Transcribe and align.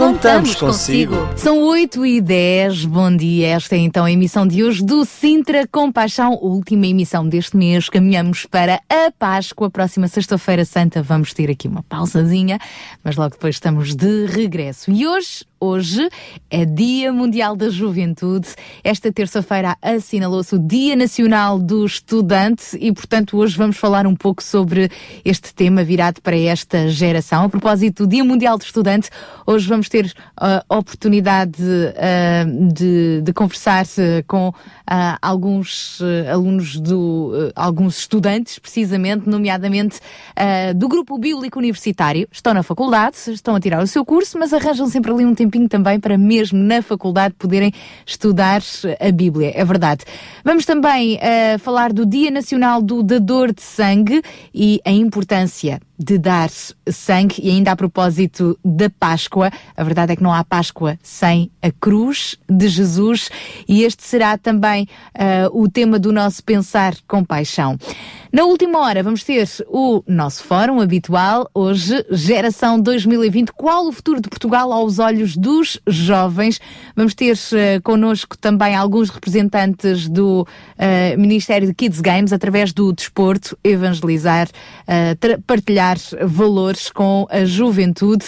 Contamos 0.00 0.54
consigo. 0.54 1.14
São 1.36 1.60
8 1.60 2.06
e 2.06 2.20
10, 2.22 2.86
bom 2.86 3.14
dia. 3.14 3.48
Esta 3.48 3.76
é 3.76 3.80
então 3.80 4.06
a 4.06 4.10
emissão 4.10 4.46
de 4.46 4.64
hoje 4.64 4.82
do 4.82 5.04
Sintra 5.04 5.68
Compaixão, 5.70 6.38
última 6.40 6.86
emissão 6.86 7.28
deste 7.28 7.54
mês. 7.54 7.90
Caminhamos 7.90 8.46
para 8.46 8.80
a 8.88 9.10
Páscoa. 9.10 9.68
Próxima 9.68 10.08
Sexta-feira 10.08 10.64
Santa 10.64 11.02
vamos 11.02 11.34
ter 11.34 11.50
aqui 11.50 11.68
uma 11.68 11.82
pausazinha, 11.82 12.58
mas 13.04 13.14
logo 13.14 13.32
depois 13.32 13.56
estamos 13.56 13.94
de 13.94 14.24
regresso. 14.24 14.90
E 14.90 15.06
hoje, 15.06 15.44
hoje 15.60 16.08
é 16.50 16.64
Dia 16.64 17.12
Mundial 17.12 17.54
da 17.54 17.68
Juventude. 17.68 18.48
Esta 18.82 19.12
terça-feira 19.12 19.76
assinalou-se 19.82 20.54
o 20.54 20.58
Dia 20.58 20.96
Nacional 20.96 21.58
do 21.58 21.84
Estudante 21.84 22.74
e, 22.80 22.90
portanto, 22.90 23.36
hoje 23.36 23.54
vamos 23.54 23.76
falar 23.76 24.06
um 24.06 24.16
pouco 24.16 24.42
sobre 24.42 24.90
este 25.22 25.52
tema 25.52 25.84
virado 25.84 26.22
para 26.22 26.38
esta 26.38 26.88
geração. 26.88 27.44
A 27.44 27.48
propósito 27.50 28.06
do 28.06 28.08
Dia 28.08 28.24
Mundial 28.24 28.56
do 28.56 28.64
Estudante, 28.64 29.10
hoje 29.46 29.68
vamos 29.68 29.89
ter 29.90 30.12
a 30.36 30.64
oportunidade 30.68 31.62
uh, 31.62 32.72
de, 32.72 33.20
de, 33.22 33.32
conversar 33.32 33.84
com 34.26 34.48
uh, 34.48 34.54
alguns 35.20 36.00
uh, 36.00 36.30
alunos 36.32 36.78
do, 36.78 37.52
alguns 37.56 37.98
estudantes, 37.98 38.58
precisamente, 38.58 39.28
nomeadamente 39.28 39.98
do 40.76 40.88
grupo 40.88 41.18
bíblico 41.18 41.58
universitário. 41.58 42.28
Estão 42.30 42.54
na 42.54 42.62
faculdade, 42.62 43.16
estão 43.28 43.56
a 43.56 43.60
tirar 43.60 43.82
o 43.82 43.86
seu 43.86 44.04
curso, 44.04 44.38
mas 44.38 44.52
arranjam 44.52 44.86
sempre 44.86 45.10
ali 45.10 45.24
um 45.24 45.34
tempinho 45.34 45.68
também 45.68 45.98
para 45.98 46.16
mesmo 46.16 46.58
na 46.58 46.80
faculdade 46.82 47.34
poderem 47.34 47.72
estudar 48.06 48.62
a 49.00 49.10
Bíblia. 49.10 49.52
É 49.54 49.64
verdade. 49.64 50.04
Vamos 50.44 50.64
também 50.64 51.18
falar 51.58 51.92
do 51.92 52.06
Dia 52.06 52.30
Nacional 52.30 52.80
do 52.80 53.02
Dador 53.02 53.52
de 53.52 53.62
Sangue 53.62 54.22
e 54.54 54.80
a 54.84 54.90
importância 54.90 55.80
de 56.00 56.16
dar 56.16 56.48
sangue 56.48 57.36
e 57.42 57.50
ainda 57.50 57.72
a 57.72 57.76
propósito 57.76 58.58
da 58.64 58.88
Páscoa, 58.88 59.50
a 59.80 59.84
verdade 59.84 60.12
é 60.12 60.16
que 60.16 60.22
não 60.22 60.32
há 60.32 60.44
Páscoa 60.44 60.98
sem 61.02 61.50
a 61.62 61.70
cruz 61.70 62.36
de 62.46 62.68
Jesus 62.68 63.30
e 63.66 63.82
este 63.82 64.02
será 64.02 64.36
também 64.36 64.86
uh, 65.14 65.58
o 65.58 65.70
tema 65.70 65.98
do 65.98 66.12
nosso 66.12 66.44
Pensar 66.44 66.94
com 67.08 67.24
Paixão. 67.24 67.78
Na 68.30 68.44
última 68.44 68.78
hora 68.78 69.02
vamos 69.02 69.24
ter 69.24 69.48
o 69.66 70.04
nosso 70.06 70.44
fórum 70.44 70.80
habitual, 70.80 71.50
hoje, 71.54 72.04
Geração 72.10 72.78
2020, 72.78 73.52
qual 73.54 73.88
o 73.88 73.92
futuro 73.92 74.20
de 74.20 74.28
Portugal 74.28 74.70
aos 74.70 74.98
olhos 74.98 75.34
dos 75.34 75.80
jovens? 75.86 76.60
Vamos 76.94 77.14
ter 77.14 77.32
uh, 77.32 77.82
connosco 77.82 78.36
também 78.36 78.76
alguns 78.76 79.08
representantes 79.08 80.08
do 80.08 80.42
uh, 80.42 81.18
Ministério 81.18 81.66
de 81.66 81.74
Kids 81.74 82.00
Games, 82.00 82.32
através 82.34 82.72
do 82.72 82.92
desporto, 82.92 83.58
evangelizar, 83.64 84.46
uh, 84.46 85.42
partilhar 85.42 85.96
valores 86.22 86.90
com 86.90 87.26
a 87.30 87.44
juventude. 87.44 88.26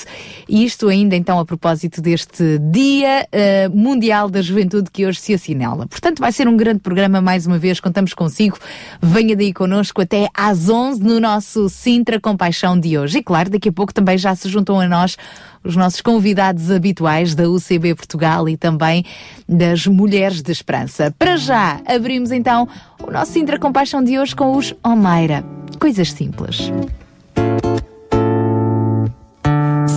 E 0.48 0.64
isto 0.64 0.88
ainda 0.88 1.14
então 1.14 1.31
a 1.38 1.44
propósito 1.44 2.00
deste 2.00 2.58
Dia 2.58 3.26
uh, 3.26 3.76
Mundial 3.76 4.28
da 4.28 4.42
Juventude 4.42 4.90
que 4.90 5.06
hoje 5.06 5.20
se 5.20 5.34
assinala. 5.34 5.86
Portanto, 5.86 6.20
vai 6.20 6.32
ser 6.32 6.48
um 6.48 6.56
grande 6.56 6.80
programa 6.80 7.20
mais 7.20 7.46
uma 7.46 7.58
vez, 7.58 7.80
contamos 7.80 8.14
consigo. 8.14 8.58
Venha 9.00 9.36
daí 9.36 9.52
connosco 9.52 10.00
até 10.00 10.28
às 10.34 10.68
11 10.68 11.02
no 11.02 11.20
nosso 11.20 11.68
Sintra 11.68 12.20
Compaixão 12.20 12.78
de 12.78 12.98
hoje. 12.98 13.18
E 13.18 13.22
claro, 13.22 13.50
daqui 13.50 13.68
a 13.68 13.72
pouco 13.72 13.92
também 13.92 14.18
já 14.18 14.34
se 14.34 14.48
juntam 14.48 14.80
a 14.80 14.88
nós 14.88 15.16
os 15.64 15.76
nossos 15.76 16.00
convidados 16.00 16.70
habituais 16.70 17.34
da 17.34 17.48
UCB 17.48 17.94
Portugal 17.94 18.48
e 18.48 18.56
também 18.56 19.04
das 19.48 19.86
Mulheres 19.86 20.42
de 20.42 20.50
Esperança. 20.50 21.14
Para 21.18 21.36
já, 21.36 21.80
abrimos 21.86 22.32
então 22.32 22.68
o 23.00 23.10
nosso 23.10 23.32
Sintra 23.32 23.58
Compaixão 23.58 24.02
de 24.02 24.18
hoje 24.18 24.34
com 24.34 24.56
os 24.56 24.74
Omeira. 24.82 25.44
Coisas 25.78 26.12
simples. 26.12 26.70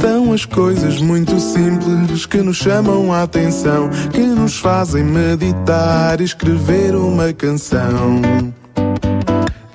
São 0.06 0.34
as 0.34 0.46
coisas 0.46 1.02
muito 1.02 1.40
simples 1.40 2.28
que 2.28 2.38
nos 2.38 2.58
chamam 2.58 3.12
a 3.12 3.24
atenção, 3.24 3.90
que 4.14 4.22
nos 4.22 4.56
fazem 4.56 5.04
meditar 5.04 6.22
e 6.22 6.24
escrever 6.24 6.94
uma 6.96 7.34
canção 7.34 8.22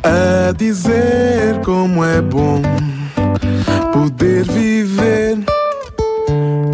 a 0.04 0.52
dizer 0.52 1.60
como 1.64 2.04
é 2.04 2.22
bom 2.22 2.62
poder 3.92 4.44
viver. 4.44 5.36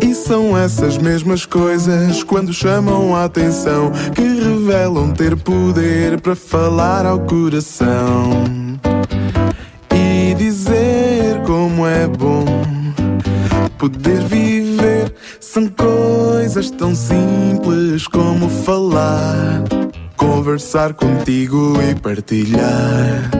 E 0.02 0.14
são 0.14 0.54
essas 0.54 0.98
mesmas 0.98 1.46
coisas 1.46 2.22
quando 2.22 2.52
chamam 2.52 3.16
a 3.16 3.24
atenção 3.24 3.90
que 4.14 4.20
revelam 4.20 5.12
ter 5.12 5.34
poder 5.34 6.20
para 6.20 6.36
falar 6.36 7.06
ao 7.06 7.20
coração 7.20 8.44
e 9.94 10.34
dizer 10.34 11.40
como 11.46 11.86
é 11.86 12.06
bom 12.06 12.55
poder 13.78 14.20
viver. 14.24 15.14
São 15.40 15.66
coisas 15.68 16.70
tão 16.70 16.94
simples 16.94 18.06
como 18.06 18.48
falar 18.48 19.64
conversar 20.16 20.94
contigo 20.94 21.74
e 21.82 21.94
partilhar. 21.94 23.30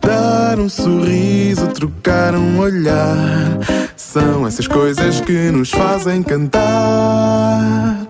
Dar 0.00 0.58
um 0.58 0.68
sorriso, 0.68 1.66
trocar 1.68 2.34
um 2.34 2.58
olhar. 2.58 3.58
São 3.96 4.46
essas 4.46 4.66
coisas 4.66 5.20
que 5.20 5.50
nos 5.50 5.70
fazem 5.70 6.22
cantar. 6.22 8.06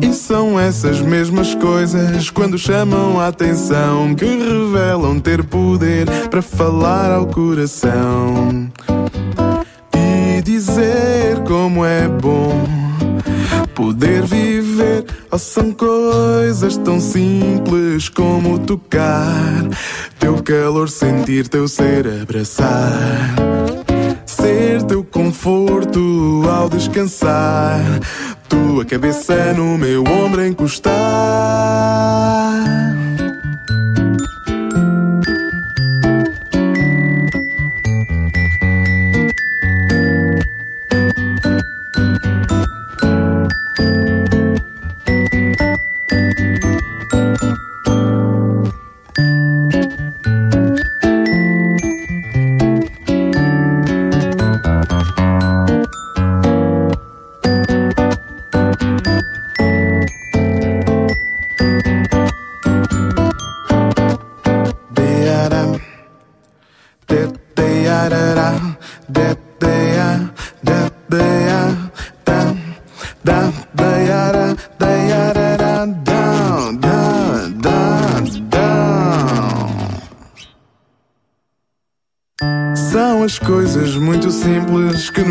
E 0.00 0.12
são 0.12 0.58
essas 0.58 1.00
mesmas 1.00 1.54
coisas 1.54 2.30
quando 2.30 2.58
chamam 2.58 3.20
a 3.20 3.28
atenção 3.28 4.14
que 4.14 4.24
revelam 4.24 5.18
ter 5.20 5.44
poder 5.44 6.06
para 6.30 6.42
falar 6.42 7.12
ao 7.12 7.26
coração 7.26 8.70
dizer 10.48 11.40
como 11.46 11.84
é 11.84 12.08
bom 12.08 12.66
poder 13.74 14.22
viver. 14.22 15.04
Oh, 15.30 15.36
são 15.36 15.72
coisas 15.72 16.78
tão 16.78 16.98
simples 16.98 18.08
como 18.08 18.58
tocar, 18.58 19.68
teu 20.18 20.42
calor 20.42 20.88
sentir, 20.88 21.48
teu 21.48 21.68
ser 21.68 22.06
abraçar. 22.22 23.34
Ser 24.24 24.82
teu 24.84 25.04
conforto 25.04 26.42
ao 26.50 26.70
descansar, 26.70 28.00
tua 28.48 28.86
cabeça 28.86 29.52
no 29.52 29.76
meu 29.76 30.02
ombro 30.02 30.46
encostar. 30.46 30.88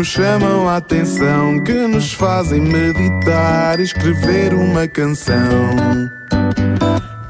Chamam 0.08 0.66
a 0.66 0.78
atenção, 0.78 1.62
que 1.62 1.86
nos 1.86 2.14
fazem 2.14 2.60
meditar 2.62 3.78
e 3.78 3.82
escrever 3.82 4.54
uma 4.54 4.88
canção. 4.88 5.36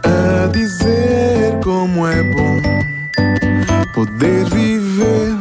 A 0.05 0.47
dizer 0.53 1.59
como 1.63 2.07
é 2.07 2.23
bom 2.23 2.63
poder 3.95 4.45
viver. 4.45 5.38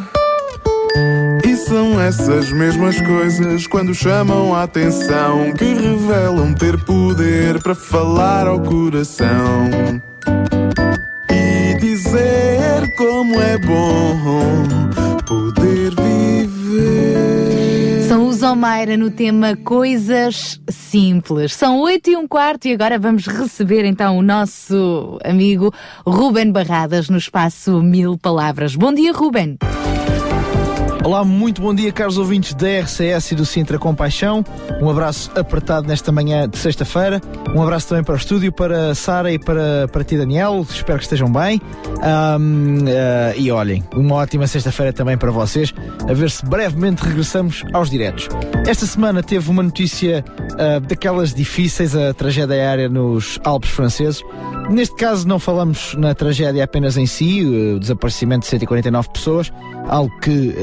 Essas 2.07 2.53
mesmas 2.53 3.01
coisas 3.01 3.67
quando 3.67 3.93
chamam 3.93 4.55
a 4.55 4.63
atenção, 4.63 5.51
que 5.51 5.65
revelam 5.73 6.53
ter 6.53 6.81
poder 6.85 7.61
para 7.61 7.75
falar 7.75 8.47
ao 8.47 8.61
coração. 8.61 9.69
E 11.29 11.75
como 12.95 13.41
é 13.41 13.57
bom 13.57 14.15
poder 15.25 15.93
viver. 16.01 17.27
São 18.07 18.29
os 18.29 18.41
Omaira 18.41 18.95
no 18.95 19.11
tema 19.11 19.57
Coisas 19.57 20.61
Simples. 20.69 21.53
São 21.53 21.81
oito 21.81 22.09
e 22.09 22.15
um 22.15 22.25
quarto 22.25 22.69
e 22.69 22.73
agora 22.73 22.97
vamos 22.97 23.27
receber 23.27 23.83
então 23.83 24.17
o 24.17 24.21
nosso 24.21 25.19
amigo 25.25 25.73
Ruben 26.05 26.53
Barradas 26.53 27.09
no 27.09 27.17
espaço 27.17 27.83
Mil 27.83 28.17
Palavras. 28.17 28.77
Bom 28.77 28.93
dia, 28.93 29.11
Ruben. 29.11 29.57
Olá, 31.07 31.23
muito 31.23 31.61
bom 31.61 31.73
dia, 31.73 31.89
caros 31.89 32.17
ouvintes 32.17 32.53
da 32.53 32.67
RCS 32.81 33.31
e 33.31 33.35
do 33.35 33.45
Sintra 33.45 33.79
Compaixão. 33.79 34.43
Um 34.81 34.89
abraço 34.89 35.31
apertado 35.39 35.87
nesta 35.87 36.11
manhã 36.11 36.49
de 36.49 36.57
sexta-feira. 36.57 37.21
Um 37.55 37.63
abraço 37.63 37.87
também 37.87 38.03
para 38.03 38.13
o 38.13 38.17
estúdio, 38.17 38.51
para 38.51 38.93
Sara 38.93 39.31
e 39.31 39.39
para, 39.39 39.87
para 39.87 40.03
ti, 40.03 40.17
Daniel. 40.17 40.67
Espero 40.69 40.97
que 40.97 41.05
estejam 41.05 41.31
bem. 41.31 41.61
Um, 41.97 42.79
uh, 42.83 43.37
e 43.37 43.49
olhem, 43.49 43.85
uma 43.95 44.15
ótima 44.15 44.47
sexta-feira 44.47 44.91
também 44.91 45.17
para 45.17 45.31
vocês. 45.31 45.73
A 46.09 46.13
ver 46.13 46.29
se 46.29 46.45
brevemente 46.45 47.01
regressamos 47.01 47.63
aos 47.71 47.89
diretos. 47.89 48.27
Esta 48.67 48.85
semana 48.85 49.23
teve 49.23 49.49
uma 49.49 49.63
notícia 49.63 50.25
uh, 50.51 50.81
daquelas 50.81 51.33
difíceis, 51.33 51.95
a 51.95 52.13
tragédia 52.13 52.55
aérea 52.55 52.89
nos 52.89 53.39
Alpes 53.45 53.69
franceses. 53.69 54.21
Neste 54.69 54.97
caso, 54.97 55.25
não 55.25 55.39
falamos 55.39 55.95
na 55.95 56.13
tragédia 56.13 56.65
apenas 56.65 56.97
em 56.97 57.05
si, 57.05 57.45
o 57.45 57.79
desaparecimento 57.79 58.41
de 58.41 58.47
149 58.47 59.09
pessoas, 59.13 59.53
algo 59.87 60.13
que 60.19 60.53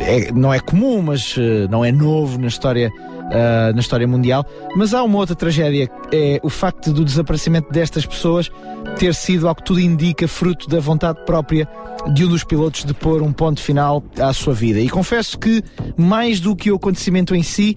é, 0.00 0.32
não 0.32 0.52
é 0.52 0.60
comum, 0.60 1.02
mas 1.02 1.36
não 1.68 1.84
é 1.84 1.92
novo 1.92 2.38
na 2.38 2.48
história 2.48 2.90
uh, 3.30 3.72
na 3.72 3.80
história 3.80 4.06
mundial. 4.06 4.44
Mas 4.76 4.92
há 4.92 5.02
uma 5.02 5.18
outra 5.18 5.34
tragédia, 5.34 5.88
é 6.12 6.40
o 6.42 6.50
facto 6.50 6.92
do 6.92 7.04
desaparecimento 7.04 7.70
destas 7.70 8.04
pessoas 8.04 8.50
ter 8.98 9.14
sido, 9.14 9.48
ao 9.48 9.54
que 9.54 9.62
tudo 9.62 9.80
indica, 9.80 10.26
fruto 10.28 10.68
da 10.68 10.80
vontade 10.80 11.24
própria 11.24 11.68
de 12.12 12.24
um 12.24 12.28
dos 12.28 12.44
pilotos 12.44 12.84
de 12.84 12.94
pôr 12.94 13.22
um 13.22 13.32
ponto 13.32 13.60
final 13.60 14.02
à 14.18 14.32
sua 14.32 14.54
vida. 14.54 14.80
E 14.80 14.88
confesso 14.88 15.38
que, 15.38 15.62
mais 15.96 16.40
do 16.40 16.56
que 16.56 16.70
o 16.70 16.76
acontecimento 16.76 17.34
em 17.34 17.42
si, 17.42 17.76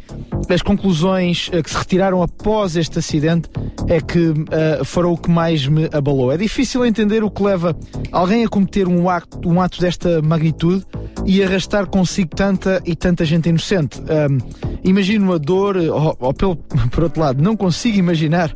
as 0.49 0.61
conclusões 0.61 1.49
uh, 1.49 1.61
que 1.63 1.69
se 1.69 1.77
retiraram 1.77 2.21
após 2.21 2.75
este 2.75 2.99
acidente 2.99 3.49
é 3.87 3.99
que 3.99 4.29
uh, 4.29 4.85
foram 4.85 5.13
o 5.13 5.17
que 5.17 5.29
mais 5.29 5.67
me 5.67 5.89
abalou. 5.91 6.31
É 6.31 6.37
difícil 6.37 6.85
entender 6.85 7.23
o 7.23 7.29
que 7.29 7.43
leva 7.43 7.75
alguém 8.11 8.43
a 8.45 8.49
cometer 8.49 8.87
um 8.87 9.09
ato, 9.09 9.47
um 9.47 9.61
ato 9.61 9.79
desta 9.79 10.21
magnitude 10.21 10.85
e 11.25 11.43
arrastar 11.43 11.87
consigo 11.87 12.35
tanta 12.35 12.81
e 12.85 12.95
tanta 12.95 13.25
gente 13.25 13.49
inocente. 13.49 13.99
Um, 14.01 14.37
imagino 14.83 15.33
a 15.33 15.37
dor, 15.37 15.77
ou, 15.77 16.15
ou 16.19 16.33
pelo, 16.33 16.55
por 16.91 17.03
outro 17.03 17.21
lado, 17.21 17.41
não 17.41 17.55
consigo 17.55 17.97
imaginar 17.97 18.51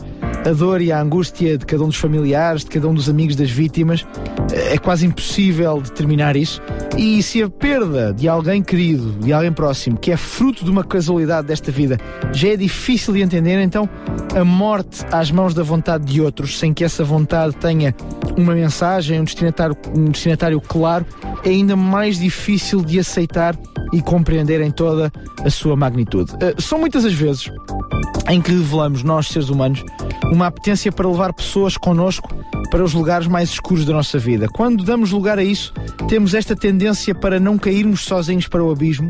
a 0.45 0.51
dor 0.51 0.81
e 0.81 0.91
a 0.91 1.01
angústia 1.01 1.57
de 1.57 1.65
cada 1.65 1.83
um 1.83 1.87
dos 1.87 1.97
familiares, 1.97 2.63
de 2.63 2.69
cada 2.69 2.87
um 2.87 2.93
dos 2.93 3.09
amigos 3.09 3.35
das 3.35 3.49
vítimas. 3.49 4.05
É 4.51 4.77
quase 4.77 5.05
impossível 5.05 5.56
determinar 5.81 6.35
isso. 6.35 6.61
E 6.97 7.21
se 7.21 7.41
a 7.41 7.49
perda 7.49 8.13
de 8.13 8.27
alguém 8.27 8.61
querido, 8.61 9.11
de 9.19 9.33
alguém 9.33 9.51
próximo, 9.51 9.97
que 9.97 10.11
é 10.11 10.17
fruto 10.17 10.63
de 10.63 10.71
uma 10.71 10.83
casualidade 10.83 11.47
desta 11.47 11.71
vida, 11.71 11.97
já 12.31 12.49
é 12.49 12.57
difícil 12.57 13.13
de 13.13 13.21
entender, 13.21 13.59
então 13.61 13.89
a 14.35 14.43
morte 14.43 15.05
às 15.11 15.31
mãos 15.31 15.53
da 15.53 15.63
vontade 15.63 16.05
de 16.05 16.21
outros, 16.21 16.57
sem 16.57 16.73
que 16.73 16.83
essa 16.83 17.03
vontade 17.03 17.55
tenha 17.55 17.95
uma 18.37 18.53
mensagem, 18.53 19.19
um 19.19 19.23
destinatário, 19.23 19.75
um 19.95 20.05
destinatário 20.05 20.61
claro, 20.61 21.05
é 21.43 21.49
ainda 21.49 21.75
mais 21.75 22.19
difícil 22.19 22.83
de 22.83 22.99
aceitar 22.99 23.57
e 23.93 24.01
compreender 24.01 24.61
em 24.61 24.71
toda 24.71 25.11
a 25.43 25.49
sua 25.49 25.75
magnitude. 25.75 26.33
Uh, 26.33 26.61
são 26.61 26.79
muitas 26.79 27.05
as 27.05 27.13
vezes 27.13 27.49
em 28.29 28.41
que 28.41 28.51
revelamos, 28.51 29.03
nós 29.03 29.27
seres 29.27 29.49
humanos, 29.49 29.83
uma 30.31 30.47
apetência 30.47 30.91
para 30.91 31.07
levar 31.07 31.33
pessoas 31.33 31.77
connosco 31.77 32.29
para 32.69 32.83
os 32.83 32.93
lugares 32.93 33.27
mais 33.27 33.49
escuros 33.49 33.85
da 33.85 33.93
nossa 33.93 34.19
vida. 34.19 34.47
Quando 34.49 34.83
damos 34.83 35.11
lugar 35.11 35.39
a 35.39 35.43
isso, 35.47 35.73
temos 36.07 36.33
esta 36.33 36.55
tendência 36.55 37.15
para 37.15 37.39
não 37.39 37.57
cairmos 37.57 38.01
sozinhos 38.01 38.47
para 38.47 38.63
o 38.63 38.71
abismo 38.71 39.09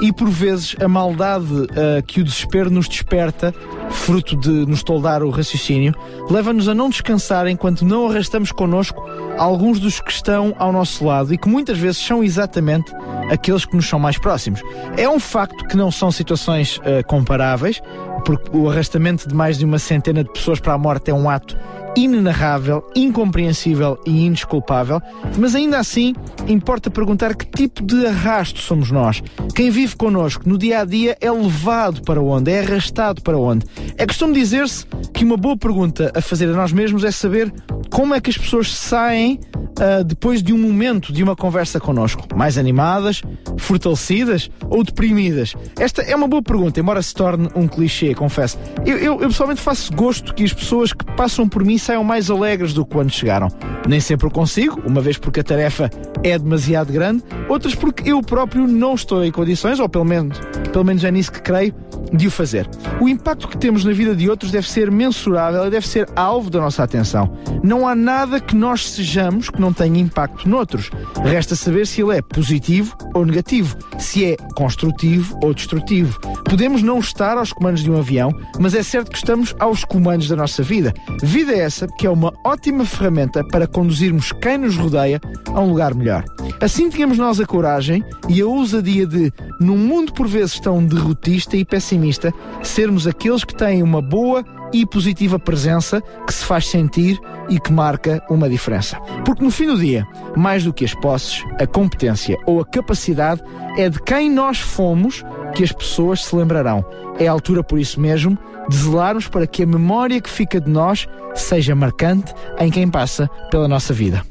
e, 0.00 0.12
por 0.12 0.28
vezes, 0.28 0.76
a 0.80 0.88
maldade 0.88 1.52
uh, 1.52 1.66
que 2.06 2.20
o 2.20 2.24
desespero 2.24 2.70
nos 2.70 2.88
desperta, 2.88 3.54
fruto 3.90 4.36
de 4.36 4.50
nos 4.50 4.82
toldar 4.82 5.22
o 5.22 5.30
raciocínio, 5.30 5.94
leva-nos 6.30 6.68
a 6.68 6.74
não 6.74 6.90
descansar 6.90 7.46
enquanto 7.46 7.84
não 7.84 8.08
arrastamos 8.08 8.52
connosco 8.52 9.02
alguns 9.38 9.80
dos 9.80 10.00
que 10.00 10.10
estão 10.10 10.54
ao 10.58 10.72
nosso 10.72 11.04
lado 11.04 11.32
e 11.32 11.38
que 11.38 11.48
muitas 11.48 11.78
vezes 11.78 11.98
são 11.98 12.22
exatamente 12.22 12.92
aqueles 13.30 13.64
que 13.64 13.74
nos 13.74 13.88
são 13.88 13.98
mais 13.98 14.18
próximos. 14.18 14.60
É 14.96 15.08
um 15.08 15.18
facto 15.18 15.66
que 15.66 15.76
não 15.76 15.90
são 15.90 16.10
situações 16.10 16.78
uh, 16.78 17.06
comparáveis, 17.06 17.80
porque 18.24 18.56
o 18.56 18.68
arrastamento 18.68 19.28
de 19.28 19.34
mais 19.34 19.58
de 19.58 19.64
uma 19.64 19.78
centena 19.78 20.22
de 20.22 20.30
pessoas 20.30 20.60
para 20.60 20.74
a 20.74 20.78
morte 20.78 21.10
é 21.10 21.14
um 21.14 21.28
ato 21.30 21.56
inenarrável, 21.96 22.84
incompreensível 22.94 23.98
e 24.06 24.26
indesculpável, 24.26 25.00
mas 25.38 25.54
ainda 25.54 25.78
assim 25.78 26.14
importa 26.46 26.90
perguntar 26.90 27.34
que 27.34 27.46
tipo 27.46 27.82
de 27.82 28.06
arrasto 28.06 28.60
somos 28.60 28.90
nós. 28.90 29.22
Quem 29.54 29.70
vive 29.70 29.96
connosco 29.96 30.46
no 30.46 30.58
dia 30.58 30.80
a 30.80 30.84
dia 30.84 31.16
é 31.20 31.30
levado 31.30 32.02
para 32.02 32.20
onde? 32.20 32.52
É 32.52 32.60
arrastado 32.60 33.22
para 33.22 33.38
onde? 33.38 33.66
É 33.96 34.06
costume 34.06 34.34
dizer-se 34.34 34.86
que 35.14 35.24
uma 35.24 35.36
boa 35.36 35.56
pergunta 35.56 36.12
a 36.14 36.20
fazer 36.20 36.48
a 36.50 36.52
nós 36.52 36.72
mesmos 36.72 37.02
é 37.02 37.10
saber 37.10 37.52
como 37.90 38.14
é 38.14 38.20
que 38.20 38.28
as 38.28 38.36
pessoas 38.36 38.74
saem 38.74 39.40
uh, 39.54 40.04
depois 40.04 40.42
de 40.42 40.52
um 40.52 40.58
momento 40.58 41.12
de 41.12 41.22
uma 41.22 41.36
conversa 41.36 41.80
connosco. 41.80 42.26
Mais 42.34 42.58
animadas, 42.58 43.22
fortalecidas 43.56 44.50
ou 44.68 44.82
deprimidas? 44.84 45.54
Esta 45.78 46.02
é 46.02 46.14
uma 46.14 46.28
boa 46.28 46.42
pergunta, 46.42 46.80
embora 46.80 47.00
se 47.00 47.14
torne 47.14 47.48
um 47.54 47.66
clichê, 47.66 48.14
confesso. 48.14 48.58
Eu, 48.84 48.98
eu, 48.98 49.20
eu 49.20 49.28
pessoalmente 49.28 49.60
faço 49.60 49.92
gosto 49.94 50.34
que 50.34 50.44
as 50.44 50.52
pessoas 50.52 50.92
que 50.92 51.04
passam 51.16 51.48
por 51.48 51.64
mim 51.64 51.78
saiam 51.86 52.02
mais 52.02 52.28
alegres 52.28 52.72
do 52.72 52.84
que 52.84 52.92
quando 52.92 53.10
chegaram. 53.10 53.48
Nem 53.88 54.00
sempre 54.00 54.26
o 54.26 54.30
consigo, 54.30 54.82
uma 54.84 55.00
vez 55.00 55.16
porque 55.16 55.40
a 55.40 55.44
tarefa 55.44 55.88
é 56.24 56.36
demasiado 56.36 56.92
grande, 56.92 57.22
outras 57.48 57.76
porque 57.76 58.10
eu 58.10 58.20
próprio 58.20 58.66
não 58.66 58.94
estou 58.94 59.24
em 59.24 59.30
condições, 59.30 59.78
ou 59.78 59.88
pelo 59.88 60.04
menos, 60.04 60.40
pelo 60.72 60.84
menos 60.84 61.04
é 61.04 61.10
nisso 61.12 61.30
que 61.30 61.40
creio, 61.40 61.72
de 62.12 62.26
o 62.26 62.30
fazer. 62.30 62.68
O 63.00 63.08
impacto 63.08 63.48
que 63.48 63.58
temos 63.58 63.84
na 63.84 63.92
vida 63.92 64.14
de 64.14 64.28
outros 64.28 64.50
deve 64.50 64.68
ser 64.68 64.90
mensurável 64.90 65.66
e 65.66 65.70
deve 65.70 65.86
ser 65.86 66.08
alvo 66.14 66.50
da 66.50 66.60
nossa 66.60 66.82
atenção. 66.82 67.32
Não 67.62 67.86
há 67.86 67.94
nada 67.94 68.40
que 68.40 68.54
nós 68.54 68.90
sejamos 68.90 69.50
que 69.50 69.60
não 69.60 69.72
tenha 69.72 69.98
impacto 69.98 70.48
noutros. 70.48 70.90
Resta 71.24 71.56
saber 71.56 71.86
se 71.86 72.02
ele 72.02 72.16
é 72.16 72.22
positivo 72.22 72.96
ou 73.14 73.24
negativo, 73.24 73.76
se 73.98 74.24
é 74.24 74.36
construtivo 74.54 75.38
ou 75.42 75.52
destrutivo. 75.52 76.18
Podemos 76.48 76.82
não 76.82 76.98
estar 76.98 77.36
aos 77.36 77.52
comandos 77.52 77.82
de 77.82 77.90
um 77.90 77.98
avião, 77.98 78.30
mas 78.58 78.74
é 78.74 78.82
certo 78.82 79.10
que 79.10 79.18
estamos 79.18 79.54
aos 79.58 79.84
comandos 79.84 80.28
da 80.28 80.36
nossa 80.36 80.62
vida. 80.62 80.94
Vida 81.22 81.52
é 81.52 81.60
essa 81.76 81.86
que 81.86 82.06
é 82.06 82.10
uma 82.10 82.32
ótima 82.42 82.86
ferramenta 82.86 83.44
para 83.44 83.66
conduzirmos 83.66 84.32
quem 84.32 84.56
nos 84.56 84.76
rodeia 84.76 85.20
a 85.48 85.60
um 85.60 85.70
lugar 85.70 85.94
melhor. 85.94 86.24
Assim 86.58 86.88
tínhamos 86.88 87.18
nós 87.18 87.38
a 87.38 87.44
coragem 87.44 88.02
e 88.30 88.40
a 88.40 88.46
ousadia 88.46 89.06
de, 89.06 89.30
num 89.60 89.76
mundo 89.76 90.14
por 90.14 90.26
vezes 90.26 90.58
tão 90.58 90.82
derrotista 90.82 91.54
e 91.54 91.66
pessimista, 91.66 92.32
sermos 92.62 93.06
aqueles 93.06 93.44
que 93.44 93.54
têm 93.54 93.82
uma 93.82 94.00
boa 94.00 94.42
e 94.72 94.84
positiva 94.86 95.38
presença 95.38 96.02
que 96.26 96.32
se 96.32 96.44
faz 96.44 96.66
sentir 96.68 97.18
e 97.48 97.58
que 97.58 97.72
marca 97.72 98.22
uma 98.28 98.48
diferença. 98.48 98.98
Porque 99.24 99.44
no 99.44 99.50
fim 99.50 99.66
do 99.66 99.78
dia, 99.78 100.06
mais 100.36 100.64
do 100.64 100.72
que 100.72 100.84
as 100.84 100.94
posses, 100.94 101.44
a 101.60 101.66
competência 101.66 102.36
ou 102.46 102.60
a 102.60 102.64
capacidade 102.64 103.42
é 103.76 103.88
de 103.88 104.00
quem 104.02 104.30
nós 104.30 104.58
fomos 104.58 105.24
que 105.54 105.64
as 105.64 105.72
pessoas 105.72 106.24
se 106.24 106.34
lembrarão. 106.34 106.84
É 107.18 107.26
a 107.26 107.32
altura, 107.32 107.62
por 107.62 107.78
isso 107.78 108.00
mesmo, 108.00 108.36
de 108.68 108.76
zelarmos 108.76 109.28
para 109.28 109.46
que 109.46 109.62
a 109.62 109.66
memória 109.66 110.20
que 110.20 110.28
fica 110.28 110.60
de 110.60 110.70
nós 110.70 111.06
seja 111.34 111.74
marcante 111.74 112.34
em 112.58 112.70
quem 112.70 112.88
passa 112.88 113.28
pela 113.50 113.68
nossa 113.68 113.94
vida. 113.94 114.22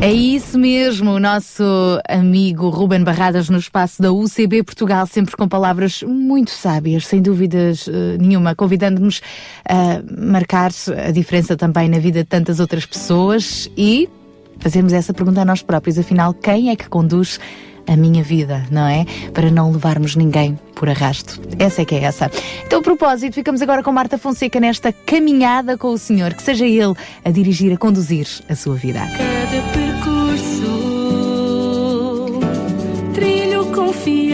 É 0.00 0.12
isso 0.12 0.58
mesmo, 0.58 1.12
o 1.12 1.18
nosso 1.18 1.64
amigo 2.08 2.68
Ruben 2.68 3.02
Barradas 3.02 3.48
no 3.48 3.58
espaço 3.58 4.00
da 4.00 4.12
UCB 4.12 4.62
Portugal, 4.62 5.06
sempre 5.06 5.34
com 5.34 5.48
palavras 5.48 6.02
muito 6.02 6.50
sábias, 6.50 7.06
sem 7.06 7.22
dúvidas 7.22 7.86
uh, 7.86 7.92
nenhuma, 8.20 8.54
convidando-nos 8.54 9.22
a 9.68 10.00
marcar 10.30 10.70
a 11.06 11.10
diferença 11.10 11.56
também 11.56 11.88
na 11.88 11.98
vida 11.98 12.20
de 12.20 12.28
tantas 12.28 12.60
outras 12.60 12.84
pessoas 12.84 13.70
e 13.76 14.08
fazermos 14.58 14.92
essa 14.92 15.14
pergunta 15.14 15.40
a 15.40 15.44
nós 15.44 15.62
próprios, 15.62 15.98
afinal, 15.98 16.34
quem 16.34 16.70
é 16.70 16.76
que 16.76 16.88
conduz 16.88 17.40
a 17.86 17.96
minha 17.96 18.22
vida, 18.22 18.64
não 18.70 18.86
é? 18.86 19.04
Para 19.32 19.50
não 19.50 19.70
levarmos 19.70 20.16
ninguém 20.16 20.58
por 20.74 20.88
arrasto. 20.88 21.40
Essa 21.58 21.82
é 21.82 21.84
que 21.84 21.94
é 21.94 22.04
essa. 22.04 22.30
Então, 22.66 22.80
a 22.80 22.82
propósito, 22.82 23.34
ficamos 23.34 23.62
agora 23.62 23.82
com 23.82 23.92
Marta 23.92 24.18
Fonseca 24.18 24.60
nesta 24.60 24.92
caminhada 24.92 25.78
com 25.78 25.88
o 25.88 25.98
Senhor, 25.98 26.34
que 26.34 26.42
seja 26.42 26.66
Ele 26.66 26.94
a 27.24 27.30
dirigir, 27.30 27.72
a 27.72 27.76
conduzir 27.76 28.26
a 28.48 28.54
sua 28.54 28.74
vida. 28.74 29.00
Trilho 33.76 34.25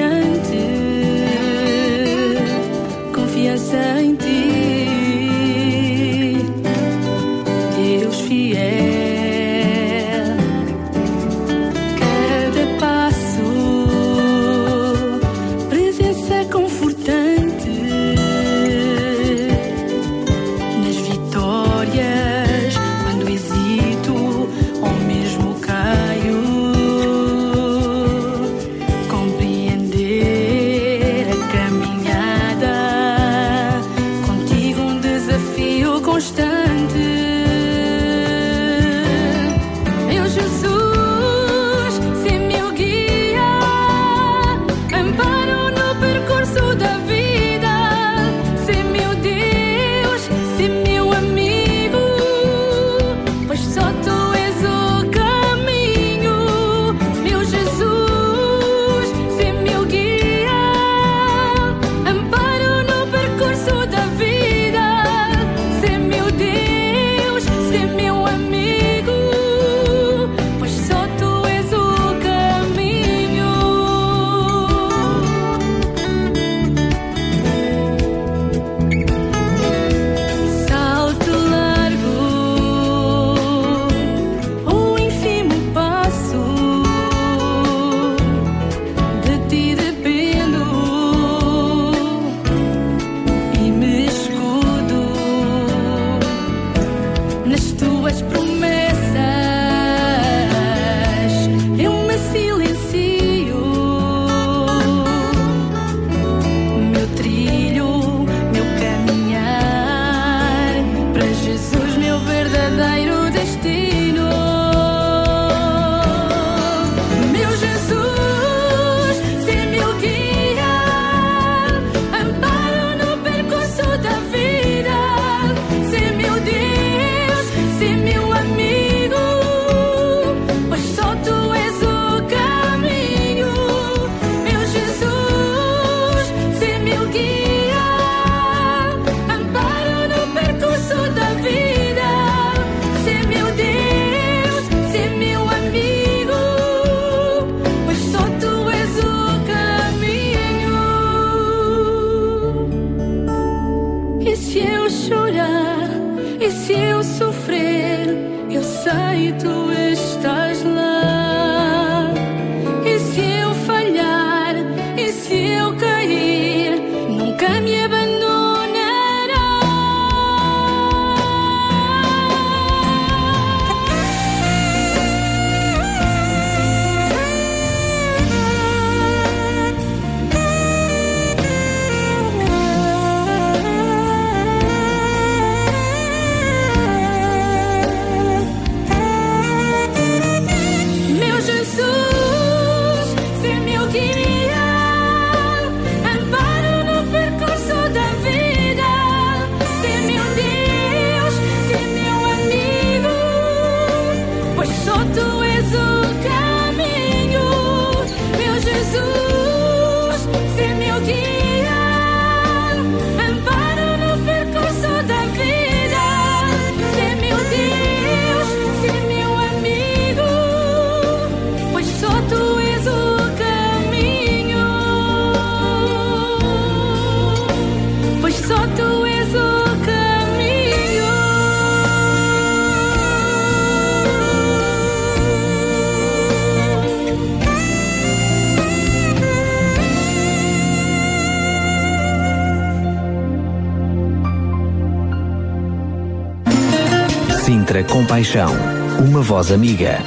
Compaixão. 248.22 248.54
Uma 249.00 249.20
voz 249.20 249.50
amiga. 249.50 249.98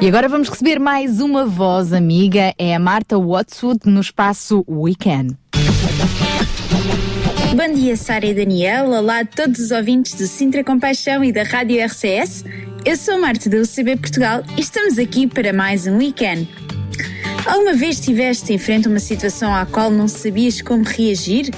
E 0.00 0.06
agora 0.06 0.28
vamos 0.28 0.48
receber 0.48 0.78
mais 0.78 1.20
uma 1.20 1.44
voz 1.44 1.92
amiga, 1.92 2.54
é 2.56 2.72
a 2.72 2.78
Marta 2.78 3.18
Watswood 3.18 3.80
no 3.86 4.00
espaço 4.00 4.64
Weekend. 4.68 5.36
Bom 7.56 7.74
dia, 7.74 7.96
Sara 7.96 8.26
e 8.26 8.32
Daniel. 8.32 8.90
Olá 8.90 9.20
a 9.20 9.24
todos 9.24 9.58
os 9.58 9.72
ouvintes 9.72 10.14
do 10.14 10.28
Sintra 10.28 10.62
Compaixão 10.62 11.24
e 11.24 11.32
da 11.32 11.42
Rádio 11.42 11.84
RCS. 11.84 12.44
Eu 12.84 12.96
sou 12.96 13.14
a 13.14 13.18
Marta 13.18 13.50
da 13.50 13.56
UCB 13.56 13.96
Portugal 13.96 14.44
e 14.56 14.60
estamos 14.60 15.00
aqui 15.00 15.26
para 15.26 15.52
mais 15.52 15.88
um 15.88 15.96
weekend. 15.96 16.48
Alguma 17.44 17.74
vez 17.74 17.98
estiveste 17.98 18.52
em 18.52 18.58
frente 18.58 18.86
a 18.86 18.90
uma 18.90 19.00
situação 19.00 19.52
à 19.52 19.66
qual 19.66 19.90
não 19.90 20.06
sabias 20.06 20.62
como 20.62 20.84
reagir? 20.84 21.50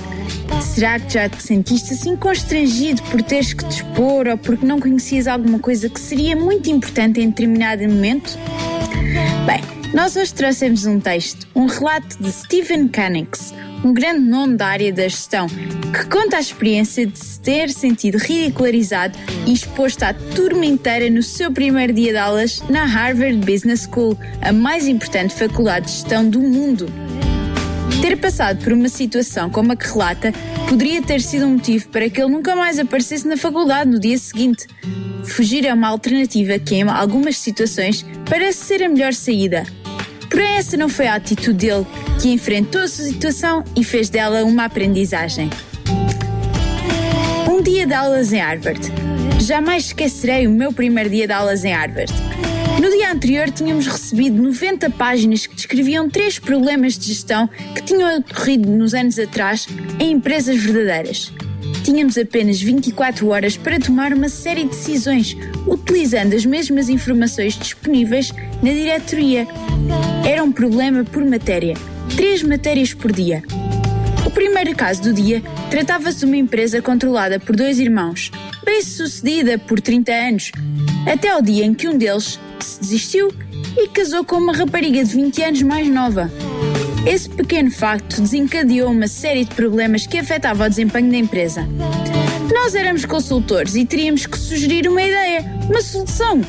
Será 0.78 1.00
que 1.00 1.12
já 1.12 1.28
te 1.28 1.42
sentiste 1.42 1.92
assim 1.92 2.14
constrangido 2.14 3.02
por 3.11 3.20
teres 3.20 3.52
que 3.52 3.64
te 3.64 3.82
expor 3.82 4.28
ou 4.28 4.38
porque 4.38 4.64
não 4.64 4.78
conhecias 4.78 5.26
alguma 5.26 5.58
coisa 5.58 5.88
que 5.88 5.99
seria 5.99 6.37
muito 6.37 6.70
importante 6.70 7.20
em 7.20 7.30
determinado 7.30 7.82
momento? 7.82 8.38
Bem, 9.44 9.61
nós 9.92 10.14
hoje 10.14 10.32
trouxemos 10.32 10.87
um 10.87 11.00
texto, 11.00 11.49
um 11.52 11.66
relato 11.66 12.23
de 12.23 12.30
Stephen 12.30 12.87
Canix, 12.87 13.52
um 13.82 13.92
grande 13.92 14.20
nome 14.20 14.56
da 14.56 14.68
área 14.68 14.92
da 14.92 15.02
gestão, 15.08 15.49
que 15.49 16.06
conta 16.08 16.37
a 16.37 16.40
experiência 16.40 17.04
de 17.04 17.18
se 17.18 17.40
ter 17.40 17.70
sentido 17.70 18.16
ridicularizado 18.16 19.18
e 19.49 19.52
exposto 19.52 20.04
à 20.04 20.14
turma 20.14 20.64
inteira 20.64 21.11
no 21.11 21.25
seu 21.25 21.50
primeiro 21.50 21.92
dia 21.92 22.12
de 22.12 22.18
aulas 22.18 22.62
na 22.70 22.85
Harvard 22.85 23.38
Business 23.38 23.88
School, 23.92 24.16
a 24.40 24.52
mais 24.52 24.87
importante 24.87 25.35
faculdade 25.35 25.87
de 25.87 25.92
gestão 25.94 26.30
do 26.30 26.38
mundo. 26.38 26.87
Ter 28.00 28.17
passado 28.17 28.62
por 28.62 28.73
uma 28.73 28.88
situação 28.88 29.50
como 29.50 29.73
a 29.73 29.76
que 29.76 29.87
relata 29.87 30.33
poderia 30.69 31.02
ter 31.02 31.21
sido 31.21 31.47
um 31.47 31.55
motivo 31.55 31.88
para 31.88 32.09
que 32.09 32.21
ele 32.21 32.31
nunca 32.31 32.55
mais 32.55 32.78
aparecesse 32.78 33.26
na 33.26 33.37
faculdade 33.37 33.90
no 33.90 33.99
dia 33.99 34.17
seguinte. 34.17 34.67
Fugir 35.25 35.67
é 35.67 35.75
uma 35.75 35.88
alternativa 35.88 36.59
que, 36.59 36.76
em 36.76 36.88
algumas 36.88 37.37
situações, 37.37 38.07
parece 38.28 38.64
ser 38.64 38.83
a 38.85 38.88
melhor 38.88 39.12
saída. 39.12 39.64
Porém, 40.31 40.57
essa 40.57 40.76
não 40.76 40.88
foi 40.88 41.07
a 41.07 41.14
atitude 41.14 41.67
dele, 41.67 41.87
que 42.21 42.28
enfrentou 42.28 42.83
a 42.83 42.88
situação 42.88 43.64
e 43.75 43.83
fez 43.83 44.09
dela 44.09 44.45
uma 44.45 44.67
aprendizagem. 44.67 45.50
Um 47.50 47.61
dia 47.61 47.87
de 47.87 47.95
aulas 47.95 48.33
em 48.33 48.38
Harvard. 48.38 48.81
Jamais 49.40 49.87
esquecerei 49.87 50.47
o 50.47 50.50
meu 50.50 50.73
primeiro 50.73 51.11
dia 51.11 51.26
de 51.26 51.33
aulas 51.33 51.64
em 51.64 51.73
Harvard. 51.73 52.12
Anterior 53.10 53.50
tínhamos 53.50 53.86
recebido 53.86 54.40
90 54.42 54.90
páginas 54.90 55.46
que 55.46 55.54
descreviam 55.54 56.10
três 56.10 56.38
problemas 56.38 56.98
de 56.98 57.06
gestão 57.06 57.48
que 57.74 57.82
tinham 57.82 58.18
ocorrido 58.18 58.68
nos 58.68 58.92
anos 58.92 59.18
atrás 59.18 59.66
em 59.98 60.12
empresas 60.12 60.56
verdadeiras. 60.56 61.32
tínhamos 61.82 62.18
apenas 62.18 62.60
24 62.60 63.26
horas 63.28 63.56
para 63.56 63.80
tomar 63.80 64.12
uma 64.12 64.28
série 64.28 64.64
de 64.64 64.70
decisões, 64.70 65.34
utilizando 65.66 66.34
as 66.34 66.44
mesmas 66.44 66.90
informações 66.90 67.58
disponíveis 67.58 68.30
na 68.62 68.72
diretoria. 68.72 69.46
Era 70.28 70.44
um 70.44 70.52
problema 70.52 71.02
por 71.02 71.24
matéria, 71.24 71.74
três 72.14 72.42
matérias 72.42 72.92
por 72.92 73.10
dia. 73.10 73.42
O 74.26 74.30
primeiro 74.30 74.76
caso 74.76 75.00
do 75.00 75.14
dia 75.14 75.42
tratava-se 75.70 76.18
de 76.18 76.24
uma 76.26 76.36
empresa 76.36 76.82
controlada 76.82 77.40
por 77.40 77.56
dois 77.56 77.78
irmãos, 77.78 78.30
bem 78.62 78.82
sucedida 78.82 79.56
por 79.56 79.80
30 79.80 80.12
anos, 80.12 80.52
até 81.10 81.30
ao 81.30 81.40
dia 81.40 81.64
em 81.64 81.72
que 81.72 81.88
um 81.88 81.96
deles 81.96 82.38
se 82.64 82.80
desistiu 82.80 83.32
e 83.76 83.88
casou 83.88 84.24
com 84.24 84.36
uma 84.36 84.52
rapariga 84.52 85.04
de 85.04 85.14
20 85.14 85.42
anos 85.42 85.62
mais 85.62 85.88
nova. 85.88 86.30
Esse 87.06 87.28
pequeno 87.28 87.70
facto 87.70 88.20
desencadeou 88.20 88.90
uma 88.90 89.08
série 89.08 89.44
de 89.44 89.54
problemas 89.54 90.06
que 90.06 90.18
afetavam 90.18 90.66
o 90.66 90.70
desempenho 90.70 91.10
da 91.10 91.16
empresa. 91.16 91.66
Nós 92.52 92.74
éramos 92.74 93.04
consultores 93.04 93.74
e 93.74 93.84
teríamos 93.84 94.26
que 94.26 94.38
sugerir 94.38 94.88
uma 94.88 95.02
ideia, 95.02 95.44
uma 95.68 95.80
solução. 95.80 96.40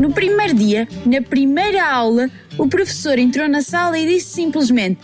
No 0.00 0.12
primeiro 0.12 0.54
dia, 0.54 0.88
na 1.04 1.20
primeira 1.20 1.84
aula, 1.86 2.30
o 2.58 2.68
professor 2.68 3.18
entrou 3.18 3.48
na 3.48 3.62
sala 3.62 3.98
e 3.98 4.06
disse 4.06 4.32
simplesmente: 4.32 5.00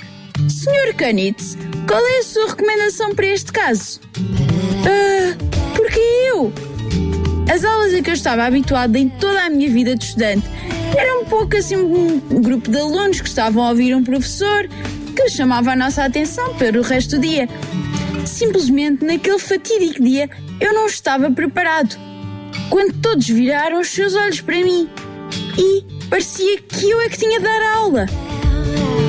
Sr. 0.49 0.95
Canitz, 0.97 1.57
qual 1.87 2.05
é 2.07 2.19
a 2.19 2.23
sua 2.23 2.49
recomendação 2.49 3.15
para 3.15 3.27
este 3.27 3.53
caso? 3.53 4.01
Eu? 4.85 5.20
As 7.51 7.65
aulas 7.65 7.93
a 7.93 8.01
que 8.01 8.09
eu 8.09 8.15
estava 8.15 8.45
habituado 8.45 8.95
em 8.95 9.09
toda 9.09 9.45
a 9.45 9.51
minha 9.51 9.69
vida 9.69 9.97
de 9.97 10.05
estudante 10.05 10.47
era 10.97 11.19
um 11.19 11.25
pouco 11.25 11.57
assim 11.57 11.75
um 11.75 12.21
grupo 12.41 12.71
de 12.71 12.79
alunos 12.79 13.21
que 13.21 13.27
estavam 13.29 13.65
a 13.65 13.71
ouvir 13.71 13.93
um 13.93 14.05
professor 14.05 14.69
que 15.17 15.29
chamava 15.29 15.73
a 15.73 15.77
nossa 15.77 16.05
atenção 16.05 16.55
para 16.55 16.79
o 16.79 16.83
resto 16.83 17.17
do 17.17 17.23
dia. 17.23 17.49
Simplesmente 18.25 19.05
naquele 19.05 19.41
fatídico 19.41 20.01
dia 20.01 20.31
eu 20.61 20.73
não 20.73 20.87
estava 20.87 21.29
preparado. 21.29 21.99
Quando 22.69 22.95
todos 23.01 23.29
viraram 23.29 23.81
os 23.81 23.89
seus 23.89 24.15
olhos 24.15 24.41
para 24.41 24.55
mim 24.55 24.89
e 25.59 25.85
parecia 26.09 26.57
que 26.63 26.89
eu 26.89 27.01
é 27.01 27.09
que 27.09 27.19
tinha 27.19 27.41
de 27.41 27.45
dar 27.45 27.63
a 27.63 27.77
aula. 27.79 28.07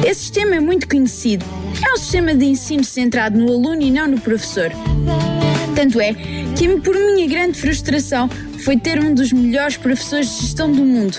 Esse 0.03 0.21
sistema 0.21 0.55
é 0.55 0.59
muito 0.59 0.89
conhecido. 0.89 1.45
É 1.87 1.93
um 1.93 1.97
sistema 1.97 2.33
de 2.33 2.45
ensino 2.45 2.83
centrado 2.83 3.37
no 3.37 3.47
aluno 3.51 3.83
e 3.83 3.91
não 3.91 4.07
no 4.07 4.19
professor. 4.19 4.71
Tanto 5.81 5.99
é 5.99 6.13
que, 6.55 6.67
por 6.79 6.93
minha 6.93 7.27
grande 7.27 7.59
frustração, 7.59 8.29
foi 8.63 8.77
ter 8.77 8.99
um 8.99 9.15
dos 9.15 9.33
melhores 9.33 9.77
professores 9.77 10.29
de 10.29 10.41
gestão 10.41 10.71
do 10.71 10.83
mundo, 10.83 11.17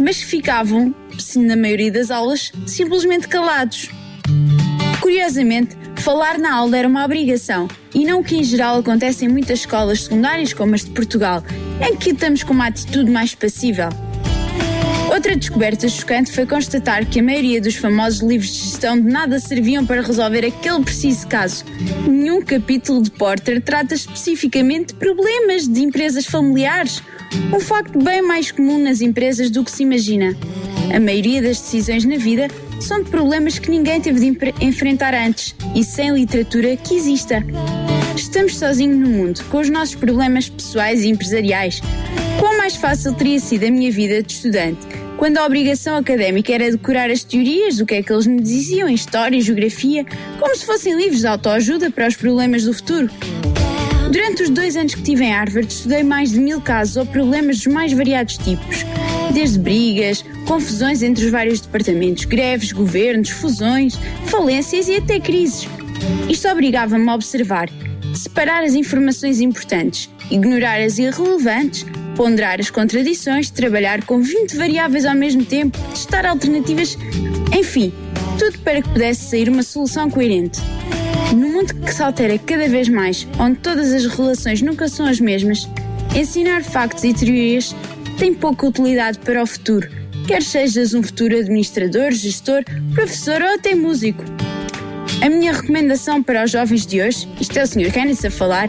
mas 0.00 0.18
que 0.18 0.26
ficavam, 0.26 0.94
na 1.34 1.56
maioria 1.56 1.90
das 1.90 2.12
aulas, 2.12 2.52
simplesmente 2.64 3.26
calados. 3.26 3.90
Curiosamente, 5.00 5.76
falar 5.96 6.38
na 6.38 6.54
aula 6.54 6.78
era 6.78 6.86
uma 6.86 7.04
obrigação 7.04 7.66
e 7.92 8.04
não 8.04 8.20
o 8.20 8.24
que 8.24 8.36
em 8.36 8.44
geral 8.44 8.78
acontece 8.78 9.24
em 9.24 9.28
muitas 9.28 9.58
escolas 9.58 10.04
secundárias 10.04 10.52
como 10.52 10.76
as 10.76 10.84
de 10.84 10.92
Portugal, 10.92 11.42
em 11.84 11.96
que 11.96 12.10
estamos 12.10 12.44
com 12.44 12.52
uma 12.52 12.68
atitude 12.68 13.10
mais 13.10 13.34
passível. 13.34 13.88
Outra 15.14 15.36
descoberta 15.36 15.88
chocante 15.88 16.32
foi 16.32 16.44
constatar 16.44 17.06
que 17.06 17.20
a 17.20 17.22
maioria 17.22 17.60
dos 17.60 17.76
famosos 17.76 18.20
livros 18.20 18.50
de 18.52 18.58
gestão 18.64 19.00
de 19.00 19.08
nada 19.08 19.38
serviam 19.38 19.86
para 19.86 20.02
resolver 20.02 20.44
aquele 20.44 20.82
preciso 20.82 21.28
caso. 21.28 21.64
Nenhum 22.04 22.42
capítulo 22.42 23.00
de 23.00 23.12
Porter 23.12 23.62
trata 23.62 23.94
especificamente 23.94 24.88
de 24.88 24.94
problemas 24.94 25.68
de 25.68 25.82
empresas 25.82 26.26
familiares, 26.26 27.00
um 27.54 27.60
facto 27.60 27.96
bem 27.96 28.22
mais 28.22 28.50
comum 28.50 28.76
nas 28.76 29.00
empresas 29.00 29.50
do 29.50 29.62
que 29.62 29.70
se 29.70 29.84
imagina. 29.84 30.36
A 30.92 30.98
maioria 30.98 31.40
das 31.40 31.60
decisões 31.60 32.04
na 32.04 32.16
vida 32.16 32.48
são 32.80 33.00
de 33.00 33.08
problemas 33.08 33.56
que 33.56 33.70
ninguém 33.70 34.00
teve 34.00 34.18
de 34.18 34.36
enfrentar 34.60 35.14
antes 35.14 35.54
e 35.76 35.84
sem 35.84 36.12
literatura 36.12 36.76
que 36.76 36.92
exista. 36.92 37.36
Estamos 38.16 38.58
sozinhos 38.58 38.98
no 38.98 39.06
mundo, 39.06 39.44
com 39.44 39.60
os 39.60 39.70
nossos 39.70 39.94
problemas 39.94 40.48
pessoais 40.48 41.04
e 41.04 41.08
empresariais. 41.08 41.80
Quão 42.40 42.58
mais 42.58 42.74
fácil 42.74 43.14
teria 43.14 43.38
sido 43.38 43.64
a 43.64 43.70
minha 43.70 43.92
vida 43.92 44.20
de 44.20 44.32
estudante 44.32 45.03
quando 45.24 45.38
a 45.38 45.46
obrigação 45.46 45.96
académica 45.96 46.52
era 46.52 46.70
decorar 46.70 47.10
as 47.10 47.24
teorias 47.24 47.78
do 47.78 47.86
que 47.86 47.94
é 47.94 48.02
que 48.02 48.12
eles 48.12 48.26
me 48.26 48.42
diziam 48.42 48.86
em 48.86 48.92
história 48.92 49.34
e 49.34 49.40
geografia, 49.40 50.04
como 50.38 50.54
se 50.54 50.66
fossem 50.66 50.94
livros 50.94 51.20
de 51.20 51.26
autoajuda 51.26 51.90
para 51.90 52.06
os 52.06 52.14
problemas 52.14 52.64
do 52.64 52.74
futuro. 52.74 53.08
Durante 54.12 54.42
os 54.42 54.50
dois 54.50 54.76
anos 54.76 54.94
que 54.94 55.00
tive 55.02 55.24
em 55.24 55.32
Harvard, 55.32 55.66
estudei 55.66 56.02
mais 56.02 56.32
de 56.32 56.38
mil 56.38 56.60
casos 56.60 56.98
ou 56.98 57.06
problemas 57.06 57.56
dos 57.56 57.72
mais 57.72 57.90
variados 57.94 58.36
tipos, 58.36 58.84
desde 59.32 59.58
brigas, 59.58 60.22
confusões 60.46 61.02
entre 61.02 61.24
os 61.24 61.30
vários 61.30 61.62
departamentos, 61.62 62.26
greves, 62.26 62.70
governos, 62.70 63.30
fusões, 63.30 63.98
falências 64.26 64.88
e 64.88 64.96
até 64.96 65.18
crises. 65.18 65.66
Isto 66.28 66.48
obrigava-me 66.48 67.08
a 67.08 67.14
observar, 67.14 67.70
separar 68.14 68.62
as 68.62 68.74
informações 68.74 69.40
importantes, 69.40 70.10
ignorar 70.30 70.82
as 70.82 70.98
irrelevantes, 70.98 71.86
ponderar 72.14 72.60
as 72.60 72.70
contradições, 72.70 73.50
trabalhar 73.50 74.04
com 74.04 74.20
20 74.20 74.56
variáveis 74.56 75.04
ao 75.04 75.14
mesmo 75.14 75.44
tempo, 75.44 75.78
testar 75.92 76.24
alternativas, 76.26 76.96
enfim, 77.56 77.92
tudo 78.38 78.58
para 78.60 78.80
que 78.82 78.88
pudesse 78.88 79.30
sair 79.30 79.48
uma 79.48 79.62
solução 79.62 80.10
coerente. 80.10 80.60
No 81.34 81.48
mundo 81.48 81.74
que 81.74 81.92
se 81.92 82.02
altera 82.02 82.38
cada 82.38 82.68
vez 82.68 82.88
mais, 82.88 83.26
onde 83.38 83.58
todas 83.58 83.92
as 83.92 84.06
relações 84.06 84.62
nunca 84.62 84.88
são 84.88 85.06
as 85.06 85.18
mesmas, 85.18 85.68
ensinar 86.14 86.62
factos 86.62 87.04
e 87.04 87.12
teorias 87.12 87.74
tem 88.18 88.32
pouca 88.32 88.66
utilidade 88.66 89.18
para 89.18 89.42
o 89.42 89.46
futuro, 89.46 89.88
quer 90.26 90.42
sejas 90.42 90.94
um 90.94 91.02
futuro 91.02 91.36
administrador, 91.36 92.12
gestor, 92.12 92.62
professor 92.94 93.42
ou 93.42 93.54
até 93.54 93.74
músico. 93.74 94.22
A 95.20 95.28
minha 95.28 95.52
recomendação 95.52 96.22
para 96.22 96.44
os 96.44 96.50
jovens 96.50 96.86
de 96.86 97.00
hoje, 97.00 97.28
isto 97.40 97.58
é 97.58 97.62
o 97.62 97.66
Sr. 97.66 97.92
Kenneth 97.92 98.26
a 98.26 98.30
falar, 98.30 98.68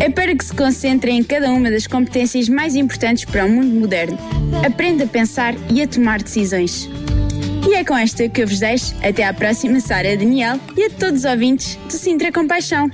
é 0.00 0.10
para 0.10 0.34
que 0.34 0.44
se 0.44 0.54
concentrem 0.54 1.18
em 1.18 1.22
cada 1.22 1.50
uma 1.50 1.70
das 1.70 1.86
competências 1.86 2.48
mais 2.48 2.74
importantes 2.74 3.24
para 3.24 3.44
o 3.44 3.48
mundo 3.48 3.74
moderno. 3.74 4.18
Aprenda 4.64 5.04
a 5.04 5.06
pensar 5.06 5.54
e 5.70 5.82
a 5.82 5.88
tomar 5.88 6.22
decisões. 6.22 6.88
E 7.68 7.74
é 7.74 7.84
com 7.84 7.96
esta 7.96 8.28
que 8.28 8.42
eu 8.42 8.46
vos 8.46 8.60
deixo. 8.60 8.94
Até 9.02 9.24
à 9.24 9.32
próxima, 9.32 9.80
Sara 9.80 10.16
Daniel 10.16 10.58
e 10.76 10.84
a 10.84 10.90
todos 10.90 11.20
os 11.20 11.24
ouvintes 11.24 11.76
do 11.86 11.92
Sintra 11.92 12.30
Compaixão. 12.30 12.90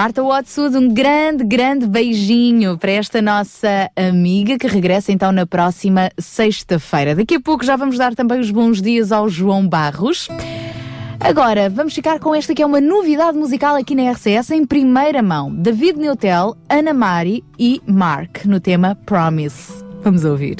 Marta 0.00 0.22
Watsud, 0.22 0.78
um 0.78 0.88
grande, 0.88 1.44
grande 1.44 1.86
beijinho 1.86 2.78
para 2.78 2.90
esta 2.90 3.20
nossa 3.20 3.90
amiga 3.94 4.56
que 4.56 4.66
regressa 4.66 5.12
então 5.12 5.30
na 5.30 5.44
próxima 5.44 6.10
sexta-feira. 6.16 7.14
Daqui 7.14 7.34
a 7.34 7.40
pouco 7.40 7.66
já 7.66 7.76
vamos 7.76 7.98
dar 7.98 8.14
também 8.14 8.40
os 8.40 8.50
bons 8.50 8.80
dias 8.80 9.12
ao 9.12 9.28
João 9.28 9.68
Barros. 9.68 10.26
Agora, 11.20 11.68
vamos 11.68 11.92
ficar 11.92 12.18
com 12.18 12.34
esta 12.34 12.54
que 12.54 12.62
é 12.62 12.66
uma 12.66 12.80
novidade 12.80 13.36
musical 13.36 13.76
aqui 13.76 13.94
na 13.94 14.10
RCS 14.10 14.52
em 14.52 14.64
primeira 14.64 15.22
mão. 15.22 15.54
David 15.54 15.98
Neutel, 15.98 16.56
Ana 16.66 16.94
Mari 16.94 17.44
e 17.58 17.82
Mark 17.86 18.46
no 18.46 18.58
tema 18.58 18.94
Promise. 19.04 19.84
Vamos 20.02 20.24
ouvir. 20.24 20.56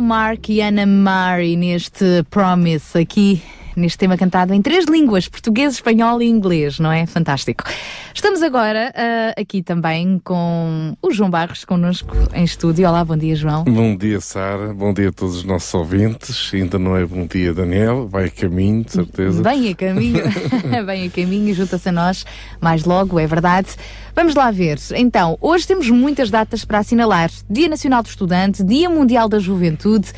Mark 0.00 0.48
e 0.48 0.60
Anna 0.60 0.86
Mari 0.86 1.56
neste 1.56 2.24
Promise 2.30 2.98
aqui. 2.98 3.42
Neste 3.76 3.98
tema 3.98 4.16
cantado 4.16 4.54
em 4.54 4.62
três 4.62 4.86
línguas, 4.86 5.28
português, 5.28 5.74
espanhol 5.74 6.22
e 6.22 6.26
inglês, 6.26 6.78
não 6.78 6.90
é? 6.90 7.04
Fantástico. 7.04 7.62
Estamos 8.14 8.40
agora 8.40 8.90
ah, 8.96 9.38
aqui 9.38 9.62
também 9.62 10.18
com 10.24 10.96
o 11.02 11.10
João 11.10 11.28
Barros 11.28 11.62
connosco 11.66 12.16
em 12.32 12.42
estúdio. 12.42 12.88
Olá, 12.88 13.04
bom 13.04 13.18
dia, 13.18 13.36
João. 13.36 13.64
Bom 13.64 13.94
dia, 13.94 14.18
Sara. 14.22 14.72
Bom 14.72 14.94
dia 14.94 15.10
a 15.10 15.12
todos 15.12 15.36
os 15.36 15.44
nossos 15.44 15.72
ouvintes. 15.74 16.50
Ainda 16.54 16.78
não 16.78 16.96
é 16.96 17.04
bom 17.04 17.26
dia, 17.26 17.52
Daniel. 17.52 18.08
Vai 18.08 18.24
a 18.24 18.30
caminho, 18.30 18.82
de 18.82 18.92
certeza. 18.92 19.42
Bem 19.42 19.68
a 19.68 19.74
caminho, 19.74 20.22
bem 20.86 21.06
a 21.06 21.10
caminho, 21.10 21.54
junta-se 21.54 21.90
a 21.90 21.92
nós 21.92 22.24
mais 22.58 22.84
logo, 22.84 23.20
é 23.20 23.26
verdade. 23.26 23.68
Vamos 24.16 24.34
lá 24.34 24.50
ver. 24.50 24.78
Então, 24.94 25.36
hoje 25.42 25.66
temos 25.66 25.90
muitas 25.90 26.30
datas 26.30 26.64
para 26.64 26.78
assinalar: 26.78 27.30
Dia 27.50 27.68
Nacional 27.68 28.02
do 28.02 28.08
Estudante, 28.08 28.64
Dia 28.64 28.88
Mundial 28.88 29.28
da 29.28 29.38
Juventude, 29.38 30.10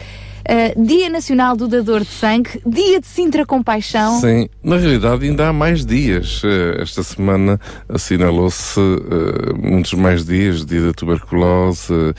eh, 0.45 0.73
Dia 0.79 1.11
Nacional 1.11 1.57
do 1.57 1.67
Dador 1.67 2.03
de 2.03 2.11
Sangue, 2.11 2.63
Dia 2.65 3.01
de 3.01 3.07
Sintra 3.09 3.45
Compaixão. 3.45 4.21
Sim, 4.21 4.49
na 4.69 4.77
realidade 4.77 5.25
ainda 5.27 5.49
há 5.49 5.53
mais 5.53 5.85
dias. 5.85 6.43
Eh, 6.45 6.83
Esta 6.83 7.03
semana 7.03 7.59
assinalou-se 7.89 8.79
eh, 8.79 9.53
muitos 9.55 9.95
mais 9.95 10.25
dias, 10.27 10.65
dia 10.65 10.83
da 10.83 10.93
tuberculose, 10.93 11.93
eh, 11.93 12.15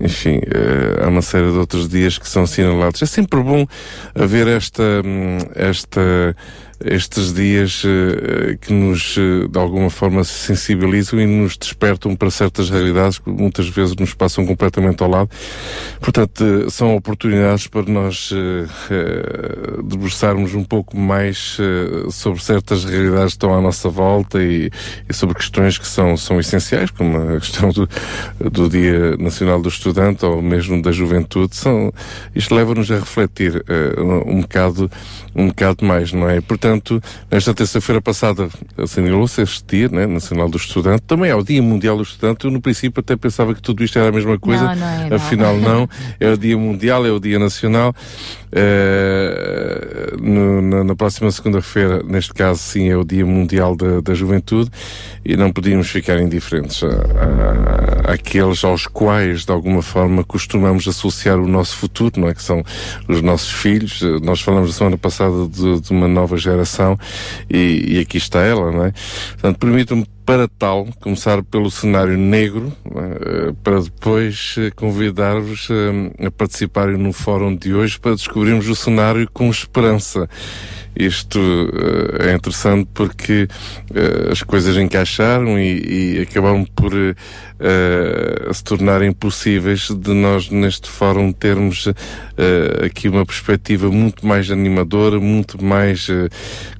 enfim, 0.00 0.40
eh, 0.44 1.04
há 1.04 1.08
uma 1.08 1.22
série 1.22 1.50
de 1.52 1.56
outros 1.56 1.88
dias 1.88 2.18
que 2.18 2.28
são 2.28 2.42
assinalados. 2.42 3.00
É 3.00 3.06
sempre 3.06 3.40
bom 3.40 3.64
haver 4.12 4.48
esta, 4.48 4.82
hum, 5.04 5.38
esta, 5.54 6.36
estes 6.84 7.32
dias 7.32 7.82
que 8.60 8.72
nos, 8.72 9.14
de 9.48 9.58
alguma 9.58 9.88
forma, 9.88 10.24
sensibilizam 10.24 11.20
e 11.20 11.26
nos 11.26 11.56
despertam 11.56 12.16
para 12.16 12.28
certas 12.30 12.68
realidades 12.68 13.18
que 13.18 13.30
muitas 13.30 13.68
vezes 13.68 13.94
nos 13.94 14.12
passam 14.12 14.44
completamente 14.44 15.02
ao 15.02 15.08
lado. 15.08 15.30
Portanto, 16.00 16.68
são 16.70 16.96
oportunidades 16.96 17.68
para 17.68 17.90
nós 17.90 18.30
debruçarmos 19.84 20.54
um 20.54 20.64
pouco 20.64 20.98
mais 20.98 21.56
sobre 22.10 22.42
certas 22.42 22.84
realidades 22.84 23.32
que 23.32 23.36
estão 23.36 23.54
à 23.56 23.60
nossa 23.60 23.88
volta 23.88 24.42
e, 24.42 24.70
e 25.08 25.12
sobre 25.12 25.34
questões 25.34 25.78
que 25.78 25.86
são, 25.86 26.16
são 26.16 26.38
essenciais, 26.40 26.90
como 26.90 27.36
a 27.36 27.40
questão 27.40 27.70
do, 27.70 27.88
do 28.50 28.68
Dia 28.68 29.16
Nacional 29.16 29.60
do 29.60 29.68
Estudante 29.68 30.24
ou 30.24 30.42
mesmo 30.42 30.80
da 30.80 30.92
Juventude. 30.92 31.56
São, 31.56 31.92
isto 32.34 32.54
leva-nos 32.54 32.90
a 32.90 32.96
refletir 32.96 33.64
eh, 33.68 34.00
um, 34.00 34.40
bocado 34.40 34.90
um 35.34 35.48
bocado 35.48 35.84
mais, 35.84 36.12
não 36.12 36.28
é? 36.28 36.40
Portanto, 36.40 37.02
nesta 37.30 37.52
terça-feira 37.52 38.00
passada 38.00 38.48
assinalou-se 38.78 39.42
este 39.42 39.64
Dia 39.66 39.88
né, 39.88 40.06
Nacional 40.06 40.48
do 40.48 40.56
Estudante. 40.56 41.02
Também 41.02 41.30
é 41.30 41.34
o 41.34 41.42
Dia 41.42 41.62
Mundial 41.62 41.96
do 41.96 42.02
Estudante. 42.02 42.44
Eu, 42.44 42.50
no 42.50 42.60
princípio, 42.60 43.00
até 43.00 43.16
pensava 43.16 43.54
que 43.54 43.60
tudo 43.60 43.82
isto 43.82 43.98
era 43.98 44.08
a 44.08 44.12
mesma 44.12 44.38
coisa. 44.38 44.64
Não, 44.64 44.76
não 44.76 44.86
é, 44.86 45.08
não. 45.08 45.16
Afinal, 45.16 45.56
não. 45.56 45.88
É 46.20 46.30
o 46.30 46.36
Dia 46.36 46.56
Mundial, 46.56 47.04
é 47.04 47.10
o 47.10 47.18
Dia 47.18 47.38
Nacional. 47.38 47.94
Eh, 48.56 50.14
no- 50.20 50.62
na, 50.62 50.84
na 50.84 50.94
próxima 50.96 51.30
segunda-feira, 51.30 52.02
neste 52.04 52.32
caso, 52.32 52.60
sim, 52.60 52.88
é 52.88 52.96
o 52.96 53.04
Dia 53.04 53.26
Mundial 53.26 53.74
da, 53.76 54.00
da 54.00 54.14
Juventude 54.14 54.70
e 55.24 55.36
não 55.36 55.52
podíamos 55.52 55.88
ficar 55.88 56.20
indiferentes 56.20 56.82
a- 56.84 56.88
a- 58.08 58.12
àqueles 58.14 58.62
aos 58.64 58.86
quais, 58.86 59.44
de 59.44 59.52
alguma 59.52 59.82
forma, 59.82 60.22
costumamos 60.24 60.86
associar 60.86 61.38
o 61.38 61.48
nosso 61.48 61.76
futuro, 61.76 62.20
não 62.20 62.28
é? 62.28 62.34
Que 62.34 62.42
são 62.42 62.62
os 63.08 63.20
nossos 63.22 63.50
filhos. 63.52 64.00
Nós 64.22 64.40
falamos 64.40 64.68
na 64.70 64.74
semana 64.76 64.96
passada 64.98 65.48
de, 65.48 65.80
de 65.80 65.90
uma 65.90 66.06
nova 66.06 66.36
geração 66.36 66.96
e, 67.50 67.96
e 67.96 67.98
aqui 68.00 68.18
está 68.18 68.40
ela, 68.40 68.70
não 68.70 68.84
é? 68.84 68.92
Portanto, 69.32 69.58
permitam-me 69.58 70.06
para 70.24 70.48
tal, 70.48 70.88
começar 71.00 71.42
pelo 71.42 71.70
cenário 71.70 72.16
negro, 72.16 72.72
eh, 72.86 73.52
para 73.62 73.80
depois 73.80 74.54
eh, 74.58 74.70
convidar-vos 74.70 75.68
eh, 75.70 76.26
a 76.26 76.30
participarem 76.30 76.96
no 76.96 77.12
fórum 77.12 77.54
de 77.54 77.74
hoje 77.74 78.00
para 78.00 78.14
descobrirmos 78.14 78.66
o 78.68 78.74
cenário 78.74 79.28
com 79.32 79.50
esperança. 79.50 80.28
Isto 80.96 81.40
é 82.20 82.34
interessante 82.34 82.88
porque 82.94 83.48
as 84.30 84.44
coisas 84.44 84.76
encaixaram 84.76 85.58
e, 85.58 86.18
e 86.18 86.20
acabaram 86.22 86.64
por 86.64 86.92
eh, 87.60 88.50
se 88.52 88.64
tornarem 88.64 89.12
possíveis 89.12 89.88
de 89.88 90.12
nós 90.12 90.50
neste 90.50 90.88
fórum 90.88 91.32
termos 91.32 91.86
eh, 92.36 92.86
aqui 92.86 93.08
uma 93.08 93.24
perspectiva 93.24 93.90
muito 93.90 94.26
mais 94.26 94.50
animadora, 94.50 95.20
muito 95.20 95.62
mais 95.62 96.08
eh, 96.10 96.28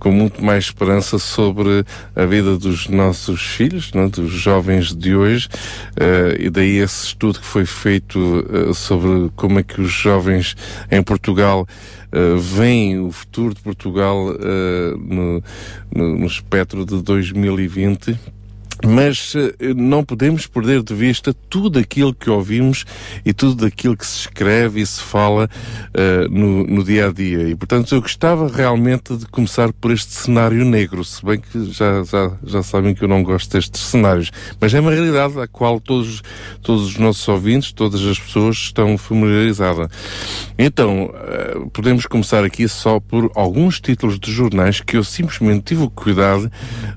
com 0.00 0.10
muito 0.10 0.44
mais 0.44 0.64
esperança 0.64 1.18
sobre 1.18 1.84
a 2.16 2.24
vida 2.24 2.56
dos 2.58 2.88
nossos 2.88 3.42
filhos, 3.42 3.92
não 3.92 4.04
é? 4.04 4.08
dos 4.08 4.30
jovens 4.30 4.94
de 4.94 5.14
hoje, 5.14 5.48
e 6.38 6.50
daí 6.50 6.78
esse 6.78 7.06
estudo 7.06 7.40
que 7.40 7.46
foi 7.46 7.64
feito 7.64 8.74
sobre 8.74 9.30
como 9.34 9.58
é 9.58 9.62
que 9.62 9.80
os 9.80 9.90
jovens 9.90 10.54
em 10.90 11.02
Portugal 11.02 11.66
uh, 12.14 12.38
veem 12.38 13.00
o 13.00 13.10
futuro 13.10 13.54
de 13.54 13.60
Portugal 13.60 14.28
uh, 14.28 14.98
no, 14.98 15.42
no, 15.94 16.18
no 16.18 16.26
espectro 16.26 16.84
de 16.84 17.02
2020 17.02 18.18
mas 18.82 19.34
eh, 19.36 19.74
não 19.74 20.04
podemos 20.04 20.46
perder 20.46 20.82
de 20.82 20.94
vista 20.94 21.34
tudo 21.48 21.78
aquilo 21.78 22.14
que 22.14 22.28
ouvimos 22.28 22.84
e 23.24 23.32
tudo 23.32 23.66
aquilo 23.66 23.96
que 23.96 24.06
se 24.06 24.20
escreve 24.20 24.80
e 24.80 24.86
se 24.86 25.00
fala 25.00 25.48
uh, 25.94 26.28
no, 26.28 26.66
no, 26.66 26.84
dia 26.84 27.08
a 27.08 27.12
dia. 27.12 27.48
E, 27.48 27.54
portanto, 27.54 27.94
eu 27.94 28.00
gostava 28.00 28.48
realmente 28.48 29.16
de 29.16 29.26
começar 29.26 29.72
por 29.72 29.92
este 29.92 30.12
cenário 30.12 30.64
negro, 30.64 31.04
se 31.04 31.24
bem 31.24 31.38
que 31.38 31.72
já, 31.72 32.02
já, 32.02 32.32
já 32.44 32.62
sabem 32.62 32.94
que 32.94 33.04
eu 33.04 33.08
não 33.08 33.22
gosto 33.22 33.52
destes 33.52 33.80
cenários. 33.82 34.30
Mas 34.60 34.74
é 34.74 34.80
uma 34.80 34.90
realidade 34.90 35.38
a 35.38 35.46
qual 35.46 35.78
todos, 35.78 36.22
todos 36.62 36.86
os 36.86 36.98
nossos 36.98 37.26
ouvintes, 37.28 37.72
todas 37.72 38.02
as 38.02 38.18
pessoas 38.18 38.56
estão 38.56 38.98
familiarizadas. 38.98 39.88
Então, 40.58 41.06
uh, 41.06 41.70
podemos 41.70 42.06
começar 42.06 42.44
aqui 42.44 42.68
só 42.68 42.98
por 42.98 43.30
alguns 43.34 43.80
títulos 43.80 44.18
de 44.18 44.32
jornais 44.32 44.80
que 44.80 44.96
eu 44.96 45.04
simplesmente 45.04 45.62
tive 45.64 45.82
o 45.82 45.90
cuidado 45.90 46.50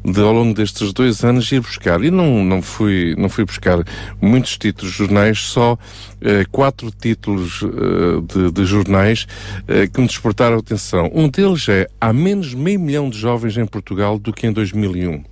de, 0.03 0.21
ao 0.21 0.33
longo 0.33 0.53
destes 0.53 0.91
dois 0.93 1.23
anos, 1.23 1.51
ir 1.51 1.66
buscar. 1.67 2.03
E 2.03 2.09
não, 2.09 2.43
não, 2.43 2.61
fui, 2.61 3.15
não 3.17 3.29
fui 3.29 3.45
buscar 3.45 3.83
muitos 4.21 4.57
títulos 4.57 4.91
de 4.91 4.97
jornais, 4.97 5.39
só 5.39 5.77
eh, 6.21 6.45
quatro 6.51 6.89
títulos 6.91 7.61
eh, 7.63 8.21
de, 8.33 8.51
de, 8.51 8.65
jornais 8.65 9.27
eh, 9.67 9.87
que 9.87 9.99
me 9.99 10.07
despertaram 10.07 10.55
a 10.55 10.59
atenção. 10.59 11.11
Um 11.13 11.29
deles 11.29 11.67
é 11.69 11.87
Há 11.99 12.13
menos 12.13 12.53
meio 12.53 12.79
milhão 12.79 13.09
de 13.09 13.17
jovens 13.17 13.57
em 13.57 13.65
Portugal 13.65 14.17
do 14.17 14.33
que 14.33 14.47
em 14.47 14.51
2001. 14.51 15.23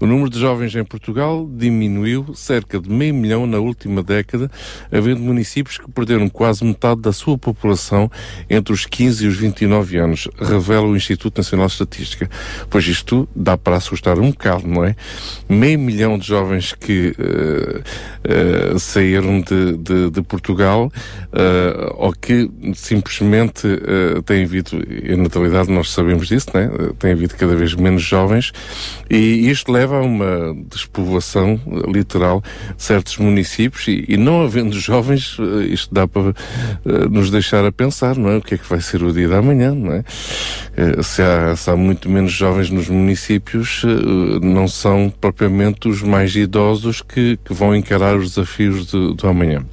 O 0.00 0.06
número 0.06 0.30
de 0.30 0.38
jovens 0.38 0.74
em 0.74 0.84
Portugal 0.84 1.48
diminuiu 1.50 2.34
cerca 2.34 2.80
de 2.80 2.90
meio 2.90 3.14
milhão 3.14 3.46
na 3.46 3.58
última 3.58 4.02
década, 4.02 4.50
havendo 4.90 5.20
municípios 5.20 5.78
que 5.78 5.90
perderam 5.90 6.28
quase 6.28 6.64
metade 6.64 7.00
da 7.00 7.12
sua 7.12 7.38
população 7.38 8.10
entre 8.48 8.72
os 8.72 8.86
15 8.86 9.24
e 9.24 9.28
os 9.28 9.36
29 9.36 9.98
anos, 9.98 10.28
revela 10.38 10.86
o 10.86 10.96
Instituto 10.96 11.38
Nacional 11.38 11.66
de 11.66 11.72
Estatística. 11.72 12.28
Pois 12.68 12.86
isto 12.86 13.28
dá 13.34 13.56
para 13.56 13.76
assustar 13.76 14.18
um 14.18 14.30
bocado, 14.30 14.66
não 14.66 14.84
é? 14.84 14.96
Meio 15.48 15.78
milhão 15.78 16.18
de 16.18 16.26
jovens 16.26 16.72
que 16.72 17.14
uh, 17.18 18.74
uh, 18.74 18.78
saíram 18.78 19.40
de, 19.40 19.76
de, 19.76 20.10
de 20.10 20.22
Portugal 20.22 20.90
uh, 21.28 21.94
ou 21.96 22.12
que 22.12 22.50
simplesmente 22.74 23.62
têm 24.26 24.44
havido, 24.44 24.82
e 24.88 25.14
na 25.16 25.24
natalidade 25.24 25.70
nós 25.70 25.90
sabemos 25.90 26.28
disso, 26.28 26.48
né? 26.54 26.70
tem 26.98 27.12
havido 27.12 27.34
cada 27.36 27.54
vez 27.54 27.74
menos 27.74 28.02
jovens 28.02 28.52
e 29.10 29.48
isto 29.50 29.61
leva 29.70 29.98
a 29.98 30.00
uma 30.00 30.54
despovoação 30.68 31.60
literal 31.86 32.42
de 32.76 32.82
certos 32.82 33.16
municípios 33.18 33.86
e, 33.88 34.04
e 34.08 34.16
não 34.16 34.42
havendo 34.42 34.78
jovens, 34.78 35.36
isto 35.68 35.94
dá 35.94 36.06
para 36.06 36.34
nos 37.10 37.30
deixar 37.30 37.64
a 37.64 37.72
pensar, 37.72 38.16
não 38.16 38.30
é? 38.30 38.36
O 38.36 38.42
que 38.42 38.54
é 38.54 38.58
que 38.58 38.68
vai 38.68 38.80
ser 38.80 39.02
o 39.02 39.12
dia 39.12 39.28
da 39.28 39.42
manhã, 39.42 39.74
não 39.74 39.92
é? 39.92 40.04
Se 41.02 41.22
há, 41.22 41.54
se 41.56 41.70
há 41.70 41.76
muito 41.76 42.10
menos 42.10 42.32
jovens 42.32 42.70
nos 42.70 42.88
municípios, 42.88 43.82
não 44.42 44.66
são 44.66 45.12
propriamente 45.20 45.88
os 45.88 46.02
mais 46.02 46.34
idosos 46.34 47.02
que, 47.02 47.38
que 47.44 47.52
vão 47.52 47.74
encarar 47.74 48.16
os 48.16 48.30
desafios 48.30 48.86
do, 48.86 49.14
do 49.14 49.28
amanhã. 49.28 49.64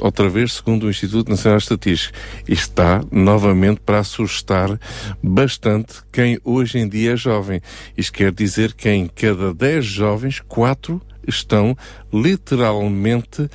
outra 0.00 0.28
vez, 0.28 0.52
segundo 0.54 0.86
o 0.86 0.90
Instituto 0.90 1.28
Nacional 1.28 1.58
de 1.58 1.64
Estatística. 1.64 2.16
Está 2.48 3.04
novamente 3.10 3.80
para 3.80 3.98
assustar 3.98 4.78
bastante 5.22 5.96
quem 6.10 6.38
hoje 6.42 6.78
em 6.78 6.88
dia 6.88 7.12
é 7.12 7.16
jovem. 7.16 7.60
Isto 7.96 8.14
quer 8.14 8.32
dizer 8.32 8.72
que 8.72 8.88
em 8.88 9.06
cada 9.08 9.52
10 9.52 9.84
jovens, 9.84 10.40
4 10.48 11.02
estão 11.28 11.76
literalmente 12.12 13.42
uh, 13.42 13.50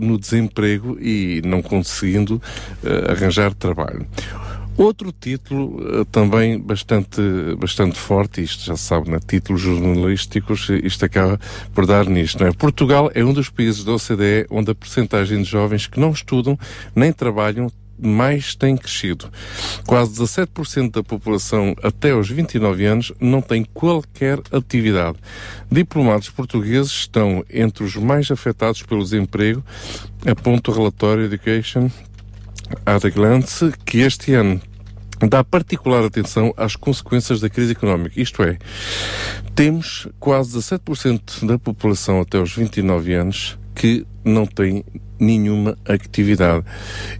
no 0.00 0.18
desemprego 0.18 0.98
e 0.98 1.42
não 1.44 1.60
conseguindo 1.60 2.36
uh, 2.36 3.10
arranjar 3.10 3.52
trabalho. 3.52 4.06
Outro 4.82 5.12
título 5.12 6.00
uh, 6.00 6.04
também 6.06 6.58
bastante, 6.58 7.20
bastante 7.56 7.96
forte, 7.96 8.42
isto 8.42 8.64
já 8.64 8.76
se 8.76 8.82
sabe, 8.82 9.12
né? 9.12 9.20
títulos 9.24 9.62
jornalísticos, 9.62 10.68
isto 10.82 11.04
acaba 11.04 11.38
por 11.72 11.86
dar 11.86 12.06
nisto. 12.06 12.40
Não 12.40 12.48
é? 12.48 12.52
Portugal 12.52 13.08
é 13.14 13.24
um 13.24 13.32
dos 13.32 13.48
países 13.48 13.84
da 13.84 13.92
OCDE 13.92 14.44
onde 14.50 14.72
a 14.72 14.74
percentagem 14.74 15.40
de 15.40 15.48
jovens 15.48 15.86
que 15.86 16.00
não 16.00 16.10
estudam 16.10 16.58
nem 16.96 17.12
trabalham 17.12 17.70
mais 17.96 18.56
tem 18.56 18.76
crescido. 18.76 19.30
Quase 19.86 20.20
17% 20.20 20.90
da 20.90 21.02
população 21.04 21.76
até 21.80 22.10
aos 22.10 22.28
29 22.28 22.84
anos 22.84 23.12
não 23.20 23.40
tem 23.40 23.64
qualquer 23.72 24.40
atividade. 24.50 25.16
Diplomados 25.70 26.28
portugueses 26.28 26.90
estão 26.90 27.44
entre 27.48 27.84
os 27.84 27.94
mais 27.94 28.28
afetados 28.32 28.82
pelo 28.82 29.04
desemprego, 29.04 29.62
aponta 30.26 30.72
o 30.72 30.74
relatório 30.74 31.26
Education 31.26 31.88
at 32.84 33.04
a 33.04 33.10
Glance, 33.10 33.72
que 33.84 33.98
este 33.98 34.34
ano 34.34 34.60
dá 35.28 35.44
particular 35.44 36.04
atenção 36.04 36.52
às 36.56 36.76
consequências 36.76 37.40
da 37.40 37.48
crise 37.48 37.72
económica. 37.72 38.20
Isto 38.20 38.42
é, 38.42 38.58
temos 39.54 40.08
quase 40.18 40.58
17% 40.58 41.46
da 41.46 41.58
população 41.58 42.20
até 42.20 42.38
aos 42.38 42.54
29 42.54 43.14
anos 43.14 43.58
que 43.74 44.06
não 44.24 44.46
tem 44.46 44.84
nenhuma 45.22 45.78
atividade. 45.86 46.64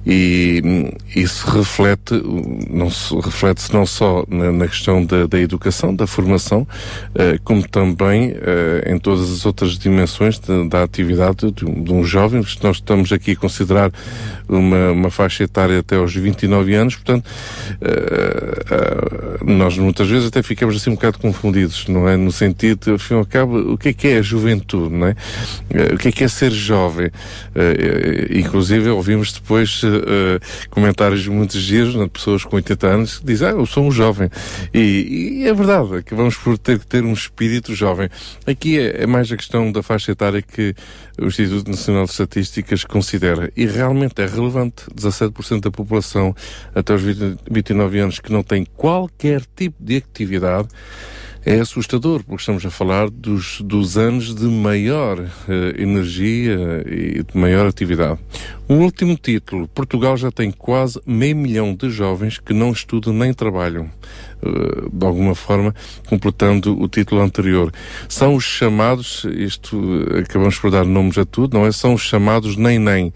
E 0.05 0.61
hum, 0.65 0.91
isso 1.15 1.49
reflete, 1.49 2.21
não 2.69 2.91
se, 2.91 3.15
reflete-se 3.15 3.73
não 3.73 3.87
só 3.87 4.25
na, 4.29 4.51
na 4.51 4.67
questão 4.67 5.05
da, 5.05 5.27
da, 5.27 5.39
educação, 5.39 5.95
da 5.95 6.07
formação, 6.07 6.63
uh, 6.63 7.41
como 7.45 7.67
também 7.67 8.33
uh, 8.33 8.93
em 8.93 8.99
todas 8.99 9.31
as 9.31 9.47
outras 9.47 9.79
dimensões 9.79 10.39
de, 10.39 10.69
da 10.69 10.83
atividade 10.83 11.51
de, 11.53 11.65
de, 11.65 11.93
um 11.93 12.03
jovem, 12.05 12.43
porque 12.43 12.67
nós 12.67 12.77
estamos 12.77 13.13
aqui 13.13 13.33
a 13.33 13.37
considerar 13.37 13.93
uma, 14.49 14.91
uma 14.91 15.11
faixa 15.11 15.45
etária 15.45 15.79
até 15.79 15.97
aos 15.97 16.15
29 16.15 16.75
anos, 16.75 16.97
portanto, 16.97 17.27
uh, 17.81 19.45
nós 19.45 19.79
muitas 19.79 20.09
vezes 20.09 20.29
até 20.29 20.43
ficamos 20.43 20.77
assim 20.77 20.91
um 20.91 20.95
bocado 20.95 21.19
confundidos, 21.19 21.87
não 21.87 22.09
é? 22.09 22.17
No 22.17 22.33
sentido, 22.33 22.95
afinal 22.95 23.21
ao 23.21 23.27
cabo, 23.27 23.73
o 23.73 23.79
que 23.79 23.91
é 23.91 23.93
que 23.93 24.09
é 24.09 24.19
a 24.19 24.23
juventude, 24.23 24.93
não 24.93 25.07
é? 25.07 25.17
o 25.93 25.97
que 25.97 26.09
é 26.09 26.13
que 26.13 26.25
é 26.25 26.29
ser 26.29 26.51
jovem? 26.51 26.92
Uh, 27.01 28.39
inclusive 28.39 28.89
ouvimos 28.91 29.33
depois 29.33 29.83
uh, 29.83 30.41
comentários 30.71 31.27
muito 31.27 31.59
giros 31.59 31.95
de 31.95 32.09
pessoas 32.09 32.45
com 32.45 32.57
80 32.57 32.87
anos 32.87 33.19
que 33.19 33.27
dizem, 33.27 33.49
ah, 33.49 33.53
eu 33.53 33.67
sou 33.67 33.85
um 33.85 33.91
jovem. 33.91 34.29
E, 34.73 35.41
e 35.43 35.49
é 35.49 35.55
verdade, 35.55 36.03
que 36.03 36.15
vamos 36.15 36.37
por 36.37 36.59
ter 36.59 36.79
que 36.79 36.87
ter 36.87 37.05
um 37.05 37.13
espírito 37.13 37.75
jovem. 37.75 38.09
Aqui 38.47 38.79
é, 38.79 39.03
é, 39.03 39.07
mais 39.07 39.31
a 39.31 39.37
questão 39.37 39.71
da 39.71 39.83
faixa 39.83 40.13
etária 40.13 40.43
que 40.43 40.75
o 41.21 41.27
Instituto 41.27 41.71
Nacional 41.71 42.05
de 42.05 42.11
Estatísticas 42.11 42.85
considera. 42.85 43.51
E 43.57 43.67
realmente 43.67 44.21
é 44.21 44.27
relevante. 44.27 44.85
17% 44.95 45.61
da 45.61 45.71
população 45.71 46.35
até 46.75 46.95
os 46.95 47.03
20, 47.03 47.39
29 47.51 47.99
anos 47.99 48.19
que 48.19 48.33
não 48.33 48.43
tem 48.43 48.65
qualquer 48.77 49.43
tipo 49.57 49.77
de 49.83 49.97
atividade 49.97 50.69
é 51.45 51.59
assustador, 51.59 52.23
porque 52.23 52.41
estamos 52.41 52.65
a 52.65 52.71
falar 52.71 53.11
dos, 53.11 53.61
dos 53.63 53.99
anos 53.99 54.35
de 54.35 54.47
maior 54.47 55.19
uh, 55.19 55.81
energia 55.81 56.85
e 56.87 57.23
de 57.23 57.37
maior 57.37 57.67
atividade. 57.67 58.19
Um 58.69 58.79
último 58.79 59.17
título. 59.17 59.67
Portugal 59.69 60.17
já 60.17 60.31
tem 60.31 60.51
quase 60.53 61.01
meio 61.05 61.37
milhão 61.37 61.75
de 61.75 61.91
jovens 61.91 62.39
que 62.39 62.55
não 62.55 62.71
estudam 62.71 63.13
nem 63.13 63.35
trabalham. 63.35 63.91
Uh, 64.41 64.89
de 64.93 65.05
alguma 65.05 65.35
forma, 65.35 65.75
completando 66.07 66.81
o 66.81 66.89
título 66.89 67.21
anterior. 67.21 67.73
São 68.09 68.35
os 68.35 68.45
chamados, 68.45 69.25
isto 69.35 69.79
acabamos 70.19 70.59
por 70.59 70.71
dar 70.71 70.85
nomes 70.85 71.19
a 71.19 71.25
tudo, 71.25 71.59
não 71.59 71.67
é? 71.67 71.73
São 71.73 71.95
os 71.95 72.03
chamados 72.03 72.57
nem-nem. 72.57 73.13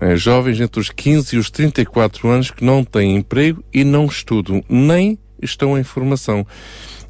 É? 0.00 0.16
Jovens 0.16 0.60
entre 0.60 0.80
os 0.80 0.90
15 0.90 1.36
e 1.36 1.38
os 1.38 1.50
34 1.50 2.28
anos 2.28 2.50
que 2.50 2.64
não 2.64 2.82
têm 2.84 3.16
emprego 3.16 3.62
e 3.72 3.84
não 3.84 4.06
estudam, 4.06 4.64
nem 4.68 5.18
estão 5.42 5.78
em 5.78 5.84
formação. 5.84 6.46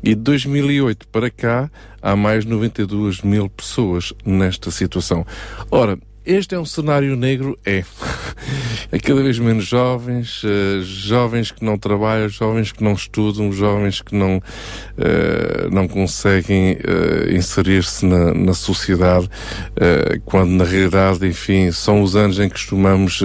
E 0.02 0.14
de 0.14 0.16
2008 0.16 1.08
para 1.08 1.30
cá, 1.30 1.70
há 2.00 2.14
mais 2.14 2.44
92 2.44 3.22
mil 3.22 3.48
pessoas 3.48 4.12
nesta 4.24 4.70
situação. 4.70 5.26
Ora, 5.70 5.98
este 6.26 6.56
é 6.56 6.58
um 6.58 6.64
cenário 6.64 7.14
negro? 7.14 7.56
É. 7.64 7.84
é 8.90 8.98
cada 8.98 9.22
vez 9.22 9.38
menos 9.38 9.64
jovens, 9.64 10.42
uh, 10.42 10.82
jovens 10.82 11.52
que 11.52 11.64
não 11.64 11.78
trabalham, 11.78 12.28
jovens 12.28 12.72
que 12.72 12.82
não 12.82 12.94
estudam, 12.94 13.52
jovens 13.52 14.00
que 14.00 14.12
não, 14.12 14.38
uh, 14.38 15.70
não 15.70 15.86
conseguem 15.86 16.72
uh, 16.72 17.32
inserir-se 17.32 18.04
na, 18.04 18.34
na 18.34 18.54
sociedade, 18.54 19.30
quando 20.24 20.50
na 20.50 20.64
realidade, 20.64 21.26
enfim, 21.26 21.70
são 21.70 22.02
os 22.02 22.16
anos 22.16 22.38
em 22.40 22.48
que 22.48 22.54
costumamos, 22.54 23.22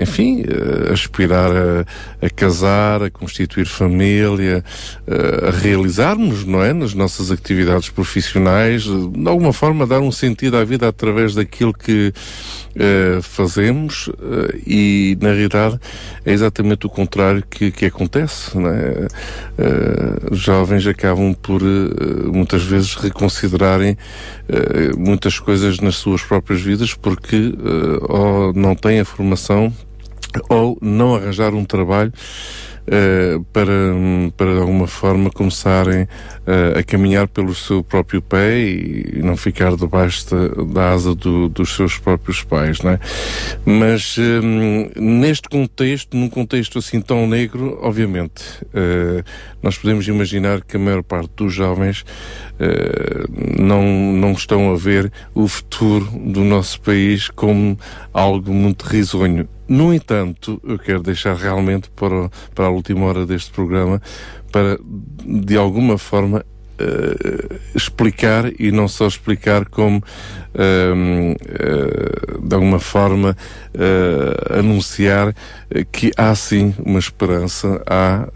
enfim, 0.00 0.44
aspirar 0.92 1.50
a, 1.50 2.26
a, 2.26 2.30
casar, 2.30 3.02
a 3.02 3.10
constituir 3.10 3.66
família, 3.66 4.62
a 5.08 5.50
realizarmos, 5.50 6.44
não 6.44 6.62
é, 6.62 6.72
nas 6.72 6.94
nossas 6.94 7.30
atividades 7.30 7.88
profissionais, 7.88 8.82
de 8.84 9.28
alguma 9.28 9.52
forma 9.52 9.86
dar 9.86 10.00
um 10.00 10.12
sentido 10.12 10.56
à 10.56 10.64
vida 10.64 10.86
através 10.86 11.34
daquilo 11.34 11.55
aquilo 11.56 11.72
que 11.72 12.12
uh, 12.76 13.22
fazemos 13.22 14.08
uh, 14.08 14.12
e, 14.66 15.16
na 15.20 15.30
realidade, 15.32 15.80
é 16.24 16.32
exatamente 16.32 16.86
o 16.86 16.90
contrário 16.90 17.42
que, 17.48 17.70
que 17.70 17.86
acontece. 17.86 18.56
Uh, 18.56 20.34
jovens 20.34 20.86
acabam 20.86 21.34
por, 21.34 21.62
muitas 21.62 22.62
vezes, 22.62 22.94
reconsiderarem 22.94 23.96
muitas 24.96 25.38
coisas 25.38 25.80
nas 25.80 25.96
suas 25.96 26.22
próprias 26.22 26.60
vidas 26.60 26.94
porque 26.94 27.54
ou 28.08 28.52
não 28.52 28.74
têm 28.74 29.00
a 29.00 29.04
formação 29.04 29.72
ou 30.48 30.76
não 30.80 31.14
arranjar 31.14 31.54
um 31.54 31.64
trabalho 31.64 32.12
uh, 32.86 33.44
para, 33.52 33.72
para 34.36 34.54
de 34.54 34.60
alguma 34.60 34.86
forma 34.86 35.30
começarem 35.30 36.02
uh, 36.02 36.78
a 36.78 36.82
caminhar 36.82 37.28
pelo 37.28 37.54
seu 37.54 37.82
próprio 37.82 38.22
pé 38.22 38.58
e, 38.58 39.20
não 39.22 39.36
ficar 39.36 39.76
debaixo 39.76 40.26
da, 40.30 40.64
da 40.64 40.90
asa 40.90 41.14
do, 41.14 41.48
dos 41.48 41.74
seus 41.74 41.98
próprios 41.98 42.42
pais, 42.42 42.80
não 42.80 42.92
é? 42.92 43.00
Mas 43.64 44.16
um, 44.18 44.88
neste 44.96 45.48
contexto, 45.48 46.16
num 46.16 46.28
contexto 46.28 46.78
assim 46.78 47.00
tão 47.00 47.26
negro, 47.26 47.78
obviamente, 47.82 48.42
uh, 48.66 49.24
nós 49.62 49.76
podemos 49.76 50.06
imaginar 50.06 50.62
que 50.62 50.76
a 50.76 50.80
maior 50.80 51.02
parte 51.02 51.30
dos 51.36 51.52
jovens 51.52 52.04
não, 53.58 53.82
não 54.12 54.32
estão 54.32 54.72
a 54.72 54.76
ver 54.76 55.12
o 55.34 55.48
futuro 55.48 56.04
do 56.04 56.44
nosso 56.44 56.80
país 56.80 57.28
como 57.28 57.76
algo 58.14 58.52
muito 58.52 58.82
risonho. 58.84 59.48
No 59.68 59.92
entanto, 59.92 60.60
eu 60.64 60.78
quero 60.78 61.02
deixar 61.02 61.34
realmente 61.34 61.90
para, 61.90 62.30
para 62.54 62.66
a 62.66 62.70
última 62.70 63.06
hora 63.06 63.26
deste 63.26 63.50
programa 63.50 64.00
para 64.52 64.78
de 65.24 65.56
alguma 65.56 65.98
forma, 65.98 66.44
uh, 66.80 67.60
explicar 67.74 68.50
e 68.58 68.70
não 68.70 68.88
só 68.88 69.06
explicar 69.06 69.66
como 69.66 69.98
uh, 69.98 70.02
uh, 71.34 72.46
de 72.46 72.54
alguma 72.54 72.78
forma 72.78 73.36
anunciar 74.56 75.34
que 75.92 76.10
há 76.16 76.34
sim 76.34 76.74
uma 76.78 76.98
esperança, 76.98 77.82
há 77.86 78.26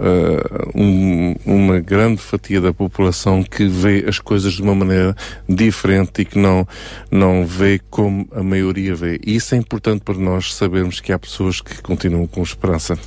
um, 0.75 1.35
uma 1.47 1.81
grande 1.81 2.21
fatia 2.21 2.61
da 2.61 2.75
população 2.75 3.43
que 3.43 3.67
vê 3.67 4.05
as 4.07 4.19
coisas 4.19 4.53
de 4.53 4.63
uma 4.63 4.75
maneira 4.75 5.17
diferente 5.49 6.21
e 6.21 6.25
que 6.27 6.39
não, 6.39 6.69
não 7.11 7.47
vê 7.47 7.81
como 7.89 8.29
a 8.33 8.43
maioria 8.43 8.95
vê. 8.95 9.19
E 9.25 9.37
isso 9.37 9.55
é 9.55 9.59
importante 9.59 10.03
para 10.03 10.19
nós 10.19 10.55
sabermos 10.55 11.01
que 11.01 11.11
há 11.11 11.19
pessoas 11.19 11.63
que 11.63 11.81
continuam 11.81 12.27
com 12.27 12.43
esperança. 12.43 12.99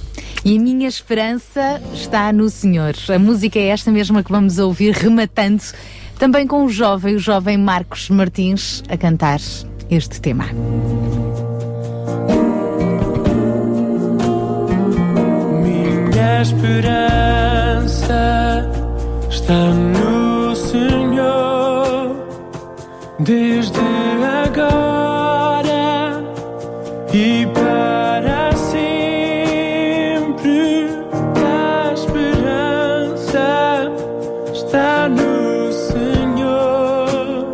E 0.43 0.57
a 0.57 0.59
minha 0.59 0.87
esperança 0.87 1.81
está 1.93 2.33
no 2.33 2.49
Senhor. 2.49 2.95
A 3.13 3.19
música 3.19 3.59
é 3.59 3.67
esta 3.67 3.91
mesma 3.91 4.23
que 4.23 4.31
vamos 4.31 4.57
ouvir, 4.57 4.93
rematando 5.23 5.63
também 6.19 6.45
com 6.47 6.65
o 6.65 6.69
jovem, 6.69 7.15
o 7.15 7.19
jovem 7.19 7.57
Marcos 7.57 8.09
Martins, 8.09 8.83
a 8.89 8.97
cantar 8.97 9.39
este 9.89 10.21
tema. 10.21 10.45
Minha 15.61 16.41
esperança 16.41 18.15
está 19.29 19.73
no 19.73 20.55
Senhor, 20.55 22.15
desde 23.19 23.79
agora 24.45 26.23
e 27.13 27.45
para 27.47 28.52
está 34.73 35.07
no 35.07 35.71
Senhor, 35.71 37.53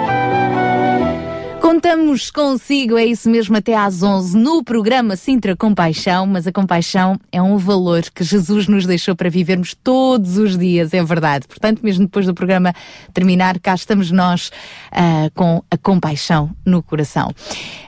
Contamos 1.81 2.29
consigo, 2.29 2.95
é 2.95 3.03
isso 3.07 3.27
mesmo, 3.27 3.57
até 3.57 3.75
às 3.75 4.03
11 4.03 4.37
no 4.37 4.63
programa 4.63 5.15
Sintra 5.15 5.55
Compaixão, 5.55 6.27
mas 6.27 6.45
a 6.45 6.51
compaixão 6.51 7.19
é 7.31 7.41
um 7.41 7.57
valor 7.57 8.03
que 8.13 8.23
Jesus 8.23 8.67
nos 8.67 8.85
deixou 8.85 9.15
para 9.15 9.31
vivermos 9.31 9.73
todos 9.73 10.37
os 10.37 10.55
dias, 10.55 10.93
é 10.93 11.03
verdade. 11.03 11.47
Portanto, 11.47 11.79
mesmo 11.81 12.05
depois 12.05 12.27
do 12.27 12.35
programa 12.35 12.71
terminar, 13.15 13.59
cá 13.59 13.73
estamos 13.73 14.11
nós 14.11 14.51
ah, 14.91 15.31
com 15.33 15.63
a 15.71 15.75
compaixão 15.75 16.51
no 16.63 16.83
coração. 16.83 17.33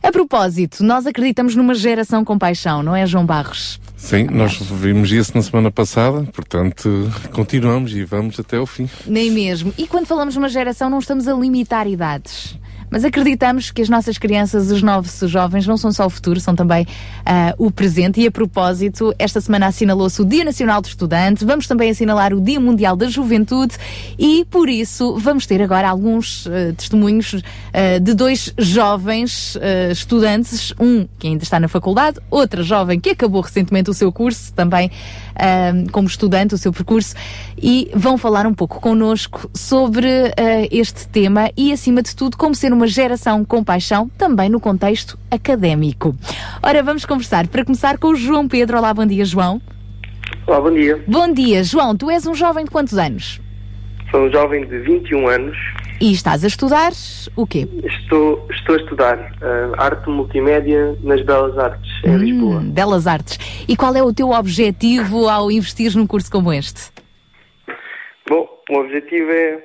A 0.02 0.12
propósito, 0.12 0.84
nós 0.84 1.06
acreditamos 1.06 1.56
numa 1.56 1.76
geração 1.76 2.26
com 2.26 2.36
paixão, 2.36 2.82
não 2.82 2.96
é, 2.96 3.06
João 3.06 3.28
Barros? 3.28 3.80
Sim, 3.96 4.24
nós 4.24 4.58
vimos 4.58 5.12
isso 5.12 5.34
na 5.36 5.44
semana 5.44 5.70
passada, 5.70 6.24
portanto, 6.34 7.14
continuamos 7.32 7.94
e 7.94 8.04
vamos 8.04 8.39
até 8.39 8.58
ao 8.58 8.66
fim. 8.66 8.89
Nem 9.06 9.30
mesmo. 9.30 9.72
E 9.78 9.86
quando 9.86 10.08
falamos 10.08 10.36
numa 10.36 10.50
geração, 10.50 10.89
não 10.89 10.98
estamos 10.98 11.28
a 11.28 11.34
limitar 11.36 11.88
idades. 11.88 12.58
Mas 12.90 13.04
acreditamos 13.04 13.72
que 13.72 13.82
as 13.82 13.90
nossas 13.90 14.18
crianças, 14.18 14.72
os 14.72 14.82
novos 14.82 15.20
jovens, 15.30 15.66
não 15.66 15.78
são 15.78 15.92
só 15.92 16.06
o 16.06 16.10
futuro, 16.10 16.40
são 16.40 16.56
também 16.56 16.86
ah, 17.26 17.54
o 17.58 17.72
presente. 17.72 18.22
E 18.22 18.28
a 18.28 18.32
propósito, 18.32 19.14
esta 19.18 19.42
semana 19.42 19.68
assinalou-se 19.68 20.22
o 20.22 20.26
Dia 20.26 20.44
Nacional 20.44 20.82
do 20.82 20.88
Estudante, 20.88 21.46
vamos 21.46 21.68
também 21.68 21.90
assinalar 21.90 22.34
o 22.34 22.42
Dia 22.42 22.60
Mundial 22.60 22.96
da 22.96 23.08
Juventude. 23.08 23.76
E, 24.18 24.46
por 24.50 24.70
isso, 24.70 25.18
vamos 25.18 25.46
ter 25.46 25.62
agora 25.62 25.90
alguns 25.90 26.48
ah, 26.48 26.74
testemunhos 26.76 27.42
ah, 27.74 28.00
de 28.00 28.14
dois 28.14 28.54
jovens 28.58 29.58
estudantes, 29.92 30.74
um 30.80 31.08
que 31.18 31.28
ainda 31.28 31.44
está 31.44 31.60
na 31.60 31.68
faculdade, 31.68 32.20
outra 32.30 32.64
jovem 32.64 33.00
que 33.00 33.12
acabou 33.12 33.42
recentemente 33.42 33.90
o 33.90 33.94
seu 33.94 34.12
curso, 34.12 34.54
também 34.54 34.92
como 35.92 36.08
estudante, 36.08 36.54
o 36.54 36.58
seu 36.58 36.72
percurso, 36.72 37.16
e 37.58 37.90
vão 37.96 38.18
falar 38.18 38.46
um 38.46 38.54
pouco 38.54 38.80
connosco 38.80 39.50
sobre 39.54 40.32
este 40.72 41.08
tema 41.08 41.50
e, 41.58 41.72
acima 41.72 42.04
de 42.04 42.16
tudo, 42.16 42.38
como 42.38 42.54
ser 42.54 42.72
uma 42.72 42.83
geração 42.88 43.44
com 43.44 43.64
paixão, 43.64 44.10
também 44.18 44.50
no 44.50 44.60
contexto 44.60 45.18
académico. 45.30 46.16
Ora, 46.62 46.84
vamos 46.84 47.06
conversar. 47.06 47.48
Para 47.48 47.66
começar 47.66 47.98
com 47.98 48.10
o 48.10 48.16
João 48.16 48.48
Pedro. 48.48 48.78
Olá, 48.78 48.94
bom 48.94 49.06
dia, 49.06 49.26
João. 49.26 49.62
Olá, 50.48 50.60
bom 50.60 50.72
dia. 50.72 51.04
Bom 51.08 51.32
dia, 51.32 51.64
João. 51.64 51.96
Tu 51.96 52.10
és 52.10 52.26
um 52.26 52.34
jovem 52.34 52.66
de 52.66 52.72
quantos 52.72 52.98
anos? 52.98 53.42
Sou 54.12 54.28
um 54.28 54.32
jovem 54.32 54.66
de 54.68 54.78
21 54.80 55.28
anos. 55.28 55.58
E 56.00 56.12
estás 56.12 56.44
a 56.44 56.48
estudar 56.48 56.92
o 57.36 57.48
quê? 57.48 57.68
Estou, 57.84 58.46
estou 58.52 58.76
a 58.76 58.78
estudar 58.78 59.32
ah, 59.42 59.86
arte 59.86 60.10
multimédia 60.10 60.98
nas 61.02 61.22
Belas 61.22 61.58
Artes, 61.58 61.90
em 62.04 62.18
Lisboa. 62.18 62.60
Hum, 62.60 62.72
belas 62.72 63.08
artes. 63.08 63.66
E 63.68 63.78
qual 63.78 63.96
é 63.96 64.04
o 64.04 64.14
teu 64.14 64.32
objetivo 64.32 65.30
ao 65.30 65.50
investir 65.50 65.96
num 65.96 66.06
curso 66.06 66.30
como 66.30 66.52
este? 66.52 66.92
Bom, 68.30 68.48
o 68.70 68.80
objetivo 68.80 69.32
é 69.32 69.64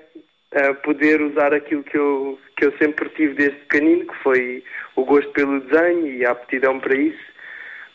ah, 0.55 0.75
poder 0.75 1.21
usar 1.23 1.53
aquilo 1.53 1.83
que 1.83 1.99
eu, 1.99 2.39
que 2.59 2.67
eu 2.67 2.77
sempre 2.77 3.09
tive 3.11 3.35
desde 3.35 3.57
pequenino, 3.61 4.07
que 4.07 4.17
foi 4.17 4.65
o 4.97 5.05
gosto 5.05 5.31
pelo 5.31 5.61
desenho 5.61 6.09
e 6.09 6.27
a 6.27 6.33
aptidão 6.33 6.81
para 6.81 6.97
isso, 6.99 7.25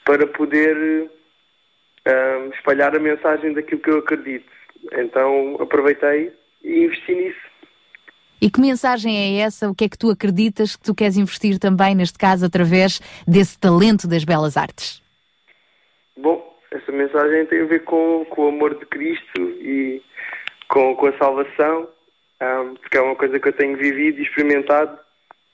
para 0.06 0.26
poder 0.26 1.12
ah, 2.06 2.50
espalhar 2.56 2.96
a 2.96 3.00
mensagem 3.00 3.54
daquilo 3.54 3.82
que 3.82 3.90
eu 3.90 3.98
acredito. 4.00 4.50
Então 4.94 5.58
aproveitei 5.60 6.32
e 6.64 6.86
investi 6.86 7.14
nisso. 7.14 7.54
E 8.42 8.50
que 8.50 8.60
mensagem 8.60 9.18
é 9.18 9.42
essa? 9.42 9.70
O 9.70 9.76
que 9.76 9.86
é 9.86 9.90
que 9.90 9.98
tu 9.98 10.10
acreditas 10.10 10.78
que 10.78 10.84
tu 10.84 10.96
queres 10.96 11.18
investir 11.18 11.60
também, 11.60 11.94
neste 11.94 12.18
caso, 12.18 12.46
através 12.46 13.02
desse 13.28 13.60
talento 13.60 14.08
das 14.08 14.24
belas 14.24 14.56
artes? 14.56 15.02
Bom, 16.18 16.58
essa 16.72 16.92
mensagem 16.92 17.46
tem 17.48 17.62
a 17.62 17.66
ver 17.66 17.84
com, 17.84 18.26
com 18.30 18.46
o 18.46 18.48
amor 18.48 18.78
de 18.78 18.86
Cristo 18.86 19.42
e 19.42 20.02
com, 20.70 20.96
com 20.96 21.08
a 21.08 21.18
salvação, 21.18 21.88
ahm, 22.44 22.76
porque 22.76 22.98
é 22.98 23.02
uma 23.02 23.16
coisa 23.16 23.40
que 23.40 23.48
eu 23.48 23.54
tenho 23.54 23.78
vivido 23.78 24.20
e 24.20 24.24
experimentado 24.24 24.98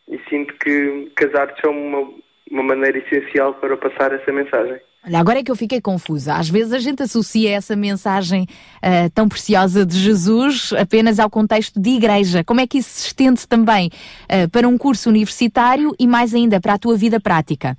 e 0.09 0.17
sinto 0.29 0.53
que, 0.55 1.11
que 1.15 1.25
as 1.25 1.35
artes 1.35 1.61
são 1.61 1.71
uma, 1.71 2.11
uma 2.51 2.63
maneira 2.63 2.97
essencial 2.97 3.53
para 3.55 3.77
passar 3.77 4.11
essa 4.13 4.31
mensagem. 4.31 4.79
Olha, 5.05 5.19
agora 5.19 5.39
é 5.39 5.43
que 5.43 5.49
eu 5.51 5.55
fiquei 5.55 5.79
confusa. 5.79 6.33
Às 6.33 6.49
vezes 6.49 6.73
a 6.73 6.79
gente 6.79 7.01
associa 7.01 7.51
essa 7.55 7.73
mensagem 7.75 8.45
ah, 8.81 9.09
tão 9.15 9.29
preciosa 9.29 9.85
de 9.85 9.97
Jesus 9.97 10.73
apenas 10.73 11.19
ao 11.19 11.29
contexto 11.29 11.79
de 11.79 11.91
igreja. 11.91 12.43
Como 12.43 12.59
é 12.59 12.67
que 12.67 12.79
isso 12.79 12.89
se 12.89 13.07
estende 13.07 13.47
também 13.47 13.89
ah, 14.27 14.49
para 14.51 14.67
um 14.67 14.77
curso 14.77 15.09
universitário 15.09 15.95
e 15.97 16.05
mais 16.05 16.33
ainda 16.35 16.59
para 16.59 16.73
a 16.73 16.77
tua 16.79 16.97
vida 16.97 17.17
prática? 17.19 17.77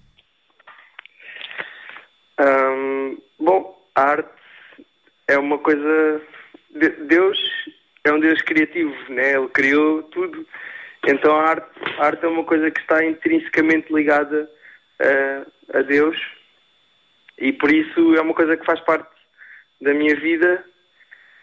Ahm, 2.39 3.19
bom, 3.39 3.77
a 3.95 4.03
arte 4.03 4.29
é 5.29 5.37
uma 5.39 5.59
coisa. 5.59 6.23
de- 6.75 7.05
Deus 7.07 7.37
é 8.05 8.13
um 8.13 8.21
Deus 8.21 8.41
criativo, 8.43 8.95
né? 9.09 9.33
Ele 9.35 9.49
criou 9.49 10.03
tudo. 10.05 10.47
Então 11.07 11.35
a 11.35 11.49
arte, 11.49 11.67
a 11.99 12.07
arte 12.07 12.25
é 12.25 12.29
uma 12.29 12.45
coisa 12.45 12.71
que 12.71 12.81
está 12.81 13.05
intrinsecamente 13.05 13.93
ligada 13.93 14.51
ah, 15.01 15.47
a 15.79 15.83
Deus 15.83 16.17
e 17.39 17.53
por 17.53 17.73
isso 17.73 18.15
é 18.17 18.21
uma 18.21 18.35
coisa 18.35 18.57
que 18.57 18.67
faz 18.67 18.81
parte 18.81 19.09
da 19.81 19.95
minha 19.95 20.15
vida. 20.15 20.63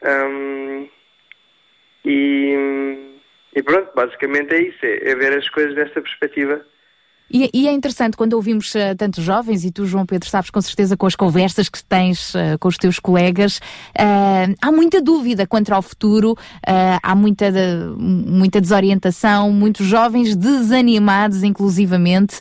Ahm, 0.03 0.87
e, 2.05 3.17
e 3.55 3.63
pronto, 3.63 3.91
basicamente 3.95 4.53
é 4.53 4.61
isso, 4.61 4.85
é, 4.85 5.09
é 5.09 5.15
ver 5.15 5.35
as 5.35 5.49
coisas 5.49 5.73
dessa 5.73 5.99
perspectiva. 5.99 6.63
E, 7.31 7.49
e 7.53 7.67
é 7.67 7.71
interessante 7.73 8.15
quando 8.15 8.33
ouvimos 8.33 8.73
ah, 8.75 8.95
tantos 8.95 9.23
jovens, 9.23 9.65
e 9.65 9.71
tu, 9.71 9.85
João 9.85 10.05
Pedro, 10.05 10.29
sabes 10.29 10.49
com 10.49 10.61
certeza 10.61 10.95
com 10.95 11.05
as 11.05 11.15
conversas 11.15 11.67
que 11.69 11.83
tens 11.83 12.35
ah, 12.35 12.57
com 12.57 12.67
os 12.67 12.77
teus 12.77 12.99
colegas, 12.99 13.59
ah, 13.97 14.45
há 14.61 14.71
muita 14.71 15.01
dúvida 15.01 15.45
quanto 15.45 15.71
ao 15.73 15.81
futuro, 15.81 16.35
há 17.03 17.15
muita, 17.15 17.51
de- 17.51 17.95
muita 17.97 18.61
desorientação, 18.61 19.51
muitos 19.51 19.85
jovens 19.85 20.35
desanimados, 20.35 21.43
inclusivamente. 21.43 22.39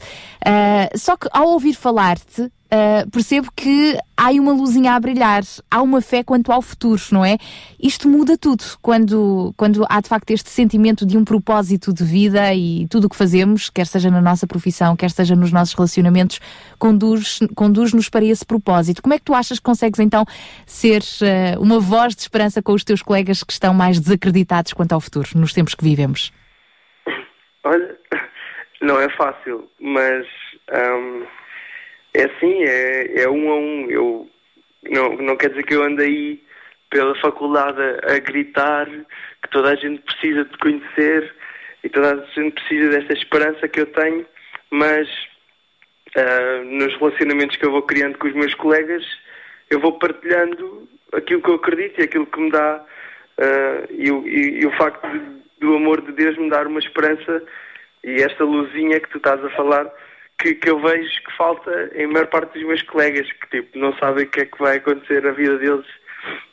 Só 0.97 1.17
que 1.17 1.29
ao 1.33 1.49
ouvir 1.49 1.75
falar-te, 1.75 2.51
ah, 2.71 3.07
percebo 3.13 3.49
que 3.55 3.99
há 4.17 4.31
uma 4.31 4.53
luzinha 4.53 4.93
a 4.93 5.01
brilhar, 5.01 5.43
há 5.71 5.83
uma 5.83 6.01
fé 6.01 6.25
quanto 6.25 6.51
ao 6.51 6.61
futuro, 6.63 7.01
não 7.13 7.25
é? 7.25 7.37
Isto 7.81 8.09
muda 8.09 8.37
tudo 8.37 8.65
quando, 8.83 9.53
quando 9.57 9.85
há 9.89 10.01
de 10.01 10.09
facto 10.09 10.31
este 10.31 10.51
sentimento 10.51 11.07
de 11.07 11.17
um 11.17 11.25
propósito 11.25 11.93
de 11.93 12.03
vida 12.05 12.53
e 12.55 12.87
tudo 12.89 13.07
o 13.07 13.09
que 13.11 13.17
fazemos, 13.17 13.71
quer 13.71 13.87
seja 13.87 14.11
na 14.11 14.21
nossa 14.21 14.47
profissão, 14.47 14.97
quer 14.97 15.11
seja 15.11 15.37
nos 15.37 15.53
nossos 15.53 15.75
relacionamentos, 15.75 16.41
conduz- 16.79 17.41
conduz-nos 17.55 18.09
para 18.09 18.25
esse 18.25 18.45
propósito. 18.45 19.03
Como 19.03 19.15
é 19.15 19.19
que 19.19 19.25
tu 19.25 19.35
achas 19.35 19.59
que 19.59 19.65
consegues 19.65 20.01
então 20.01 20.25
ser 20.65 21.03
ah, 21.23 21.59
uma 21.61 21.79
voz 21.79 22.15
de 22.15 22.23
esperança 22.23 22.63
com 22.63 22.73
os 22.73 22.83
teus 22.85 23.03
colegas 23.03 23.45
que 23.45 23.53
estão 23.53 23.73
mais 23.75 24.01
desacreditados 24.01 24.73
quanto 24.73 24.93
ao 24.93 25.01
futuro, 25.01 25.29
nos 25.35 25.53
tempos 25.53 25.75
que 25.75 25.85
vivemos? 25.85 26.33
Olha, 27.65 27.97
não 28.81 29.01
é 29.01 29.09
fácil, 29.17 29.69
mas 29.81 30.25
ahm, 30.73 31.25
é 32.17 32.25
assim, 32.25 32.63
é, 32.65 33.23
é 33.23 33.29
um 33.29 33.51
a 33.51 33.57
um. 33.57 33.91
Eu, 33.91 34.31
não, 34.91 35.17
não 35.17 35.37
quer 35.37 35.51
dizer 35.51 35.65
que 35.65 35.75
eu 35.75 35.83
ande 35.83 36.03
aí 36.03 36.43
pela 36.91 37.15
faculdade 37.21 37.81
a, 38.05 38.19
gritar 38.19 38.87
que 38.89 39.51
toda 39.51 39.71
a 39.71 39.75
gente 39.75 40.01
precisa 40.03 40.45
de 40.45 40.57
conhecer 40.59 41.35
e 41.83 41.89
toda 41.89 42.15
a 42.15 42.41
gente 42.41 42.55
precisa 42.55 42.91
dessa 42.91 43.13
esperança 43.13 43.69
que 43.69 43.81
eu 43.81 43.87
tenho, 43.87 44.25
mas 44.71 45.09
ah, 46.17 46.63
nos 46.65 46.95
relacionamentos 46.99 47.57
que 47.57 47.67
eu 47.67 47.71
vou 47.73 47.83
criando 47.83 48.19
com 48.19 48.29
os 48.29 48.35
meus 48.35 48.55
colegas, 48.55 49.05
eu 49.71 49.81
vou 49.81 49.99
partilhando 49.99 50.89
aquilo 51.13 51.43
que 51.43 51.51
eu 51.51 51.55
acredito 51.57 52.01
e 52.01 52.05
aquilo 52.05 52.27
que 52.27 52.41
me 52.41 52.51
dá 52.51 52.85
ah, 53.39 53.87
e, 53.91 54.09
e- 54.09 54.61
e 54.63 54.67
o 54.67 54.71
facto 54.77 55.07
de- 55.11 55.37
do 55.61 55.75
amor 55.75 56.01
de 56.03 56.13
Deus 56.13 56.37
me 56.39 56.51
dar 56.51 56.67
uma 56.67 56.79
esperança 56.79 57.43
e 58.05 58.23
esta 58.23 58.45
luzinha 58.45 59.01
que 59.01 59.09
tu 59.11 59.19
estás 59.19 59.45
a 59.45 59.51
falar 59.51 59.91
que, 60.39 60.55
que 60.55 60.71
eu 60.71 60.79
vejo 60.81 61.23
que 61.23 61.37
falta 61.37 61.91
em 61.95 62.07
maior 62.07 62.27
parte 62.27 62.53
dos 62.55 62.67
meus 62.67 62.83
colegas 62.83 63.31
que 63.33 63.49
tipo 63.49 63.79
não 63.79 63.97
sabem 63.99 64.25
o 64.25 64.29
que 64.29 64.41
é 64.41 64.47
que 64.47 64.59
vai 64.59 64.77
acontecer 64.77 65.23
na 65.23 65.33
vida 65.33 65.59
deles 65.59 65.87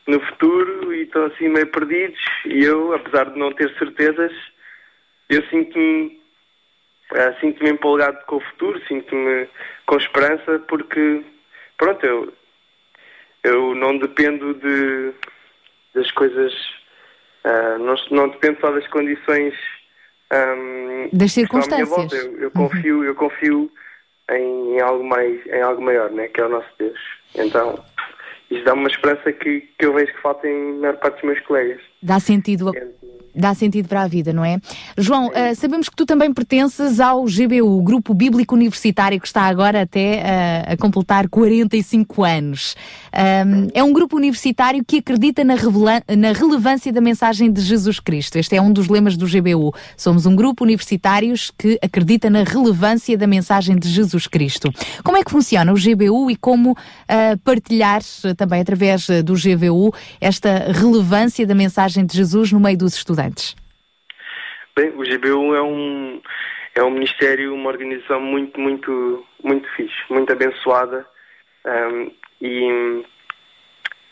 no 0.07 0.19
futuro 0.19 0.93
e 0.93 1.03
estão 1.03 1.25
assim 1.25 1.49
meio 1.49 1.67
perdidos. 1.67 2.19
E 2.45 2.63
eu, 2.63 2.93
apesar 2.93 3.31
de 3.31 3.39
não 3.39 3.51
ter 3.51 3.73
certezas, 3.77 4.31
eu 5.29 5.41
sinto-me 5.49 6.21
ah, 7.13 7.35
sinto-me 7.39 7.71
empolgado 7.71 8.17
com 8.25 8.37
o 8.37 8.41
futuro, 8.41 8.81
sinto-me 8.87 9.47
com 9.85 9.97
esperança 9.97 10.59
porque 10.67 11.23
pronto, 11.77 12.05
eu, 12.05 12.33
eu 13.43 13.75
não 13.75 13.97
dependo 13.97 14.53
de 14.55 15.13
das 15.93 16.09
coisas 16.11 16.53
ah, 17.43 17.77
não, 17.77 17.95
não 18.11 18.29
dependo 18.29 18.59
só 18.61 18.71
das 18.71 18.87
condições 18.87 19.53
ahm, 20.33 21.09
Das 21.11 21.31
circunstâncias. 21.31 21.89
volta. 21.89 22.15
Eu, 22.15 22.39
eu 22.39 22.51
confio, 22.51 23.03
eu 23.03 23.15
confio 23.15 23.71
em, 24.31 24.79
algo 24.81 25.03
mais, 25.03 25.45
em 25.47 25.61
algo 25.61 25.81
maior, 25.81 26.09
né, 26.11 26.27
que 26.27 26.41
é 26.41 26.45
o 26.45 26.49
nosso 26.49 26.69
Deus. 26.79 26.99
Então, 27.35 27.83
isso 28.49 28.63
dá-me 28.63 28.81
uma 28.81 28.89
esperança 28.89 29.31
que, 29.31 29.61
que 29.77 29.85
eu 29.85 29.93
vejo 29.93 30.13
que 30.13 30.21
falta 30.21 30.47
em 30.47 30.79
maior 30.79 30.97
parte 30.97 31.15
dos 31.15 31.23
meus 31.23 31.39
colegas. 31.41 31.81
Dá 32.03 32.19
sentido, 32.19 32.71
dá 33.35 33.53
sentido 33.53 33.87
para 33.87 34.03
a 34.03 34.07
vida, 34.07 34.31
não 34.31 34.45
é? 34.45 34.59
João, 34.97 35.31
eh, 35.33 35.55
sabemos 35.55 35.89
que 35.89 35.95
tu 35.95 36.05
também 36.05 36.33
pertences 36.33 36.99
ao 36.99 37.23
GBU, 37.25 37.79
o 37.79 37.81
Grupo 37.81 38.13
Bíblico 38.13 38.55
Universitário, 38.55 39.19
que 39.19 39.27
está 39.27 39.43
agora 39.43 39.81
até 39.81 40.19
eh, 40.19 40.65
a 40.73 40.77
completar 40.77 41.27
45 41.27 42.23
anos. 42.23 42.75
Ahm, 43.11 43.67
é 43.73 43.83
um 43.83 43.93
grupo 43.93 44.15
universitário 44.15 44.83
que 44.85 44.97
acredita 44.97 45.43
na, 45.43 45.55
na 46.17 46.31
relevância 46.31 46.91
da 46.91 47.01
mensagem 47.01 47.51
de 47.51 47.61
Jesus 47.61 47.99
Cristo. 47.99 48.37
Este 48.37 48.55
é 48.55 48.61
um 48.61 48.71
dos 48.71 48.87
lemas 48.87 49.17
do 49.17 49.27
GBU. 49.27 49.73
Somos 49.97 50.25
um 50.25 50.35
grupo 50.35 50.63
universitários 50.63 51.51
que 51.57 51.77
acredita 51.81 52.29
na 52.29 52.43
relevância 52.43 53.17
da 53.17 53.27
mensagem 53.27 53.77
de 53.77 53.87
Jesus 53.87 54.27
Cristo. 54.27 54.71
Como 55.03 55.17
é 55.17 55.23
que 55.23 55.31
funciona 55.31 55.71
o 55.71 55.75
GBU 55.75 56.31
e 56.31 56.35
como 56.35 56.75
ah, 57.07 57.37
partilhar 57.43 58.01
também 58.35 58.61
através 58.61 59.07
do 59.23 59.33
GBU 59.33 59.93
esta 60.19 60.71
relevância 60.71 61.45
da 61.45 61.53
mensagem 61.53 61.92
de 62.01 62.15
Jesus 62.15 62.51
no 62.51 62.59
meio 62.59 62.77
dos 62.77 62.95
estudantes? 62.95 63.55
Bem, 64.75 64.89
o 64.89 65.03
GBU 65.03 65.55
é 65.55 65.61
um, 65.61 66.21
é 66.73 66.83
um 66.83 66.89
ministério, 66.89 67.53
uma 67.53 67.69
organização 67.69 68.19
muito, 68.19 68.59
muito, 68.59 69.25
muito 69.43 69.69
fixe, 69.75 69.95
muito 70.09 70.31
abençoada 70.33 71.05
ahm, 71.65 72.09
e, 72.41 73.03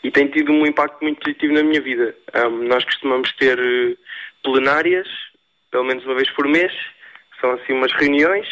e 0.04 0.10
tem 0.10 0.28
tido 0.28 0.52
um 0.52 0.64
impacto 0.64 1.02
muito 1.02 1.20
positivo 1.20 1.54
na 1.54 1.64
minha 1.64 1.80
vida. 1.80 2.14
Ahm, 2.34 2.68
nós 2.68 2.84
costumamos 2.84 3.32
ter 3.32 3.58
eh, 3.58 3.96
plenárias, 4.44 5.08
pelo 5.70 5.84
menos 5.84 6.04
uma 6.04 6.14
vez 6.14 6.30
por 6.30 6.46
mês, 6.46 6.72
são 7.40 7.50
assim 7.52 7.72
umas 7.72 7.92
reuniões. 7.92 8.46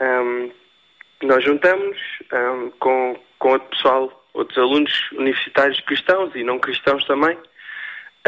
ahm, 0.00 0.50
nós 1.22 1.44
juntamos 1.44 1.98
com, 2.78 3.18
com 3.40 3.48
outro 3.50 3.68
pessoal, 3.70 4.24
outros 4.32 4.56
alunos 4.56 5.10
universitários 5.12 5.80
cristãos 5.80 6.34
e 6.34 6.44
não 6.44 6.58
cristãos 6.58 7.04
também. 7.06 7.36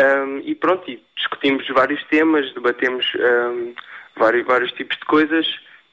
Um, 0.00 0.38
e 0.44 0.54
pronto, 0.54 0.90
e 0.90 1.02
discutimos 1.16 1.66
vários 1.68 2.02
temas, 2.04 2.52
debatemos 2.54 3.04
um, 3.16 3.74
vários, 4.16 4.46
vários 4.46 4.72
tipos 4.72 4.96
de 4.96 5.04
coisas 5.04 5.46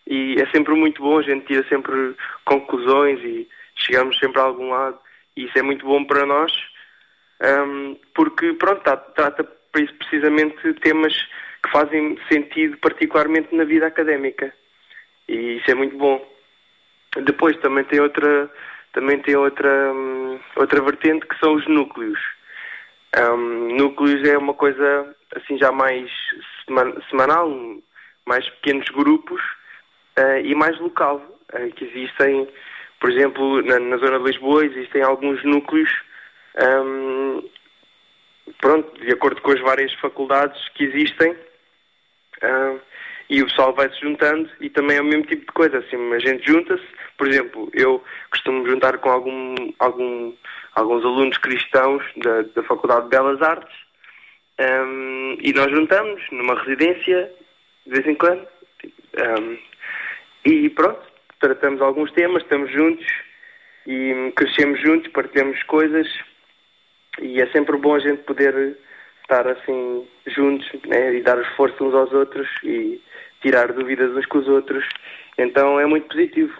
e 0.05 0.35
é 0.39 0.45
sempre 0.51 0.73
muito 0.75 1.01
bom, 1.01 1.17
a 1.17 1.23
gente 1.23 1.45
tira 1.47 1.67
sempre 1.67 2.15
conclusões 2.45 3.19
e 3.19 3.47
chegamos 3.75 4.17
sempre 4.19 4.39
a 4.39 4.45
algum 4.45 4.69
lado 4.69 4.97
e 5.35 5.45
isso 5.45 5.57
é 5.57 5.61
muito 5.61 5.85
bom 5.85 6.05
para 6.05 6.25
nós 6.25 6.51
um, 7.43 7.97
porque 8.15 8.53
pronto, 8.53 8.81
tá- 8.81 8.95
trata 8.95 9.43
pre- 9.71 9.91
precisamente 9.93 10.73
temas 10.75 11.13
que 11.63 11.71
fazem 11.71 12.17
sentido 12.31 12.77
particularmente 12.77 13.53
na 13.53 13.63
vida 13.65 13.87
académica 13.87 14.53
e 15.27 15.57
isso 15.57 15.69
é 15.69 15.75
muito 15.75 15.97
bom. 15.97 16.25
Depois 17.23 17.57
também 17.57 17.83
tem 17.83 17.99
outra 17.99 18.49
também 18.93 19.19
tem 19.19 19.35
outra 19.35 19.91
hum, 19.93 20.39
outra 20.55 20.81
vertente 20.81 21.27
que 21.27 21.37
são 21.39 21.53
os 21.55 21.67
núcleos. 21.67 22.19
Um, 23.17 23.75
núcleos 23.75 24.27
é 24.27 24.37
uma 24.37 24.53
coisa 24.53 25.15
assim 25.35 25.57
já 25.57 25.71
mais 25.71 26.09
seman- 26.65 27.01
semanal, 27.09 27.49
mais 28.25 28.47
pequenos 28.49 28.87
grupos 28.89 29.41
eh, 30.15 30.41
e 30.41 30.55
mais 30.55 30.77
local, 30.79 31.21
eh, 31.53 31.69
que 31.69 31.85
existem, 31.85 32.47
por 32.99 33.11
exemplo, 33.11 33.61
na, 33.63 33.79
na 33.79 33.97
zona 33.97 34.19
de 34.19 34.25
Lisboa 34.25 34.65
existem 34.65 35.01
alguns 35.01 35.43
núcleos, 35.43 35.89
um, 36.59 37.49
pronto, 38.59 38.99
de 38.99 39.11
acordo 39.11 39.41
com 39.41 39.51
as 39.51 39.61
várias 39.61 39.93
faculdades 39.95 40.59
que 40.69 40.83
existem, 40.83 41.35
ah, 42.41 42.75
e 43.29 43.41
o 43.41 43.47
pessoal 43.47 43.73
vai 43.73 43.89
se 43.89 43.99
juntando 43.99 44.49
e 44.61 44.69
também 44.69 44.97
é 44.97 45.01
o 45.01 45.05
mesmo 45.05 45.23
tipo 45.23 45.45
de 45.45 45.51
coisa, 45.53 45.79
assim, 45.79 46.13
a 46.13 46.19
gente 46.19 46.49
junta-se, 46.49 46.85
por 47.17 47.27
exemplo, 47.27 47.69
eu 47.73 48.03
costumo 48.31 48.65
juntar 48.67 48.97
com 48.99 49.09
algum, 49.09 49.55
algum, 49.79 50.33
alguns 50.77 51.03
alunos 51.03 51.37
cristãos 51.39 52.03
da, 52.17 52.43
da 52.43 52.63
Faculdade 52.63 53.05
de 53.05 53.09
Belas 53.09 53.41
Artes 53.41 53.75
ahm, 54.59 55.37
e 55.41 55.51
nós 55.53 55.71
juntamos 55.71 56.21
numa 56.31 56.53
residência 56.61 57.31
de 57.85 57.91
vez 57.91 58.05
em 58.05 58.13
quando 58.13 58.47
ahm, 59.17 59.57
e 60.45 60.69
pronto, 60.69 61.01
tratamos 61.39 61.81
alguns 61.81 62.11
temas, 62.11 62.43
estamos 62.43 62.71
juntos 62.71 63.07
e 63.87 64.31
crescemos 64.35 64.79
juntos, 64.79 65.11
partilhamos 65.11 65.61
coisas 65.63 66.07
e 67.21 67.41
é 67.41 67.47
sempre 67.47 67.75
bom 67.77 67.95
a 67.95 67.99
gente 67.99 68.21
poder 68.23 68.77
estar 69.23 69.47
assim 69.47 70.07
juntos 70.27 70.69
né, 70.85 71.15
e 71.15 71.23
dar 71.23 71.41
esforço 71.41 71.83
uns 71.83 71.95
aos 71.95 72.13
outros 72.13 72.47
e 72.63 73.01
tirar 73.41 73.73
dúvidas 73.73 74.15
uns 74.15 74.27
com 74.27 74.37
os 74.37 74.47
outros. 74.47 74.87
Então 75.39 75.79
é 75.79 75.87
muito 75.87 76.07
positivo. 76.07 76.53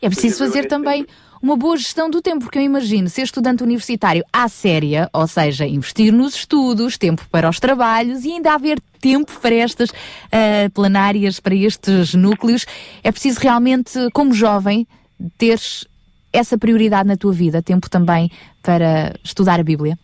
É 0.00 0.06
preciso 0.06 0.44
fazer 0.44 0.66
também 0.66 1.04
uma 1.42 1.56
boa 1.56 1.76
gestão 1.76 2.10
do 2.10 2.20
tempo, 2.20 2.40
porque 2.40 2.58
eu 2.58 2.62
imagino 2.62 3.08
ser 3.08 3.22
estudante 3.22 3.62
universitário 3.62 4.22
à 4.32 4.48
séria, 4.48 5.08
ou 5.12 5.26
seja, 5.26 5.66
investir 5.66 6.12
nos 6.12 6.34
estudos, 6.34 6.98
tempo 6.98 7.26
para 7.30 7.48
os 7.48 7.58
trabalhos 7.58 8.24
e 8.24 8.32
ainda 8.32 8.52
haver 8.52 8.78
tempo 9.00 9.32
para 9.40 9.54
estas 9.54 9.90
ah, 10.30 10.68
plenárias, 10.74 11.40
para 11.40 11.54
estes 11.54 12.14
núcleos. 12.14 12.66
É 13.02 13.10
preciso 13.10 13.40
realmente, 13.40 13.98
como 14.12 14.34
jovem, 14.34 14.86
teres 15.38 15.86
essa 16.32 16.58
prioridade 16.58 17.08
na 17.08 17.16
tua 17.16 17.32
vida, 17.32 17.62
tempo 17.62 17.88
também 17.90 18.30
para 18.62 19.14
estudar 19.24 19.58
a 19.58 19.64
Bíblia. 19.64 19.98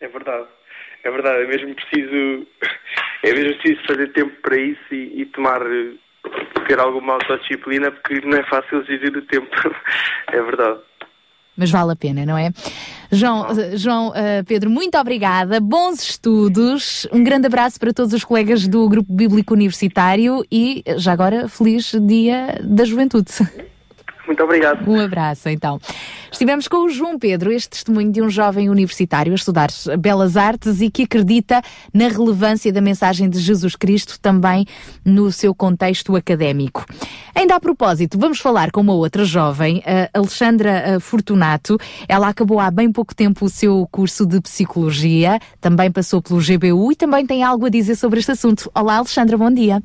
É 0.00 0.08
verdade. 0.08 0.46
É 1.02 1.10
verdade, 1.10 1.44
é 1.44 1.46
mesmo 1.46 1.72
preciso, 1.72 2.46
é 3.22 3.32
mesmo 3.32 3.56
preciso 3.60 3.86
fazer 3.86 4.12
tempo 4.12 4.34
para 4.42 4.56
isso 4.56 4.92
e, 4.92 5.22
e 5.22 5.26
tomar, 5.26 5.60
ter 6.66 6.78
alguma 6.78 7.14
autodisciplina, 7.14 7.90
porque 7.90 8.20
não 8.26 8.36
é 8.36 8.42
fácil 8.44 8.84
gerir 8.84 9.16
o 9.16 9.22
tempo. 9.22 9.48
É 10.32 10.42
verdade. 10.42 10.80
Mas 11.56 11.70
vale 11.70 11.92
a 11.92 11.96
pena, 11.96 12.26
não 12.26 12.36
é? 12.36 12.50
João, 13.10 13.46
João 13.74 14.12
eh, 14.14 14.42
Pedro, 14.42 14.68
muito 14.68 14.98
obrigada, 14.98 15.58
bons 15.60 16.02
estudos, 16.02 17.08
um 17.12 17.24
grande 17.24 17.46
abraço 17.46 17.78
para 17.80 17.94
todos 17.94 18.12
os 18.12 18.24
colegas 18.24 18.66
do 18.68 18.86
Grupo 18.88 19.10
Bíblico 19.10 19.54
Universitário 19.54 20.44
e 20.52 20.82
já 20.98 21.12
agora 21.12 21.48
feliz 21.48 21.94
Dia 22.02 22.58
da 22.62 22.84
Juventude. 22.84 23.32
Muito 24.26 24.42
obrigado. 24.42 24.88
Um 24.88 25.00
abraço, 25.00 25.48
então. 25.48 25.78
Estivemos 26.30 26.68
com 26.68 26.84
o 26.84 26.88
João 26.88 27.18
Pedro, 27.18 27.52
este 27.52 27.70
testemunho 27.70 28.12
de 28.12 28.20
um 28.20 28.28
jovem 28.28 28.68
universitário 28.68 29.32
a 29.32 29.36
estudar 29.36 29.68
Belas 29.98 30.36
Artes 30.36 30.80
e 30.80 30.90
que 30.90 31.04
acredita 31.04 31.62
na 31.94 32.08
relevância 32.08 32.72
da 32.72 32.80
mensagem 32.80 33.30
de 33.30 33.38
Jesus 33.38 33.76
Cristo 33.76 34.20
também 34.20 34.66
no 35.04 35.30
seu 35.32 35.54
contexto 35.54 36.14
académico. 36.16 36.84
Ainda 37.34 37.54
a 37.54 37.60
propósito, 37.60 38.18
vamos 38.18 38.40
falar 38.40 38.70
com 38.70 38.80
uma 38.80 38.94
outra 38.94 39.24
jovem, 39.24 39.82
a 39.86 40.18
Alexandra 40.18 40.98
Fortunato. 41.00 41.78
Ela 42.08 42.28
acabou 42.28 42.60
há 42.60 42.70
bem 42.70 42.90
pouco 42.92 43.14
tempo 43.14 43.46
o 43.46 43.48
seu 43.48 43.86
curso 43.90 44.26
de 44.26 44.40
Psicologia, 44.40 45.38
também 45.60 45.90
passou 45.90 46.20
pelo 46.20 46.40
GBU 46.40 46.92
e 46.92 46.96
também 46.96 47.24
tem 47.24 47.42
algo 47.42 47.66
a 47.66 47.70
dizer 47.70 47.94
sobre 47.94 48.18
este 48.18 48.32
assunto. 48.32 48.70
Olá, 48.74 48.96
Alexandra, 48.96 49.38
bom 49.38 49.50
dia. 49.50 49.82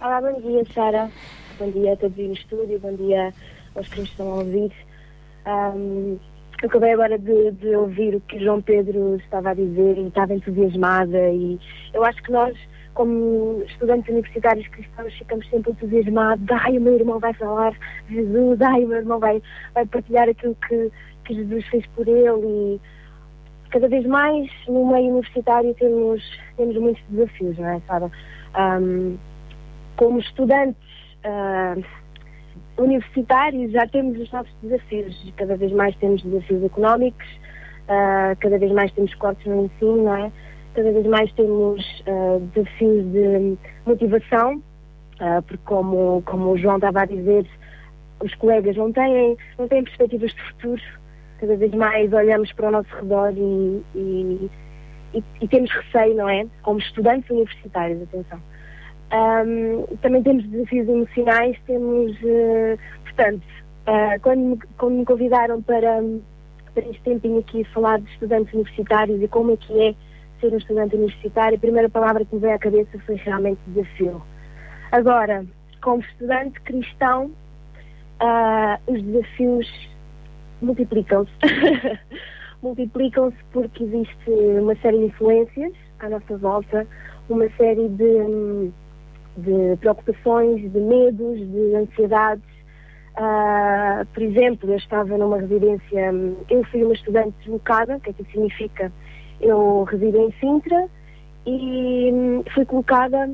Olá, 0.00 0.20
bom 0.20 0.40
dia, 0.40 0.62
Sara. 0.74 1.10
Bom 1.58 1.70
dia 1.70 1.94
a 1.94 1.96
todos 1.96 2.18
aí 2.18 2.28
no 2.28 2.34
estúdio, 2.34 2.78
bom 2.80 2.94
dia 2.96 3.32
aos 3.74 3.88
que 3.88 4.00
nos 4.00 4.10
estão 4.10 4.30
a 4.30 4.34
ouvir. 4.34 4.70
Eu 5.46 6.68
acabei 6.68 6.92
agora 6.92 7.18
de, 7.18 7.50
de 7.52 7.74
ouvir 7.74 8.14
o 8.14 8.20
que 8.20 8.38
João 8.38 8.60
Pedro 8.60 9.16
estava 9.16 9.50
a 9.50 9.54
dizer 9.54 9.96
e 9.96 10.06
estava 10.06 10.34
entusiasmada 10.34 11.30
e 11.30 11.58
eu 11.94 12.04
acho 12.04 12.22
que 12.22 12.30
nós, 12.30 12.54
como 12.92 13.62
estudantes 13.66 14.10
universitários 14.10 14.68
cristãos, 14.68 15.14
ficamos 15.14 15.48
sempre 15.48 15.72
entusiasmados. 15.72 16.46
Ai, 16.50 16.76
o 16.76 16.80
meu 16.80 16.94
irmão 16.94 17.18
vai 17.18 17.32
falar 17.32 17.74
Jesus, 18.10 18.60
ai, 18.60 18.84
o 18.84 18.88
meu 18.88 18.98
irmão 18.98 19.18
vai, 19.18 19.40
vai 19.72 19.86
partilhar 19.86 20.28
aquilo 20.28 20.54
que, 20.68 20.92
que 21.24 21.34
Jesus 21.36 21.66
fez 21.68 21.86
por 21.94 22.06
ele 22.06 22.46
e 22.46 22.80
cada 23.70 23.88
vez 23.88 24.04
mais 24.04 24.50
no 24.68 24.92
meio 24.92 25.08
universitário 25.08 25.72
temos, 25.72 26.22
temos 26.58 26.76
muitos 26.76 27.02
desafios, 27.08 27.56
não 27.56 27.68
é, 27.68 27.80
Sara? 27.86 28.10
Ahm, 28.52 29.16
como 29.96 30.18
estudantes 30.18 30.85
ah, 31.26 31.76
universitários 32.78 33.72
já 33.72 33.86
temos 33.88 34.18
os 34.18 34.30
nossos 34.30 34.54
desafios. 34.62 35.32
Cada 35.36 35.56
vez 35.56 35.72
mais 35.72 35.94
temos 35.96 36.22
desafios 36.22 36.62
económicos, 36.64 37.26
ah, 37.88 38.34
cada 38.40 38.58
vez 38.58 38.72
mais 38.72 38.92
temos 38.92 39.14
cortes 39.14 39.44
no 39.46 39.64
ensino, 39.64 40.04
não 40.04 40.16
é? 40.16 40.32
Cada 40.74 40.92
vez 40.92 41.06
mais 41.06 41.32
temos 41.32 42.04
ah, 42.06 42.38
desafios 42.54 43.04
de 43.12 43.58
motivação, 43.86 44.62
porque 45.46 45.62
como, 45.64 46.22
como 46.26 46.50
o 46.50 46.58
João 46.58 46.76
estava 46.76 47.02
a 47.02 47.06
dizer, 47.06 47.46
os 48.20 48.34
colegas 48.34 48.76
não 48.76 48.92
têm, 48.92 49.36
não 49.58 49.66
têm 49.66 49.82
perspectivas 49.82 50.32
de 50.32 50.42
futuro. 50.42 50.82
Cada 51.40 51.56
vez 51.56 51.72
mais 51.72 52.12
olhamos 52.12 52.52
para 52.52 52.68
o 52.68 52.70
nosso 52.70 52.94
redor 52.96 53.32
e, 53.34 53.82
e, 53.94 54.50
e, 55.14 55.24
e 55.40 55.48
temos 55.48 55.70
receio, 55.70 56.14
não 56.14 56.28
é? 56.28 56.46
Como 56.62 56.78
estudantes 56.78 57.28
universitários, 57.30 58.02
atenção. 58.02 58.40
Ahm, 59.10 59.84
também 60.02 60.22
temos 60.22 60.44
desafios 60.48 60.88
emocionais, 60.88 61.56
temos, 61.66 62.16
eh, 62.24 62.76
portanto, 63.04 63.42
ah, 63.86 64.18
quando, 64.20 64.40
me, 64.40 64.58
quando 64.78 64.94
me 64.94 65.04
convidaram 65.04 65.62
para, 65.62 66.02
para 66.74 66.84
este 66.88 67.02
tempinho 67.02 67.38
aqui 67.38 67.62
falar 67.72 68.00
de 68.00 68.10
estudantes 68.10 68.52
universitários 68.52 69.22
e 69.22 69.28
como 69.28 69.52
é 69.52 69.56
que 69.56 69.80
é 69.80 69.94
ser 70.40 70.52
um 70.52 70.58
estudante 70.58 70.96
universitário, 70.96 71.56
a 71.56 71.60
primeira 71.60 71.88
palavra 71.88 72.24
que 72.24 72.34
me 72.34 72.40
veio 72.40 72.54
à 72.54 72.58
cabeça 72.58 72.98
foi 73.06 73.14
realmente 73.14 73.60
desafio. 73.68 74.20
Agora, 74.90 75.46
como 75.80 76.02
estudante 76.02 76.60
cristão, 76.62 77.30
ah, 78.18 78.80
os 78.88 79.00
desafios 79.02 79.68
multiplicam-se. 80.60 81.32
multiplicam-se 82.62 83.36
porque 83.52 83.84
existe 83.84 84.30
uma 84.60 84.74
série 84.76 84.98
de 84.98 85.04
influências 85.04 85.72
à 86.00 86.08
nossa 86.08 86.36
volta, 86.38 86.86
uma 87.28 87.48
série 87.50 87.88
de, 87.88 88.04
hum, 88.04 88.72
de 89.36 89.76
preocupações, 89.78 90.60
de 90.60 90.78
medos, 90.78 91.38
de 91.38 91.74
ansiedades. 91.74 92.44
Ah, 93.16 94.04
por 94.12 94.22
exemplo, 94.22 94.70
eu 94.70 94.76
estava 94.76 95.16
numa 95.16 95.38
residência, 95.38 96.12
eu 96.50 96.64
fui 96.64 96.84
uma 96.84 96.94
estudante 96.94 97.34
deslocada, 97.38 97.96
o 97.96 98.00
que 98.00 98.10
é 98.10 98.12
que 98.12 98.24
significa? 98.24 98.92
Eu 99.40 99.84
resido 99.84 100.18
em 100.18 100.32
Sintra 100.40 100.88
e 101.46 102.10
hum, 102.12 102.42
fui 102.52 102.64
colocada 102.64 103.30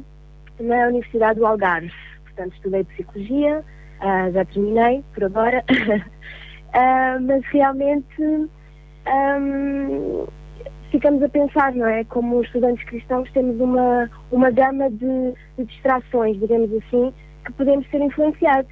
na 0.61 0.89
Universidade 0.89 1.39
do 1.39 1.47
Algarve. 1.47 1.93
Portanto, 2.25 2.55
estudei 2.55 2.85
Psicologia, 2.85 3.65
ah, 4.01 4.31
já 4.31 4.45
terminei 4.45 5.03
por 5.15 5.25
agora, 5.25 5.65
Ah, 6.73 7.19
mas 7.21 7.45
realmente 7.47 8.23
hum, 8.23 10.27
ficamos 10.93 11.22
a 11.22 11.28
pensar, 11.28 11.74
não 11.74 11.86
é? 11.86 12.05
Como 12.05 12.43
estudantes 12.43 12.84
cristãos 12.84 13.28
temos 13.32 13.59
uma, 13.59 14.09
uma 14.30 14.51
gama 14.51 14.90
de, 14.90 15.32
de 15.57 15.64
distrações, 15.64 16.38
digamos 16.38 16.70
assim, 16.74 17.12
que 17.45 17.53
podemos 17.55 17.88
ser 17.90 18.01
influenciados. 18.01 18.70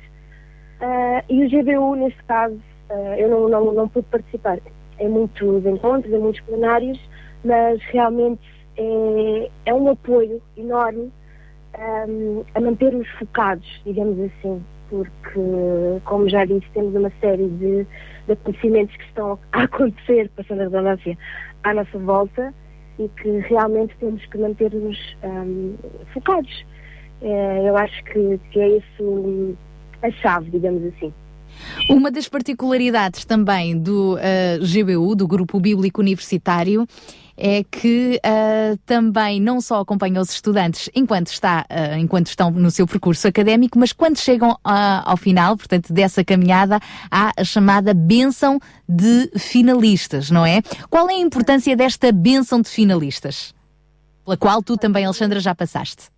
Ah, 0.80 1.24
e 1.28 1.44
o 1.44 1.48
GBU, 1.48 1.96
neste 1.96 2.22
caso, 2.24 2.60
ah, 2.90 3.18
eu 3.18 3.28
não, 3.28 3.48
não, 3.48 3.72
não 3.72 3.88
pude 3.88 4.06
participar 4.08 4.58
em 4.98 5.08
muitos 5.08 5.64
encontros, 5.64 6.12
em 6.12 6.18
muitos 6.18 6.42
plenários, 6.42 7.00
mas 7.42 7.82
realmente 7.84 8.42
é, 8.76 9.50
é 9.66 9.74
um 9.74 9.88
apoio 9.88 10.42
enorme 10.58 11.10
ahm, 11.74 12.42
a 12.54 12.60
manter-nos 12.60 13.08
focados, 13.12 13.80
digamos 13.84 14.18
assim, 14.20 14.62
porque, 14.90 15.40
como 16.04 16.28
já 16.28 16.44
disse, 16.44 16.66
temos 16.74 16.94
uma 16.94 17.10
série 17.20 17.48
de, 17.48 17.86
de 18.26 18.32
acontecimentos 18.32 18.94
que 18.96 19.04
estão 19.04 19.38
a 19.52 19.62
acontecer, 19.62 20.28
passando 20.36 20.60
a 20.60 20.64
redundância, 20.64 21.16
à 21.64 21.74
nossa 21.74 21.98
volta 21.98 22.54
e 22.98 23.08
que 23.08 23.38
realmente 23.48 23.94
temos 23.98 24.24
que 24.26 24.38
manter-nos 24.38 24.98
ahm, 25.22 25.74
focados. 26.12 26.64
Eh, 27.22 27.68
eu 27.68 27.76
acho 27.76 28.04
que, 28.04 28.40
que 28.50 28.60
é 28.60 28.78
isso 28.78 29.56
a 30.02 30.10
chave, 30.10 30.50
digamos 30.50 30.84
assim. 30.94 31.12
Uma 31.88 32.10
das 32.10 32.28
particularidades 32.28 33.24
também 33.24 33.76
do 33.76 34.16
eh, 34.18 34.58
GBU, 34.58 35.14
do 35.14 35.26
Grupo 35.26 35.58
Bíblico 35.58 36.00
Universitário, 36.00 36.86
é 37.40 37.64
que 37.64 38.20
eh, 38.22 38.76
também 38.84 39.40
não 39.40 39.62
só 39.62 39.80
acompanha 39.80 40.20
os 40.20 40.30
estudantes 40.30 40.90
enquanto, 40.94 41.28
está, 41.28 41.64
eh, 41.70 41.98
enquanto 41.98 42.26
estão 42.26 42.50
no 42.50 42.70
seu 42.70 42.86
percurso 42.86 43.26
académico, 43.26 43.78
mas 43.78 43.94
quando 43.94 44.18
chegam 44.18 44.54
ah, 44.62 45.02
ao 45.06 45.16
final, 45.16 45.56
portanto, 45.56 45.90
dessa 45.90 46.22
caminhada, 46.22 46.78
há 47.10 47.32
a 47.34 47.42
chamada 47.42 47.94
bênção 47.94 48.60
de 48.86 49.30
finalistas, 49.38 50.30
não 50.30 50.44
é? 50.44 50.60
Qual 50.90 51.08
é 51.08 51.14
a 51.14 51.18
importância 51.18 51.74
desta 51.74 52.12
bênção 52.12 52.60
de 52.60 52.68
finalistas? 52.68 53.54
Pela 54.22 54.36
qual 54.36 54.62
tu 54.62 54.76
também, 54.76 55.06
Alexandra, 55.06 55.40
já 55.40 55.54
passaste. 55.54 56.10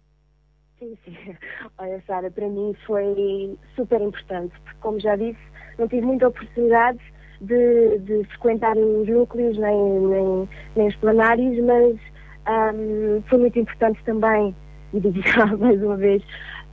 Sim, 0.81 0.97
sim. 1.05 1.17
Olha, 1.79 2.03
Sara, 2.05 2.31
para 2.33 2.49
mim 2.49 2.75
foi 2.85 3.57
super 3.77 4.01
importante, 4.01 4.53
porque, 4.65 4.79
como 4.81 4.99
já 4.99 5.15
disse, 5.15 5.39
não 5.79 5.87
tive 5.87 6.03
muita 6.03 6.27
oportunidade 6.27 6.99
de, 7.43 7.99
de 7.99 8.25
frequentar 8.25 8.77
os 8.77 9.09
núcleos 9.09 9.59
nem, 9.59 9.77
nem, 10.01 10.49
nem 10.77 10.89
os 10.89 10.97
plenários, 10.97 11.59
mas 11.65 11.97
ahm, 12.47 13.21
foi 13.29 13.39
muito 13.39 13.59
importante 13.59 14.03
também, 14.05 14.55
e 14.95 15.01
digo 15.01 15.21
já 15.29 15.47
mais 15.57 15.83
uma 15.83 15.97
vez, 15.97 16.23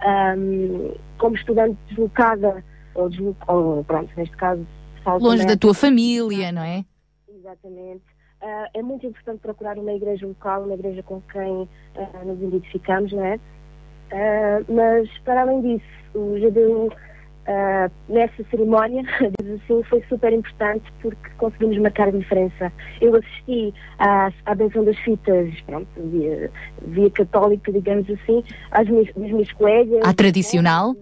ahm, 0.02 0.92
como 1.18 1.36
estudante 1.36 1.78
deslocada, 1.90 2.64
ou, 2.96 3.10
deslo- 3.10 3.36
ou 3.48 3.84
pronto, 3.84 4.10
neste 4.16 4.36
caso, 4.38 4.66
Longe 5.22 5.46
da 5.46 5.58
tua 5.58 5.74
família, 5.74 6.52
não 6.52 6.62
é? 6.62 6.86
Exatamente. 7.34 8.04
Ah, 8.42 8.70
é 8.74 8.82
muito 8.82 9.06
importante 9.08 9.40
procurar 9.40 9.78
uma 9.78 9.92
igreja 9.94 10.26
local, 10.28 10.64
uma 10.64 10.74
igreja 10.76 11.02
com 11.04 11.22
quem 11.32 11.68
ah, 11.96 12.24
nos 12.26 12.42
identificamos, 12.42 13.12
não 13.12 13.26
é? 13.26 13.40
Ah, 14.12 14.62
mas, 14.70 15.10
para 15.20 15.42
além 15.42 15.62
disso, 15.62 15.86
o 16.14 16.36
GDU, 16.40 16.92
ah, 17.50 17.90
nessa 18.08 18.44
cerimónia, 18.52 19.02
assim, 19.42 19.84
foi 19.84 20.04
super 20.08 20.32
importante 20.32 20.84
porque 21.02 21.30
conseguimos 21.40 21.80
marcar 21.80 22.10
a 22.10 22.12
diferença. 22.12 22.72
Eu 23.02 23.16
assisti 23.16 23.74
à, 23.98 24.32
à 24.46 24.54
benção 24.54 24.84
das 24.84 24.96
fitas, 25.00 25.60
pronto, 25.62 25.88
via, 25.98 26.52
via 26.86 27.10
católica, 27.10 27.72
digamos 27.72 28.08
assim, 28.08 28.44
às 28.70 28.88
minhas, 28.88 29.12
dos 29.16 29.32
meus 29.32 29.52
colegas. 29.54 30.08
À 30.08 30.14
tradicional. 30.14 30.94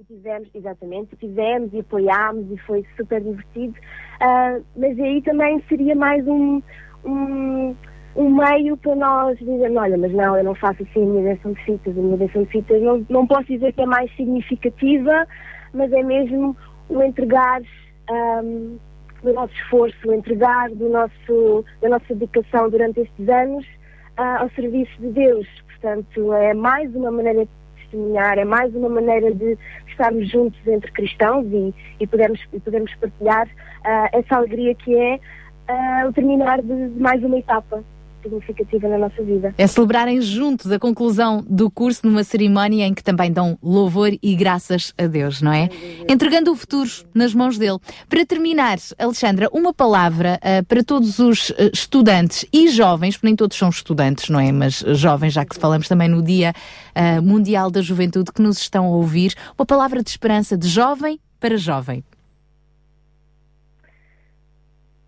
E 0.00 0.04
fizemos, 0.04 0.48
exatamente, 0.52 1.14
fizemos 1.14 1.72
e 1.72 1.78
apoiámos 1.78 2.50
e 2.50 2.56
foi 2.58 2.84
super 2.96 3.22
divertido. 3.22 3.74
Ah, 4.20 4.58
mas 4.76 4.98
aí 4.98 5.22
também 5.22 5.62
seria 5.68 5.94
mais 5.94 6.26
um, 6.26 6.60
um, 7.04 7.76
um 8.16 8.28
meio 8.28 8.76
para 8.76 8.96
nós 8.96 9.38
dizermos, 9.38 9.76
olha, 9.76 9.96
mas 9.96 10.12
não, 10.12 10.36
eu 10.36 10.42
não 10.42 10.54
faço 10.56 10.82
assim 10.82 11.00
a 11.00 11.06
minha 11.06 11.20
invenção 11.20 11.52
de 11.52 11.64
fitas, 11.64 11.96
a 11.96 12.00
minha 12.00 12.14
invenção 12.14 12.42
de 12.42 12.50
fitas 12.50 12.82
não, 12.82 13.06
não 13.08 13.24
posso 13.24 13.44
dizer 13.44 13.72
que 13.72 13.82
é 13.82 13.86
mais 13.86 14.10
significativa, 14.16 15.28
mas 15.72 15.92
é 15.92 16.02
mesmo 16.02 16.56
o 16.88 17.02
entregar 17.02 17.62
ahm, 18.10 18.76
do 19.22 19.32
nosso 19.32 19.54
esforço, 19.54 19.96
o 20.08 20.12
entregar 20.12 20.70
do 20.70 20.88
nosso, 20.88 21.64
da 21.80 21.88
nossa 21.88 22.14
dedicação 22.14 22.68
durante 22.68 23.00
estes 23.00 23.28
anos 23.28 23.64
ah, 24.16 24.42
ao 24.42 24.50
serviço 24.50 24.92
de 25.00 25.08
Deus. 25.08 25.46
Portanto, 25.66 26.32
é 26.34 26.54
mais 26.54 26.94
uma 26.94 27.10
maneira 27.10 27.44
de 27.44 27.50
testemunhar, 27.76 28.38
é 28.38 28.44
mais 28.44 28.74
uma 28.74 28.88
maneira 28.88 29.32
de 29.34 29.56
estarmos 29.88 30.28
juntos 30.30 30.58
entre 30.66 30.90
cristãos 30.92 31.46
e, 31.46 31.74
e, 32.00 32.06
podermos, 32.06 32.40
e 32.52 32.60
podermos 32.60 32.94
partilhar 32.96 33.48
ah, 33.84 34.08
essa 34.12 34.36
alegria 34.36 34.74
que 34.74 34.94
é 34.94 35.20
ah, 35.68 36.06
o 36.08 36.12
terminar 36.12 36.60
de 36.62 36.72
mais 37.00 37.22
uma 37.22 37.38
etapa 37.38 37.82
significativa 38.22 38.88
na 38.88 38.98
nossa 38.98 39.22
vida. 39.22 39.54
É 39.58 39.66
celebrarem 39.66 40.20
juntos 40.20 40.70
a 40.70 40.78
conclusão 40.78 41.44
do 41.48 41.70
curso 41.70 42.06
numa 42.06 42.24
cerimónia 42.24 42.86
em 42.86 42.94
que 42.94 43.02
também 43.02 43.32
dão 43.32 43.58
louvor 43.62 44.12
e 44.22 44.34
graças 44.34 44.94
a 44.96 45.06
Deus, 45.06 45.42
não 45.42 45.52
é? 45.52 45.68
Entregando 46.08 46.52
o 46.52 46.56
futuro 46.56 46.88
nas 47.14 47.34
mãos 47.34 47.58
dele. 47.58 47.78
Para 48.08 48.24
terminar, 48.24 48.78
Alexandra, 48.98 49.48
uma 49.52 49.72
palavra 49.72 50.38
ah, 50.42 50.62
para 50.66 50.82
todos 50.82 51.18
os 51.18 51.52
ah, 51.52 51.70
estudantes 51.72 52.46
e 52.52 52.68
jovens, 52.68 53.16
porque 53.16 53.26
nem 53.26 53.36
todos 53.36 53.56
são 53.56 53.68
estudantes, 53.68 54.28
não 54.28 54.40
é? 54.40 54.52
Mas 54.52 54.84
ah, 54.86 54.94
jovens, 54.94 55.32
já 55.32 55.44
que 55.44 55.56
falamos 55.56 55.88
também 55.88 56.08
no 56.08 56.22
Dia 56.22 56.52
ah, 56.94 57.20
Mundial 57.20 57.70
da 57.70 57.80
Juventude 57.80 58.32
que 58.32 58.42
nos 58.42 58.58
estão 58.58 58.86
a 58.86 58.90
ouvir, 58.90 59.34
uma 59.58 59.66
palavra 59.66 60.02
de 60.02 60.10
esperança 60.10 60.56
de 60.56 60.68
jovem 60.68 61.18
para 61.40 61.56
jovem. 61.56 62.04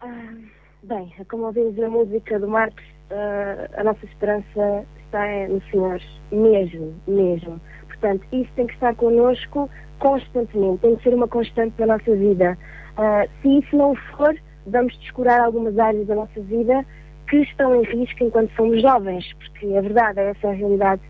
Ah, 0.01 0.35
bem, 0.83 1.15
como 1.31 1.45
ouvimos 1.45 1.79
a 1.79 1.89
música 1.89 2.39
do 2.39 2.49
Marcos, 2.49 2.85
ah, 3.11 3.69
a 3.77 3.85
nossa 3.85 4.05
esperança 4.05 4.85
está 5.05 5.25
no 5.49 5.63
Senhor, 5.71 6.01
mesmo, 6.33 6.95
mesmo. 7.07 7.61
Portanto, 7.89 8.25
isso 8.33 8.51
tem 8.57 8.67
que 8.67 8.75
estar 8.75 8.95
connosco 8.95 9.71
constantemente, 9.99 10.81
tem 10.81 10.97
que 10.97 11.03
ser 11.03 11.15
uma 11.15 11.29
constante 11.29 11.75
da 11.77 11.87
nossa 11.87 12.15
vida. 12.15 12.59
Ah, 12.97 13.27
se 13.41 13.59
isso 13.59 13.77
não 13.77 13.95
for, 13.95 14.37
vamos 14.67 14.99
descurar 14.99 15.41
algumas 15.41 15.79
áreas 15.79 16.07
da 16.07 16.15
nossa 16.15 16.41
vida 16.41 16.85
que 17.29 17.37
estão 17.39 17.75
em 17.83 17.85
risco 17.85 18.25
enquanto 18.25 18.55
somos 18.55 18.83
jovens, 18.83 19.33
porque 19.35 19.67
é 19.67 19.81
verdade, 19.81 20.21
essa 20.21 20.49
é 20.49 20.51
a 20.51 20.55
realidade. 20.55 21.03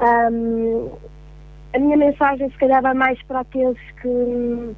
Ahm, 0.00 0.88
a 1.74 1.78
minha 1.78 1.96
mensagem 1.96 2.50
se 2.50 2.58
calhar 2.58 2.82
vai 2.82 2.94
mais 2.94 3.22
para 3.24 3.40
aqueles 3.40 3.78
que, 4.00 4.08
hum, 4.08 4.74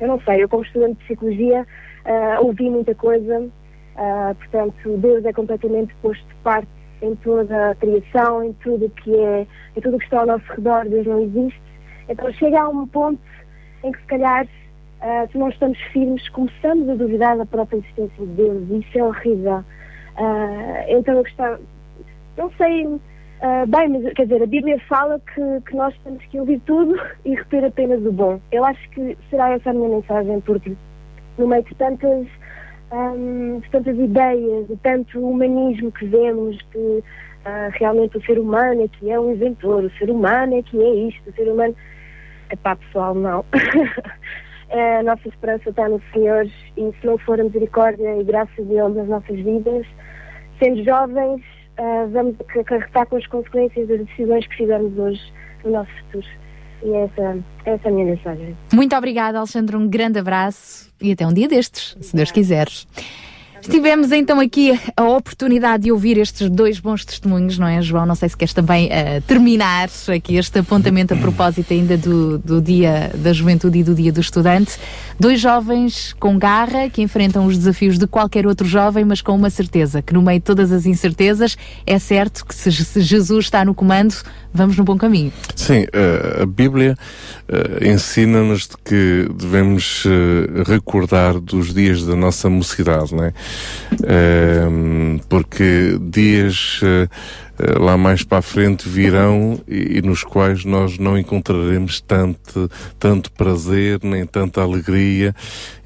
eu 0.00 0.08
não 0.08 0.20
sei, 0.22 0.42
eu 0.42 0.48
como 0.48 0.64
estudante 0.64 0.98
de 0.98 1.04
psicologia 1.04 1.66
ah, 2.04 2.38
ouvi 2.40 2.68
muita 2.68 2.94
coisa, 2.94 3.48
ah, 3.96 4.34
portanto 4.36 4.96
Deus 4.98 5.24
é 5.24 5.32
completamente 5.32 5.94
posto 6.02 6.26
de 6.26 6.34
parte 6.36 6.68
em 7.00 7.14
toda 7.16 7.70
a 7.70 7.74
criação, 7.74 8.44
em 8.44 8.52
tudo 8.54 8.88
que 8.90 9.14
é, 9.14 9.46
em 9.76 9.80
tudo 9.80 9.98
que 9.98 10.04
está 10.04 10.20
ao 10.20 10.26
nosso 10.26 10.44
redor, 10.52 10.88
Deus 10.88 11.06
não 11.06 11.20
existe. 11.20 11.60
Então 12.08 12.32
chega 12.34 12.60
a 12.60 12.68
um 12.68 12.86
ponto 12.86 13.20
em 13.82 13.90
que 13.92 13.98
se 14.00 14.06
calhar 14.06 14.46
ah, 15.00 15.26
se 15.30 15.36
não 15.36 15.48
estamos 15.48 15.78
firmes, 15.92 16.28
começamos 16.28 16.88
a 16.88 16.94
duvidar 16.94 17.36
da 17.36 17.44
própria 17.44 17.78
existência 17.78 18.24
de 18.24 18.32
Deus 18.34 18.62
e 18.70 18.78
isso 18.78 18.98
é 18.98 19.04
horrível. 19.04 19.64
Ah, 20.16 20.84
então 20.88 21.14
eu 21.14 21.22
gostava, 21.24 21.60
não 22.36 22.50
sei 22.52 22.86
ah, 23.44 23.66
bem, 23.66 23.88
mas 23.88 24.12
quer 24.14 24.22
dizer, 24.22 24.40
a 24.40 24.46
Bíblia 24.46 24.78
fala 24.88 25.20
que, 25.34 25.60
que 25.68 25.74
nós 25.74 25.92
temos 26.04 26.24
que 26.26 26.38
ouvir 26.38 26.60
tudo 26.60 26.94
e 27.26 27.34
reter 27.34 27.64
apenas 27.64 28.00
o 28.06 28.12
bom. 28.12 28.40
Eu 28.52 28.64
acho 28.64 28.88
que 28.90 29.18
será 29.28 29.50
essa 29.50 29.70
a 29.70 29.72
minha 29.72 29.88
mensagem, 29.88 30.40
porque 30.42 30.72
no 31.36 31.48
meio 31.48 31.64
de 31.64 31.74
tantas, 31.74 32.28
de 33.60 33.70
tantas 33.70 33.96
ideias, 33.96 34.68
de 34.68 34.76
tanto 34.76 35.18
humanismo 35.18 35.90
que 35.92 36.04
vemos, 36.06 36.60
que 36.70 37.02
ah, 37.44 37.70
realmente 37.72 38.18
o 38.18 38.24
ser 38.24 38.38
humano 38.38 38.82
é 38.82 38.88
que 38.88 39.10
é 39.10 39.18
um 39.18 39.32
inventor, 39.32 39.84
o 39.84 39.90
ser 39.92 40.10
humano 40.10 40.58
é 40.58 40.62
que 40.62 40.80
é 40.80 40.94
isto, 41.08 41.30
o 41.30 41.32
ser 41.32 41.50
humano. 41.50 41.74
Epá, 42.50 42.76
pessoal, 42.76 43.14
não. 43.14 43.44
A 44.70 45.02
nossa 45.02 45.28
esperança 45.28 45.68
está 45.68 45.86
no 45.86 46.00
Senhor 46.14 46.46
e 46.46 46.92
se 46.98 47.06
não 47.06 47.18
for 47.18 47.38
a 47.38 47.44
misericórdia 47.44 48.16
e 48.18 48.24
graça 48.24 48.62
dele 48.62 48.88
nas 48.88 49.06
nossas 49.06 49.36
vidas, 49.36 49.86
sendo 50.58 50.82
jovens, 50.82 51.42
ah, 51.76 52.06
vamos 52.10 52.36
acarretar 52.40 53.06
com 53.06 53.16
as 53.16 53.26
consequências 53.26 53.86
das 53.86 54.00
decisões 54.06 54.46
que 54.46 54.56
fizermos 54.56 54.98
hoje 54.98 55.20
no 55.62 55.72
nosso 55.72 55.90
futuro. 56.04 56.41
E 56.84 56.92
essa, 56.94 57.38
essa 57.64 57.88
é 57.88 57.90
a 57.90 57.92
minha 57.92 58.06
mensagem. 58.06 58.56
Muito 58.72 58.96
obrigada, 58.96 59.38
Alexandre. 59.38 59.76
Um 59.76 59.88
grande 59.88 60.18
abraço 60.18 60.90
e 61.00 61.12
até 61.12 61.26
um 61.26 61.32
dia 61.32 61.48
destes, 61.48 61.96
se 62.00 62.14
Deus 62.16 62.30
quiseres. 62.30 62.86
Estivemos 63.62 64.10
então 64.10 64.40
aqui 64.40 64.76
a 64.96 65.04
oportunidade 65.04 65.84
de 65.84 65.92
ouvir 65.92 66.18
estes 66.18 66.50
dois 66.50 66.80
bons 66.80 67.04
testemunhos, 67.04 67.56
não 67.58 67.68
é, 67.68 67.80
João? 67.80 68.04
Não 68.04 68.16
sei 68.16 68.28
se 68.28 68.36
queres 68.36 68.52
também 68.52 68.88
eh, 68.90 69.20
terminar 69.20 69.88
aqui 70.14 70.34
este 70.34 70.58
apontamento 70.58 71.14
a 71.14 71.16
propósito 71.16 71.72
ainda 71.72 71.96
do, 71.96 72.38
do 72.38 72.60
Dia 72.60 73.12
da 73.14 73.32
Juventude 73.32 73.78
e 73.78 73.84
do 73.84 73.94
Dia 73.94 74.12
do 74.12 74.20
Estudante. 74.20 74.76
Dois 75.18 75.40
jovens 75.40 76.12
com 76.18 76.36
garra 76.36 76.90
que 76.90 77.02
enfrentam 77.02 77.46
os 77.46 77.56
desafios 77.56 77.98
de 77.98 78.06
qualquer 78.08 78.48
outro 78.48 78.66
jovem, 78.66 79.04
mas 79.04 79.22
com 79.22 79.32
uma 79.32 79.48
certeza, 79.48 80.02
que 80.02 80.12
no 80.12 80.22
meio 80.22 80.40
de 80.40 80.44
todas 80.44 80.72
as 80.72 80.84
incertezas, 80.84 81.56
é 81.86 82.00
certo 82.00 82.44
que 82.44 82.54
se, 82.56 82.68
Jesus 82.68 83.44
está 83.44 83.64
no 83.64 83.74
comando, 83.74 84.16
vamos 84.52 84.76
no 84.76 84.82
bom 84.82 84.98
caminho. 84.98 85.32
Sim, 85.54 85.86
eh, 85.92 86.40
a 86.42 86.46
Bíblia 86.46 86.98
eh, 87.48 87.90
ensina-nos 87.92 88.62
de 88.62 88.76
que 88.84 89.28
devemos 89.32 90.04
recordar 90.66 91.38
dos 91.38 91.72
dias 91.72 92.04
da 92.04 92.16
nossa 92.16 92.50
mocidade, 92.50 93.14
não 93.14 93.22
é? 93.24 93.32
Ehm, 94.04 95.20
porque 95.28 95.98
dias 96.00 96.80
eh, 96.82 97.08
lá 97.78 97.96
mais 97.96 98.22
para 98.22 98.38
a 98.38 98.42
frente 98.42 98.88
virão 98.88 99.60
e, 99.68 99.98
e 99.98 100.02
nos 100.02 100.22
quais 100.24 100.64
nós 100.64 100.98
não 100.98 101.18
encontraremos 101.18 102.00
tanto, 102.00 102.70
tanto 102.98 103.30
prazer, 103.32 104.00
nem 104.02 104.26
tanta 104.26 104.62
alegria, 104.62 105.34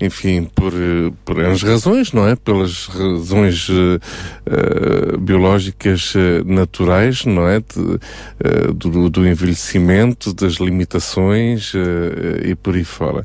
enfim, 0.01 0.49
por, 0.55 0.73
eh, 0.73 1.12
por 1.25 1.41
as 1.41 1.62
razões, 1.62 2.12
não 2.12 2.29
é? 2.29 2.37
Pelas 2.37 2.87
razões 2.87 3.69
eh, 3.71 3.99
eh, 4.47 5.17
biológicas 5.19 6.12
eh, 6.17 6.43
naturais, 6.45 7.25
não 7.25 7.49
é? 7.49 7.61
De, 7.61 7.99
eh, 8.41 8.73
do, 8.75 9.11
do 9.11 9.27
envelhecimento, 9.27 10.35
das 10.35 10.55
limitações 10.55 11.73
eh, 11.75 12.51
e 12.51 12.55
por 12.55 12.75
aí 12.75 12.85
fora. 12.85 13.25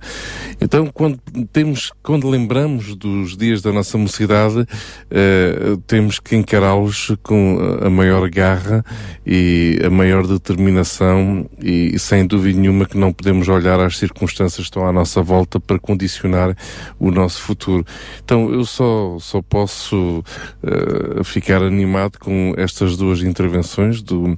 Então, 0.60 0.88
quando 0.88 1.20
temos, 1.52 1.92
quando 2.02 2.30
lembramos 2.30 2.96
dos 2.96 3.36
dias 3.38 3.62
da 3.62 3.72
nossa 3.72 3.98
mocidade, 3.98 4.66
eh, 5.10 5.78
temos 5.88 6.20
que 6.20 6.36
encará-los 6.36 7.16
com 7.22 7.60
a 7.82 7.90
maior 7.90 8.30
garra 8.32 8.84
e 9.26 9.80
a 9.86 9.90
maior 9.90 10.26
determinação 10.26 11.50
e, 11.62 11.98
sem 12.00 12.26
dúvida 12.26 12.60
nenhuma 12.60 12.86
que 12.86 12.98
não 12.98 13.14
podemos 13.14 13.48
olhar 13.48 13.80
às 13.80 13.98
circunstâncias 13.98 14.56
que 14.56 14.70
estão 14.70 14.88
à 14.88 14.92
nossa 14.92 15.22
volta 15.22 15.60
para 15.60 15.78
condicionar 15.78 16.56
o 17.00 17.12
nosso 17.12 17.42
futuro. 17.42 17.86
Então 18.24 18.52
eu 18.52 18.66
só, 18.66 19.18
só 19.20 19.42
posso 19.42 20.24
eh, 20.64 21.24
ficar 21.24 21.62
animado 21.62 22.18
com 22.18 22.54
estas 22.58 22.98
duas 22.98 23.22
intervenções 23.22 24.02
do 24.02 24.38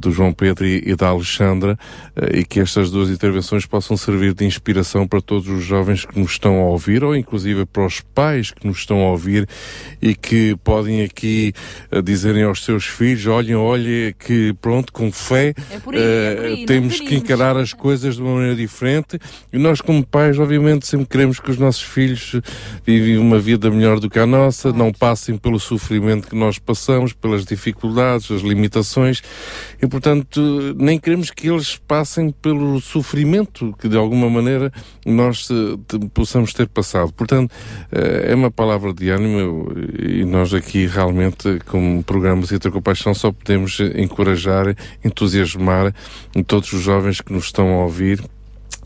do 0.00 0.10
João 0.10 0.32
Pedro 0.32 0.66
e, 0.66 0.82
e 0.86 0.94
da 0.94 1.08
Alexandra 1.08 1.78
eh, 2.16 2.40
e 2.40 2.44
que 2.44 2.60
estas 2.60 2.90
duas 2.90 3.10
intervenções 3.10 3.66
possam 3.66 3.96
servir 3.96 4.34
de 4.34 4.44
inspiração 4.44 5.06
para 5.06 5.20
todos 5.20 5.48
os 5.48 5.64
jovens 5.64 6.04
que 6.04 6.18
nos 6.18 6.32
estão 6.32 6.60
a 6.60 6.64
ouvir 6.64 7.04
ou 7.04 7.16
inclusive 7.16 7.64
para 7.66 7.86
os 7.86 8.00
pais 8.00 8.50
que 8.50 8.66
nos 8.66 8.78
estão 8.78 9.00
a 9.00 9.10
ouvir 9.10 9.48
e 10.00 10.14
que 10.14 10.56
podem 10.62 11.02
aqui 11.02 11.52
eh, 11.90 12.02
dizerem 12.02 12.42
aos 12.42 12.64
seus 12.64 12.84
filhos, 12.84 13.26
olhem, 13.26 13.54
olhem 13.54 14.14
que 14.18 14.54
pronto, 14.60 14.92
com 14.92 15.10
fé 15.10 15.54
por 15.82 15.94
aí, 15.94 16.00
é 16.00 16.38
aí, 16.38 16.62
eh, 16.62 16.66
temos 16.66 17.00
que 17.00 17.14
encarar 17.14 17.56
as 17.56 17.72
coisas 17.72 18.16
de 18.16 18.22
uma 18.22 18.34
maneira 18.34 18.56
diferente. 18.56 19.18
E 19.52 19.58
nós 19.58 19.80
como 19.80 20.04
pais 20.04 20.38
obviamente 20.38 20.86
sempre 20.86 21.06
queremos 21.06 21.40
que 21.40 21.50
os 21.50 21.58
nossos 21.58 21.82
filhos 21.82 22.40
vivem 22.84 23.18
uma 23.18 23.38
vida 23.38 23.70
melhor 23.70 24.00
do 24.00 24.10
que 24.10 24.18
a 24.18 24.26
nossa, 24.26 24.72
não 24.72 24.92
passem 24.92 25.36
pelo 25.36 25.58
sofrimento 25.58 26.28
que 26.28 26.36
nós 26.36 26.58
passamos, 26.58 27.12
pelas 27.12 27.44
dificuldades, 27.44 28.30
as 28.30 28.42
limitações 28.42 29.22
e 29.80 29.86
portanto 29.86 30.40
nem 30.76 30.98
queremos 30.98 31.30
que 31.30 31.48
eles 31.48 31.76
passem 31.76 32.30
pelo 32.30 32.80
sofrimento 32.80 33.74
que 33.78 33.88
de 33.88 33.96
alguma 33.96 34.28
maneira 34.28 34.72
nós 35.04 35.48
eh, 35.50 35.98
possamos 36.12 36.52
ter 36.52 36.68
passado. 36.68 37.12
Portanto, 37.12 37.52
eh, 37.90 38.30
é 38.30 38.34
uma 38.34 38.50
palavra 38.50 38.92
de 38.92 39.10
ânimo 39.10 39.72
e 39.98 40.24
nós 40.24 40.54
aqui 40.54 40.86
realmente 40.86 41.58
como 41.66 42.02
programa 42.02 42.46
Citra 42.46 42.70
com 42.70 42.80
Paixão 42.80 43.14
só 43.14 43.32
podemos 43.32 43.78
encorajar, 43.96 44.74
entusiasmar 45.04 45.94
todos 46.46 46.72
os 46.72 46.80
jovens 46.80 47.20
que 47.20 47.32
nos 47.32 47.44
estão 47.44 47.68
a 47.72 47.84
ouvir 47.84 48.22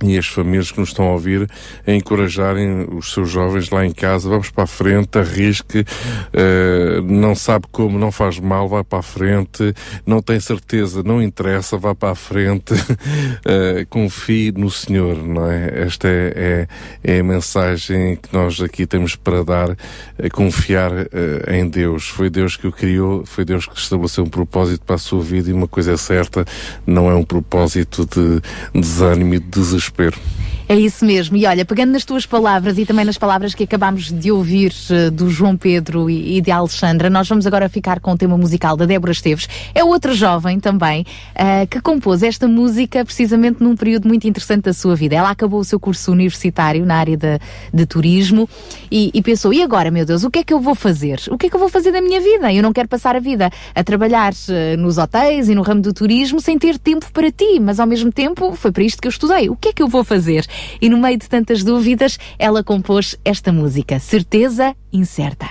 e 0.02 0.18
as 0.18 0.26
famílias 0.26 0.70
que 0.70 0.78
nos 0.78 0.90
estão 0.90 1.06
a 1.06 1.12
ouvir 1.12 1.48
a 1.86 1.92
encorajarem 1.92 2.86
os 2.94 3.12
seus 3.12 3.30
jovens 3.30 3.70
lá 3.70 3.84
em 3.84 3.92
casa, 3.92 4.28
vamos 4.28 4.50
para 4.50 4.64
a 4.64 4.66
frente, 4.66 5.18
arrisque, 5.18 5.84
eh, 6.32 7.00
não 7.02 7.34
sabe 7.34 7.66
como, 7.72 7.98
não 7.98 8.12
faz 8.12 8.38
mal, 8.38 8.68
vai 8.68 8.84
para 8.84 8.98
a 8.98 9.02
frente, 9.02 9.74
não 10.04 10.20
tem 10.20 10.38
certeza, 10.38 11.02
não 11.02 11.22
interessa, 11.22 11.78
vá 11.78 11.94
para 11.94 12.10
a 12.10 12.14
frente, 12.14 12.74
eh, 13.46 13.86
confie 13.88 14.52
no 14.52 14.70
Senhor, 14.70 15.16
não 15.16 15.50
é? 15.50 15.86
Esta 15.86 16.08
é, 16.08 16.66
é, 17.02 17.14
é 17.16 17.20
a 17.20 17.24
mensagem 17.24 18.16
que 18.16 18.28
nós 18.32 18.60
aqui 18.60 18.86
temos 18.86 19.16
para 19.16 19.42
dar, 19.42 19.76
confiar 20.32 20.92
eh, 20.92 21.58
em 21.58 21.68
Deus. 21.68 22.08
Foi 22.08 22.28
Deus 22.28 22.56
que 22.56 22.66
o 22.66 22.72
criou, 22.72 23.24
foi 23.24 23.44
Deus 23.44 23.66
que 23.66 23.78
estabeleceu 23.78 24.24
um 24.24 24.28
propósito 24.28 24.84
para 24.84 24.96
a 24.96 24.98
sua 24.98 25.22
vida 25.22 25.48
e 25.48 25.52
uma 25.52 25.68
coisa 25.68 25.92
é 25.92 25.96
certa, 25.96 26.44
não 26.86 27.10
é 27.10 27.14
um 27.14 27.24
propósito 27.24 28.04
de 28.06 28.42
desânimo 28.78 29.34
e 29.34 29.38
de 29.38 29.46
desespero. 29.46 29.85
É 30.68 30.74
isso 30.74 31.04
mesmo. 31.04 31.36
E 31.36 31.46
olha, 31.46 31.64
pegando 31.64 31.92
nas 31.92 32.04
tuas 32.04 32.26
palavras 32.26 32.76
e 32.76 32.84
também 32.84 33.04
nas 33.04 33.16
palavras 33.16 33.54
que 33.54 33.62
acabámos 33.62 34.10
de 34.10 34.32
ouvir 34.32 34.74
eh, 34.90 35.10
do 35.10 35.30
João 35.30 35.56
Pedro 35.56 36.10
e, 36.10 36.38
e 36.38 36.40
de 36.40 36.50
Alexandra, 36.50 37.08
nós 37.08 37.28
vamos 37.28 37.46
agora 37.46 37.68
ficar 37.68 38.00
com 38.00 38.10
o 38.10 38.16
tema 38.16 38.36
musical 38.36 38.76
da 38.76 38.84
Débora 38.84 39.12
Esteves. 39.12 39.48
É 39.72 39.84
outra 39.84 40.12
jovem 40.12 40.58
também 40.58 41.06
eh, 41.36 41.66
que 41.66 41.80
compôs 41.80 42.20
esta 42.24 42.48
música 42.48 43.04
precisamente 43.04 43.62
num 43.62 43.76
período 43.76 44.08
muito 44.08 44.26
interessante 44.26 44.64
da 44.64 44.72
sua 44.72 44.96
vida. 44.96 45.14
Ela 45.14 45.30
acabou 45.30 45.60
o 45.60 45.64
seu 45.64 45.78
curso 45.78 46.10
universitário 46.10 46.84
na 46.84 46.96
área 46.96 47.16
de, 47.16 47.38
de 47.72 47.86
turismo 47.86 48.48
e, 48.90 49.12
e 49.14 49.22
pensou: 49.22 49.54
e 49.54 49.62
agora, 49.62 49.88
meu 49.92 50.04
Deus, 50.04 50.24
o 50.24 50.30
que 50.32 50.40
é 50.40 50.42
que 50.42 50.52
eu 50.52 50.58
vou 50.58 50.74
fazer? 50.74 51.20
O 51.30 51.38
que 51.38 51.46
é 51.46 51.48
que 51.48 51.54
eu 51.54 51.60
vou 51.60 51.68
fazer 51.68 51.92
da 51.92 52.02
minha 52.02 52.20
vida? 52.20 52.52
Eu 52.52 52.62
não 52.64 52.72
quero 52.72 52.88
passar 52.88 53.14
a 53.14 53.20
vida 53.20 53.52
a 53.72 53.84
trabalhar 53.84 54.32
eh, 54.48 54.76
nos 54.76 54.98
hotéis 54.98 55.48
e 55.48 55.54
no 55.54 55.62
ramo 55.62 55.80
do 55.80 55.92
turismo 55.92 56.40
sem 56.40 56.58
ter 56.58 56.76
tempo 56.76 57.06
para 57.12 57.30
ti, 57.30 57.60
mas 57.60 57.78
ao 57.78 57.86
mesmo 57.86 58.10
tempo 58.10 58.52
foi 58.56 58.72
para 58.72 58.82
isto 58.82 59.00
que 59.00 59.06
eu 59.06 59.10
estudei. 59.10 59.48
O 59.48 59.54
que 59.54 59.68
é 59.68 59.72
que 59.76 59.82
eu 59.82 59.88
vou 59.88 60.02
fazer? 60.02 60.46
E 60.80 60.88
no 60.88 60.98
meio 60.98 61.18
de 61.18 61.28
tantas 61.28 61.62
dúvidas, 61.62 62.18
ela 62.38 62.64
compôs 62.64 63.14
esta 63.24 63.52
música, 63.52 64.00
Certeza 64.00 64.74
Incerta. 64.90 65.46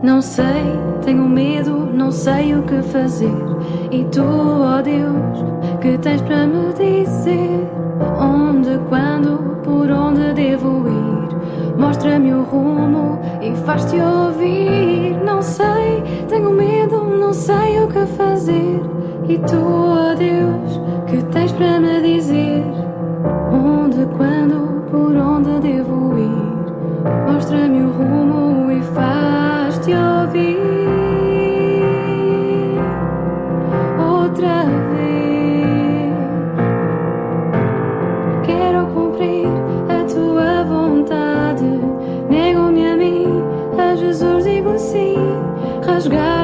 Não 0.00 0.22
sei, 0.22 0.44
tenho 1.08 1.26
medo, 1.26 1.88
não 1.90 2.12
sei 2.12 2.54
o 2.54 2.62
que 2.64 2.82
fazer. 2.82 3.32
E 3.90 4.04
tu, 4.12 4.20
ó 4.22 4.82
Deus, 4.82 5.42
que 5.80 5.96
tens 5.96 6.20
para 6.20 6.46
me 6.46 6.70
dizer? 6.74 7.66
Onde, 8.20 8.78
quando, 8.90 9.56
por 9.64 9.90
onde 9.90 10.34
devo 10.34 10.86
ir? 10.86 11.78
Mostra-me 11.78 12.34
o 12.34 12.42
rumo 12.42 13.18
e 13.40 13.56
faz-te 13.64 13.96
ouvir. 13.96 15.16
Não 15.24 15.40
sei, 15.40 16.02
tenho 16.28 16.50
medo, 16.50 17.02
não 17.04 17.32
sei 17.32 17.82
o 17.82 17.88
que 17.88 18.04
fazer. 18.04 18.82
E 19.26 19.38
tu, 19.38 19.56
ó 19.56 20.14
Deus, 20.14 20.78
que 21.06 21.24
tens 21.32 21.52
para 21.52 21.80
me 21.80 22.02
dizer? 22.02 22.62
Onde, 23.50 24.04
quando, 24.14 24.84
por 24.90 25.16
onde 25.16 25.58
devo 25.60 26.18
ir? 26.18 26.57
Mostra-me 27.26 27.82
o 27.82 27.90
rumo 27.90 28.70
e 28.70 28.82
faz-te 28.82 29.92
ouvir 29.92 30.58
outra 33.98 34.64
vez. 34.90 36.12
Quero 38.44 38.86
cumprir 38.88 39.48
a 39.88 40.04
tua 40.04 40.64
vontade. 40.64 41.80
Nego-me 42.28 42.86
a 42.86 42.96
mim, 42.96 43.42
a 43.78 43.94
Jesus 43.94 44.44
digo 44.44 44.78
sim. 44.78 45.16
Rasgaste 45.86 46.37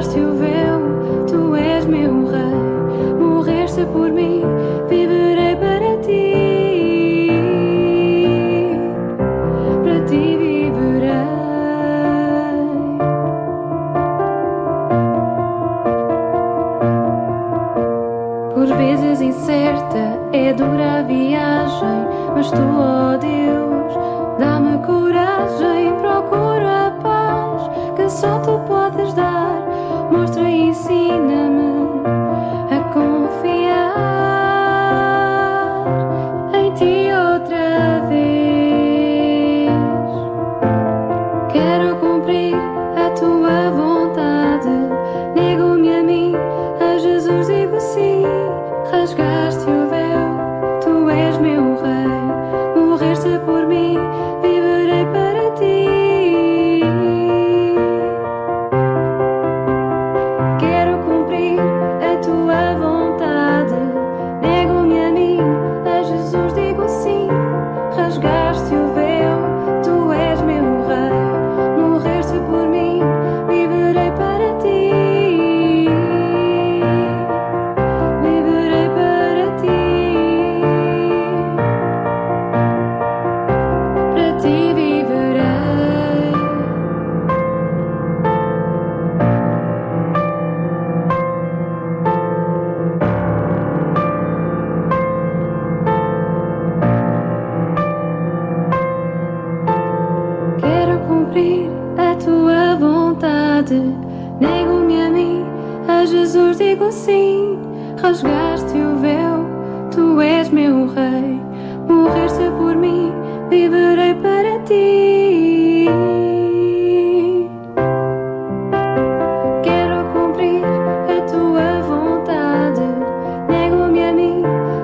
tu, 22.51 22.63
ó 22.79 23.17
Deus, 23.17 23.95
dá-me 24.39 24.79
coragem, 24.79 25.95
procuro 26.01 26.67
a 26.67 26.91
paz 27.03 27.71
que 27.97 28.09
só 28.09 28.39
tu 28.41 28.59
podes 28.67 29.15
dar. 29.15 29.63
Mostra 30.11 30.43
e 30.49 30.69
ensina-me 30.69 31.44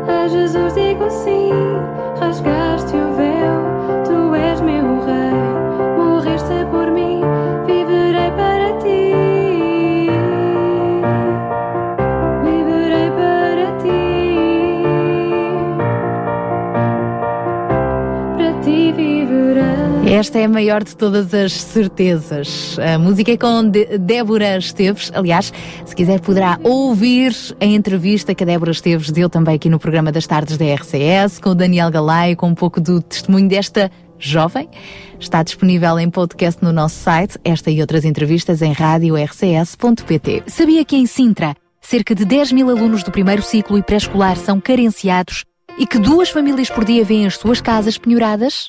a 0.06 0.28
Jesus 0.28 0.74
digo 0.74 1.10
sim. 1.10 1.50
Rasgaste 2.20 2.96
o 2.96 3.09
Esta 20.20 20.38
é 20.38 20.44
a 20.44 20.48
maior 20.50 20.84
de 20.84 20.94
todas 20.94 21.32
as 21.32 21.50
certezas. 21.54 22.76
A 22.78 22.98
música 22.98 23.32
é 23.32 23.38
com 23.38 23.66
De- 23.66 23.96
Débora 23.96 24.58
Esteves. 24.58 25.10
Aliás, 25.14 25.50
se 25.86 25.96
quiser, 25.96 26.20
poderá 26.20 26.60
ouvir 26.62 27.34
a 27.58 27.64
entrevista 27.64 28.34
que 28.34 28.44
a 28.44 28.46
Débora 28.46 28.70
Esteves 28.70 29.10
deu 29.10 29.30
também 29.30 29.54
aqui 29.54 29.70
no 29.70 29.78
programa 29.78 30.12
das 30.12 30.26
tardes 30.26 30.58
da 30.58 30.64
RCS, 30.74 31.38
com 31.38 31.48
o 31.48 31.54
Daniel 31.54 31.90
Galay, 31.90 32.36
com 32.36 32.48
um 32.48 32.54
pouco 32.54 32.82
do 32.82 33.00
testemunho 33.00 33.48
desta 33.48 33.90
jovem. 34.18 34.68
Está 35.18 35.42
disponível 35.42 35.98
em 35.98 36.10
podcast 36.10 36.62
no 36.62 36.70
nosso 36.70 36.96
site, 36.96 37.38
esta 37.42 37.70
e 37.70 37.80
outras 37.80 38.04
entrevistas 38.04 38.60
em 38.60 38.72
rádio-rcs.pt. 38.72 40.42
Sabia 40.48 40.84
que 40.84 40.96
em 40.96 41.06
Sintra, 41.06 41.54
cerca 41.80 42.14
de 42.14 42.26
10 42.26 42.52
mil 42.52 42.68
alunos 42.68 43.02
do 43.02 43.10
primeiro 43.10 43.40
ciclo 43.42 43.78
e 43.78 43.82
pré-escolar 43.82 44.36
são 44.36 44.60
carenciados 44.60 45.46
e 45.78 45.86
que 45.86 45.98
duas 45.98 46.28
famílias 46.28 46.68
por 46.68 46.84
dia 46.84 47.02
vêm 47.06 47.24
as 47.26 47.38
suas 47.38 47.62
casas 47.62 47.96
penhoradas? 47.96 48.68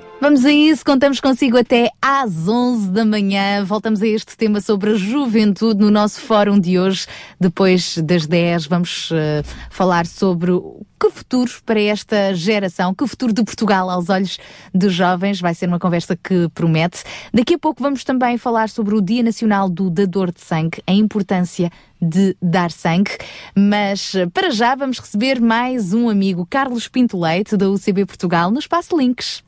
Vamos 0.21 0.45
a 0.45 0.51
isso, 0.51 0.85
contamos 0.85 1.19
consigo 1.19 1.57
até 1.57 1.89
às 1.99 2.47
11 2.47 2.91
da 2.91 3.03
manhã. 3.03 3.65
Voltamos 3.65 4.03
a 4.03 4.07
este 4.07 4.37
tema 4.37 4.61
sobre 4.61 4.91
a 4.91 4.93
juventude 4.93 5.79
no 5.79 5.89
nosso 5.89 6.21
fórum 6.21 6.59
de 6.59 6.77
hoje. 6.77 7.07
Depois 7.39 7.97
das 7.97 8.27
10, 8.27 8.67
vamos 8.67 9.09
eh, 9.11 9.41
falar 9.71 10.05
sobre 10.05 10.51
que 10.99 11.09
futuro 11.09 11.51
para 11.65 11.81
esta 11.81 12.35
geração, 12.35 12.93
que 12.93 13.07
futuro 13.07 13.33
de 13.33 13.43
Portugal 13.43 13.89
aos 13.89 14.09
olhos 14.09 14.37
dos 14.71 14.93
jovens. 14.93 15.41
Vai 15.41 15.55
ser 15.55 15.67
uma 15.67 15.79
conversa 15.79 16.15
que 16.15 16.47
promete. 16.49 17.01
Daqui 17.33 17.55
a 17.55 17.59
pouco 17.59 17.81
vamos 17.81 18.03
também 18.03 18.37
falar 18.37 18.69
sobre 18.69 18.93
o 18.93 19.01
Dia 19.01 19.23
Nacional 19.23 19.67
do 19.67 19.89
Dador 19.89 20.31
de 20.31 20.41
Sangue, 20.41 20.83
a 20.85 20.93
importância 20.93 21.71
de 21.99 22.37
dar 22.39 22.69
sangue. 22.69 23.17
Mas 23.57 24.13
eh, 24.13 24.27
para 24.27 24.51
já 24.51 24.75
vamos 24.75 24.99
receber 24.99 25.41
mais 25.41 25.95
um 25.95 26.07
amigo, 26.07 26.45
Carlos 26.47 26.87
Pinto 26.87 27.19
Leite, 27.19 27.57
da 27.57 27.67
UCB 27.71 28.05
Portugal, 28.05 28.51
no 28.51 28.59
Espaço 28.59 28.95
Links. 28.95 29.41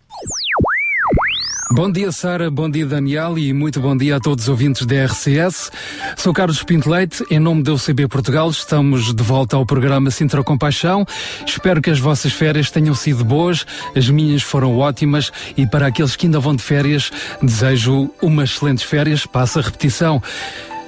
Bom 1.75 1.91
dia, 1.91 2.11
Sara. 2.11 2.51
Bom 2.51 2.69
dia, 2.69 2.85
Daniel. 2.85 3.35
E 3.35 3.51
muito 3.51 3.79
bom 3.79 3.97
dia 3.97 4.17
a 4.17 4.19
todos 4.19 4.43
os 4.43 4.49
ouvintes 4.49 4.85
da 4.85 5.05
RCS. 5.05 5.71
Sou 6.15 6.31
Carlos 6.31 6.61
Pinto 6.61 6.87
Leite. 6.87 7.25
Em 7.31 7.39
nome 7.39 7.63
da 7.63 7.73
UCB 7.73 8.07
Portugal, 8.07 8.47
estamos 8.51 9.11
de 9.11 9.23
volta 9.23 9.55
ao 9.55 9.65
programa 9.65 10.11
Sintra 10.11 10.43
Compaixão. 10.43 11.03
Espero 11.43 11.81
que 11.81 11.89
as 11.89 11.99
vossas 11.99 12.31
férias 12.31 12.69
tenham 12.69 12.93
sido 12.93 13.25
boas. 13.25 13.65
As 13.95 14.07
minhas 14.07 14.43
foram 14.43 14.77
ótimas. 14.77 15.31
E 15.57 15.65
para 15.65 15.87
aqueles 15.87 16.15
que 16.15 16.27
ainda 16.27 16.39
vão 16.39 16.55
de 16.55 16.61
férias, 16.61 17.11
desejo 17.41 18.07
umas 18.21 18.51
excelentes 18.51 18.83
férias. 18.83 19.25
Passa 19.25 19.59
a 19.59 19.63
repetição. 19.63 20.21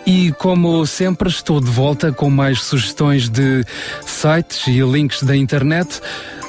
E 0.05 0.33
como 0.33 0.85
sempre, 0.85 1.29
estou 1.29 1.59
de 1.59 1.71
volta 1.71 2.11
com 2.11 2.29
mais 2.29 2.61
sugestões 2.61 3.27
de 3.27 3.65
sites 4.05 4.67
e 4.67 4.81
links 4.81 5.23
da 5.23 5.35
internet 5.35 5.99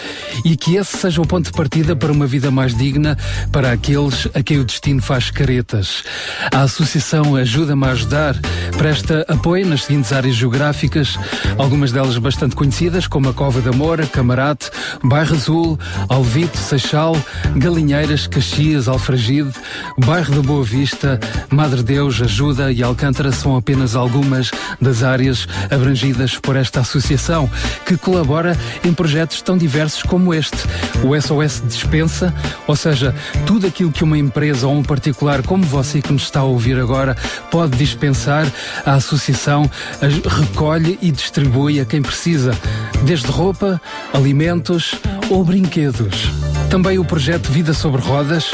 E 0.45 0.57
que 0.57 0.77
esse 0.77 0.97
seja 0.97 1.21
o 1.21 1.27
ponto 1.27 1.47
de 1.47 1.53
partida 1.53 1.95
para 1.95 2.13
uma 2.13 2.27
vida 2.27 2.51
mais 2.51 2.77
digna 2.77 3.17
para 3.51 3.73
aqueles 3.73 4.29
a 4.35 4.43
quem 4.43 4.59
o 4.59 4.65
destino 4.65 5.03
faz 5.03 5.31
caretas. 5.31 6.05
A 6.53 6.63
associação 6.63 7.37
Ajuda-me 7.37 7.85
a 7.85 7.91
Ajudar 7.91 8.37
presta 8.77 9.25
apoio 9.29 9.67
nas 9.67 9.85
seguintes 9.85 10.13
áreas 10.13 10.35
geográficas, 10.35 11.19
algumas 11.59 11.93
delas 11.93 12.19
bastante 12.19 12.55
conhecidas, 12.55 13.07
como 13.07 13.29
a 13.29 13.33
Cova 13.33 13.61
da 13.61 13.73
Moura, 13.73 14.07
Camarate, 14.07 14.71
Bairro 15.03 15.35
Azul, 15.35 15.79
Alvito, 16.09 16.59
Seixal, 16.59 17.17
Galinheiras, 17.57 18.27
Caxias, 18.27 18.87
Alfragide, 18.87 19.53
Bairro 19.99 20.35
da 20.35 20.43
Boa 20.43 20.63
Vista, 20.63 21.19
Madre 21.51 21.83
Deus, 21.83 22.21
Ajuda 22.21 22.73
e 22.73 22.83
Alcântara 22.83 23.31
são 23.33 23.57
apenas 23.57 23.95
algumas 23.95 24.51
das 24.81 25.03
áreas 25.03 25.47
abrangidas 25.71 26.37
por 26.37 26.57
esta 26.57 26.81
associação, 26.81 27.49
que 27.85 27.97
colabora 27.97 28.57
em 28.85 28.93
projetos 28.93 29.41
tão 29.41 29.57
diversos 29.57 30.03
como 30.03 30.35
este. 30.35 30.57
O 31.03 31.19
SOS 31.21 31.63
Dispensa, 31.67 32.35
ou 32.67 32.77
seja, 32.77 33.15
tudo 33.47 33.67
aquilo 33.67 33.93
que 33.93 34.05
uma 34.05 34.19
empresa 34.19 34.67
ou 34.67 34.75
um 34.75 34.83
particular 34.83 35.43
como 35.43 35.65
você 35.65 36.03
que 36.03 36.13
nos 36.13 36.23
está 36.23 36.41
a 36.41 36.45
ouvir 36.45 36.79
agora 36.79 37.17
pode 37.51 37.77
dispensar, 37.77 38.47
a 38.85 38.95
associação 38.95 39.71
as 40.01 40.15
recolhe 40.33 40.99
e 41.01 41.11
distribui 41.11 41.81
a 41.81 41.85
quem 41.85 42.03
precisa, 42.03 42.57
desde 43.03 43.27
roupa, 43.27 43.81
alimentos 44.13 44.95
ou 45.31 45.45
brinquedos. 45.45 46.31
Também 46.71 46.99
o 46.99 47.05
projeto 47.05 47.51
Vida 47.51 47.73
sobre 47.73 48.01
Rodas, 48.01 48.51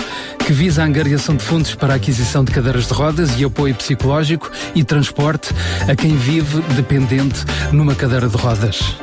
que 0.46 0.52
visa 0.52 0.82
a 0.82 0.86
angariação 0.86 1.36
de 1.36 1.44
fundos 1.44 1.74
para 1.74 1.92
a 1.92 1.96
aquisição 1.96 2.42
de 2.42 2.50
cadeiras 2.50 2.86
de 2.86 2.92
rodas 2.92 3.38
e 3.38 3.44
apoio 3.44 3.74
psicológico 3.74 4.50
e 4.74 4.82
transporte 4.82 5.54
a 5.88 5.94
quem 5.94 6.16
vive 6.16 6.60
dependente 6.74 7.44
numa 7.72 7.94
cadeira 7.94 8.28
de 8.28 8.36
rodas. 8.36 8.96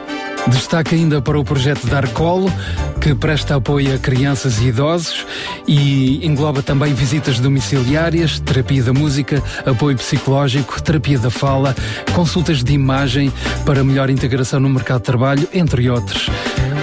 Destaque 0.50 0.96
ainda 0.96 1.22
para 1.22 1.40
o 1.40 1.44
projeto 1.44 1.86
Dar 1.88 2.08
Colo, 2.10 2.52
que 3.00 3.14
presta 3.14 3.56
apoio 3.56 3.96
a 3.96 3.98
crianças 3.98 4.60
e 4.60 4.66
idosos 4.66 5.26
e 5.68 6.26
engloba 6.26 6.62
também 6.62 6.94
visitas 6.94 7.40
domiciliárias, 7.40 8.40
terapia 8.40 8.84
da 8.84 8.92
música, 8.94 9.42
apoio 9.66 9.96
psicológico, 9.96 10.82
terapia 10.82 11.20
da 11.20 11.30
fala, 11.30 11.76
consultas 12.14 12.64
de 12.64 12.74
imagem 12.74 13.32
para 13.66 13.84
melhor 13.84 14.10
integração 14.10 14.60
no 14.60 14.70
mercado 14.70 15.00
de 15.00 15.06
trabalho, 15.06 15.48
entre 15.54 15.90
outros. 15.90 16.30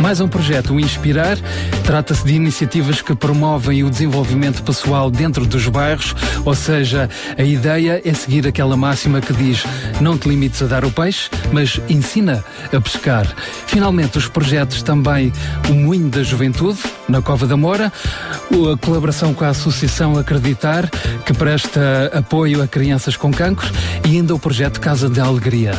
Mais 0.00 0.20
um 0.20 0.28
projeto, 0.28 0.74
o 0.74 0.80
Inspirar, 0.80 1.38
trata-se 1.84 2.24
de 2.24 2.34
iniciativas 2.34 3.00
que 3.00 3.14
promovem 3.14 3.82
o 3.82 3.90
desenvolvimento 3.90 4.62
pessoal 4.62 5.10
dentro 5.10 5.46
dos 5.46 5.68
bairros, 5.68 6.14
ou 6.44 6.54
seja, 6.54 7.08
a 7.36 7.42
ideia 7.42 8.02
é 8.04 8.12
seguir 8.12 8.46
aquela 8.46 8.76
máxima 8.76 9.20
que 9.20 9.32
diz: 9.32 9.64
não 10.00 10.16
te 10.18 10.28
limites 10.28 10.62
a 10.62 10.66
dar 10.66 10.84
o 10.84 10.90
peixe, 10.90 11.30
mas 11.52 11.80
ensina 11.88 12.44
a 12.72 12.80
pescar. 12.80 13.26
Finalmente, 13.66 14.18
os 14.18 14.28
projetos 14.28 14.82
também 14.82 15.32
o 15.68 15.74
Moinho 15.74 16.08
da 16.08 16.22
Juventude, 16.22 16.78
na 17.08 17.22
Cova 17.22 17.46
da 17.46 17.56
Moura, 17.56 17.92
a 18.50 18.84
colaboração 18.84 19.34
com 19.34 19.44
a 19.44 19.48
Associação 19.48 20.18
Acreditar, 20.18 20.88
que 21.24 21.32
presta 21.32 22.10
apoio 22.14 22.62
a 22.62 22.68
crianças 22.68 23.16
com 23.16 23.32
cancro, 23.32 23.70
e 24.04 24.16
ainda 24.16 24.34
o 24.34 24.38
projeto 24.38 24.80
Casa 24.80 25.08
de 25.08 25.20
Alegria. 25.20 25.72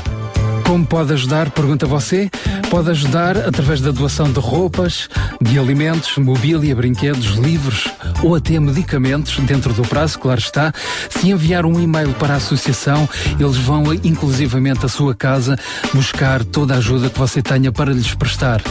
Como 0.68 0.86
pode 0.86 1.14
ajudar? 1.14 1.50
Pergunta 1.52 1.86
você. 1.86 2.30
Pode 2.70 2.90
ajudar 2.90 3.38
através 3.38 3.80
da 3.80 3.92
doação 3.92 4.30
de 4.30 4.42
roupas, 4.42 5.08
de 5.42 5.58
alimentos, 5.58 6.18
mobília, 6.18 6.76
brinquedos, 6.76 7.38
livros 7.38 7.88
ou 8.22 8.36
até 8.36 8.60
medicamentos, 8.60 9.38
dentro 9.40 9.72
do 9.74 9.84
prazo, 9.84 10.20
claro 10.20 10.40
está. 10.40 10.74
Se 11.10 11.30
enviar 11.30 11.66
um 11.66 11.80
e-mail 11.80 12.14
para 12.16 12.34
a 12.34 12.38
associação, 12.38 13.08
eles 13.40 13.56
vão 13.56 13.94
inclusivamente 13.94 14.86
à 14.86 14.90
sua 14.90 15.16
casa 15.16 15.58
buscar 15.94 16.44
toda 16.44 16.74
a 16.74 16.78
ajuda 16.78 17.10
que 17.10 17.18
você 17.18 17.42
tenha 17.42 17.72
para 17.72 17.94
lhes 17.94 18.14
prestar. 18.14 18.62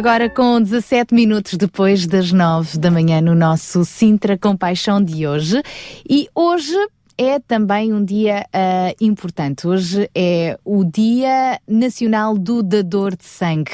Agora 0.00 0.30
com 0.30 0.62
17 0.62 1.14
minutos 1.14 1.58
depois 1.58 2.06
das 2.06 2.32
9 2.32 2.78
da 2.78 2.90
manhã 2.90 3.20
no 3.20 3.34
nosso 3.34 3.84
Sintra 3.84 4.38
Compaixão 4.38 4.98
de 5.04 5.26
hoje. 5.26 5.60
E 6.08 6.26
hoje 6.34 6.74
é 7.18 7.38
também 7.38 7.92
um 7.92 8.02
dia 8.02 8.46
ah, 8.50 8.94
importante. 8.98 9.68
Hoje 9.68 10.08
é 10.14 10.58
o 10.64 10.84
Dia 10.84 11.60
Nacional 11.68 12.38
do 12.38 12.62
Dador 12.62 13.14
de 13.14 13.26
Sangue. 13.26 13.70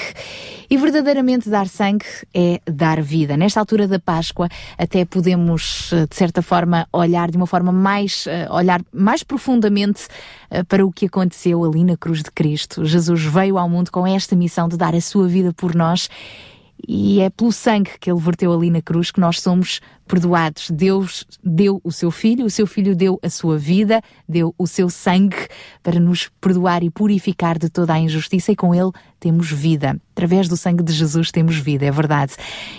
E 0.76 0.78
verdadeiramente 0.78 1.48
dar 1.48 1.68
sangue 1.68 2.04
é 2.34 2.60
dar 2.70 3.00
vida. 3.00 3.34
Nesta 3.34 3.58
altura 3.58 3.88
da 3.88 3.98
Páscoa, 3.98 4.46
até 4.76 5.06
podemos, 5.06 5.90
ah, 5.90 6.06
de 6.06 6.14
certa 6.14 6.42
forma, 6.42 6.86
olhar 6.92 7.30
de 7.30 7.38
uma 7.38 7.46
forma 7.46 7.72
mais, 7.72 8.26
ah, 8.28 8.54
olhar 8.54 8.82
mais 8.92 9.22
profundamente 9.22 10.06
ah, 10.50 10.62
para 10.64 10.84
o 10.84 10.92
que 10.92 11.06
aconteceu 11.06 11.64
ali 11.64 11.82
na 11.82 11.96
cruz 11.96 12.22
de 12.22 12.30
Cristo. 12.30 12.84
Jesus 12.84 13.22
veio 13.24 13.56
ao 13.56 13.70
mundo 13.70 13.90
com 13.90 14.06
esta 14.06 14.36
missão 14.36 14.68
de 14.68 14.76
dar 14.76 14.94
a 14.94 15.00
sua 15.00 15.26
vida 15.26 15.50
por 15.50 15.74
nós 15.74 16.10
E 16.86 17.20
é 17.20 17.30
pelo 17.30 17.52
sangue 17.52 17.92
que 17.98 18.10
ele 18.10 18.20
verteu 18.20 18.52
ali 18.52 18.70
na 18.70 18.82
cruz 18.82 19.10
que 19.10 19.20
nós 19.20 19.40
somos 19.40 19.80
perdoados. 20.06 20.70
Deus 20.70 21.26
deu 21.42 21.80
o 21.82 21.90
seu 21.90 22.10
filho, 22.10 22.44
o 22.44 22.50
seu 22.50 22.66
filho 22.66 22.94
deu 22.94 23.18
a 23.22 23.28
sua 23.28 23.58
vida, 23.58 24.00
deu 24.28 24.54
o 24.56 24.66
seu 24.66 24.88
sangue 24.88 25.48
para 25.82 25.98
nos 25.98 26.30
perdoar 26.40 26.82
e 26.82 26.90
purificar 26.90 27.58
de 27.58 27.68
toda 27.68 27.94
a 27.94 27.98
injustiça 27.98 28.52
e 28.52 28.56
com 28.56 28.74
ele 28.74 28.90
temos 29.18 29.50
vida. 29.50 29.96
Através 30.12 30.48
do 30.48 30.56
sangue 30.56 30.82
de 30.82 30.92
Jesus 30.92 31.30
temos 31.30 31.56
vida, 31.56 31.84
é 31.84 31.90
verdade. 31.90 32.34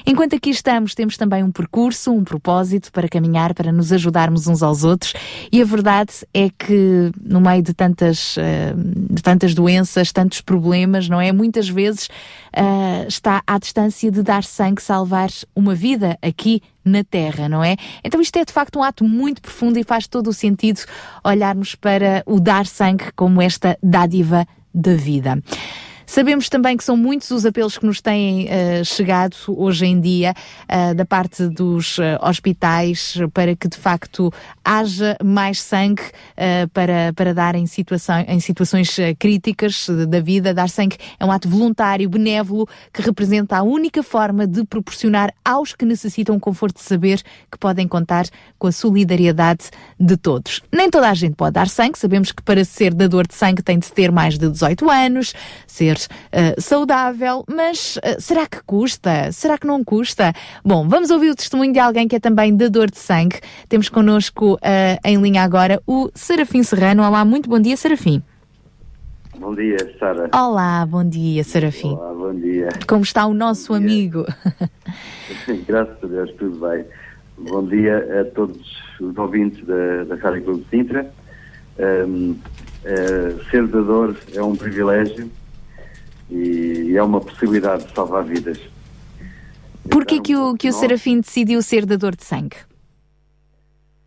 Enquanto 0.05 0.35
aqui 0.35 0.49
estamos, 0.49 0.95
temos 0.95 1.17
também 1.17 1.43
um 1.43 1.51
percurso, 1.51 2.11
um 2.11 2.23
propósito 2.23 2.91
para 2.91 3.09
caminhar, 3.09 3.53
para 3.53 3.71
nos 3.71 3.91
ajudarmos 3.91 4.47
uns 4.47 4.63
aos 4.63 4.83
outros. 4.83 5.13
E 5.51 5.61
a 5.61 5.65
verdade 5.65 6.13
é 6.33 6.49
que 6.49 7.11
no 7.21 7.41
meio 7.41 7.61
de 7.61 7.73
tantas, 7.73 8.37
eh, 8.37 8.73
de 8.75 9.21
tantas 9.21 9.53
doenças, 9.53 10.11
tantos 10.11 10.39
problemas, 10.39 11.09
não 11.09 11.19
é? 11.19 11.31
Muitas 11.31 11.67
vezes 11.67 12.07
eh, 12.53 13.05
está 13.07 13.43
à 13.45 13.59
distância 13.59 13.86
de 14.11 14.23
dar 14.23 14.43
sangue, 14.43 14.81
salvar 14.81 15.29
uma 15.55 15.73
vida 15.75 16.17
aqui 16.21 16.61
na 16.83 17.03
Terra, 17.03 17.49
não 17.49 17.63
é? 17.63 17.75
Então 18.03 18.21
isto 18.21 18.37
é 18.37 18.45
de 18.45 18.53
facto 18.53 18.79
um 18.79 18.83
ato 18.83 19.03
muito 19.03 19.41
profundo 19.41 19.77
e 19.77 19.83
faz 19.83 20.07
todo 20.07 20.27
o 20.27 20.33
sentido 20.33 20.81
olharmos 21.23 21.75
para 21.75 22.23
o 22.25 22.39
dar 22.39 22.65
sangue 22.65 23.11
como 23.15 23.41
esta 23.41 23.77
dádiva 23.81 24.45
da 24.73 24.93
vida. 24.93 25.41
Sabemos 26.09 26.47
também 26.47 26.77
que 26.77 26.85
são 26.85 26.95
muitos 26.95 27.29
os 27.31 27.45
apelos 27.45 27.77
que 27.77 27.85
nos 27.85 27.99
têm 27.99 28.45
uh, 28.45 28.85
chegado 28.85 29.35
hoje 29.49 29.85
em 29.85 29.99
dia 29.99 30.33
uh, 30.63 30.95
da 30.95 31.05
parte 31.05 31.45
dos 31.49 31.97
uh, 31.97 32.03
hospitais 32.21 33.17
para 33.33 33.53
que 33.57 33.67
de 33.67 33.77
facto 33.77 34.31
haja 34.63 35.17
mais 35.23 35.61
sangue 35.61 36.01
para, 36.73 37.13
para 37.13 37.33
dar 37.33 37.55
em, 37.55 37.65
situação, 37.65 38.23
em 38.27 38.39
situações 38.39 38.95
críticas 39.17 39.87
da 40.07 40.19
vida. 40.19 40.53
Dar 40.53 40.69
sangue 40.69 40.97
é 41.19 41.25
um 41.25 41.31
ato 41.31 41.47
voluntário, 41.47 42.09
benévolo, 42.09 42.67
que 42.93 43.01
representa 43.01 43.57
a 43.57 43.63
única 43.63 44.03
forma 44.03 44.45
de 44.45 44.65
proporcionar 44.65 45.33
aos 45.43 45.73
que 45.73 45.85
necessitam 45.85 46.39
conforto 46.39 46.77
de 46.77 46.83
saber 46.83 47.21
que 47.51 47.57
podem 47.57 47.87
contar 47.87 48.25
com 48.57 48.67
a 48.67 48.71
solidariedade 48.71 49.69
de 49.99 50.17
todos. 50.17 50.61
Nem 50.71 50.89
toda 50.89 51.09
a 51.09 51.13
gente 51.13 51.35
pode 51.35 51.53
dar 51.53 51.69
sangue, 51.69 51.97
sabemos 51.97 52.31
que 52.31 52.43
para 52.43 52.63
ser 52.65 52.93
dador 52.93 53.25
de 53.27 53.35
sangue 53.35 53.61
tem 53.61 53.79
de 53.79 53.91
ter 53.91 54.11
mais 54.11 54.37
de 54.37 54.49
18 54.49 54.89
anos, 54.89 55.33
ser 55.65 55.96
uh, 56.05 56.61
saudável, 56.61 57.43
mas 57.49 57.97
uh, 57.97 58.21
será 58.21 58.45
que 58.47 58.61
custa? 58.63 59.31
Será 59.31 59.57
que 59.57 59.67
não 59.67 59.83
custa? 59.83 60.33
Bom, 60.63 60.87
vamos 60.87 61.09
ouvir 61.09 61.31
o 61.31 61.35
testemunho 61.35 61.73
de 61.73 61.79
alguém 61.79 62.07
que 62.07 62.15
é 62.15 62.19
também 62.19 62.55
dador 62.55 62.89
de 62.89 62.99
sangue. 62.99 63.39
Temos 63.67 63.89
connosco 63.89 64.53
uh, 64.55 64.57
em 65.03 65.17
linha 65.17 65.43
agora 65.43 65.81
o 65.85 66.09
Serafim 66.13 66.63
Serrano. 66.63 67.03
Olá, 67.03 67.25
muito 67.25 67.49
bom 67.49 67.59
dia, 67.59 67.75
Serafim. 67.75 68.21
Bom 69.39 69.53
dia, 69.53 69.77
Sara. 69.99 70.29
Olá, 70.33 70.85
bom 70.85 71.07
dia, 71.07 71.43
Serafim. 71.43 71.93
Olá, 71.93 72.13
bom 72.13 72.33
dia. 72.33 72.69
Como 72.87 73.03
está 73.03 73.25
o 73.27 73.33
nosso 73.33 73.73
amigo? 73.73 74.25
Graças 75.67 76.03
a 76.03 76.07
Deus, 76.07 76.31
tudo 76.39 76.67
bem. 76.67 76.83
Bom 77.37 77.63
dia 77.67 78.21
a 78.21 78.25
todos 78.33 78.57
os 78.99 79.15
ouvintes 79.15 79.63
da, 79.65 80.05
da 80.05 80.15
Rádio 80.15 80.43
Clube 80.43 80.63
de 80.63 80.69
Sintra. 80.69 81.11
Um, 81.77 82.31
uh, 82.31 83.43
ser 83.51 83.67
dador 83.67 84.15
é 84.33 84.41
um 84.41 84.55
privilégio 84.55 85.29
e 86.29 86.95
é 86.95 87.03
uma 87.03 87.21
possibilidade 87.21 87.85
de 87.85 87.93
salvar 87.93 88.23
vidas. 88.23 88.59
Porquê 89.89 90.19
que 90.19 90.35
o, 90.35 90.55
que 90.55 90.69
o 90.69 90.73
Serafim 90.73 91.21
decidiu 91.21 91.61
ser 91.61 91.85
dador 91.85 92.15
de 92.15 92.23
sangue? 92.23 92.57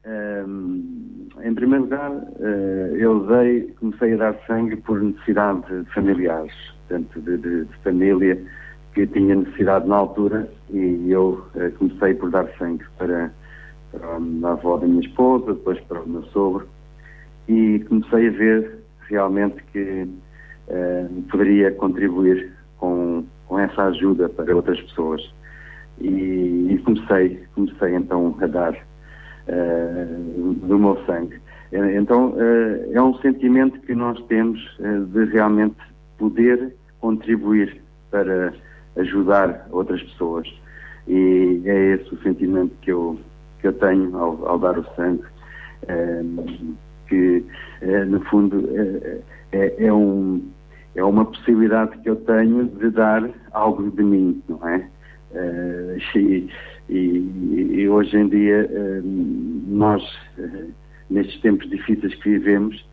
Um, 0.06 1.28
em 1.42 1.54
primeiro 1.54 1.84
lugar, 1.84 2.10
uh, 2.10 2.96
eu 2.96 3.26
dei, 3.26 3.74
comecei 3.78 4.14
a 4.14 4.16
dar 4.16 4.46
sangue 4.46 4.76
por 4.76 5.00
necessidade 5.00 5.62
de 5.82 5.90
familiares, 5.92 6.52
portanto, 6.86 7.20
de, 7.20 7.36
de, 7.38 7.64
de 7.64 7.76
família 7.82 8.42
que 8.94 9.06
tinha 9.06 9.36
necessidade 9.36 9.88
na 9.88 9.96
altura 9.96 10.50
e 10.70 11.10
eu 11.10 11.46
uh, 11.54 11.70
comecei 11.78 12.14
por 12.14 12.30
dar 12.30 12.46
sangue 12.58 12.84
para, 12.98 13.32
para 13.92 14.06
a 14.08 14.52
avó 14.52 14.76
da 14.76 14.86
minha 14.86 15.00
esposa, 15.00 15.54
depois 15.54 15.80
para 15.80 16.00
o 16.00 16.08
meu 16.08 16.24
sogro 16.24 16.68
e 17.48 17.84
comecei 17.88 18.28
a 18.28 18.30
ver 18.30 18.78
realmente 19.08 19.62
que 19.72 20.08
poderia 21.30 21.70
contribuir 21.72 22.52
com, 22.78 23.24
com 23.46 23.58
essa 23.58 23.84
ajuda 23.84 24.28
para 24.28 24.54
outras 24.54 24.80
pessoas. 24.80 25.22
E, 26.00 26.68
e 26.70 26.78
comecei, 26.78 27.42
comecei 27.54 27.94
então 27.94 28.34
a 28.40 28.46
dar 28.46 28.72
uh, 28.72 30.54
do 30.66 30.78
meu 30.78 30.96
sangue. 31.04 31.38
Então 31.72 32.30
uh, 32.30 32.92
é 32.92 33.02
um 33.02 33.14
sentimento 33.18 33.78
que 33.80 33.94
nós 33.94 34.20
temos 34.26 34.58
de 35.12 35.24
realmente 35.26 35.76
poder 36.18 36.74
contribuir 37.00 37.80
para 38.10 38.52
ajudar 38.96 39.68
outras 39.70 40.02
pessoas. 40.02 40.48
E 41.06 41.62
é 41.64 41.94
esse 41.94 42.14
o 42.14 42.22
sentimento 42.22 42.72
que 42.82 42.92
eu, 42.92 43.18
que 43.60 43.68
eu 43.68 43.72
tenho 43.74 44.16
ao, 44.16 44.46
ao 44.46 44.58
dar 44.58 44.78
o 44.78 44.84
sangue, 44.94 45.24
que 47.08 47.44
no 48.06 48.20
fundo 48.26 48.68
é, 49.52 49.86
é, 49.86 49.92
um, 49.92 50.42
é 50.94 51.04
uma 51.04 51.24
possibilidade 51.24 51.98
que 51.98 52.10
eu 52.10 52.16
tenho 52.16 52.66
de 52.66 52.90
dar 52.90 53.28
algo 53.52 53.90
de 53.90 54.02
mim, 54.02 54.42
não 54.48 54.66
é? 54.68 54.88
Uh, 55.30 56.18
e, 56.18 56.50
e, 56.88 57.80
e, 57.82 57.88
hoje 57.88 58.16
em 58.16 58.28
dia 58.28 58.68
uh, 58.68 59.02
nós, 59.68 60.02
uh, 60.38 60.72
nestes 61.08 61.40
tempos 61.40 61.68
difíceis 61.70 62.14
que 62.16 62.30
vivemos, 62.30 62.88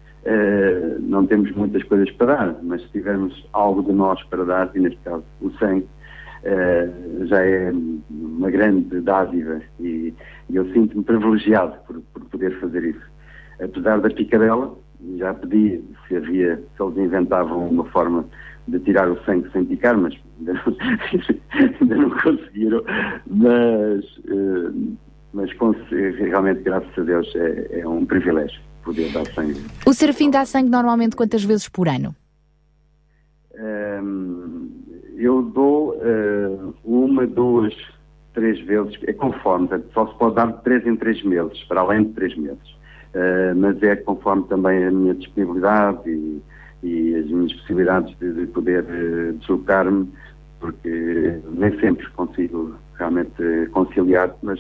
não 1.00 1.26
temos 1.26 1.50
muitas 1.54 1.82
coisas 1.84 2.12
para 2.12 2.36
dar, 2.36 2.60
mas 2.62 2.82
se 2.82 2.90
tivermos 2.90 3.48
algo 3.54 3.82
de 3.82 3.94
nós 3.94 4.22
para 4.26 4.44
dar, 4.44 4.70
e 4.76 4.80
neste 4.82 5.00
caso 5.00 5.24
o 5.40 5.50
sangue, 5.52 5.88
já 7.28 7.46
é 7.46 7.72
uma 8.10 8.52
grande 8.52 9.00
dádiva 9.00 9.62
e, 9.80 10.14
e 10.50 10.56
eu 10.56 10.70
sinto-me 10.74 11.02
privilegiado 11.02 11.78
por, 11.88 12.02
por 12.14 12.26
poder 12.26 12.60
fazer 12.60 12.84
isso. 12.84 13.10
Apesar 13.62 14.02
da 14.02 14.10
picadela, 14.10 14.76
já 15.18 15.34
pedi 15.34 15.84
se 16.08 16.16
havia, 16.16 16.58
se 16.76 16.84
eles 16.84 16.98
inventavam 16.98 17.68
uma 17.68 17.86
forma 17.86 18.26
de 18.68 18.80
tirar 18.80 19.10
o 19.10 19.24
sangue 19.24 19.50
sem 19.52 19.66
picar, 19.66 19.98
mas 19.98 20.14
ainda 20.40 20.54
não, 20.54 20.78
ainda 21.82 21.96
não 21.96 22.10
conseguiram. 22.10 22.84
Mas, 23.28 24.06
uh, 24.26 24.98
mas 25.34 25.50
realmente, 26.18 26.62
graças 26.62 26.98
a 26.98 27.02
Deus, 27.02 27.34
é, 27.36 27.80
é, 27.80 27.88
um 27.88 28.06
privilégio 28.06 28.60
poder 28.84 29.12
dar 29.12 29.26
sangue. 29.34 29.62
O 29.86 29.94
Serafim 29.94 30.30
dá 30.30 30.46
sangue 30.46 30.70
normalmente 30.70 31.16
quantas 31.16 31.44
vezes 31.44 31.70
por 31.70 31.88
ano? 31.88 32.16
Um, 33.60 34.70
eu 35.16 35.42
dou 35.42 35.96
uh, 35.96 36.76
uma, 36.84 37.26
duas, 37.26 37.76
três 38.34 38.60
vezes, 38.66 38.96
é 39.08 39.14
conforme, 39.14 39.68
só 39.94 40.08
se 40.08 40.18
pode 40.18 40.36
dar 40.36 40.52
de 40.52 40.64
três 40.64 40.86
em 40.86 40.96
três 40.96 41.24
meses, 41.24 41.64
para 41.64 41.82
além 41.82 42.04
de 42.04 42.14
três 42.14 42.38
meses. 42.38 42.77
Uh, 43.14 43.56
mas 43.56 43.82
é 43.82 43.96
conforme 43.96 44.44
também 44.44 44.86
a 44.86 44.92
minha 44.92 45.14
disponibilidade 45.14 46.10
e, 46.10 46.42
e 46.84 47.16
as 47.16 47.26
minhas 47.28 47.54
possibilidades 47.54 48.16
de, 48.20 48.34
de 48.34 48.48
poder 48.48 48.84
uh, 48.84 49.34
deslocar-me, 49.34 50.12
porque 50.60 51.40
nem 51.50 51.80
sempre 51.80 52.08
consigo 52.12 52.76
realmente 52.96 53.70
conciliar, 53.72 54.36
mas 54.44 54.60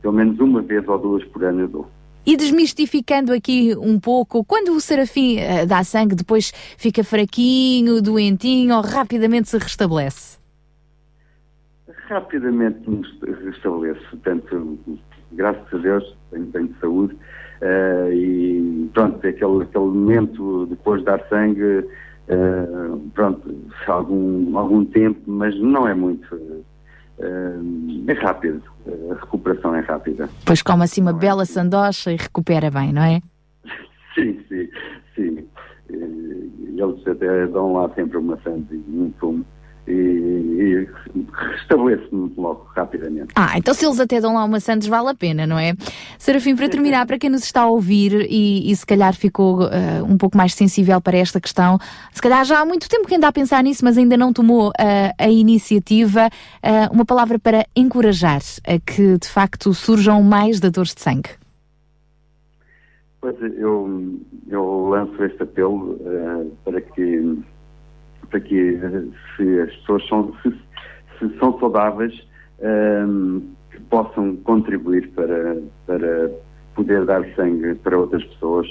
pelo 0.00 0.14
menos 0.14 0.40
uma 0.40 0.62
vez 0.62 0.86
ou 0.88 0.98
duas 0.98 1.24
por 1.24 1.44
ano 1.44 1.60
eu 1.60 1.68
dou. 1.68 1.90
E 2.24 2.36
desmistificando 2.36 3.32
aqui 3.32 3.74
um 3.76 3.98
pouco, 3.98 4.44
quando 4.44 4.70
o 4.70 4.80
Serafim 4.80 5.38
dá 5.66 5.82
sangue, 5.82 6.14
depois 6.14 6.52
fica 6.78 7.02
fraquinho, 7.02 8.00
doentinho 8.00 8.76
ou 8.76 8.80
rapidamente 8.80 9.48
se 9.48 9.58
restabelece? 9.58 10.38
Rapidamente 12.08 12.88
me 12.88 13.02
restabeleço, 13.44 14.02
portanto, 14.10 14.78
graças 15.32 15.74
a 15.74 15.78
Deus, 15.78 16.16
tenho, 16.30 16.46
tenho 16.46 16.74
saúde 16.80 17.16
Uh, 17.62 18.12
e 18.12 18.90
pronto, 18.92 19.24
aquele, 19.24 19.62
aquele 19.62 19.84
momento 19.84 20.66
depois 20.66 20.98
de 20.98 21.06
dar 21.06 21.24
sangue, 21.28 21.62
uh, 21.62 22.98
pronto, 23.14 23.54
algum, 23.86 24.58
algum 24.58 24.84
tempo, 24.84 25.20
mas 25.26 25.56
não 25.60 25.86
é 25.86 25.94
muito. 25.94 26.34
Uh, 26.34 26.64
é 28.08 28.12
rápido, 28.14 28.60
a 29.12 29.14
recuperação 29.14 29.76
é 29.76 29.80
rápida. 29.80 30.28
Pois 30.44 30.60
come 30.60 30.82
assim 30.82 31.02
uma 31.02 31.12
bela 31.12 31.44
sandocha 31.44 32.10
e 32.10 32.16
recupera 32.16 32.68
bem, 32.68 32.92
não 32.92 33.02
é? 33.02 33.20
sim, 34.16 34.40
sim, 34.48 34.68
sim. 35.14 35.46
Eles 35.88 37.06
até 37.06 37.46
dão 37.46 37.74
lá 37.74 37.88
sempre 37.94 38.18
uma 38.18 38.36
sangue 38.42 38.82
e 38.88 38.98
um 38.98 39.12
fumo 39.20 39.44
e, 39.86 39.92
e 39.92 40.88
restabelece-me 41.32 42.32
logo 42.36 42.66
rapidamente. 42.74 43.32
Ah, 43.34 43.58
então 43.58 43.74
se 43.74 43.84
eles 43.84 43.98
até 43.98 44.20
dão 44.20 44.34
lá 44.34 44.44
uma 44.44 44.60
Santos, 44.60 44.86
vale 44.86 45.08
a 45.08 45.14
pena, 45.14 45.46
não 45.46 45.58
é? 45.58 45.74
Serafim, 46.18 46.54
para 46.54 46.68
terminar, 46.68 47.06
para 47.06 47.18
quem 47.18 47.30
nos 47.30 47.42
está 47.42 47.62
a 47.62 47.66
ouvir 47.66 48.26
e, 48.30 48.70
e 48.70 48.76
se 48.76 48.86
calhar 48.86 49.14
ficou 49.14 49.62
uh, 49.62 50.04
um 50.08 50.16
pouco 50.16 50.36
mais 50.36 50.54
sensível 50.54 51.00
para 51.00 51.16
esta 51.16 51.40
questão, 51.40 51.78
se 52.12 52.22
calhar 52.22 52.44
já 52.44 52.60
há 52.60 52.64
muito 52.64 52.88
tempo 52.88 53.08
que 53.08 53.14
anda 53.14 53.28
a 53.28 53.32
pensar 53.32 53.62
nisso, 53.62 53.84
mas 53.84 53.98
ainda 53.98 54.16
não 54.16 54.32
tomou 54.32 54.68
uh, 54.68 54.72
a 55.18 55.28
iniciativa, 55.28 56.28
uh, 56.28 56.94
uma 56.94 57.04
palavra 57.04 57.38
para 57.38 57.66
encorajar 57.74 58.40
a 58.66 58.78
que 58.78 59.18
de 59.18 59.28
facto 59.28 59.74
surjam 59.74 60.22
mais 60.22 60.60
dadores 60.60 60.94
de 60.94 61.00
sangue. 61.00 61.30
Pois 63.20 63.36
eu, 63.40 64.18
eu 64.48 64.88
lanço 64.88 65.22
este 65.24 65.42
apelo 65.44 65.96
para 66.64 66.80
que 66.80 67.38
para 68.32 68.40
que 68.40 68.80
se 69.36 69.60
as 69.60 69.76
pessoas 69.76 70.08
são, 70.08 70.34
se, 70.42 70.50
se 71.18 71.38
são 71.38 71.58
saudáveis, 71.60 72.26
ehm, 72.60 73.40
que 73.70 73.80
possam 73.82 74.36
contribuir 74.36 75.10
para, 75.10 75.58
para 75.86 76.30
poder 76.74 77.04
dar 77.04 77.22
sangue 77.36 77.74
para 77.76 77.98
outras 77.98 78.24
pessoas, 78.24 78.66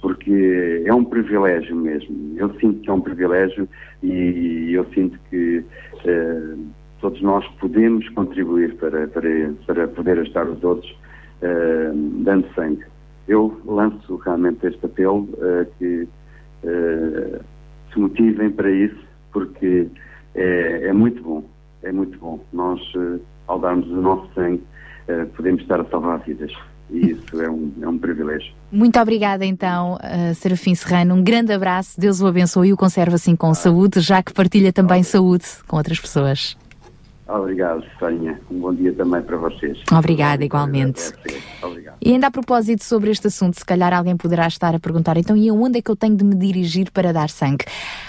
porque 0.00 0.84
é 0.86 0.94
um 0.94 1.04
privilégio 1.04 1.74
mesmo. 1.74 2.34
Eu 2.36 2.54
sinto 2.60 2.80
que 2.80 2.90
é 2.90 2.92
um 2.92 3.00
privilégio 3.00 3.68
e 4.02 4.72
eu 4.72 4.84
sinto 4.94 5.18
que 5.28 5.64
eh, 6.04 6.54
todos 7.00 7.20
nós 7.20 7.46
podemos 7.60 8.08
contribuir 8.10 8.76
para, 8.76 9.08
para, 9.08 9.28
para 9.66 9.88
poder 9.88 10.20
ajudar 10.20 10.46
os 10.48 10.62
outros 10.62 10.96
eh, 11.42 11.90
dando 12.24 12.46
sangue. 12.54 12.84
Eu 13.26 13.60
lanço 13.64 14.16
realmente 14.16 14.66
este 14.66 14.84
apelo 14.86 15.28
eh, 15.40 15.66
que 15.78 16.08
eh, 16.64 17.40
se 17.94 18.00
motivem 18.00 18.50
para 18.50 18.70
isso, 18.70 18.98
porque 19.32 19.86
é, 20.34 20.88
é 20.88 20.92
muito 20.92 21.22
bom, 21.22 21.44
é 21.82 21.92
muito 21.92 22.18
bom. 22.18 22.40
Nós, 22.52 22.80
eh, 22.96 23.20
ao 23.46 23.58
darmos 23.58 23.88
o 23.88 24.00
nosso 24.00 24.28
sangue, 24.34 24.62
eh, 25.08 25.24
podemos 25.36 25.62
estar 25.62 25.80
a 25.80 25.84
salvar 25.84 26.18
vidas. 26.20 26.52
E 26.90 27.12
isso 27.12 27.40
é 27.40 27.48
um, 27.48 27.72
é 27.80 27.88
um 27.88 27.98
privilégio. 27.98 28.52
Muito 28.70 29.00
obrigada 29.00 29.44
então, 29.44 29.94
uh, 29.94 30.34
Serafim 30.34 30.74
Serrano. 30.74 31.14
Um 31.14 31.24
grande 31.24 31.50
abraço, 31.50 31.98
Deus 31.98 32.20
o 32.20 32.26
abençoe 32.26 32.68
e 32.68 32.72
o 32.74 32.76
conserve 32.76 33.14
assim 33.14 33.34
com 33.34 33.54
saúde, 33.54 34.00
já 34.00 34.22
que 34.22 34.34
partilha 34.34 34.70
também 34.70 35.02
saúde 35.02 35.46
com 35.66 35.76
outras 35.76 35.98
pessoas. 35.98 36.56
Obrigado, 37.26 37.82
Sónia. 37.98 38.38
Um 38.50 38.60
bom 38.60 38.74
dia 38.74 38.92
também 38.92 39.22
para 39.22 39.38
vocês. 39.38 39.78
Obrigada, 39.90 40.44
igualmente. 40.44 41.10
Obrigado. 41.62 41.96
E 42.00 42.12
ainda 42.12 42.26
a 42.26 42.30
propósito 42.30 42.84
sobre 42.84 43.10
este 43.10 43.28
assunto, 43.28 43.58
se 43.58 43.64
calhar 43.64 43.94
alguém 43.94 44.14
poderá 44.14 44.46
estar 44.46 44.74
a 44.74 44.78
perguntar, 44.78 45.16
então 45.16 45.34
e 45.34 45.48
aonde 45.48 45.78
é 45.78 45.82
que 45.82 45.90
eu 45.90 45.96
tenho 45.96 46.14
de 46.14 46.22
me 46.22 46.34
dirigir 46.34 46.90
para 46.90 47.14
dar 47.14 47.30
sangue? 47.30 47.64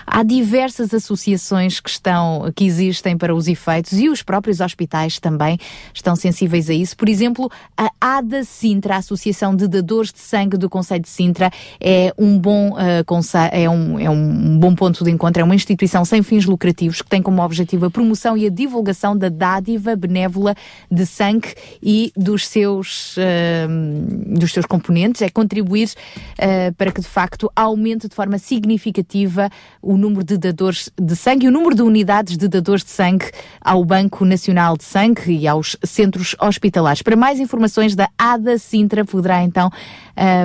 Há 0.05 0.21
diversas 0.21 0.93
associações 0.93 1.79
que 1.79 1.89
estão, 1.89 2.51
que 2.53 2.65
existem 2.65 3.17
para 3.17 3.33
os 3.33 3.47
efeitos 3.47 3.93
e 3.93 4.09
os 4.09 4.21
próprios 4.21 4.59
hospitais 4.59 5.17
também 5.17 5.57
estão 5.93 6.13
sensíveis 6.15 6.69
a 6.69 6.73
isso. 6.73 6.97
Por 6.97 7.07
exemplo, 7.07 7.49
a 7.77 7.89
ADA 8.01 8.43
Sintra, 8.43 8.95
a 8.95 8.97
Associação 8.97 9.55
de 9.55 9.67
Dadores 9.67 10.11
de 10.11 10.19
Sangue 10.19 10.57
do 10.57 10.69
Conselho 10.69 11.01
de 11.01 11.09
Sintra, 11.09 11.49
é 11.79 12.13
um 12.17 12.37
bom, 12.37 12.71
uh, 12.71 13.05
é 13.51 13.69
um, 13.69 13.99
é 13.99 14.09
um 14.09 14.59
bom 14.59 14.75
ponto 14.75 15.05
de 15.05 15.11
encontro, 15.11 15.41
é 15.41 15.45
uma 15.45 15.55
instituição 15.55 16.03
sem 16.03 16.21
fins 16.21 16.45
lucrativos 16.45 17.01
que 17.01 17.09
tem 17.09 17.21
como 17.21 17.41
objetivo 17.41 17.85
a 17.85 17.91
promoção 17.91 18.35
e 18.35 18.45
a 18.45 18.49
divulgação 18.49 19.04
da 19.13 19.27
dádiva 19.27 19.93
benévola 19.93 20.55
de 20.89 21.05
sangue 21.05 21.53
e 21.83 22.13
dos 22.15 22.47
seus, 22.47 23.17
uh, 23.17 24.39
dos 24.39 24.53
seus 24.53 24.65
componentes, 24.65 25.21
é 25.21 25.29
contribuir 25.29 25.89
uh, 25.89 26.73
para 26.75 26.93
que 26.93 27.01
de 27.01 27.07
facto 27.07 27.51
aumente 27.53 28.07
de 28.07 28.15
forma 28.15 28.37
significativa 28.37 29.49
o 29.81 29.97
número 29.97 30.23
de 30.23 30.37
dadores 30.37 30.89
de 30.97 31.15
sangue 31.17 31.47
e 31.47 31.49
o 31.49 31.51
número 31.51 31.75
de 31.75 31.81
unidades 31.81 32.37
de 32.37 32.47
dadores 32.47 32.85
de 32.85 32.91
sangue 32.91 33.29
ao 33.59 33.83
Banco 33.83 34.23
Nacional 34.23 34.77
de 34.77 34.85
Sangue 34.85 35.33
e 35.33 35.45
aos 35.45 35.75
centros 35.83 36.37
hospitalares. 36.39 37.01
Para 37.01 37.17
mais 37.17 37.41
informações 37.41 37.95
da 37.95 38.07
ADA 38.17 38.57
Sintra, 38.57 39.03
poderá 39.03 39.43
então 39.43 39.69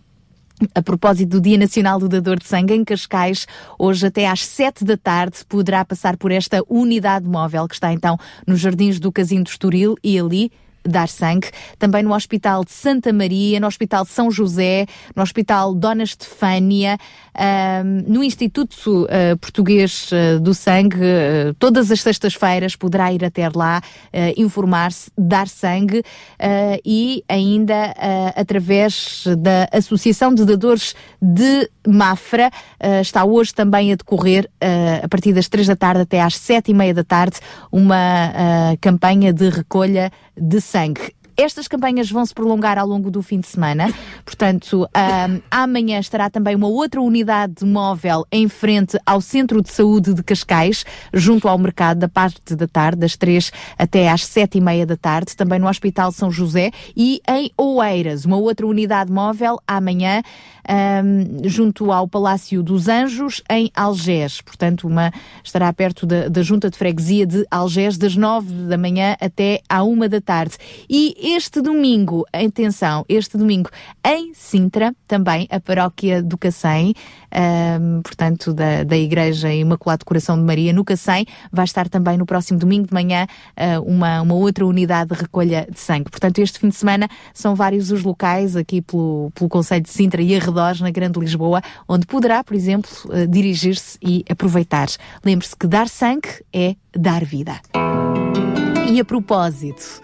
A 0.73 0.81
propósito 0.81 1.31
do 1.31 1.41
Dia 1.41 1.57
Nacional 1.57 1.99
do 1.99 2.07
Dador 2.07 2.39
de 2.39 2.47
Sangue, 2.47 2.73
em 2.73 2.83
Cascais, 2.83 3.45
hoje 3.77 4.07
até 4.07 4.27
às 4.27 4.45
7 4.45 4.85
da 4.85 4.95
tarde 4.95 5.39
poderá 5.47 5.83
passar 5.83 6.15
por 6.15 6.31
esta 6.31 6.61
unidade 6.69 7.27
móvel 7.27 7.67
que 7.67 7.73
está 7.73 7.91
então 7.91 8.17
nos 8.47 8.61
Jardins 8.61 8.99
do 8.99 9.11
Casino 9.11 9.43
do 9.43 9.49
Estoril 9.49 9.95
e 10.03 10.17
ali 10.17 10.51
dar 10.85 11.09
sangue, 11.09 11.49
também 11.77 12.03
no 12.03 12.13
Hospital 12.13 12.63
de 12.63 12.71
Santa 12.71 13.11
Maria, 13.11 13.59
no 13.59 13.67
Hospital 13.67 14.03
de 14.03 14.11
São 14.11 14.29
José, 14.29 14.85
no 15.15 15.23
Hospital 15.23 15.73
Dona 15.73 16.03
Estefânia, 16.03 16.97
no 18.07 18.23
Instituto 18.23 19.03
uh, 19.03 19.37
Português 19.37 20.09
uh, 20.11 20.39
do 20.39 20.53
Sangue, 20.53 20.97
uh, 20.97 21.53
todas 21.59 21.91
as 21.91 22.01
sextas-feiras 22.01 22.75
poderá 22.75 23.11
ir 23.11 23.23
até 23.23 23.49
lá 23.53 23.81
informar-se, 24.37 25.11
dar 25.17 25.47
sangue 25.47 26.03
e 26.85 27.23
ainda 27.27 27.93
através 28.35 29.25
da 29.37 29.67
Associação 29.71 30.33
de 30.33 30.45
Dadores 30.45 30.95
de 31.21 31.69
Mafra, 31.87 32.49
está 33.01 33.23
hoje 33.23 33.53
também 33.53 33.91
a 33.91 33.95
decorrer 33.95 34.49
a 35.03 35.07
partir 35.07 35.33
das 35.33 35.47
três 35.47 35.67
da 35.67 35.75
tarde 35.75 36.01
até 36.01 36.21
às 36.21 36.35
sete 36.35 36.71
e 36.71 36.73
meia 36.73 36.93
da 36.93 37.03
tarde 37.03 37.37
uma 37.71 38.75
campanha 38.81 39.31
de 39.33 39.49
recolha 39.49 40.11
de 40.35 40.59
sangue. 40.59 40.74
Estas 41.37 41.67
campanhas 41.67 42.09
vão 42.09 42.25
se 42.25 42.33
prolongar 42.33 42.77
ao 42.77 42.87
longo 42.87 43.11
do 43.11 43.21
fim 43.21 43.41
de 43.41 43.47
semana, 43.47 43.93
portanto, 44.23 44.83
um, 44.83 45.41
amanhã 45.51 45.99
estará 45.99 46.29
também 46.29 46.55
uma 46.55 46.67
outra 46.67 47.01
unidade 47.01 47.65
móvel 47.65 48.25
em 48.31 48.47
frente 48.47 48.97
ao 49.05 49.19
Centro 49.19 49.61
de 49.61 49.69
Saúde 49.69 50.13
de 50.13 50.23
Cascais, 50.23 50.85
junto 51.13 51.49
ao 51.49 51.57
mercado, 51.57 51.99
da 51.99 52.07
parte 52.07 52.55
da 52.55 52.67
tarde, 52.67 52.99
das 52.99 53.17
três 53.17 53.51
até 53.77 54.09
às 54.09 54.25
sete 54.25 54.59
e 54.59 54.61
meia 54.61 54.85
da 54.85 54.95
tarde, 54.95 55.35
também 55.35 55.59
no 55.59 55.67
Hospital 55.67 56.09
São 56.13 56.31
José 56.31 56.71
e 56.95 57.21
em 57.27 57.51
Oeiras, 57.57 58.23
uma 58.23 58.37
outra 58.37 58.65
unidade 58.65 59.11
móvel 59.11 59.59
amanhã, 59.67 60.21
um, 60.69 61.47
junto 61.47 61.91
ao 61.91 62.07
Palácio 62.07 62.61
dos 62.63 62.87
Anjos, 62.87 63.41
em 63.49 63.71
Algés, 63.75 64.41
portanto, 64.41 64.87
uma 64.87 65.11
estará 65.43 65.71
perto 65.71 66.05
da, 66.05 66.27
da 66.27 66.41
Junta 66.41 66.69
de 66.69 66.77
Freguesia 66.77 67.25
de 67.25 67.45
Algés, 67.49 67.97
das 67.97 68.15
nove 68.15 68.51
da 68.67 68.77
manhã 68.77 69.15
até 69.19 69.61
à 69.69 69.83
uma 69.83 70.09
da 70.09 70.19
tarde. 70.19 70.55
E 70.89 71.15
este 71.35 71.61
domingo, 71.61 72.25
atenção, 72.33 73.05
este 73.07 73.37
domingo 73.37 73.69
em 74.05 74.33
Sintra, 74.33 74.93
também 75.07 75.47
a 75.49 75.59
paróquia 75.59 76.21
do 76.21 76.37
Cacém, 76.37 76.93
um, 77.79 78.01
portanto, 78.01 78.53
da, 78.53 78.83
da 78.83 78.97
Igreja 78.97 79.53
Imaculado 79.53 80.05
Coração 80.05 80.37
de 80.37 80.43
Maria, 80.43 80.73
no 80.73 80.83
Cacém, 80.83 81.25
vai 81.51 81.65
estar 81.65 81.89
também 81.89 82.17
no 82.17 82.25
próximo 82.25 82.59
domingo 82.59 82.87
de 82.87 82.93
manhã 82.93 83.27
uh, 83.57 83.81
uma, 83.81 84.21
uma 84.21 84.35
outra 84.35 84.65
unidade 84.65 85.13
de 85.13 85.21
recolha 85.21 85.67
de 85.69 85.79
sangue. 85.79 86.09
Portanto, 86.09 86.39
este 86.39 86.59
fim 86.59 86.69
de 86.69 86.75
semana 86.75 87.07
são 87.33 87.55
vários 87.55 87.91
os 87.91 88.03
locais 88.03 88.55
aqui 88.55 88.81
pelo, 88.81 89.31
pelo 89.35 89.49
Conselho 89.49 89.83
de 89.83 89.89
Sintra 89.89 90.21
e 90.21 90.35
arredores, 90.35 90.54
na 90.81 90.89
Grande 90.89 91.19
Lisboa, 91.19 91.61
onde 91.87 92.05
poderá, 92.05 92.43
por 92.43 92.55
exemplo, 92.55 92.89
uh, 93.05 93.27
dirigir-se 93.27 93.97
e 94.01 94.23
aproveitar. 94.29 94.87
Lembre-se 95.23 95.55
que 95.55 95.67
dar 95.67 95.87
sangue 95.87 96.29
é 96.53 96.75
dar 96.95 97.23
vida. 97.23 97.59
E 98.89 98.99
a 98.99 99.05
propósito, 99.05 100.01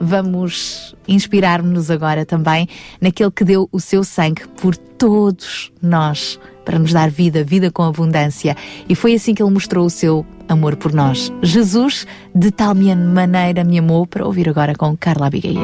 vamos 0.00 0.96
inspirar-nos 1.06 1.90
agora 1.90 2.26
também 2.26 2.68
naquele 3.00 3.30
que 3.30 3.44
deu 3.44 3.68
o 3.70 3.78
seu 3.78 4.02
sangue 4.02 4.46
por 4.60 4.76
todos 4.76 5.72
nós, 5.80 6.38
para 6.64 6.78
nos 6.78 6.92
dar 6.92 7.10
vida, 7.10 7.44
vida 7.44 7.70
com 7.70 7.82
abundância. 7.82 8.56
E 8.88 8.94
foi 8.94 9.14
assim 9.14 9.34
que 9.34 9.42
ele 9.42 9.50
mostrou 9.50 9.86
o 9.86 9.90
seu 9.90 10.26
amor 10.48 10.76
por 10.76 10.92
nós. 10.92 11.32
Jesus, 11.42 12.06
de 12.34 12.50
tal 12.50 12.74
maneira 12.74 13.64
me 13.64 13.78
amou, 13.78 14.06
para 14.06 14.24
ouvir 14.24 14.48
agora 14.48 14.74
com 14.74 14.96
Carla 14.96 15.26
Abigail. 15.26 15.60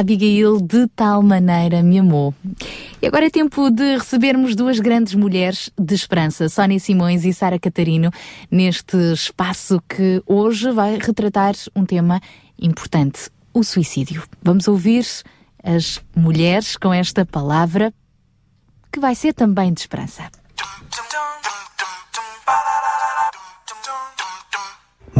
Abigail 0.00 0.60
de 0.60 0.86
tal 0.88 1.22
maneira 1.22 1.82
me 1.82 1.98
amou. 1.98 2.34
E 3.02 3.06
agora 3.06 3.26
é 3.26 3.30
tempo 3.30 3.70
de 3.70 3.98
recebermos 3.98 4.56
duas 4.56 4.80
grandes 4.80 5.14
mulheres 5.14 5.70
de 5.78 5.94
esperança, 5.94 6.48
Sónia 6.48 6.78
Simões 6.78 7.24
e 7.24 7.32
Sara 7.34 7.58
Catarino, 7.58 8.10
neste 8.50 8.96
espaço 9.12 9.80
que 9.86 10.22
hoje 10.26 10.72
vai 10.72 10.98
retratar 10.98 11.54
um 11.76 11.84
tema 11.84 12.20
importante, 12.58 13.30
o 13.52 13.62
suicídio. 13.62 14.22
Vamos 14.42 14.66
ouvir 14.68 15.04
as 15.62 16.00
mulheres 16.16 16.76
com 16.76 16.94
esta 16.94 17.26
palavra 17.26 17.92
que 18.90 18.98
vai 18.98 19.14
ser 19.14 19.34
também 19.34 19.70
de 19.72 19.80
esperança. 19.80 20.30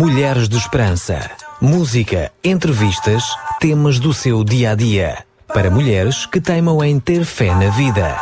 Mulheres 0.01 0.49
de 0.49 0.57
Esperança. 0.57 1.31
Música, 1.61 2.33
entrevistas, 2.43 3.23
temas 3.61 3.99
do 3.99 4.15
seu 4.15 4.43
dia 4.43 4.71
a 4.71 4.75
dia. 4.75 5.27
Para 5.47 5.71
mulheres 5.71 6.25
que 6.25 6.41
teimam 6.41 6.83
em 6.83 6.99
ter 6.99 7.23
fé 7.23 7.55
na 7.55 7.69
vida. 7.69 8.19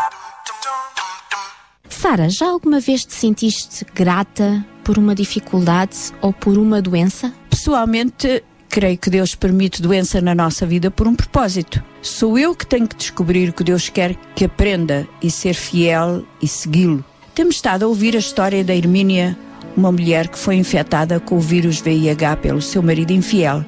Sara, 1.89 2.29
já 2.29 2.49
alguma 2.49 2.81
vez 2.81 3.05
te 3.05 3.15
sentiste 3.15 3.87
grata 3.95 4.67
por 4.83 4.99
uma 4.99 5.15
dificuldade 5.15 5.97
ou 6.21 6.33
por 6.33 6.59
uma 6.59 6.83
doença? 6.83 7.33
Pessoalmente, 7.49 8.43
creio 8.69 8.99
que 8.99 9.09
Deus 9.09 9.37
permite 9.37 9.81
doença 9.81 10.21
na 10.21 10.35
nossa 10.35 10.67
vida 10.67 10.91
por 10.91 11.07
um 11.07 11.15
propósito. 11.15 11.81
Sou 12.03 12.37
eu 12.37 12.57
que 12.57 12.67
tenho 12.67 12.89
que 12.89 12.97
descobrir 12.97 13.51
o 13.51 13.53
que 13.53 13.63
Deus 13.63 13.89
quer 13.89 14.17
que 14.35 14.47
aprenda 14.47 15.07
e 15.23 15.31
ser 15.31 15.55
fiel 15.55 16.25
e 16.43 16.49
segui-lo. 16.49 17.05
Temos 17.37 17.55
estado 17.55 17.85
a 17.85 17.87
ouvir 17.87 18.17
a 18.17 18.19
história 18.19 18.65
da 18.65 18.75
Hermínia, 18.75 19.39
uma 19.77 19.93
mulher 19.93 20.29
que 20.29 20.39
foi 20.39 20.57
infectada 20.57 21.21
com 21.21 21.37
o 21.37 21.41
vírus 21.41 21.81
VIH 21.81 22.37
pelo 22.37 22.61
seu 22.61 22.83
marido 22.83 23.13
infiel. 23.13 23.65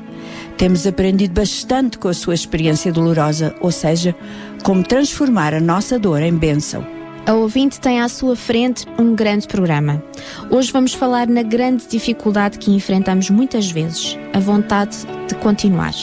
Temos 0.57 0.87
aprendido 0.87 1.33
bastante 1.33 1.99
com 1.99 2.09
a 2.09 2.15
sua 2.15 2.35
experiência 2.35 2.93
dolorosa, 2.93 3.55
ou 3.61 3.73
seja, 3.73 4.15
como 4.63 4.83
transformar 4.83 5.55
a 5.55 5.61
nossa 5.61 5.99
dor 5.99 6.21
em 6.23 6.35
bênção. 6.35 6.87
A 7.27 7.35
ouvinte 7.35 7.81
tem 7.81 8.01
à 8.01 8.09
sua 8.09 8.35
frente 8.35 8.87
um 8.99 9.15
grande 9.15 9.47
programa. 9.47 10.03
Hoje 10.51 10.73
vamos 10.73 10.95
falar 10.95 11.29
na 11.29 11.43
grande 11.43 11.87
dificuldade 11.87 12.59
que 12.59 12.71
enfrentamos 12.71 13.31
muitas 13.31 13.71
vezes, 13.71 14.19
a 14.33 14.41
vontade 14.41 14.97
de 15.29 15.35
continuar. 15.37 15.95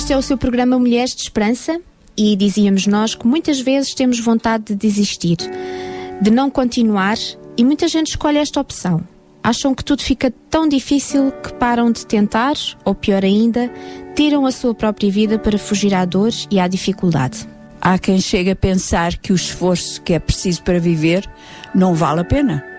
Este 0.00 0.14
é 0.14 0.16
o 0.16 0.22
seu 0.22 0.38
programa 0.38 0.78
Mulheres 0.78 1.14
de 1.14 1.20
Esperança 1.20 1.78
e 2.16 2.34
dizíamos 2.34 2.86
nós 2.86 3.14
que 3.14 3.26
muitas 3.26 3.60
vezes 3.60 3.92
temos 3.92 4.18
vontade 4.18 4.64
de 4.68 4.74
desistir, 4.74 5.36
de 6.22 6.30
não 6.30 6.50
continuar 6.50 7.18
e 7.54 7.62
muita 7.62 7.86
gente 7.86 8.06
escolhe 8.06 8.38
esta 8.38 8.58
opção. 8.58 9.06
Acham 9.42 9.74
que 9.74 9.84
tudo 9.84 10.00
fica 10.00 10.32
tão 10.48 10.66
difícil 10.66 11.30
que 11.30 11.52
param 11.52 11.92
de 11.92 12.06
tentar, 12.06 12.54
ou 12.82 12.94
pior 12.94 13.22
ainda, 13.22 13.70
tiram 14.16 14.46
a 14.46 14.50
sua 14.50 14.74
própria 14.74 15.10
vida 15.10 15.38
para 15.38 15.58
fugir 15.58 15.92
à 15.92 16.02
dor 16.06 16.32
e 16.50 16.58
à 16.58 16.66
dificuldade. 16.66 17.46
Há 17.78 17.98
quem 17.98 18.18
chegue 18.22 18.52
a 18.52 18.56
pensar 18.56 19.18
que 19.18 19.34
o 19.34 19.36
esforço 19.36 20.00
que 20.00 20.14
é 20.14 20.18
preciso 20.18 20.62
para 20.62 20.80
viver 20.80 21.28
não 21.74 21.94
vale 21.94 22.20
a 22.20 22.24
pena. 22.24 22.69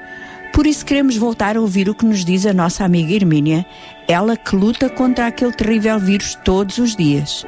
Por 0.54 0.68
isso 0.68 0.86
queremos 0.86 1.16
voltar 1.16 1.56
a 1.56 1.62
ouvir 1.62 1.90
o 1.90 1.96
que 1.96 2.06
nos 2.06 2.26
diz 2.26 2.46
a 2.46 2.54
nossa 2.54 2.84
amiga 2.84 3.14
Hermínia, 3.14 3.66
ela 4.08 4.36
que 4.36 4.56
luta 4.56 4.90
contra 4.90 5.28
aquele 5.28 5.54
terrível 5.54 5.98
vírus 6.00 6.38
todos 6.44 6.78
os 6.78 6.96
dias. 6.96 7.46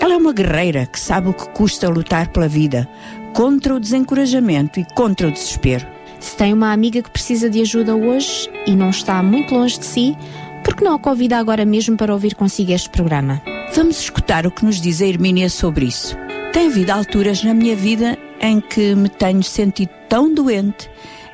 Ela 0.00 0.14
é 0.14 0.16
uma 0.16 0.32
guerreira 0.32 0.86
que 0.86 0.98
sabe 0.98 1.28
o 1.28 1.34
que 1.34 1.48
custa 1.50 1.88
lutar 1.88 2.28
pela 2.28 2.48
vida, 2.48 2.88
contra 3.34 3.74
o 3.74 3.80
desencorajamento 3.80 4.80
e 4.80 4.86
contra 4.94 5.28
o 5.28 5.30
desespero. 5.30 5.86
Se 6.18 6.36
tem 6.36 6.52
uma 6.52 6.72
amiga 6.72 7.02
que 7.02 7.10
precisa 7.10 7.50
de 7.50 7.60
ajuda 7.60 7.94
hoje 7.94 8.50
e 8.66 8.74
não 8.74 8.90
está 8.90 9.22
muito 9.22 9.54
longe 9.54 9.78
de 9.78 9.84
si, 9.84 10.16
por 10.64 10.74
que 10.74 10.82
não 10.82 10.94
a 10.94 10.98
convida 10.98 11.36
agora 11.36 11.64
mesmo 11.64 11.96
para 11.96 12.12
ouvir 12.12 12.34
consigo 12.34 12.72
este 12.72 12.88
programa? 12.88 13.40
Vamos 13.74 14.00
escutar 14.00 14.46
o 14.46 14.50
que 14.50 14.64
nos 14.64 14.80
diz 14.80 15.02
a 15.02 15.06
Hermínia 15.06 15.50
sobre 15.50 15.86
isso. 15.86 16.16
Tem 16.52 16.68
havido 16.68 16.90
alturas 16.90 17.44
na 17.44 17.52
minha 17.52 17.76
vida 17.76 18.18
em 18.40 18.60
que 18.60 18.94
me 18.94 19.08
tenho 19.08 19.42
sentido 19.42 19.90
tão 20.08 20.32
doente, 20.32 20.90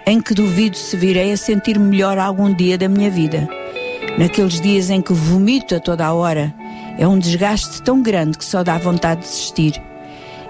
em 0.06 0.20
que 0.20 0.34
duvido 0.34 0.76
se 0.76 0.96
virei 0.96 1.32
a 1.32 1.36
sentir 1.36 1.78
melhor 1.78 2.18
algum 2.18 2.52
dia 2.52 2.76
da 2.76 2.88
minha 2.88 3.10
vida. 3.10 3.48
Naqueles 4.18 4.60
dias 4.60 4.90
em 4.90 5.00
que 5.00 5.12
vomito 5.12 5.74
a 5.74 5.80
toda 5.80 6.04
a 6.04 6.12
hora, 6.12 6.54
é 6.98 7.06
um 7.06 7.18
desgaste 7.18 7.82
tão 7.82 8.02
grande 8.02 8.36
que 8.36 8.44
só 8.44 8.62
dá 8.62 8.76
vontade 8.78 9.22
de 9.22 9.26
desistir. 9.26 9.82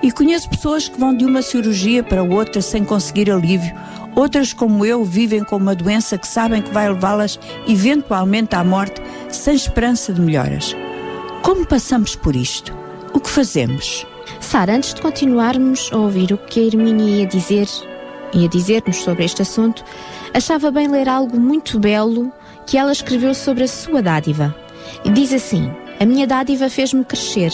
E 0.02 0.10
conheço 0.10 0.48
pessoas 0.48 0.88
que 0.88 0.98
vão 0.98 1.14
de 1.14 1.24
uma 1.24 1.42
cirurgia 1.42 2.02
para 2.02 2.24
outra 2.24 2.60
sem 2.60 2.84
conseguir 2.84 3.30
alívio. 3.30 3.72
Outras, 4.16 4.52
como 4.52 4.84
eu, 4.84 5.04
vivem 5.04 5.44
com 5.44 5.56
uma 5.56 5.74
doença 5.74 6.18
que 6.18 6.26
sabem 6.26 6.60
que 6.60 6.72
vai 6.72 6.88
levá-las 6.88 7.38
eventualmente 7.68 8.56
à 8.56 8.64
morte 8.64 9.00
sem 9.28 9.54
esperança 9.54 10.12
de 10.12 10.20
melhoras. 10.20 10.74
Como 11.42 11.64
passamos 11.64 12.16
por 12.16 12.34
isto? 12.34 12.76
O 13.14 13.20
que 13.20 13.30
fazemos? 13.30 14.04
Sara, 14.40 14.74
antes 14.74 14.92
de 14.92 15.00
continuarmos 15.00 15.88
a 15.92 15.96
ouvir 15.96 16.32
o 16.32 16.38
que 16.38 16.60
a 16.60 16.64
Hermínia 16.64 17.20
ia 17.20 17.26
dizer, 17.26 17.68
ia 18.32 18.48
dizer-nos 18.48 18.96
sobre 18.96 19.24
este 19.24 19.42
assunto, 19.42 19.84
achava 20.32 20.70
bem 20.70 20.88
ler 20.88 21.08
algo 21.08 21.38
muito 21.38 21.78
belo 21.78 22.32
que 22.66 22.78
ela 22.78 22.92
escreveu 22.92 23.34
sobre 23.34 23.64
a 23.64 23.68
sua 23.68 24.02
dádiva. 24.02 24.54
E 25.04 25.10
diz 25.10 25.32
assim: 25.32 25.70
A 26.00 26.04
minha 26.04 26.26
dádiva 26.26 26.68
fez-me 26.68 27.04
crescer. 27.04 27.52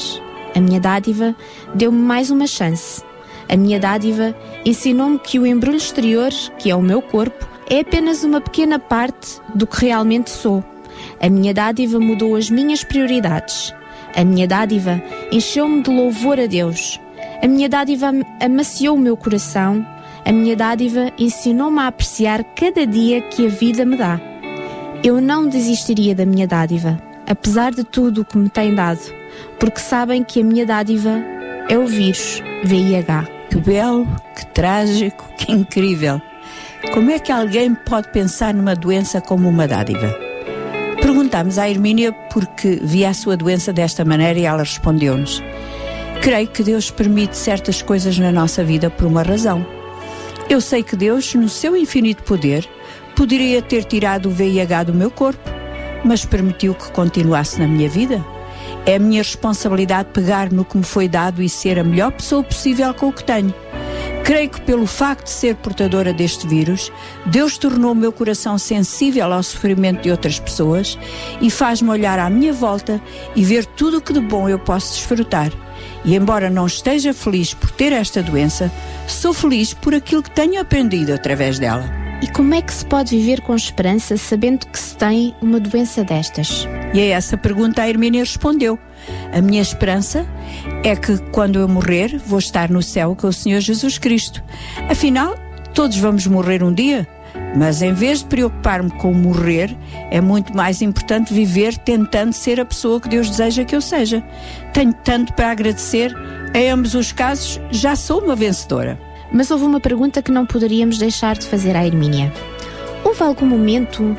A 0.54 0.60
minha 0.60 0.80
dádiva 0.80 1.34
deu-me 1.74 1.98
mais 1.98 2.30
uma 2.30 2.46
chance. 2.46 3.02
A 3.48 3.56
minha 3.56 3.80
dádiva 3.80 4.34
ensinou-me 4.64 5.18
que 5.18 5.38
o 5.38 5.46
embrulho 5.46 5.76
exterior, 5.76 6.30
que 6.58 6.70
é 6.70 6.76
o 6.76 6.82
meu 6.82 7.00
corpo, 7.00 7.46
é 7.70 7.80
apenas 7.80 8.22
uma 8.22 8.40
pequena 8.40 8.78
parte 8.78 9.40
do 9.54 9.66
que 9.66 9.86
realmente 9.86 10.30
sou. 10.30 10.62
A 11.20 11.28
minha 11.28 11.54
dádiva 11.54 11.98
mudou 11.98 12.36
as 12.36 12.50
minhas 12.50 12.84
prioridades. 12.84 13.74
A 14.14 14.24
minha 14.24 14.46
dádiva 14.46 15.02
encheu-me 15.30 15.82
de 15.82 15.90
louvor 15.90 16.40
a 16.40 16.46
Deus. 16.46 17.00
A 17.42 17.46
minha 17.46 17.68
dádiva 17.68 18.10
amaciou 18.40 18.96
o 18.96 19.00
meu 19.00 19.16
coração. 19.16 19.86
A 20.28 20.32
minha 20.32 20.54
dádiva 20.54 21.10
ensinou-me 21.18 21.80
a 21.80 21.86
apreciar 21.86 22.44
cada 22.54 22.86
dia 22.86 23.22
que 23.22 23.46
a 23.46 23.48
vida 23.48 23.82
me 23.86 23.96
dá. 23.96 24.20
Eu 25.02 25.22
não 25.22 25.48
desistiria 25.48 26.14
da 26.14 26.26
minha 26.26 26.46
dádiva, 26.46 27.00
apesar 27.26 27.72
de 27.72 27.82
tudo 27.82 28.20
o 28.20 28.24
que 28.26 28.36
me 28.36 28.50
tem 28.50 28.74
dado, 28.74 29.00
porque 29.58 29.80
sabem 29.80 30.22
que 30.22 30.42
a 30.42 30.44
minha 30.44 30.66
dádiva 30.66 31.18
é 31.70 31.78
o 31.78 31.86
vírus 31.86 32.42
VIH. 32.62 33.26
Que 33.48 33.56
belo, 33.56 34.06
que 34.36 34.46
trágico, 34.48 35.24
que 35.38 35.50
incrível. 35.50 36.20
Como 36.92 37.10
é 37.10 37.18
que 37.18 37.32
alguém 37.32 37.74
pode 37.74 38.12
pensar 38.12 38.52
numa 38.52 38.76
doença 38.76 39.22
como 39.22 39.48
uma 39.48 39.66
dádiva? 39.66 40.14
Perguntámos 41.00 41.56
à 41.56 41.70
Hermínia 41.70 42.12
porque 42.30 42.78
via 42.82 43.08
a 43.08 43.14
sua 43.14 43.34
doença 43.34 43.72
desta 43.72 44.04
maneira 44.04 44.38
e 44.38 44.44
ela 44.44 44.58
respondeu-nos: 44.58 45.42
Creio 46.20 46.48
que 46.48 46.62
Deus 46.62 46.90
permite 46.90 47.34
certas 47.34 47.80
coisas 47.80 48.18
na 48.18 48.30
nossa 48.30 48.62
vida 48.62 48.90
por 48.90 49.06
uma 49.06 49.22
razão. 49.22 49.77
Eu 50.48 50.62
sei 50.62 50.82
que 50.82 50.96
Deus, 50.96 51.34
no 51.34 51.46
seu 51.46 51.76
infinito 51.76 52.22
poder, 52.22 52.66
poderia 53.14 53.60
ter 53.60 53.84
tirado 53.84 54.30
o 54.30 54.32
VIH 54.32 54.84
do 54.84 54.94
meu 54.94 55.10
corpo, 55.10 55.50
mas 56.02 56.24
permitiu 56.24 56.74
que 56.74 56.90
continuasse 56.90 57.60
na 57.60 57.68
minha 57.68 57.88
vida. 57.88 58.24
É 58.86 58.96
a 58.96 58.98
minha 58.98 59.22
responsabilidade 59.22 60.08
pegar 60.14 60.50
no 60.50 60.64
que 60.64 60.78
me 60.78 60.84
foi 60.84 61.06
dado 61.06 61.42
e 61.42 61.50
ser 61.50 61.78
a 61.78 61.84
melhor 61.84 62.12
pessoa 62.12 62.42
possível 62.42 62.94
com 62.94 63.08
o 63.08 63.12
que 63.12 63.24
tenho. 63.24 63.54
Creio 64.24 64.48
que 64.48 64.60
pelo 64.62 64.86
facto 64.86 65.24
de 65.24 65.30
ser 65.30 65.54
portadora 65.56 66.14
deste 66.14 66.46
vírus, 66.46 66.90
Deus 67.26 67.58
tornou 67.58 67.92
o 67.92 67.94
meu 67.94 68.10
coração 68.10 68.56
sensível 68.56 69.30
ao 69.30 69.42
sofrimento 69.42 70.02
de 70.02 70.10
outras 70.10 70.40
pessoas 70.40 70.98
e 71.42 71.50
faz-me 71.50 71.90
olhar 71.90 72.18
à 72.18 72.30
minha 72.30 72.54
volta 72.54 73.00
e 73.36 73.44
ver 73.44 73.66
tudo 73.66 73.98
o 73.98 74.00
que 74.00 74.14
de 74.14 74.20
bom 74.20 74.48
eu 74.48 74.58
posso 74.58 74.94
desfrutar. 74.94 75.52
E 76.04 76.14
embora 76.14 76.48
não 76.48 76.66
esteja 76.66 77.12
feliz 77.12 77.54
por 77.54 77.70
ter 77.70 77.92
esta 77.92 78.22
doença, 78.22 78.70
sou 79.06 79.32
feliz 79.32 79.74
por 79.74 79.94
aquilo 79.94 80.22
que 80.22 80.30
tenho 80.30 80.60
aprendido 80.60 81.12
através 81.12 81.58
dela. 81.58 81.84
E 82.20 82.26
como 82.26 82.52
é 82.54 82.60
que 82.60 82.72
se 82.72 82.84
pode 82.84 83.16
viver 83.16 83.40
com 83.42 83.54
esperança 83.54 84.16
sabendo 84.16 84.66
que 84.66 84.78
se 84.78 84.96
tem 84.96 85.34
uma 85.40 85.60
doença 85.60 86.02
destas? 86.02 86.66
E 86.92 87.00
a 87.00 87.16
essa 87.16 87.36
pergunta 87.36 87.82
a 87.82 87.88
Hermínia 87.88 88.22
respondeu: 88.22 88.78
A 89.32 89.40
minha 89.40 89.62
esperança 89.62 90.26
é 90.82 90.96
que 90.96 91.16
quando 91.30 91.60
eu 91.60 91.68
morrer, 91.68 92.18
vou 92.26 92.40
estar 92.40 92.70
no 92.70 92.82
céu 92.82 93.14
com 93.14 93.28
o 93.28 93.32
Senhor 93.32 93.60
Jesus 93.60 93.98
Cristo. 93.98 94.42
Afinal, 94.90 95.36
todos 95.74 95.96
vamos 95.98 96.26
morrer 96.26 96.62
um 96.62 96.72
dia. 96.72 97.06
Mas 97.56 97.82
em 97.82 97.92
vez 97.92 98.20
de 98.20 98.26
preocupar-me 98.26 98.90
com 98.90 99.12
morrer, 99.12 99.76
é 100.10 100.20
muito 100.20 100.54
mais 100.56 100.82
importante 100.82 101.32
viver 101.32 101.76
tentando 101.78 102.32
ser 102.32 102.60
a 102.60 102.64
pessoa 102.64 103.00
que 103.00 103.08
Deus 103.08 103.30
deseja 103.30 103.64
que 103.64 103.74
eu 103.74 103.80
seja. 103.80 104.22
Tenho 104.72 104.92
tanto 104.92 105.32
para 105.32 105.50
agradecer, 105.50 106.14
em 106.54 106.70
ambos 106.70 106.94
os 106.94 107.10
casos, 107.10 107.60
já 107.70 107.96
sou 107.96 108.22
uma 108.22 108.36
vencedora. 108.36 108.98
Mas 109.32 109.50
houve 109.50 109.64
uma 109.64 109.80
pergunta 109.80 110.22
que 110.22 110.32
não 110.32 110.46
poderíamos 110.46 110.98
deixar 110.98 111.36
de 111.36 111.46
fazer 111.46 111.76
à 111.76 111.86
Hermínia. 111.86 112.32
Houve 113.04 113.22
algum 113.22 113.46
momento 113.46 114.16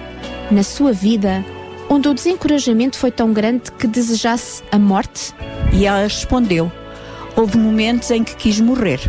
na 0.52 0.64
sua 0.64 0.92
vida 0.92 1.44
onde 1.90 2.08
o 2.08 2.14
desencorajamento 2.14 2.98
foi 2.98 3.12
tão 3.12 3.34
grande 3.34 3.72
que 3.72 3.88
desejasse 3.88 4.64
a 4.72 4.78
morte? 4.78 5.34
E 5.74 5.86
ela 5.86 6.04
respondeu: 6.04 6.72
Houve 7.36 7.58
momentos 7.58 8.12
em 8.12 8.24
que 8.24 8.36
quis 8.36 8.60
morrer. 8.60 9.00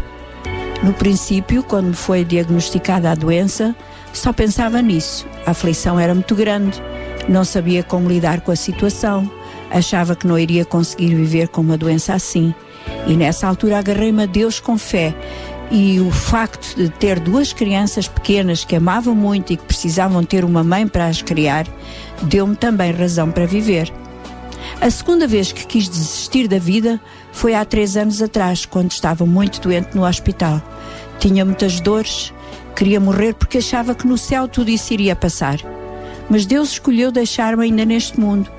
No 0.82 0.94
princípio, 0.94 1.62
quando 1.62 1.88
me 1.88 1.94
foi 1.94 2.24
diagnosticada 2.24 3.10
a 3.10 3.14
doença, 3.14 3.76
só 4.12 4.32
pensava 4.32 4.80
nisso. 4.82 5.26
A 5.46 5.52
aflição 5.52 5.98
era 5.98 6.14
muito 6.14 6.34
grande, 6.34 6.82
não 7.28 7.44
sabia 7.44 7.82
como 7.82 8.08
lidar 8.08 8.40
com 8.40 8.50
a 8.50 8.56
situação, 8.56 9.30
achava 9.70 10.16
que 10.16 10.26
não 10.26 10.38
iria 10.38 10.64
conseguir 10.64 11.14
viver 11.14 11.48
com 11.48 11.60
uma 11.60 11.76
doença 11.76 12.14
assim. 12.14 12.54
E 13.06 13.16
nessa 13.16 13.46
altura 13.46 13.78
agarrei-me 13.78 14.24
a 14.24 14.26
Deus 14.26 14.60
com 14.60 14.76
fé. 14.76 15.14
E 15.70 16.00
o 16.00 16.10
facto 16.10 16.74
de 16.74 16.88
ter 16.88 17.20
duas 17.20 17.52
crianças 17.52 18.08
pequenas 18.08 18.64
que 18.64 18.74
amavam 18.74 19.14
muito 19.14 19.52
e 19.52 19.56
que 19.56 19.64
precisavam 19.64 20.24
ter 20.24 20.44
uma 20.44 20.64
mãe 20.64 20.86
para 20.88 21.06
as 21.06 21.22
criar, 21.22 21.66
deu-me 22.22 22.56
também 22.56 22.90
razão 22.90 23.30
para 23.30 23.46
viver. 23.46 23.92
A 24.80 24.90
segunda 24.90 25.26
vez 25.26 25.52
que 25.52 25.66
quis 25.66 25.88
desistir 25.88 26.48
da 26.48 26.58
vida 26.58 27.00
foi 27.32 27.54
há 27.54 27.64
três 27.64 27.96
anos 27.96 28.20
atrás, 28.20 28.66
quando 28.66 28.90
estava 28.90 29.24
muito 29.24 29.60
doente 29.60 29.94
no 29.94 30.04
hospital. 30.04 30.60
Tinha 31.18 31.44
muitas 31.44 31.80
dores, 31.80 32.32
queria 32.74 33.00
morrer 33.00 33.34
porque 33.34 33.58
achava 33.58 33.94
que 33.94 34.06
no 34.06 34.16
céu 34.16 34.48
tudo 34.48 34.70
isso 34.70 34.92
iria 34.92 35.16
passar. 35.16 35.58
Mas 36.28 36.46
Deus 36.46 36.70
escolheu 36.70 37.10
deixar-me 37.10 37.64
ainda 37.64 37.84
neste 37.84 38.18
mundo. 38.18 38.50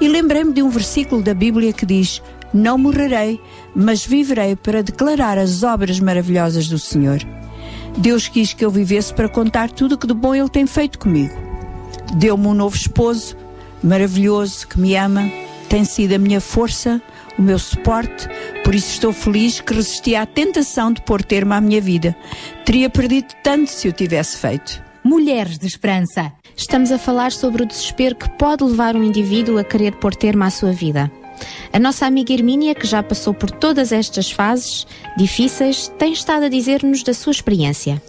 E 0.00 0.08
lembrei-me 0.08 0.52
de 0.52 0.62
um 0.62 0.68
versículo 0.68 1.22
da 1.22 1.32
Bíblia 1.34 1.72
que 1.72 1.86
diz: 1.86 2.22
Não 2.52 2.76
morrerei, 2.76 3.40
mas 3.74 4.04
viverei 4.04 4.54
para 4.56 4.82
declarar 4.82 5.38
as 5.38 5.62
obras 5.62 5.98
maravilhosas 6.00 6.68
do 6.68 6.78
Senhor. 6.78 7.20
Deus 7.96 8.28
quis 8.28 8.52
que 8.52 8.64
eu 8.64 8.70
vivesse 8.70 9.14
para 9.14 9.28
contar 9.28 9.70
tudo 9.70 9.94
o 9.94 9.98
que 9.98 10.06
de 10.06 10.14
bom 10.14 10.34
Ele 10.34 10.48
tem 10.48 10.66
feito 10.66 10.98
comigo. 10.98 11.34
Deu-me 12.16 12.46
um 12.46 12.54
novo 12.54 12.76
esposo, 12.76 13.36
maravilhoso, 13.82 14.66
que 14.66 14.80
me 14.80 14.96
ama, 14.96 15.30
tem 15.68 15.84
sido 15.84 16.14
a 16.14 16.18
minha 16.18 16.40
força, 16.40 17.00
o 17.38 17.42
meu 17.42 17.58
suporte, 17.58 18.28
por 18.64 18.74
isso 18.74 18.90
estou 18.90 19.12
feliz 19.12 19.60
que 19.60 19.74
resisti 19.74 20.16
à 20.16 20.24
tentação 20.24 20.90
de 20.90 21.02
pôr 21.02 21.22
termo 21.22 21.52
à 21.52 21.60
minha 21.60 21.80
vida. 21.80 22.16
Teria 22.64 22.88
perdido 22.88 23.28
tanto 23.42 23.70
se 23.70 23.86
o 23.86 23.92
tivesse 23.92 24.38
feito. 24.38 24.82
Mulheres 25.04 25.58
de 25.58 25.66
Esperança. 25.66 26.32
Estamos 26.56 26.90
a 26.90 26.98
falar 26.98 27.30
sobre 27.30 27.62
o 27.62 27.66
desespero 27.66 28.16
que 28.16 28.28
pode 28.30 28.64
levar 28.64 28.96
um 28.96 29.04
indivíduo 29.04 29.58
a 29.58 29.64
querer 29.64 29.96
pôr 29.96 30.14
termo 30.14 30.44
à 30.44 30.50
sua 30.50 30.72
vida. 30.72 31.12
A 31.72 31.78
nossa 31.78 32.06
amiga 32.06 32.32
Hermínia, 32.32 32.74
que 32.74 32.86
já 32.86 33.02
passou 33.02 33.34
por 33.34 33.50
todas 33.50 33.92
estas 33.92 34.30
fases 34.30 34.86
difíceis, 35.16 35.92
tem 35.98 36.12
estado 36.12 36.46
a 36.46 36.48
dizer-nos 36.48 37.02
da 37.02 37.12
sua 37.12 37.32
experiência. 37.32 38.02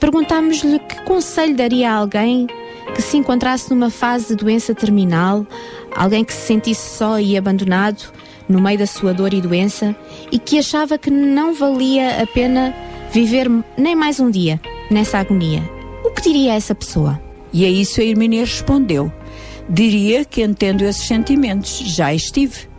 Perguntámos-lhe 0.00 0.80
que 0.80 1.02
conselho 1.04 1.54
daria 1.54 1.92
a 1.92 1.94
alguém 1.94 2.48
que 2.94 3.00
se 3.00 3.16
encontrasse 3.16 3.70
numa 3.70 3.88
fase 3.88 4.28
de 4.28 4.36
doença 4.36 4.74
terminal, 4.74 5.46
alguém 5.94 6.24
que 6.24 6.32
se 6.32 6.46
sentisse 6.46 6.98
só 6.98 7.20
e 7.20 7.36
abandonado, 7.36 8.12
no 8.48 8.60
meio 8.60 8.78
da 8.78 8.86
sua 8.86 9.12
dor 9.12 9.32
e 9.32 9.40
doença 9.40 9.94
e 10.30 10.38
que 10.38 10.58
achava 10.58 10.98
que 10.98 11.10
não 11.10 11.54
valia 11.54 12.22
a 12.22 12.26
pena 12.26 12.74
viver 13.12 13.48
nem 13.76 13.94
mais 13.94 14.20
um 14.20 14.30
dia 14.30 14.60
nessa 14.90 15.18
agonia. 15.18 15.62
O 16.04 16.10
que 16.10 16.22
diria 16.22 16.54
essa 16.54 16.74
pessoa? 16.74 17.20
E 17.52 17.64
a 17.64 17.68
isso 17.68 18.00
a 18.00 18.04
Irmínia 18.04 18.40
respondeu: 18.40 19.12
Diria 19.68 20.24
que 20.24 20.42
entendo 20.42 20.82
esses 20.82 21.06
sentimentos, 21.06 21.78
já 21.78 22.12
estive. 22.12 22.72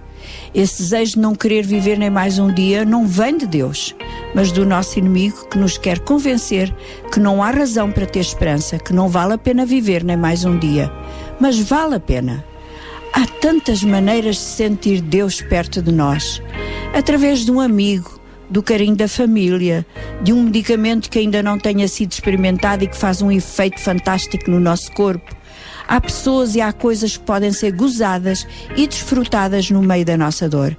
Esse 0.54 0.84
desejo 0.84 1.14
de 1.14 1.20
não 1.20 1.34
querer 1.34 1.66
viver 1.66 1.98
nem 1.98 2.10
mais 2.10 2.38
um 2.38 2.54
dia 2.54 2.86
não 2.86 3.08
vem 3.08 3.38
de 3.38 3.48
Deus, 3.48 3.96
mas 4.36 4.52
do 4.52 4.66
nosso 4.66 5.00
inimigo 5.00 5.48
que 5.48 5.58
nos 5.58 5.80
quer 5.80 6.00
convencer 6.00 6.74
que 7.12 7.20
não 7.20 7.42
há 7.42 7.50
razão 7.50 7.92
para 7.92 8.06
ter 8.06 8.20
esperança, 8.20 8.78
que 8.78 8.94
não 8.94 9.10
vale 9.10 9.34
a 9.34 9.38
pena 9.38 9.66
viver 9.66 10.04
nem 10.04 10.16
mais 10.16 10.46
um 10.46 10.58
dia. 10.58 10.92
Mas 11.40 11.60
vale 11.60 11.96
a 11.96 12.00
pena. 12.00 12.46
Há 13.14 13.28
tantas 13.28 13.84
maneiras 13.84 14.38
de 14.38 14.42
sentir 14.42 15.00
Deus 15.00 15.40
perto 15.40 15.84
de 15.84 15.92
nós 15.92 16.42
através 16.96 17.46
de 17.46 17.52
um 17.52 17.60
amigo, 17.60 18.20
do 18.50 18.64
carinho 18.64 18.96
da 18.96 19.08
família, 19.08 19.86
de 20.24 20.34
um 20.34 20.42
medicamento 20.42 21.10
que 21.12 21.20
ainda 21.20 21.44
não 21.44 21.60
tenha 21.60 21.88
sido 21.88 22.12
experimentado 22.12 22.84
e 22.84 22.88
que 22.88 22.98
faz 22.98 23.22
um 23.22 23.32
efeito 23.32 23.80
fantástico 23.80 24.50
no 24.50 24.60
nosso 24.60 24.92
corpo. 24.94 25.36
Há 25.88 26.02
pessoas 26.02 26.56
e 26.56 26.62
há 26.62 26.74
coisas 26.74 27.16
que 27.16 27.24
podem 27.24 27.52
ser 27.52 27.72
gozadas 27.74 28.48
e 28.76 28.88
desfrutadas 28.88 29.70
no 29.70 29.84
meio 29.84 30.04
da 30.04 30.18
nossa 30.18 30.50
dor. 30.50 30.76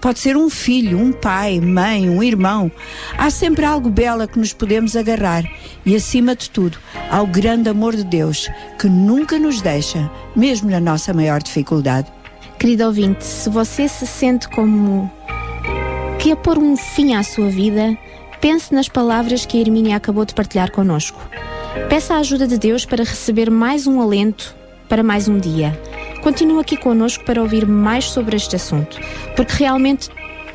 Pode 0.00 0.20
ser 0.20 0.36
um 0.36 0.48
filho, 0.48 0.96
um 0.98 1.12
pai, 1.12 1.60
mãe, 1.60 2.08
um 2.08 2.22
irmão. 2.22 2.70
Há 3.16 3.30
sempre 3.30 3.64
algo 3.64 3.90
belo 3.90 4.22
a 4.22 4.28
que 4.28 4.38
nos 4.38 4.52
podemos 4.52 4.94
agarrar 4.94 5.44
e, 5.84 5.96
acima 5.96 6.36
de 6.36 6.48
tudo, 6.50 6.78
ao 7.10 7.26
grande 7.26 7.68
amor 7.68 7.96
de 7.96 8.04
Deus 8.04 8.48
que 8.78 8.88
nunca 8.88 9.38
nos 9.38 9.60
deixa, 9.60 10.08
mesmo 10.36 10.70
na 10.70 10.78
nossa 10.78 11.12
maior 11.12 11.42
dificuldade. 11.42 12.12
Querido 12.58 12.84
ouvinte, 12.84 13.24
se 13.24 13.50
você 13.50 13.88
se 13.88 14.06
sente 14.06 14.48
como 14.48 15.10
que 16.20 16.30
a 16.30 16.36
pôr 16.36 16.58
um 16.58 16.76
fim 16.76 17.14
à 17.14 17.22
sua 17.22 17.48
vida, 17.48 17.96
pense 18.40 18.72
nas 18.72 18.88
palavras 18.88 19.44
que 19.44 19.58
a 19.58 19.60
Hermínia 19.60 19.96
acabou 19.96 20.24
de 20.24 20.34
partilhar 20.34 20.70
connosco. 20.70 21.20
Peça 21.88 22.14
a 22.14 22.18
ajuda 22.18 22.46
de 22.46 22.58
Deus 22.58 22.84
para 22.84 23.04
receber 23.04 23.50
mais 23.50 23.86
um 23.86 24.00
alento 24.00 24.56
para 24.88 25.02
mais 25.02 25.28
um 25.28 25.38
dia. 25.38 25.78
Continue 26.22 26.60
aqui 26.60 26.76
connosco 26.76 27.24
para 27.24 27.40
ouvir 27.40 27.66
mais 27.66 28.06
sobre 28.06 28.36
este 28.36 28.56
assunto, 28.56 28.98
porque 29.36 29.54
realmente 29.54 30.10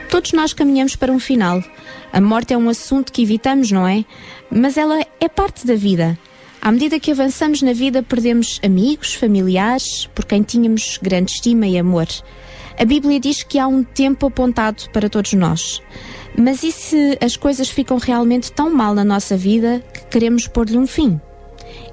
todos 0.10 0.34
nós 0.34 0.54
caminhamos 0.54 0.96
para 0.96 1.12
um 1.12 1.20
final. 1.20 1.64
A 2.12 2.22
morte 2.22 2.54
é 2.54 2.58
um 2.58 2.70
assunto 2.70 3.12
que 3.12 3.24
evitamos, 3.24 3.72
não 3.72 3.88
é? 3.88 4.06
Mas 4.52 4.78
ela 4.78 5.00
é 5.20 5.30
parte 5.30 5.66
da 5.66 5.76
vida. 5.76 6.18
À 6.62 6.72
medida 6.72 7.00
que 7.00 7.12
avançamos 7.12 7.62
na 7.62 7.74
vida, 7.74 8.04
perdemos 8.04 8.60
amigos, 8.64 9.16
familiares, 9.16 10.08
por 10.14 10.26
quem 10.26 10.44
tínhamos 10.44 11.00
grande 11.02 11.32
estima 11.32 11.66
e 11.66 11.78
amor. 11.78 12.08
A 12.80 12.86
Bíblia 12.86 13.20
diz 13.20 13.44
que 13.44 13.60
há 13.60 13.68
um 13.68 13.84
tempo 13.84 14.28
apontado 14.28 14.84
para 14.92 15.10
todos 15.10 15.34
nós. 15.34 15.82
Mas 16.38 16.64
e 16.64 16.72
se 16.72 17.18
as 17.22 17.36
coisas 17.36 17.70
ficam 17.70 17.98
realmente 17.98 18.52
tão 18.52 18.74
mal 18.74 18.94
na 18.94 19.04
nossa 19.04 19.36
vida 19.36 19.84
que 19.94 20.06
queremos 20.06 20.48
pôr-lhe 20.48 20.78
um 20.78 20.88
fim? 20.88 21.20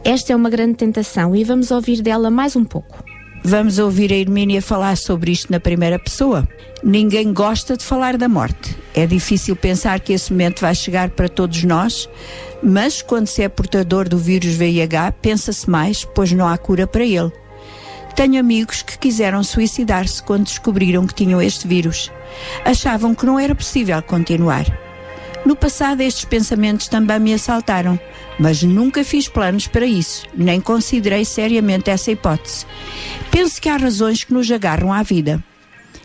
Esta 0.04 0.32
é 0.32 0.36
uma 0.36 0.48
grande 0.48 0.74
tentação 0.74 1.34
e 1.34 1.44
vamos 1.44 1.70
ouvir 1.70 2.00
dela 2.00 2.30
mais 2.30 2.56
um 2.56 2.64
pouco. 2.64 3.09
Vamos 3.42 3.78
ouvir 3.78 4.12
a 4.12 4.16
Hermínia 4.16 4.60
falar 4.60 4.96
sobre 4.96 5.32
isto 5.32 5.50
na 5.50 5.58
primeira 5.58 5.98
pessoa. 5.98 6.46
Ninguém 6.84 7.32
gosta 7.32 7.74
de 7.76 7.84
falar 7.84 8.18
da 8.18 8.28
morte. 8.28 8.76
É 8.94 9.06
difícil 9.06 9.56
pensar 9.56 9.98
que 10.00 10.12
esse 10.12 10.30
momento 10.30 10.60
vai 10.60 10.74
chegar 10.74 11.10
para 11.10 11.28
todos 11.28 11.64
nós, 11.64 12.08
mas 12.62 13.00
quando 13.00 13.26
se 13.26 13.42
é 13.42 13.48
portador 13.48 14.08
do 14.08 14.18
vírus 14.18 14.54
VIH, 14.54 15.12
pensa-se 15.22 15.68
mais, 15.70 16.04
pois 16.04 16.32
não 16.32 16.46
há 16.46 16.56
cura 16.58 16.86
para 16.86 17.04
ele. 17.04 17.32
Tenho 18.14 18.38
amigos 18.38 18.82
que 18.82 18.98
quiseram 18.98 19.42
suicidar-se 19.42 20.22
quando 20.22 20.44
descobriram 20.44 21.06
que 21.06 21.14
tinham 21.14 21.40
este 21.40 21.66
vírus. 21.66 22.12
Achavam 22.64 23.14
que 23.14 23.24
não 23.24 23.38
era 23.38 23.54
possível 23.54 24.02
continuar. 24.02 24.66
No 25.44 25.56
passado, 25.56 26.02
estes 26.02 26.24
pensamentos 26.24 26.88
também 26.88 27.18
me 27.18 27.34
assaltaram, 27.34 27.98
mas 28.38 28.62
nunca 28.62 29.02
fiz 29.02 29.26
planos 29.26 29.66
para 29.66 29.86
isso, 29.86 30.26
nem 30.34 30.60
considerei 30.60 31.24
seriamente 31.24 31.90
essa 31.90 32.10
hipótese. 32.10 32.66
Penso 33.30 33.60
que 33.60 33.68
há 33.68 33.76
razões 33.76 34.22
que 34.22 34.34
nos 34.34 34.50
agarram 34.50 34.92
à 34.92 35.02
vida. 35.02 35.42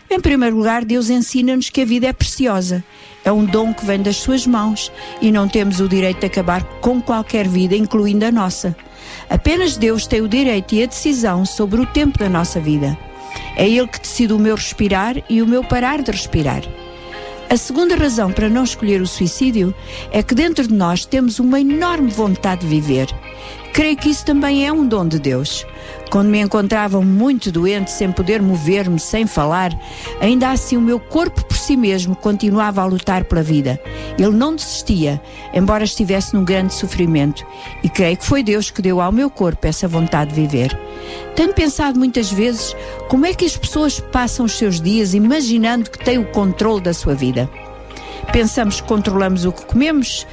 Em 0.09 0.19
primeiro 0.19 0.55
lugar, 0.55 0.85
Deus 0.85 1.09
ensina-nos 1.09 1.69
que 1.69 1.81
a 1.81 1.85
vida 1.85 2.07
é 2.07 2.13
preciosa. 2.13 2.83
É 3.23 3.31
um 3.31 3.43
dom 3.43 3.73
que 3.73 3.85
vem 3.85 4.01
das 4.01 4.17
suas 4.17 4.45
mãos 4.45 4.91
e 5.19 5.31
não 5.31 5.47
temos 5.47 5.79
o 5.79 5.89
direito 5.89 6.19
de 6.19 6.27
acabar 6.27 6.63
com 6.79 7.01
qualquer 7.01 7.47
vida, 7.47 7.75
incluindo 7.75 8.23
a 8.23 8.31
nossa. 8.31 8.75
Apenas 9.29 9.77
Deus 9.77 10.05
tem 10.07 10.21
o 10.21 10.27
direito 10.27 10.75
e 10.75 10.83
a 10.83 10.85
decisão 10.85 11.45
sobre 11.45 11.81
o 11.81 11.85
tempo 11.87 12.19
da 12.19 12.29
nossa 12.29 12.59
vida. 12.59 12.97
É 13.55 13.67
Ele 13.67 13.87
que 13.87 13.99
decide 13.99 14.31
o 14.31 14.39
meu 14.39 14.55
respirar 14.55 15.15
e 15.29 15.41
o 15.41 15.47
meu 15.47 15.63
parar 15.63 16.01
de 16.01 16.11
respirar. 16.11 16.61
A 17.56 17.57
segunda 17.57 17.95
razão 17.95 18.34
para 18.34 18.49
não 18.49 18.65
escolher 18.65 19.02
o 19.02 19.07
suicídio 19.07 19.73
é 20.11 20.22
que 20.22 20.36
dentro 20.36 20.68
de 20.68 20.73
nós 20.73 21.06
temos 21.06 21.40
uma 21.40 21.57
enorme 21.57 22.11
vontade 22.11 22.64
de 22.64 22.68
viver. 22.68 23.07
Creio 23.72 23.95
que 23.95 24.10
isso 24.10 24.26
também 24.26 24.68
é 24.68 24.73
um 24.73 24.86
dom 24.86 25.07
de 25.07 25.18
Deus. 25.18 25.65
Quando 26.10 26.30
me 26.30 26.40
encontrava 26.40 27.02
muito 27.02 27.52
doente, 27.52 27.91
sem 27.91 28.11
poder 28.11 28.41
mover-me, 28.41 28.99
sem 28.99 29.27
falar, 29.27 29.72
ainda 30.22 30.52
assim 30.52 30.77
o 30.77 30.82
meu 30.82 30.99
corpo 30.99 31.44
por 31.45 31.57
si 31.57 31.76
mesmo 31.76 32.15
continuava 32.15 32.82
a 32.82 32.86
lutar 32.86 33.26
pela 33.26 33.44
vida. 33.44 33.80
Ele 34.18 34.32
não 34.32 34.56
desistia, 34.56 35.22
embora 35.53 35.84
estivesse 35.84 36.34
num 36.34 36.45
grande 36.45 36.73
sofrimento. 36.73 37.45
E 37.84 37.90
creio 37.90 38.18
que 38.18 38.26
foi 38.26 38.44
Deus 38.44 38.72
que 38.72 38.82
deu 38.82 39.02
ao 39.02 39.11
meu 39.11 39.30
corpo 39.30 39.68
essa 39.68 39.88
vontade 39.88 40.34
de 40.34 40.41
viver. 40.41 40.77
Tenho 41.36 41.53
pensado 41.53 41.99
muitas 41.99 42.32
vezes 42.32 42.76
como 43.10 43.26
é 43.26 43.34
que 43.34 43.45
as 43.45 43.57
pessoas 43.57 43.99
passam 43.99 44.45
os 44.45 44.53
seus 44.53 44.80
dias 44.80 45.14
imaginando 45.14 45.90
que 45.90 45.99
têm 45.99 46.18
o 46.18 46.26
controle 46.26 46.82
da 46.82 46.94
sua 46.94 47.14
vida. 47.14 47.49
Pensamos 48.32 48.82
que 48.82 48.88
controlamos 48.88 49.45
o 49.45 49.52
que 49.52 49.65
comemos, 49.65 50.26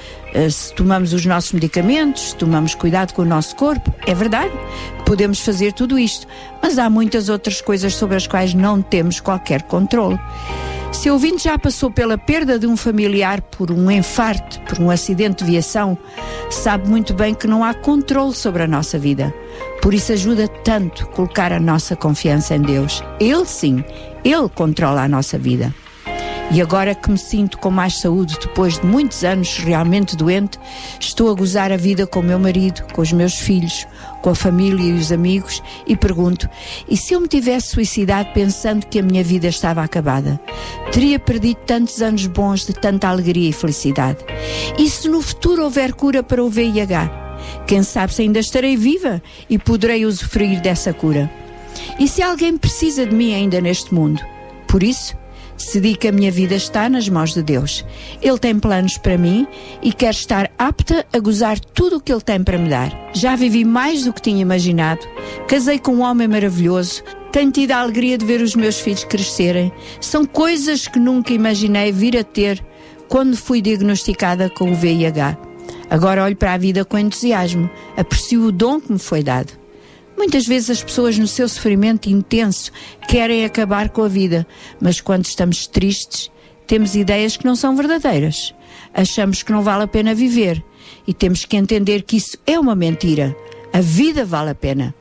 se 0.50 0.72
tomamos 0.74 1.12
os 1.12 1.24
nossos 1.26 1.52
medicamentos, 1.52 2.30
se 2.30 2.36
tomamos 2.36 2.74
cuidado 2.74 3.12
com 3.12 3.22
o 3.22 3.26
nosso 3.26 3.54
corpo. 3.56 3.94
É 4.06 4.14
verdade, 4.14 4.52
podemos 5.04 5.40
fazer 5.40 5.72
tudo 5.72 5.98
isto, 5.98 6.26
mas 6.62 6.78
há 6.78 6.88
muitas 6.88 7.28
outras 7.28 7.60
coisas 7.60 7.94
sobre 7.94 8.16
as 8.16 8.26
quais 8.26 8.54
não 8.54 8.80
temos 8.80 9.20
qualquer 9.20 9.62
controle. 9.62 10.18
Se 10.92 11.08
o 11.08 11.14
ouvinte 11.14 11.44
já 11.44 11.58
passou 11.58 11.90
pela 11.90 12.18
perda 12.18 12.58
de 12.58 12.66
um 12.66 12.76
familiar 12.76 13.40
por 13.40 13.70
um 13.70 13.90
infarto, 13.90 14.60
por 14.60 14.78
um 14.78 14.90
acidente 14.90 15.42
de 15.42 15.50
viação, 15.50 15.96
sabe 16.50 16.88
muito 16.88 17.14
bem 17.14 17.34
que 17.34 17.46
não 17.46 17.64
há 17.64 17.72
controle 17.72 18.34
sobre 18.34 18.62
a 18.62 18.68
nossa 18.68 18.98
vida. 18.98 19.34
Por 19.80 19.94
isso 19.94 20.12
ajuda 20.12 20.46
tanto 20.46 21.06
colocar 21.08 21.50
a 21.50 21.58
nossa 21.58 21.96
confiança 21.96 22.54
em 22.54 22.60
Deus. 22.60 23.02
Ele 23.18 23.44
sim, 23.46 23.82
Ele 24.22 24.48
controla 24.50 25.02
a 25.02 25.08
nossa 25.08 25.38
vida. 25.38 25.74
E 26.52 26.60
agora 26.60 26.94
que 26.94 27.10
me 27.10 27.16
sinto 27.16 27.56
com 27.56 27.70
mais 27.70 27.98
saúde 27.98 28.36
depois 28.38 28.78
de 28.78 28.84
muitos 28.84 29.24
anos 29.24 29.56
realmente 29.56 30.14
doente, 30.14 30.60
estou 31.00 31.30
a 31.30 31.34
gozar 31.34 31.72
a 31.72 31.78
vida 31.78 32.06
com 32.06 32.20
o 32.20 32.22
meu 32.22 32.38
marido, 32.38 32.84
com 32.92 33.00
os 33.00 33.10
meus 33.10 33.38
filhos, 33.38 33.86
com 34.20 34.28
a 34.28 34.34
família 34.34 34.90
e 34.90 34.92
os 34.92 35.10
amigos 35.10 35.62
e 35.86 35.96
pergunto: 35.96 36.46
e 36.86 36.94
se 36.94 37.14
eu 37.14 37.20
me 37.20 37.26
tivesse 37.26 37.68
suicidado 37.68 38.28
pensando 38.34 38.86
que 38.86 38.98
a 38.98 39.02
minha 39.02 39.24
vida 39.24 39.48
estava 39.48 39.82
acabada? 39.82 40.38
Teria 40.92 41.18
perdido 41.18 41.56
tantos 41.64 42.02
anos 42.02 42.26
bons 42.26 42.66
de 42.66 42.74
tanta 42.74 43.08
alegria 43.08 43.48
e 43.48 43.52
felicidade? 43.52 44.18
E 44.78 44.90
se 44.90 45.08
no 45.08 45.22
futuro 45.22 45.64
houver 45.64 45.94
cura 45.94 46.22
para 46.22 46.44
o 46.44 46.50
VIH? 46.50 47.10
Quem 47.66 47.82
sabe 47.82 48.12
se 48.12 48.20
ainda 48.20 48.40
estarei 48.40 48.76
viva 48.76 49.22
e 49.48 49.58
poderei 49.58 50.04
usufruir 50.04 50.60
dessa 50.60 50.92
cura? 50.92 51.32
E 51.98 52.06
se 52.06 52.20
alguém 52.20 52.58
precisa 52.58 53.06
de 53.06 53.14
mim 53.14 53.32
ainda 53.32 53.58
neste 53.58 53.94
mundo? 53.94 54.20
Por 54.68 54.82
isso, 54.82 55.16
Decidi 55.64 55.94
que 55.94 56.08
a 56.08 56.12
minha 56.12 56.30
vida 56.30 56.56
está 56.56 56.88
nas 56.88 57.08
mãos 57.08 57.34
de 57.34 57.42
Deus. 57.42 57.84
Ele 58.20 58.36
tem 58.36 58.58
planos 58.58 58.98
para 58.98 59.16
mim 59.16 59.46
e 59.80 59.92
quero 59.92 60.10
estar 60.10 60.50
apta 60.58 61.06
a 61.12 61.18
gozar 61.20 61.58
tudo 61.58 61.96
o 61.96 62.00
que 62.00 62.12
Ele 62.12 62.20
tem 62.20 62.42
para 62.42 62.58
me 62.58 62.68
dar. 62.68 62.92
Já 63.14 63.36
vivi 63.36 63.64
mais 63.64 64.04
do 64.04 64.12
que 64.12 64.20
tinha 64.20 64.42
imaginado. 64.42 65.00
Casei 65.46 65.78
com 65.78 65.94
um 65.94 66.02
homem 66.02 66.26
maravilhoso. 66.26 67.04
Tenho 67.30 67.52
tido 67.52 67.70
a 67.70 67.78
alegria 67.78 68.18
de 68.18 68.26
ver 68.26 68.42
os 68.42 68.56
meus 68.56 68.80
filhos 68.80 69.04
crescerem. 69.04 69.72
São 70.00 70.26
coisas 70.26 70.88
que 70.88 70.98
nunca 70.98 71.32
imaginei 71.32 71.92
vir 71.92 72.18
a 72.18 72.24
ter 72.24 72.62
quando 73.08 73.36
fui 73.36 73.62
diagnosticada 73.62 74.50
com 74.50 74.72
o 74.72 74.74
VIH. 74.74 75.38
Agora 75.88 76.24
olho 76.24 76.36
para 76.36 76.54
a 76.54 76.58
vida 76.58 76.84
com 76.84 76.98
entusiasmo. 76.98 77.70
Aprecio 77.96 78.44
o 78.44 78.52
dom 78.52 78.80
que 78.80 78.92
me 78.92 78.98
foi 78.98 79.22
dado. 79.22 79.61
Muitas 80.16 80.46
vezes 80.46 80.70
as 80.70 80.82
pessoas, 80.82 81.18
no 81.18 81.26
seu 81.26 81.48
sofrimento 81.48 82.08
intenso, 82.08 82.70
querem 83.08 83.44
acabar 83.44 83.88
com 83.88 84.02
a 84.02 84.08
vida, 84.08 84.46
mas 84.80 85.00
quando 85.00 85.24
estamos 85.24 85.66
tristes, 85.66 86.30
temos 86.66 86.94
ideias 86.94 87.36
que 87.36 87.44
não 87.44 87.56
são 87.56 87.76
verdadeiras. 87.76 88.54
Achamos 88.94 89.42
que 89.42 89.52
não 89.52 89.62
vale 89.62 89.84
a 89.84 89.88
pena 89.88 90.14
viver 90.14 90.62
e 91.06 91.12
temos 91.12 91.44
que 91.44 91.56
entender 91.56 92.02
que 92.02 92.16
isso 92.16 92.38
é 92.46 92.58
uma 92.58 92.74
mentira. 92.74 93.36
A 93.72 93.80
vida 93.80 94.24
vale 94.24 94.50
a 94.50 94.54
pena. 94.54 94.94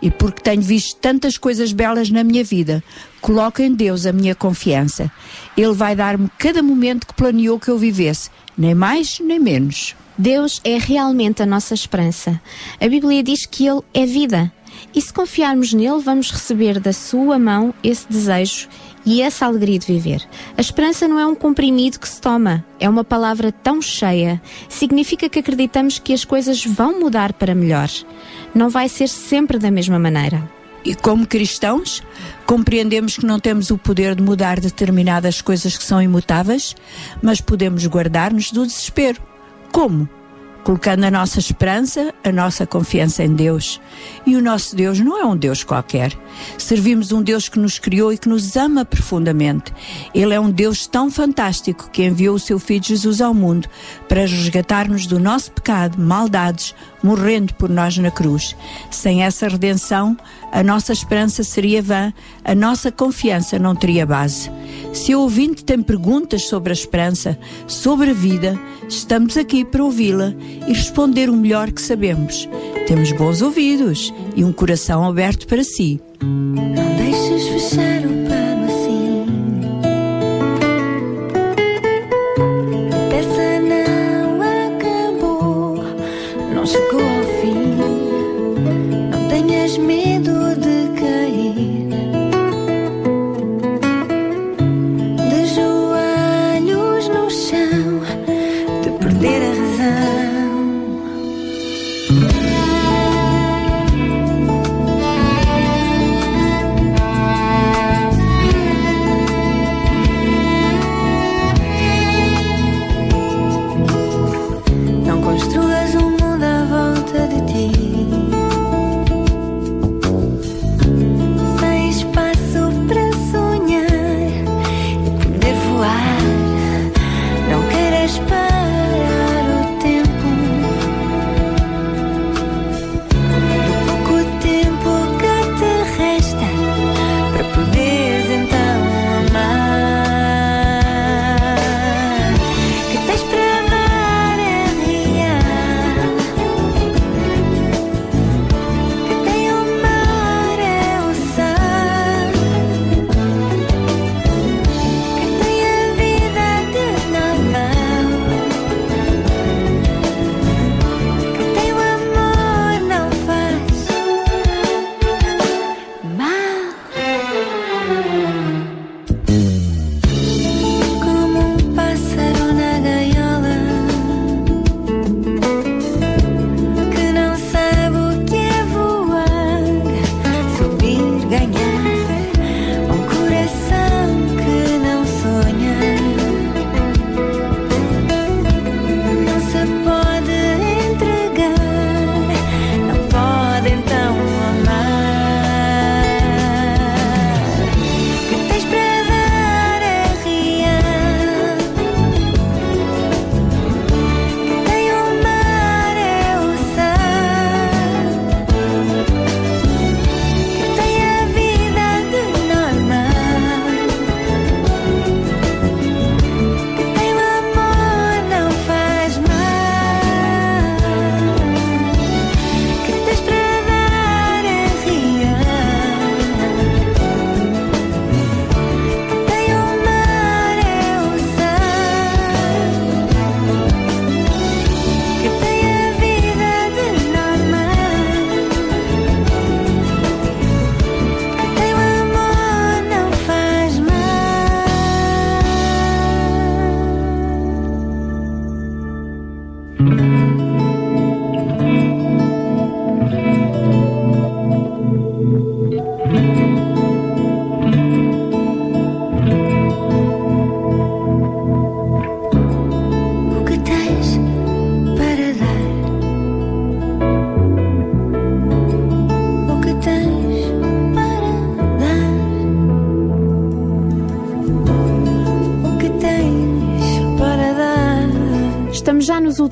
E 0.00 0.10
porque 0.10 0.42
tenho 0.42 0.62
visto 0.62 0.96
tantas 0.96 1.38
coisas 1.38 1.72
belas 1.72 2.10
na 2.10 2.24
minha 2.24 2.42
vida, 2.42 2.82
coloco 3.20 3.62
em 3.62 3.72
Deus 3.72 4.04
a 4.04 4.12
minha 4.12 4.34
confiança. 4.34 5.10
Ele 5.56 5.72
vai 5.72 5.94
dar-me 5.94 6.28
cada 6.38 6.60
momento 6.60 7.06
que 7.06 7.14
planeou 7.14 7.58
que 7.58 7.68
eu 7.68 7.78
vivesse, 7.78 8.28
nem 8.58 8.74
mais 8.74 9.20
nem 9.20 9.38
menos. 9.38 9.94
Deus 10.22 10.60
é 10.62 10.78
realmente 10.78 11.42
a 11.42 11.46
nossa 11.46 11.74
esperança. 11.74 12.40
A 12.80 12.86
Bíblia 12.86 13.24
diz 13.24 13.44
que 13.44 13.66
Ele 13.66 13.82
é 13.92 14.06
vida. 14.06 14.52
E 14.94 15.02
se 15.02 15.12
confiarmos 15.12 15.72
nele, 15.72 16.00
vamos 16.00 16.30
receber 16.30 16.78
da 16.78 16.92
sua 16.92 17.40
mão 17.40 17.74
esse 17.82 18.06
desejo 18.08 18.68
e 19.04 19.20
essa 19.20 19.46
alegria 19.46 19.80
de 19.80 19.86
viver. 19.88 20.22
A 20.56 20.60
esperança 20.60 21.08
não 21.08 21.18
é 21.18 21.26
um 21.26 21.34
comprimido 21.34 21.98
que 21.98 22.08
se 22.08 22.20
toma, 22.20 22.64
é 22.78 22.88
uma 22.88 23.02
palavra 23.02 23.50
tão 23.50 23.82
cheia. 23.82 24.40
Significa 24.68 25.28
que 25.28 25.40
acreditamos 25.40 25.98
que 25.98 26.12
as 26.12 26.24
coisas 26.24 26.64
vão 26.64 27.00
mudar 27.00 27.32
para 27.32 27.52
melhor. 27.52 27.90
Não 28.54 28.70
vai 28.70 28.88
ser 28.88 29.08
sempre 29.08 29.58
da 29.58 29.72
mesma 29.72 29.98
maneira. 29.98 30.48
E 30.84 30.94
como 30.94 31.26
cristãos, 31.26 32.00
compreendemos 32.46 33.16
que 33.16 33.26
não 33.26 33.40
temos 33.40 33.70
o 33.70 33.78
poder 33.78 34.14
de 34.14 34.22
mudar 34.22 34.60
determinadas 34.60 35.42
coisas 35.42 35.76
que 35.76 35.82
são 35.82 36.00
imutáveis, 36.00 36.76
mas 37.20 37.40
podemos 37.40 37.84
guardar-nos 37.88 38.52
do 38.52 38.64
desespero. 38.64 39.31
Como? 39.72 40.06
Colocando 40.62 41.02
a 41.04 41.10
nossa 41.10 41.40
esperança, 41.40 42.14
a 42.22 42.30
nossa 42.30 42.64
confiança 42.64 43.24
em 43.24 43.34
Deus. 43.34 43.80
E 44.24 44.36
o 44.36 44.42
nosso 44.42 44.76
Deus 44.76 45.00
não 45.00 45.18
é 45.18 45.24
um 45.24 45.36
Deus 45.36 45.64
qualquer. 45.64 46.12
Servimos 46.56 47.10
um 47.10 47.20
Deus 47.20 47.48
que 47.48 47.58
nos 47.58 47.80
criou 47.80 48.12
e 48.12 48.18
que 48.18 48.28
nos 48.28 48.54
ama 48.54 48.84
profundamente. 48.84 49.72
Ele 50.14 50.34
é 50.34 50.38
um 50.38 50.50
Deus 50.50 50.86
tão 50.86 51.10
fantástico 51.10 51.90
que 51.90 52.04
enviou 52.04 52.36
o 52.36 52.38
seu 52.38 52.60
Filho 52.60 52.84
Jesus 52.84 53.20
ao 53.20 53.34
mundo 53.34 53.68
para 54.06 54.20
resgatar-nos 54.20 55.06
do 55.06 55.18
nosso 55.18 55.50
pecado, 55.50 56.00
maldades, 56.00 56.76
morrendo 57.02 57.54
por 57.54 57.68
nós 57.68 57.96
na 57.98 58.10
cruz. 58.10 58.56
Sem 58.90 59.22
essa 59.22 59.48
redenção, 59.48 60.16
a 60.50 60.62
nossa 60.62 60.92
esperança 60.92 61.42
seria 61.42 61.82
vã, 61.82 62.12
a 62.44 62.54
nossa 62.54 62.92
confiança 62.92 63.58
não 63.58 63.74
teria 63.74 64.06
base. 64.06 64.50
Se 64.92 65.14
o 65.14 65.20
ouvinte 65.20 65.64
tem 65.64 65.82
perguntas 65.82 66.42
sobre 66.42 66.70
a 66.70 66.74
esperança, 66.74 67.38
sobre 67.66 68.10
a 68.10 68.14
vida, 68.14 68.58
estamos 68.88 69.36
aqui 69.36 69.64
para 69.64 69.82
ouvi-la 69.84 70.34
e 70.66 70.72
responder 70.72 71.30
o 71.30 71.36
melhor 71.36 71.72
que 71.72 71.80
sabemos. 71.80 72.48
Temos 72.86 73.12
bons 73.12 73.42
ouvidos 73.42 74.12
e 74.36 74.44
um 74.44 74.52
coração 74.52 75.04
aberto 75.04 75.46
para 75.46 75.64
si. 75.64 76.00
Não 76.20 76.96
deixes 76.96 77.48
fechar 77.48 78.01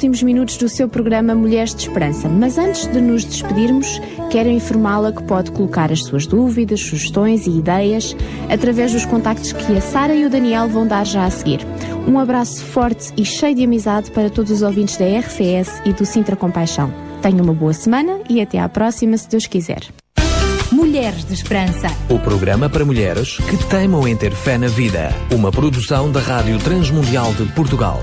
últimos 0.00 0.22
minutos 0.22 0.56
do 0.56 0.66
seu 0.66 0.88
programa 0.88 1.34
Mulheres 1.34 1.74
de 1.74 1.82
Esperança, 1.82 2.26
mas 2.26 2.56
antes 2.56 2.86
de 2.86 3.02
nos 3.02 3.22
despedirmos, 3.22 4.00
quero 4.30 4.48
informá-la 4.48 5.12
que 5.12 5.22
pode 5.24 5.50
colocar 5.50 5.92
as 5.92 6.04
suas 6.04 6.26
dúvidas, 6.26 6.80
sugestões 6.80 7.46
e 7.46 7.50
ideias 7.50 8.16
através 8.48 8.94
dos 8.94 9.04
contactos 9.04 9.52
que 9.52 9.76
a 9.76 9.80
Sara 9.82 10.14
e 10.14 10.24
o 10.24 10.30
Daniel 10.30 10.70
vão 10.70 10.86
dar 10.86 11.04
já 11.04 11.26
a 11.26 11.30
seguir. 11.30 11.60
Um 12.08 12.18
abraço 12.18 12.64
forte 12.64 13.12
e 13.14 13.26
cheio 13.26 13.54
de 13.54 13.64
amizade 13.64 14.10
para 14.12 14.30
todos 14.30 14.50
os 14.50 14.62
ouvintes 14.62 14.96
da 14.96 15.04
RCS 15.04 15.82
e 15.84 15.92
do 15.92 16.06
Sintra 16.06 16.34
Compaixão. 16.34 16.90
Tenha 17.20 17.42
uma 17.42 17.52
boa 17.52 17.74
semana 17.74 18.20
e 18.26 18.40
até 18.40 18.58
à 18.58 18.70
próxima, 18.70 19.18
se 19.18 19.28
Deus 19.28 19.46
quiser. 19.46 19.82
Mulheres 20.72 21.26
de 21.26 21.34
Esperança. 21.34 21.88
O 22.08 22.18
programa 22.18 22.70
para 22.70 22.86
mulheres 22.86 23.36
que 23.36 23.56
teimam 23.68 24.08
em 24.08 24.16
ter 24.16 24.32
fé 24.32 24.56
na 24.56 24.68
vida. 24.68 25.10
Uma 25.30 25.52
produção 25.52 26.10
da 26.10 26.20
Rádio 26.20 26.58
Transmundial 26.58 27.34
de 27.34 27.44
Portugal. 27.52 28.00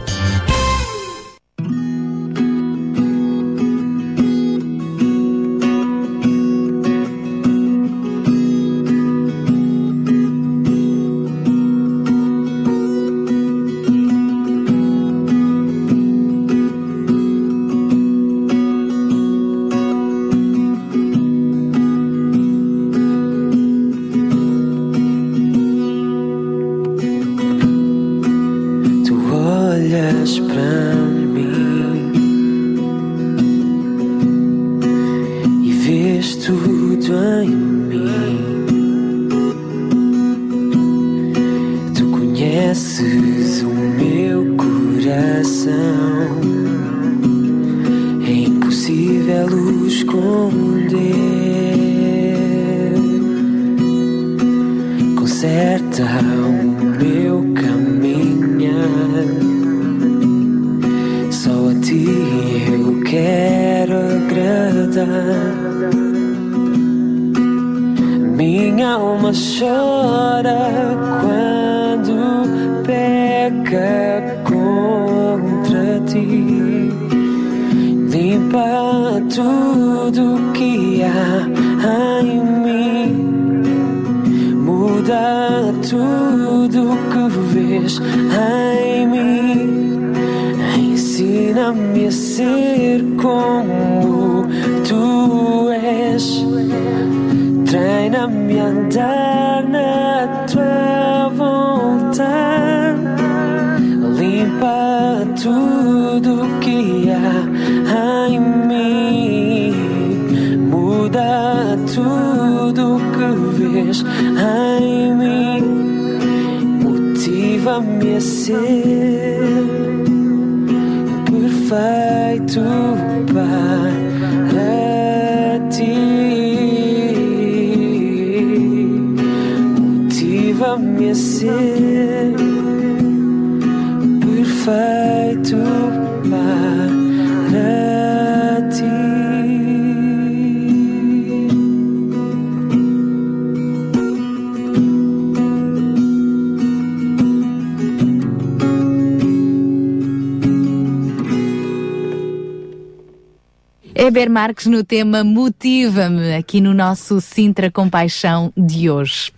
Marques 154.37 154.67
no 154.67 154.83
tema 154.83 155.23
Motiva-me, 155.23 156.35
aqui 156.35 156.61
no 156.61 156.71
nosso 156.71 157.19
Sintra 157.19 157.71
Compaixão 157.71 158.53
de 158.55 158.87
hoje. 158.87 159.31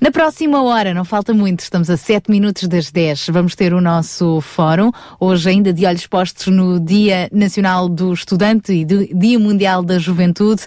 Na 0.00 0.10
próxima 0.10 0.60
hora, 0.64 0.92
não 0.92 1.04
falta 1.04 1.32
muito, 1.32 1.60
estamos 1.60 1.88
a 1.88 1.96
7 1.96 2.32
minutos 2.32 2.66
das 2.66 2.90
10, 2.90 3.28
vamos 3.28 3.54
ter 3.54 3.72
o 3.72 3.80
nosso 3.80 4.40
fórum, 4.40 4.90
hoje 5.20 5.50
ainda 5.50 5.72
de 5.72 5.86
olhos 5.86 6.08
postos 6.08 6.48
no 6.48 6.80
Dia 6.80 7.28
Nacional 7.32 7.88
do 7.88 8.12
Estudante 8.12 8.72
e 8.72 8.84
do 8.84 9.06
Dia 9.06 9.38
Mundial 9.38 9.84
da 9.84 10.00
Juventude. 10.00 10.66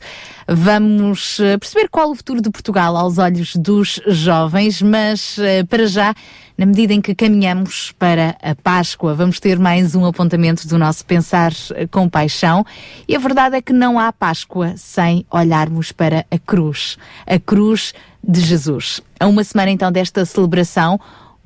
Vamos 0.49 1.41
eh, 1.41 1.57
perceber 1.57 1.89
qual 1.89 2.09
o 2.09 2.15
futuro 2.15 2.41
de 2.41 2.49
Portugal 2.49 2.95
aos 2.95 3.17
olhos 3.17 3.53
dos 3.57 3.99
jovens, 4.07 4.81
mas 4.81 5.37
eh, 5.39 5.65
para 5.65 5.85
já, 5.85 6.15
na 6.57 6.65
medida 6.65 6.93
em 6.93 7.01
que 7.01 7.13
caminhamos 7.13 7.91
para 7.99 8.37
a 8.41 8.55
Páscoa, 8.55 9.13
vamos 9.13 9.41
ter 9.41 9.59
mais 9.59 9.93
um 9.93 10.05
apontamento 10.05 10.65
do 10.65 10.77
nosso 10.77 11.05
Pensar 11.05 11.51
eh, 11.75 11.85
com 11.85 12.07
Paixão. 12.07 12.65
E 13.09 13.13
a 13.13 13.19
verdade 13.19 13.57
é 13.57 13.61
que 13.61 13.73
não 13.73 13.99
há 13.99 14.13
Páscoa 14.13 14.73
sem 14.77 15.25
olharmos 15.29 15.91
para 15.91 16.25
a 16.31 16.39
cruz. 16.39 16.97
A 17.25 17.37
cruz 17.37 17.93
de 18.23 18.39
Jesus. 18.39 19.01
A 19.19 19.27
uma 19.27 19.43
semana 19.43 19.71
então 19.71 19.91
desta 19.91 20.23
celebração, 20.23 20.97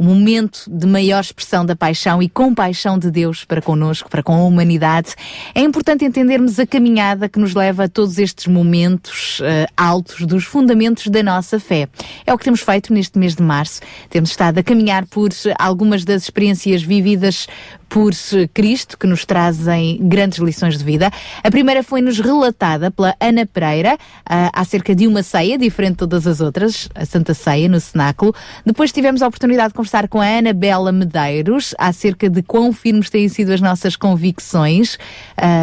o 0.01 0.03
momento 0.03 0.63
de 0.67 0.87
maior 0.87 1.19
expressão 1.19 1.63
da 1.63 1.75
paixão 1.75 2.23
e 2.23 2.27
compaixão 2.27 2.97
de 2.97 3.11
Deus 3.11 3.45
para 3.45 3.61
connosco, 3.61 4.09
para 4.09 4.23
com 4.23 4.33
a 4.33 4.43
humanidade, 4.43 5.13
é 5.53 5.61
importante 5.61 6.03
entendermos 6.03 6.59
a 6.59 6.65
caminhada 6.65 7.29
que 7.29 7.37
nos 7.37 7.53
leva 7.53 7.83
a 7.83 7.87
todos 7.87 8.17
estes 8.17 8.47
momentos 8.47 9.39
uh, 9.41 9.71
altos 9.77 10.25
dos 10.25 10.43
fundamentos 10.43 11.05
da 11.07 11.21
nossa 11.21 11.59
fé. 11.59 11.87
É 12.25 12.33
o 12.33 12.37
que 12.39 12.45
temos 12.45 12.61
feito 12.61 12.91
neste 12.91 13.19
mês 13.19 13.35
de 13.35 13.43
março. 13.43 13.81
Temos 14.09 14.31
estado 14.31 14.57
a 14.57 14.63
caminhar 14.63 15.05
por 15.05 15.29
algumas 15.59 16.03
das 16.03 16.23
experiências 16.23 16.81
vividas 16.81 17.47
por 17.91 18.13
Cristo, 18.53 18.97
que 18.97 19.05
nos 19.05 19.25
trazem 19.25 19.99
grandes 20.01 20.39
lições 20.39 20.77
de 20.77 20.83
vida. 20.83 21.11
A 21.43 21.51
primeira 21.51 21.83
foi-nos 21.83 22.21
relatada 22.21 22.89
pela 22.89 23.13
Ana 23.19 23.45
Pereira, 23.45 23.95
uh, 23.95 24.49
acerca 24.53 24.95
de 24.95 25.05
uma 25.05 25.21
ceia, 25.21 25.57
diferente 25.57 25.91
de 25.91 25.97
todas 25.97 26.25
as 26.25 26.39
outras, 26.39 26.87
a 26.95 27.05
Santa 27.05 27.33
Ceia, 27.33 27.67
no 27.67 27.81
Cenáculo. 27.81 28.33
Depois 28.65 28.93
tivemos 28.93 29.21
a 29.21 29.27
oportunidade 29.27 29.69
de 29.69 29.73
conversar 29.73 30.07
com 30.07 30.21
a 30.21 30.25
Ana 30.25 30.53
Bela 30.53 30.89
Medeiros, 30.93 31.75
acerca 31.77 32.29
de 32.29 32.41
quão 32.41 32.71
firmes 32.71 33.09
têm 33.09 33.27
sido 33.27 33.51
as 33.51 33.59
nossas 33.59 33.97
convicções, 33.97 34.97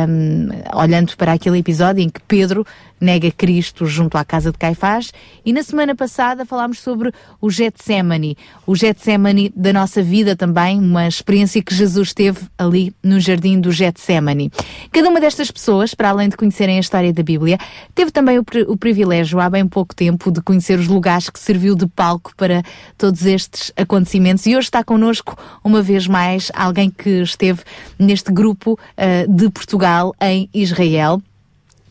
um, 0.06 0.78
olhando 0.78 1.16
para 1.16 1.32
aquele 1.32 1.59
episódio 1.59 2.02
em 2.02 2.10
que 2.10 2.20
Pedro 2.28 2.66
nega 3.00 3.30
Cristo 3.30 3.86
junto 3.86 4.16
à 4.16 4.24
casa 4.24 4.52
de 4.52 4.58
Caifás. 4.58 5.12
E 5.44 5.52
na 5.52 5.62
semana 5.62 5.94
passada 5.94 6.44
falámos 6.44 6.80
sobre 6.80 7.12
o 7.40 7.50
Getsemane, 7.50 8.36
o 8.66 8.74
Getsemane 8.74 9.52
da 9.54 9.72
nossa 9.72 10.02
vida 10.02 10.36
também, 10.36 10.78
uma 10.78 11.06
experiência 11.06 11.62
que 11.62 11.74
Jesus 11.74 12.12
teve 12.12 12.40
ali 12.56 12.94
no 13.02 13.20
jardim 13.20 13.60
do 13.60 13.70
Getsemane. 13.70 14.50
Cada 14.92 15.08
uma 15.08 15.20
destas 15.20 15.50
pessoas, 15.50 15.94
para 15.94 16.10
além 16.10 16.28
de 16.28 16.36
conhecerem 16.36 16.76
a 16.76 16.80
história 16.80 17.12
da 17.12 17.22
Bíblia, 17.22 17.58
teve 17.94 18.10
também 18.10 18.38
o, 18.38 18.44
o 18.68 18.76
privilégio, 18.76 19.40
há 19.40 19.48
bem 19.48 19.66
pouco 19.66 19.94
tempo, 19.94 20.30
de 20.30 20.40
conhecer 20.40 20.78
os 20.78 20.88
lugares 20.88 21.30
que 21.30 21.38
serviu 21.38 21.74
de 21.74 21.86
palco 21.86 22.32
para 22.36 22.62
todos 22.96 23.24
estes 23.24 23.72
acontecimentos. 23.76 24.46
E 24.46 24.56
hoje 24.56 24.66
está 24.66 24.82
connosco, 24.84 25.36
uma 25.62 25.82
vez 25.82 26.06
mais, 26.06 26.50
alguém 26.54 26.90
que 26.90 27.22
esteve 27.22 27.60
neste 27.98 28.32
grupo 28.32 28.72
uh, 28.72 29.32
de 29.32 29.50
Portugal 29.50 30.14
em 30.20 30.48
Israel. 30.52 31.22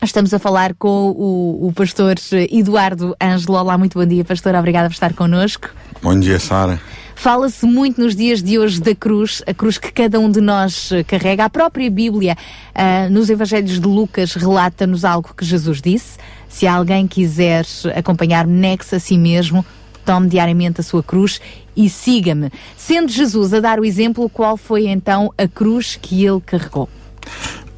Estamos 0.00 0.32
a 0.32 0.38
falar 0.38 0.74
com 0.74 1.10
o, 1.10 1.66
o 1.66 1.72
pastor 1.72 2.14
Eduardo 2.50 3.16
Ângelo. 3.20 3.58
Olá, 3.58 3.76
muito 3.76 3.98
bom 3.98 4.06
dia, 4.06 4.24
pastor. 4.24 4.54
Obrigada 4.54 4.88
por 4.88 4.94
estar 4.94 5.12
connosco. 5.12 5.70
Bom 6.00 6.18
dia, 6.18 6.38
Sara. 6.38 6.80
Fala-se 7.16 7.66
muito 7.66 8.00
nos 8.00 8.14
dias 8.14 8.40
de 8.40 8.60
hoje 8.60 8.80
da 8.80 8.94
cruz, 8.94 9.42
a 9.44 9.52
cruz 9.52 9.76
que 9.76 9.90
cada 9.90 10.20
um 10.20 10.30
de 10.30 10.40
nós 10.40 10.90
carrega. 11.08 11.44
A 11.44 11.50
própria 11.50 11.90
Bíblia, 11.90 12.36
uh, 12.76 13.10
nos 13.12 13.28
Evangelhos 13.28 13.80
de 13.80 13.86
Lucas, 13.88 14.34
relata-nos 14.34 15.04
algo 15.04 15.34
que 15.36 15.44
Jesus 15.44 15.82
disse. 15.82 16.16
Se 16.48 16.64
alguém 16.64 17.08
quiser 17.08 17.66
acompanhar-me, 17.96 18.52
nexe 18.52 18.94
a 18.94 19.00
si 19.00 19.18
mesmo, 19.18 19.66
tome 20.04 20.28
diariamente 20.28 20.80
a 20.80 20.84
sua 20.84 21.02
cruz 21.02 21.40
e 21.76 21.90
siga-me. 21.90 22.52
Sendo 22.76 23.10
Jesus 23.10 23.52
a 23.52 23.58
dar 23.58 23.80
o 23.80 23.84
exemplo, 23.84 24.30
qual 24.30 24.56
foi 24.56 24.86
então 24.86 25.34
a 25.36 25.48
cruz 25.48 25.98
que 26.00 26.24
ele 26.24 26.40
carregou? 26.40 26.88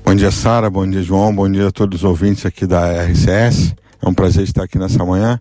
Bom 0.05 0.15
dia, 0.15 0.31
Sara. 0.31 0.69
Bom 0.69 0.89
dia, 0.89 1.03
João. 1.03 1.35
Bom 1.35 1.51
dia 1.51 1.69
a 1.69 1.71
todos 1.71 1.99
os 1.99 2.05
ouvintes 2.05 2.45
aqui 2.45 2.67
da 2.67 3.05
RCS. 3.05 3.75
É 4.03 4.09
um 4.09 4.15
prazer 4.15 4.45
estar 4.45 4.65
aqui 4.65 4.79
nessa 4.79 5.05
manhã. 5.05 5.41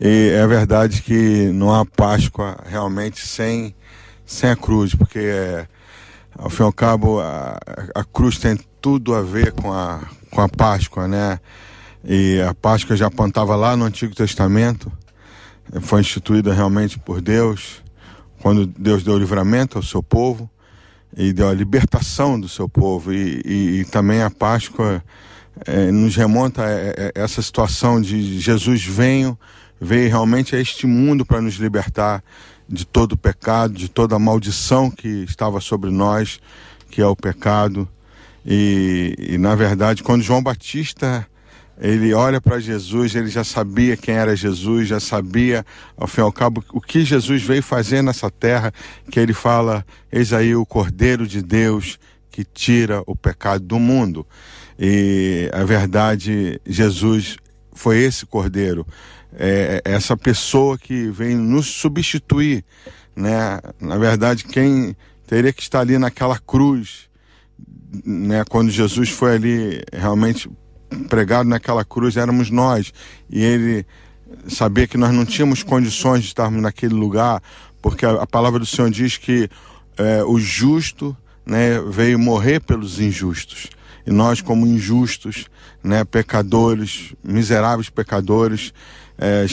E 0.00 0.30
é 0.34 0.46
verdade 0.46 1.00
que 1.00 1.50
não 1.54 1.72
há 1.72 1.86
Páscoa 1.86 2.56
realmente 2.66 3.26
sem, 3.26 3.74
sem 4.26 4.50
a 4.50 4.56
cruz, 4.56 4.94
porque 4.94 5.20
é, 5.20 5.66
ao 6.36 6.50
fim 6.50 6.62
e 6.62 6.66
ao 6.66 6.72
cabo 6.72 7.20
a, 7.20 7.56
a 7.94 8.04
cruz 8.04 8.38
tem 8.38 8.58
tudo 8.80 9.14
a 9.14 9.22
ver 9.22 9.52
com 9.52 9.72
a, 9.72 10.02
com 10.30 10.40
a 10.40 10.48
Páscoa, 10.48 11.08
né? 11.08 11.40
E 12.04 12.40
a 12.42 12.52
Páscoa 12.52 12.96
já 12.96 13.06
apontava 13.06 13.56
lá 13.56 13.76
no 13.76 13.84
Antigo 13.84 14.14
Testamento, 14.14 14.92
foi 15.80 16.00
instituída 16.00 16.52
realmente 16.52 16.98
por 16.98 17.22
Deus, 17.22 17.82
quando 18.42 18.66
Deus 18.66 19.02
deu 19.02 19.16
livramento 19.16 19.78
ao 19.78 19.82
seu 19.82 20.02
povo 20.02 20.50
e 21.16 21.32
deu 21.32 21.48
a 21.48 21.54
libertação 21.54 22.38
do 22.38 22.48
seu 22.48 22.68
povo. 22.68 23.12
E, 23.12 23.40
e, 23.44 23.80
e 23.80 23.84
também 23.84 24.22
a 24.22 24.30
Páscoa 24.30 25.02
é, 25.66 25.90
nos 25.90 26.16
remonta 26.16 26.62
a, 26.62 26.66
a, 26.66 27.24
essa 27.24 27.40
situação 27.40 28.00
de 28.00 28.40
Jesus 28.40 28.84
venho, 28.84 29.38
veio 29.80 30.08
realmente 30.08 30.56
a 30.56 30.60
este 30.60 30.86
mundo 30.86 31.24
para 31.24 31.40
nos 31.40 31.54
libertar 31.54 32.22
de 32.68 32.86
todo 32.86 33.12
o 33.12 33.18
pecado, 33.18 33.74
de 33.74 33.88
toda 33.88 34.16
a 34.16 34.18
maldição 34.18 34.90
que 34.90 35.24
estava 35.24 35.60
sobre 35.60 35.90
nós, 35.90 36.40
que 36.90 37.00
é 37.00 37.06
o 37.06 37.16
pecado. 37.16 37.88
E, 38.44 39.14
e 39.18 39.38
na 39.38 39.54
verdade, 39.54 40.02
quando 40.02 40.22
João 40.22 40.42
Batista 40.42 41.26
ele 41.80 42.14
olha 42.14 42.40
para 42.40 42.60
Jesus, 42.60 43.14
ele 43.14 43.28
já 43.28 43.42
sabia 43.42 43.96
quem 43.96 44.14
era 44.14 44.36
Jesus, 44.36 44.88
já 44.88 45.00
sabia, 45.00 45.64
ao 45.96 46.06
fim 46.06 46.20
e 46.20 46.24
ao 46.24 46.32
cabo, 46.32 46.64
o 46.72 46.80
que 46.80 47.04
Jesus 47.04 47.42
veio 47.42 47.62
fazer 47.62 48.02
nessa 48.02 48.30
terra, 48.30 48.72
que 49.10 49.18
ele 49.18 49.32
fala, 49.32 49.84
eis 50.10 50.32
aí 50.32 50.54
o 50.54 50.64
Cordeiro 50.64 51.26
de 51.26 51.42
Deus 51.42 51.98
que 52.30 52.44
tira 52.44 53.02
o 53.06 53.14
pecado 53.14 53.64
do 53.64 53.78
mundo. 53.78 54.26
E 54.78 55.48
a 55.52 55.62
verdade, 55.64 56.60
Jesus 56.66 57.36
foi 57.72 57.98
esse 57.98 58.26
Cordeiro, 58.26 58.86
é, 59.36 59.82
essa 59.84 60.16
pessoa 60.16 60.78
que 60.78 61.08
vem 61.10 61.36
nos 61.36 61.66
substituir, 61.66 62.64
né? 63.14 63.60
Na 63.80 63.98
verdade, 63.98 64.44
quem 64.44 64.96
teria 65.26 65.52
que 65.52 65.62
estar 65.62 65.80
ali 65.80 65.98
naquela 65.98 66.38
cruz, 66.38 67.08
né? 68.04 68.44
Quando 68.48 68.70
Jesus 68.70 69.10
foi 69.10 69.34
ali 69.34 69.82
realmente 69.92 70.48
pregado 71.08 71.48
naquela 71.48 71.84
cruz 71.84 72.16
éramos 72.16 72.50
nós. 72.50 72.92
E 73.30 73.42
ele 73.42 73.86
sabia 74.48 74.86
que 74.86 74.96
nós 74.96 75.12
não 75.12 75.24
tínhamos 75.24 75.62
condições 75.62 76.22
de 76.22 76.28
estarmos 76.28 76.60
naquele 76.62 76.94
lugar 76.94 77.42
porque 77.84 78.06
a, 78.06 78.22
a 78.22 78.26
palavra 78.26 78.58
do 78.58 78.64
Senhor 78.64 78.90
diz 78.90 79.18
que 79.18 79.46
é, 79.98 80.24
o 80.24 80.38
justo 80.38 81.14
né, 81.44 81.78
veio 81.86 82.18
morrer 82.18 82.58
pelos 82.60 82.98
injustos. 82.98 83.68
E 84.06 84.10
nós 84.10 84.40
como 84.40 84.66
injustos 84.66 85.48
né, 85.82 86.02
pecadores 86.02 87.12
miseráveis 87.22 87.90
pecadores 87.90 88.72
é, 89.18 89.44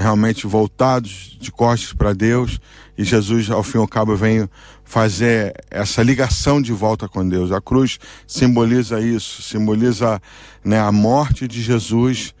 realmente 0.00 0.46
voltados 0.46 1.36
de 1.40 1.50
costas 1.50 1.92
para 1.92 2.12
Deus. 2.12 2.60
E 2.96 3.02
Jesus 3.02 3.50
ao 3.50 3.64
fim 3.64 3.78
e 3.78 3.80
ao 3.80 3.88
cabo 3.88 4.14
vem 4.14 4.48
fazer 4.86 5.52
essa 5.68 6.02
ligação 6.02 6.62
de 6.62 6.72
volta 6.72 7.08
com 7.08 7.28
Deus. 7.28 7.50
A 7.50 7.60
cruz 7.60 7.98
simboliza 8.26 9.00
isso, 9.00 9.42
simboliza 9.42 10.22
né, 10.64 10.80
a 10.80 10.92
morte 10.92 11.46
de 11.46 11.60
Jesus 11.60 12.32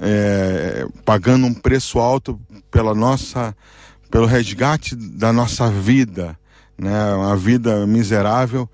é, 0.00 0.86
pagando 1.04 1.46
um 1.46 1.54
preço 1.54 2.00
alto 2.00 2.38
pela 2.70 2.94
nossa, 2.94 3.56
pelo 4.10 4.26
resgate 4.26 4.96
da 4.96 5.32
nossa 5.32 5.70
vida, 5.70 6.36
né, 6.76 7.14
uma 7.14 7.36
vida 7.36 7.86
miserável, 7.86 8.68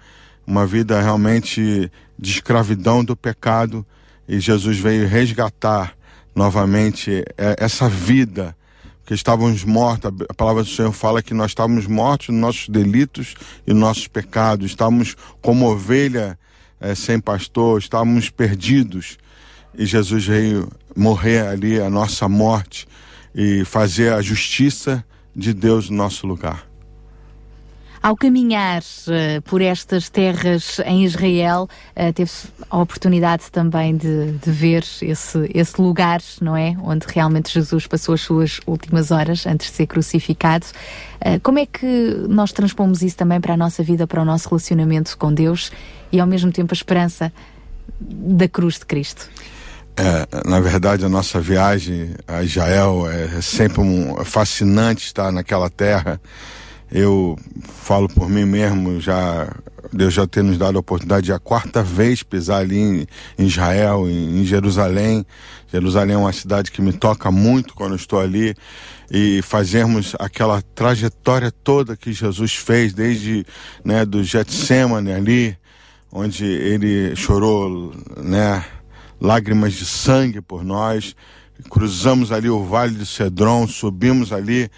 uma 0.46 0.66
vida 0.66 1.00
realmente 1.00 1.92
de 2.18 2.30
escravidão 2.30 3.04
do 3.04 3.14
pecado 3.14 3.86
e 4.26 4.40
Jesus 4.40 4.78
veio 4.78 5.06
resgatar 5.06 5.94
novamente 6.34 7.22
é, 7.36 7.56
essa 7.58 7.86
vida 7.86 8.56
que 9.10 9.14
estávamos 9.14 9.64
mortos. 9.64 10.12
A 10.28 10.34
palavra 10.34 10.62
do 10.62 10.68
Senhor 10.68 10.92
fala 10.92 11.20
que 11.20 11.34
nós 11.34 11.50
estávamos 11.50 11.84
mortos 11.88 12.28
nos 12.28 12.40
nossos 12.40 12.68
delitos 12.68 13.34
e 13.66 13.72
nossos 13.72 14.06
pecados, 14.06 14.66
estávamos 14.66 15.16
como 15.42 15.68
ovelha 15.68 16.38
é, 16.78 16.94
sem 16.94 17.18
pastor, 17.18 17.80
estávamos 17.80 18.30
perdidos. 18.30 19.18
E 19.76 19.84
Jesus 19.84 20.24
veio 20.26 20.70
morrer 20.96 21.44
ali 21.44 21.80
a 21.80 21.90
nossa 21.90 22.28
morte 22.28 22.86
e 23.34 23.64
fazer 23.64 24.12
a 24.12 24.22
justiça 24.22 25.04
de 25.34 25.52
Deus 25.52 25.90
no 25.90 25.96
nosso 25.96 26.24
lugar. 26.24 26.69
Ao 28.02 28.16
caminhar 28.16 28.80
uh, 28.80 29.42
por 29.42 29.60
estas 29.60 30.08
terras 30.08 30.80
em 30.86 31.04
Israel, 31.04 31.68
uh, 31.94 32.12
teve 32.14 32.30
a 32.70 32.78
oportunidade 32.78 33.50
também 33.52 33.94
de, 33.94 34.32
de, 34.32 34.50
ver 34.50 34.82
esse, 35.02 35.50
esse 35.52 35.78
lugar, 35.78 36.20
não 36.40 36.56
é? 36.56 36.74
Onde 36.82 37.06
realmente 37.06 37.52
Jesus 37.52 37.86
passou 37.86 38.14
as 38.14 38.22
suas 38.22 38.58
últimas 38.66 39.10
horas 39.10 39.46
antes 39.46 39.70
de 39.70 39.76
ser 39.76 39.86
crucificado. 39.86 40.64
Uh, 41.16 41.38
como 41.42 41.58
é 41.58 41.66
que 41.66 42.24
nós 42.26 42.52
transpomos 42.52 43.02
isso 43.02 43.18
também 43.18 43.38
para 43.38 43.52
a 43.52 43.56
nossa 43.56 43.82
vida, 43.82 44.06
para 44.06 44.22
o 44.22 44.24
nosso 44.24 44.48
relacionamento 44.48 45.18
com 45.18 45.32
Deus 45.34 45.70
e 46.10 46.18
ao 46.18 46.26
mesmo 46.26 46.50
tempo 46.50 46.72
a 46.72 46.76
esperança 46.76 47.30
da 48.00 48.48
cruz 48.48 48.78
de 48.78 48.86
Cristo? 48.86 49.28
É, 49.94 50.48
na 50.48 50.58
verdade, 50.58 51.04
a 51.04 51.08
nossa 51.10 51.38
viagem 51.38 52.14
a 52.26 52.42
Israel 52.42 53.06
é 53.06 53.42
sempre 53.42 53.82
um, 53.82 54.24
fascinante 54.24 55.04
estar 55.04 55.30
naquela 55.30 55.68
terra. 55.68 56.18
Eu 56.92 57.38
falo 57.62 58.08
por 58.08 58.28
mim 58.28 58.44
mesmo, 58.44 59.00
já 59.00 59.48
Deus 59.92 60.14
já 60.14 60.26
ter 60.26 60.42
nos 60.42 60.58
dado 60.58 60.76
a 60.76 60.80
oportunidade 60.80 61.26
de 61.26 61.32
a 61.32 61.38
quarta 61.38 61.82
vez 61.82 62.22
pisar 62.22 62.60
ali 62.60 62.78
em, 62.78 63.06
em 63.38 63.46
Israel, 63.46 64.08
em, 64.08 64.40
em, 64.40 64.44
Jerusalém. 64.44 65.26
Jerusalém 65.72 66.14
é 66.14 66.18
uma 66.18 66.32
cidade 66.32 66.70
que 66.70 66.80
me 66.80 66.92
toca 66.92 67.30
muito 67.30 67.74
quando 67.74 67.96
estou 67.96 68.20
ali 68.20 68.54
e 69.10 69.40
fazermos 69.42 70.14
aquela 70.18 70.62
trajetória 70.62 71.50
toda 71.50 71.96
que 71.96 72.12
Jesus 72.12 72.54
fez 72.54 72.92
desde 72.92 73.44
né, 73.84 74.04
do 74.04 74.22
Getsemane 74.22 75.12
ali, 75.12 75.56
onde 76.12 76.44
ele 76.44 77.14
chorou, 77.16 77.92
né, 78.16 78.64
lágrimas 79.20 79.72
de 79.74 79.84
sangue 79.84 80.40
por 80.40 80.64
nós. 80.64 81.16
Cruzamos 81.68 82.32
ali 82.32 82.48
o 82.48 82.64
Vale 82.64 82.94
de 82.94 83.04
Cedron, 83.04 83.66
subimos 83.66 84.32
ali 84.32 84.70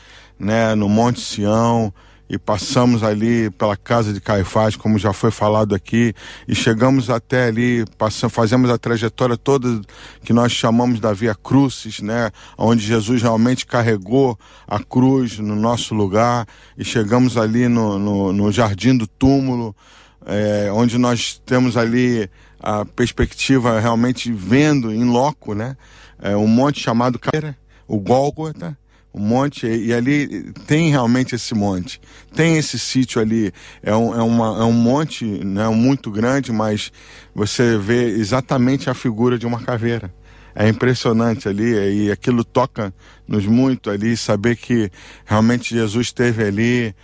né, 0.42 0.74
no 0.74 0.88
Monte 0.88 1.20
Sião 1.20 1.94
e 2.28 2.36
passamos 2.38 3.02
ali 3.02 3.50
pela 3.50 3.76
casa 3.76 4.12
de 4.12 4.20
Caifás, 4.20 4.74
como 4.74 4.98
já 4.98 5.12
foi 5.12 5.30
falado 5.30 5.74
aqui, 5.74 6.14
e 6.48 6.54
chegamos 6.54 7.10
até 7.10 7.44
ali, 7.44 7.84
passamos, 7.98 8.34
fazemos 8.34 8.70
a 8.70 8.78
trajetória 8.78 9.36
toda 9.36 9.82
que 10.24 10.32
nós 10.32 10.50
chamamos 10.50 10.98
da 10.98 11.12
Via 11.12 11.34
Crucis, 11.34 12.00
né, 12.00 12.30
onde 12.56 12.84
Jesus 12.84 13.20
realmente 13.20 13.66
carregou 13.66 14.38
a 14.66 14.78
cruz 14.78 15.38
no 15.38 15.54
nosso 15.54 15.94
lugar, 15.94 16.46
e 16.76 16.84
chegamos 16.84 17.36
ali 17.36 17.68
no, 17.68 17.98
no, 17.98 18.32
no 18.32 18.50
Jardim 18.50 18.96
do 18.96 19.06
Túmulo, 19.06 19.76
é, 20.24 20.70
onde 20.72 20.96
nós 20.96 21.40
temos 21.44 21.76
ali 21.76 22.30
a 22.58 22.84
perspectiva 22.84 23.78
realmente 23.78 24.32
vendo 24.32 24.90
em 24.90 25.04
loco, 25.04 25.54
né, 25.54 25.76
é, 26.18 26.34
um 26.34 26.48
monte 26.48 26.80
chamado 26.80 27.18
Caira, 27.18 27.56
o 27.86 28.00
Gólgota, 28.00 28.76
um 29.14 29.20
monte, 29.20 29.66
e 29.66 29.92
ali 29.92 30.52
tem 30.66 30.90
realmente 30.90 31.34
esse 31.34 31.54
monte. 31.54 32.00
Tem 32.34 32.56
esse 32.56 32.78
sítio 32.78 33.20
ali, 33.20 33.52
é 33.82 33.94
um, 33.94 34.14
é 34.18 34.22
uma, 34.22 34.62
é 34.62 34.64
um 34.64 34.72
monte 34.72 35.24
né, 35.24 35.68
muito 35.68 36.10
grande, 36.10 36.50
mas 36.50 36.90
você 37.34 37.76
vê 37.76 38.08
exatamente 38.08 38.88
a 38.88 38.94
figura 38.94 39.38
de 39.38 39.46
uma 39.46 39.60
caveira. 39.60 40.12
É 40.54 40.68
impressionante 40.68 41.48
ali, 41.48 42.06
e 42.06 42.10
aquilo 42.10 42.44
toca-nos 42.44 43.46
muito 43.46 43.90
ali, 43.90 44.16
saber 44.16 44.56
que 44.56 44.90
realmente 45.24 45.74
Jesus 45.74 46.08
esteve 46.08 46.44
ali 46.44 46.94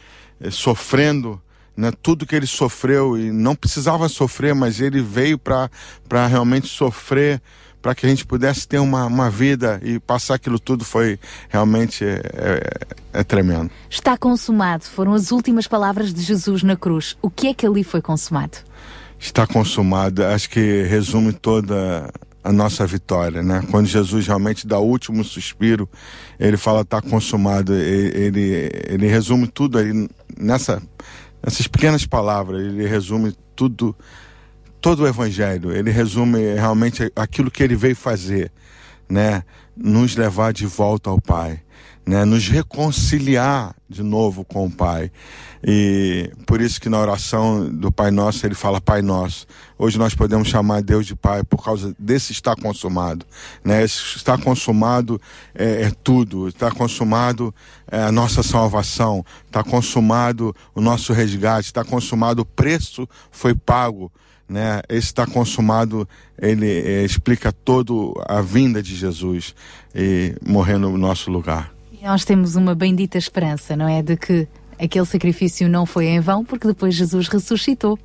eh, 0.40 0.51
sofrendo 0.51 1.40
né, 1.76 1.93
tudo 2.02 2.26
que 2.26 2.35
ele 2.35 2.47
sofreu, 2.47 3.16
e 3.16 3.30
não 3.30 3.55
precisava 3.55 4.09
sofrer, 4.09 4.55
mas 4.55 4.80
ele 4.80 5.01
veio 5.01 5.39
para 5.39 6.26
realmente 6.26 6.66
sofrer 6.66 7.40
para 7.80 7.94
que 7.94 8.05
a 8.06 8.09
gente 8.09 8.26
pudesse 8.26 8.66
ter 8.66 8.78
uma, 8.78 9.06
uma 9.06 9.30
vida 9.30 9.80
e 9.82 9.98
passar 9.98 10.34
aquilo 10.34 10.59
tudo 10.59 10.84
foi 10.84 11.18
realmente 11.48 12.05
é, 12.05 12.20
é, 12.34 13.20
é, 13.20 13.24
tremendo. 13.24 13.70
Está 13.88 14.16
consumado, 14.16 14.84
foram 14.84 15.14
as 15.14 15.30
últimas 15.30 15.66
palavras 15.66 16.12
de 16.12 16.20
Jesus 16.22 16.62
na 16.62 16.76
cruz. 16.76 17.16
O 17.22 17.30
que 17.30 17.48
é 17.48 17.55
que 17.55 17.66
ali 17.66 17.84
foi 17.84 18.02
consumado? 18.02 18.59
Está 19.18 19.46
consumado, 19.46 20.24
acho 20.24 20.50
que 20.50 20.82
resume 20.84 21.32
toda 21.32 22.10
a 22.42 22.52
nossa 22.52 22.86
vitória, 22.86 23.42
né? 23.42 23.64
Quando 23.70 23.86
Jesus 23.86 24.26
realmente 24.26 24.66
dá 24.66 24.78
o 24.78 24.86
último 24.86 25.24
suspiro, 25.24 25.88
ele 26.38 26.56
fala 26.56 26.82
está 26.82 27.00
consumado, 27.02 27.74
ele, 27.74 28.16
ele, 28.16 28.70
ele 28.88 29.06
resume 29.06 29.48
tudo 29.48 29.76
aí 29.78 30.09
nessa, 30.38 30.80
nessas 31.44 31.66
pequenas 31.66 32.06
palavras, 32.06 32.60
ele 32.60 32.86
resume 32.86 33.34
tudo 33.55 33.94
todo 34.80 35.02
o 35.02 35.06
evangelho, 35.06 35.72
ele 35.72 35.90
resume 35.90 36.55
realmente 36.55 37.10
aquilo 37.14 37.50
que 37.50 37.62
ele 37.62 37.76
veio 37.76 37.96
fazer, 37.96 38.50
né? 39.09 39.42
Nos 39.76 40.16
levar 40.16 40.52
de 40.52 40.66
volta 40.66 41.10
ao 41.10 41.20
Pai, 41.20 41.60
né? 42.06 42.24
Nos 42.24 42.48
reconciliar 42.48 43.74
de 43.88 44.02
novo 44.02 44.44
com 44.44 44.66
o 44.66 44.70
Pai. 44.70 45.10
E 45.64 46.30
por 46.46 46.60
isso 46.60 46.80
que 46.80 46.88
na 46.88 46.98
oração 46.98 47.68
do 47.68 47.90
Pai 47.90 48.12
Nosso 48.12 48.46
ele 48.46 48.55
fala 48.55 48.80
Pai 48.80 49.02
Nosso. 49.02 49.46
Hoje 49.76 49.98
nós 49.98 50.14
podemos 50.14 50.48
chamar 50.48 50.82
Deus 50.82 51.06
de 51.06 51.16
Pai 51.16 51.42
por 51.42 51.64
causa 51.64 51.94
desse 51.98 52.32
estar 52.32 52.55
consumado, 52.55 53.26
né? 53.64 53.82
Esse 53.82 54.16
estar 54.16 54.40
consumado 54.40 55.20
é, 55.55 55.82
é 55.82 55.92
tudo. 56.05 56.48
Está 56.48 56.70
consumado 56.70 57.52
é 57.90 58.02
a 58.02 58.12
nossa 58.12 58.42
salvação. 58.42 59.24
Está 59.46 59.64
consumado 59.64 60.55
o 60.74 60.80
nosso 60.80 61.12
resgate. 61.12 61.66
Está 61.66 61.84
consumado 61.84 62.42
o 62.42 62.46
preço 62.46 63.09
foi 63.32 63.55
pago 63.55 64.12
né? 64.49 64.81
Esse 64.89 65.09
está 65.09 65.27
consumado, 65.27 66.09
ele 66.41 66.66
é, 66.66 67.05
explica 67.05 67.53
toda 67.53 67.93
a 68.27 68.41
vinda 68.41 68.83
de 68.83 68.95
Jesus 68.95 69.55
e 69.95 70.35
morrer 70.47 70.79
no 70.79 70.97
nosso 70.97 71.31
lugar. 71.31 71.73
E 71.93 72.05
nós 72.05 72.25
temos 72.25 72.57
uma 72.57 72.75
bendita 72.75 73.19
esperança, 73.19 73.77
não 73.77 73.89
é? 73.89 74.03
De 74.03 74.16
que 74.16 74.49
aquele 74.79 75.05
sacrifício 75.05 75.69
não 75.69 75.85
foi 75.85 76.07
em 76.07 76.20
vão, 76.20 76.45
porque 76.45 76.66
depois 76.66 76.95
Jesus 76.95 77.29
ressuscitou. 77.29 77.99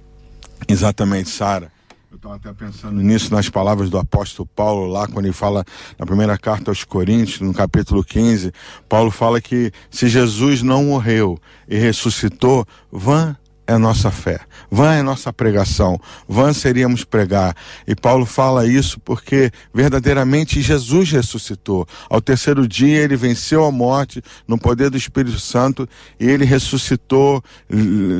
Exatamente, 0.68 1.30
Sara. 1.30 1.72
Eu 2.11 2.18
estava 2.18 2.36
até 2.36 2.53
pensando 2.53 3.02
nisso 3.02 3.34
nas 3.34 3.49
palavras 3.49 3.90
do 3.90 3.98
apóstolo 3.98 4.48
Paulo, 4.56 4.86
lá 4.86 5.07
quando 5.07 5.26
ele 5.26 5.34
fala 5.34 5.65
na 5.98 6.06
primeira 6.06 6.38
carta 6.38 6.70
aos 6.70 6.84
Coríntios, 6.84 7.41
no 7.41 7.52
capítulo 7.52 8.03
15. 8.03 8.52
Paulo 8.88 9.10
fala 9.10 9.41
que 9.41 9.72
se 9.90 10.07
Jesus 10.07 10.61
não 10.61 10.84
morreu 10.86 11.40
e 11.68 11.76
ressuscitou, 11.76 12.68
vã 12.91 13.36
é 13.65 13.77
nossa 13.77 14.11
fé, 14.11 14.40
vã 14.69 14.94
é 14.94 15.02
nossa 15.02 15.31
pregação, 15.31 15.99
vã 16.27 16.52
seríamos 16.53 17.03
pregar. 17.03 17.56
E 17.88 17.95
Paulo 17.95 18.26
fala 18.26 18.68
isso 18.68 18.99
porque 18.99 19.52
verdadeiramente 19.73 20.61
Jesus 20.61 21.11
ressuscitou. 21.11 21.88
Ao 22.10 22.22
terceiro 22.22 22.68
dia 22.68 22.99
ele 22.99 23.15
venceu 23.15 23.64
a 23.64 23.72
morte 23.72 24.22
no 24.48 24.57
poder 24.57 24.90
do 24.90 24.98
Espírito 24.98 25.40
Santo 25.40 25.88
e 26.19 26.30
ele 26.30 26.45
ressuscitou, 26.45 27.44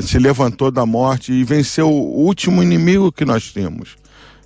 se 0.02 0.18
levantou 0.18 0.72
da 0.72 0.86
morte 0.86 1.34
e 1.34 1.44
venceu 1.44 1.90
o 1.90 2.26
último 2.26 2.64
inimigo 2.64 3.12
que 3.12 3.26
nós 3.26 3.52
tínhamos. 3.52 3.98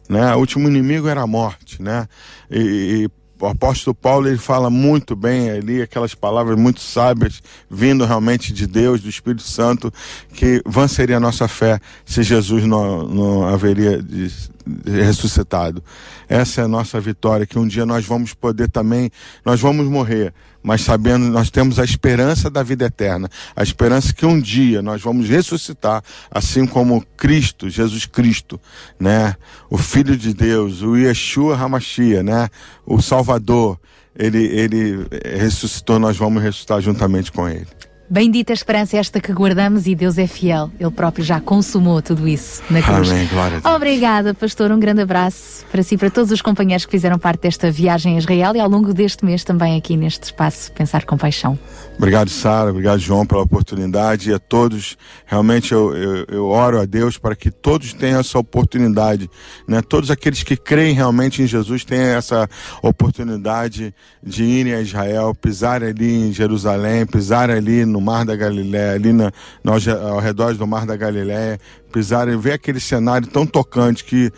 Né? 0.10 0.34
O 0.36 0.40
último 0.40 0.68
inimigo 0.68 1.08
era 1.08 1.22
a 1.22 1.28
morte, 1.28 1.82
né? 1.82 2.08
E, 2.50 3.06
e 3.06 3.10
o 3.40 3.46
apóstolo 3.46 3.94
Paulo 3.94 4.28
ele 4.28 4.38
fala 4.38 4.70
muito 4.70 5.16
bem 5.16 5.50
ali 5.50 5.82
aquelas 5.82 6.16
palavras 6.16 6.58
muito 6.58 6.80
sábias 6.80 7.42
vindo 7.70 8.06
realmente 8.06 8.52
de 8.52 8.66
Deus, 8.66 9.02
do 9.02 9.10
Espírito 9.10 9.44
Santo, 9.44 9.94
que 10.34 10.62
vã 10.66 10.88
seria 10.88 11.18
a 11.18 11.20
nossa 11.20 11.48
fé 11.48 11.80
se 12.06 12.24
Jesus 12.24 12.66
não, 12.66 13.04
não 13.08 13.48
haveria 13.48 14.02
de- 14.02 14.32
de 14.66 15.02
ressuscitado. 15.02 15.82
Essa 16.28 16.62
é 16.62 16.64
a 16.66 16.68
nossa 16.68 17.00
vitória, 17.00 17.46
que 17.46 17.58
um 17.58 17.66
dia 17.68 17.86
nós 17.86 18.06
vamos 18.06 18.34
poder 18.34 18.70
também, 18.70 19.10
nós 19.46 19.60
vamos 19.62 19.88
morrer, 19.88 20.34
mas 20.68 20.82
sabendo, 20.82 21.28
nós 21.28 21.50
temos 21.50 21.80
a 21.80 21.86
esperança 21.86 22.50
da 22.50 22.62
vida 22.62 22.84
eterna, 22.84 23.30
a 23.56 23.64
esperança 23.64 24.14
que 24.14 24.26
um 24.26 24.38
dia 24.38 24.82
nós 24.82 25.02
vamos 25.02 25.30
ressuscitar, 25.30 26.04
assim 26.30 26.68
como 26.68 27.06
Cristo, 27.16 27.70
Jesus 27.70 28.06
Cristo, 28.06 28.60
né? 29.00 29.38
O 29.70 29.78
Filho 29.78 30.18
de 30.18 30.34
Deus, 30.34 30.82
o 30.82 30.98
Yeshua 30.98 31.56
Hamashia, 31.56 32.22
né? 32.22 32.50
O 32.86 33.02
Salvador, 33.02 33.80
ele, 34.14 34.44
ele 34.44 35.08
ressuscitou, 35.38 36.00
nós 36.00 36.18
vamos 36.18 36.44
ressuscitar 36.44 36.82
juntamente 36.82 37.32
com 37.32 37.48
ele. 37.48 37.68
Bendita 38.10 38.54
esperança 38.54 38.96
esta 38.96 39.20
que 39.20 39.34
guardamos 39.34 39.86
e 39.86 39.94
Deus 39.94 40.18
é 40.18 40.26
fiel. 40.26 40.72
Ele 40.80 40.90
próprio 40.92 41.26
já 41.26 41.42
consumou 41.42 42.02
tudo 42.02 42.26
isso 42.26 42.64
na 42.70 42.82
cruz. 42.82 43.12
Amém, 43.12 43.28
glória 43.28 43.58
a 43.58 43.60
Deus. 43.60 43.76
Obrigada, 43.76 44.34
pastor. 44.34 44.72
Um 44.72 44.80
grande 44.80 45.02
abraço 45.02 45.66
para 45.70 45.84
si 45.84 45.98
para 45.98 46.10
todos 46.10 46.32
os 46.32 46.42
companheiros 46.42 46.86
que 46.86 46.92
fizeram 46.92 47.20
parte 47.20 47.42
desta 47.42 47.70
viagem 47.70 48.16
a 48.16 48.20
Israel 48.20 48.56
e 48.56 48.62
ao 48.62 48.70
longo 48.70 48.94
deste 48.94 49.26
mês 49.26 49.44
também 49.44 49.78
aqui 49.78 49.98
neste 49.98 50.24
espaço 50.24 50.72
Pensar 50.72 51.04
com 51.04 51.18
Paixão. 51.18 51.60
Obrigado, 51.98 52.30
Sara. 52.30 52.70
Obrigado, 52.70 53.00
João, 53.00 53.26
pela 53.26 53.42
oportunidade. 53.42 54.30
E 54.30 54.34
a 54.34 54.40
todos, 54.40 54.96
realmente, 55.26 55.74
eu, 55.74 55.94
eu, 55.94 56.26
eu 56.30 56.46
oro 56.46 56.80
a 56.80 56.86
Deus 56.86 57.18
para 57.18 57.36
que 57.36 57.52
todos 57.52 57.92
tenham 57.92 58.22
essa 58.22 58.40
oportunidade. 58.40 59.30
Né? 59.68 59.82
Todos 59.82 60.10
aqueles 60.10 60.44
que 60.44 60.56
creem 60.56 60.94
realmente 60.94 61.42
em 61.42 61.48
Jesus 61.48 61.84
tenham 61.84 62.16
essa 62.16 62.48
oportunidade 62.82 63.94
de 64.24 64.44
irem 64.44 64.74
a 64.74 64.82
Israel, 64.82 65.36
pisar 65.36 65.84
ali 65.84 66.30
em 66.30 66.32
Jerusalém, 66.32 67.06
pisar 67.06 67.50
ali 67.50 67.84
no 67.84 67.97
Mar 68.02 68.26
da 68.26 68.36
Galiléia, 68.36 68.94
ali 68.94 69.14
na, 69.14 69.32
no, 69.64 69.72
ao 69.72 70.20
redor 70.20 70.54
do 70.56 70.68
Mar 70.68 70.86
da 70.86 70.96
Galiléia, 70.96 71.60
pisar 71.92 72.28
e 72.28 72.36
ver 72.36 72.54
aquele 72.54 72.80
cenário 72.80 73.28
tão 73.28 73.46
tocante 73.46 74.04
que, 74.04 74.32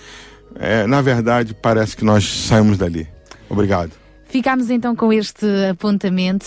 é, 0.56 0.86
na 0.88 1.02
verdade, 1.02 1.54
parece 1.54 1.96
que 1.96 2.04
nós 2.04 2.24
saímos 2.48 2.78
dali. 2.78 3.08
Obrigado. 3.50 3.92
Ficámos 4.30 4.70
então 4.70 4.96
com 4.96 5.12
este 5.12 5.48
apontamento. 5.72 6.46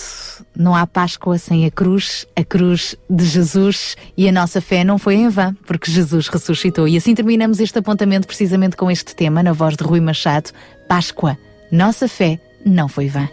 Não 0.57 0.75
há 0.75 0.87
Páscoa 0.87 1.37
sem 1.37 1.67
a 1.67 1.71
cruz, 1.71 2.25
a 2.37 2.45
cruz 2.45 2.95
de 3.11 3.25
Jesus 3.25 3.97
e 4.17 4.29
a 4.29 4.33
nossa 4.33 4.61
fé 4.61 4.85
não 4.85 4.99
foi 4.99 5.17
em 5.17 5.29
vão, 5.29 5.53
porque 5.67 5.91
Jesus 5.91 6.29
ressuscitou. 6.29 6.87
E 6.87 6.97
assim 6.97 7.13
terminamos 7.13 7.59
este 7.59 7.81
apontamento 7.81 8.29
precisamente 8.29 8.77
com 8.77 8.89
este 8.89 9.17
tema, 9.17 9.43
na 9.43 9.53
voz 9.53 9.77
de 9.77 9.83
Rui 9.83 10.01
Machado: 10.01 10.51
Páscoa, 10.89 11.37
nossa 11.73 12.07
fé 12.07 12.41
não 12.65 12.89
foi 12.89 13.09
vã. 13.09 13.29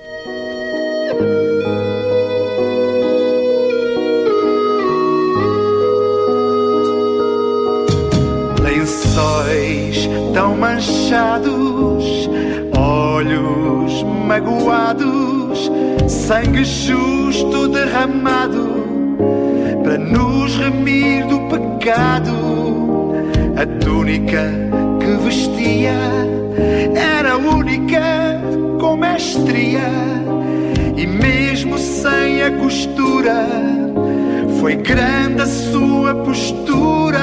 Lençóis 9.20 10.10
tão 10.34 10.56
manchados, 10.56 12.30
olhos 12.78 14.04
magoados, 14.26 15.70
sangue 16.08 16.64
justo 16.64 17.68
derramado 17.68 18.70
para 19.84 19.98
nos 19.98 20.56
remir 20.56 21.26
do 21.28 21.40
pecado. 21.50 22.50
A 23.58 23.66
túnica 23.84 24.52
que 25.00 25.24
vestia 25.26 25.94
era 26.96 27.36
única 27.36 28.40
com 28.80 28.96
mestria 28.96 29.90
e 30.96 31.06
mesmo 31.06 31.78
sem 31.78 32.42
a 32.42 32.52
costura 32.52 33.46
foi 34.62 34.76
grande 34.76 35.42
a 35.42 35.46
sua 35.46 36.16
postura 36.16 37.20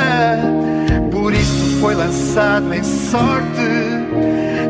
por 1.10 1.32
isso 1.32 1.65
foi 1.80 1.94
lançado 1.94 2.72
em 2.72 2.82
sorte. 2.82 3.46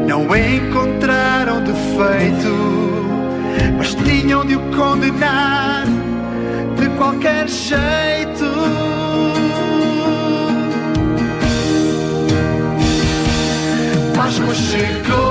Não 0.06 0.24
encontraram 0.36 1.62
defeito, 1.62 2.52
mas 3.76 3.94
tinham 3.94 4.44
de 4.44 4.56
o 4.56 4.60
condenar 4.76 5.84
de 6.78 6.88
qualquer 6.96 7.48
jeito. 7.48 8.46
Páscoa 14.14 14.54
chegou, 14.54 15.26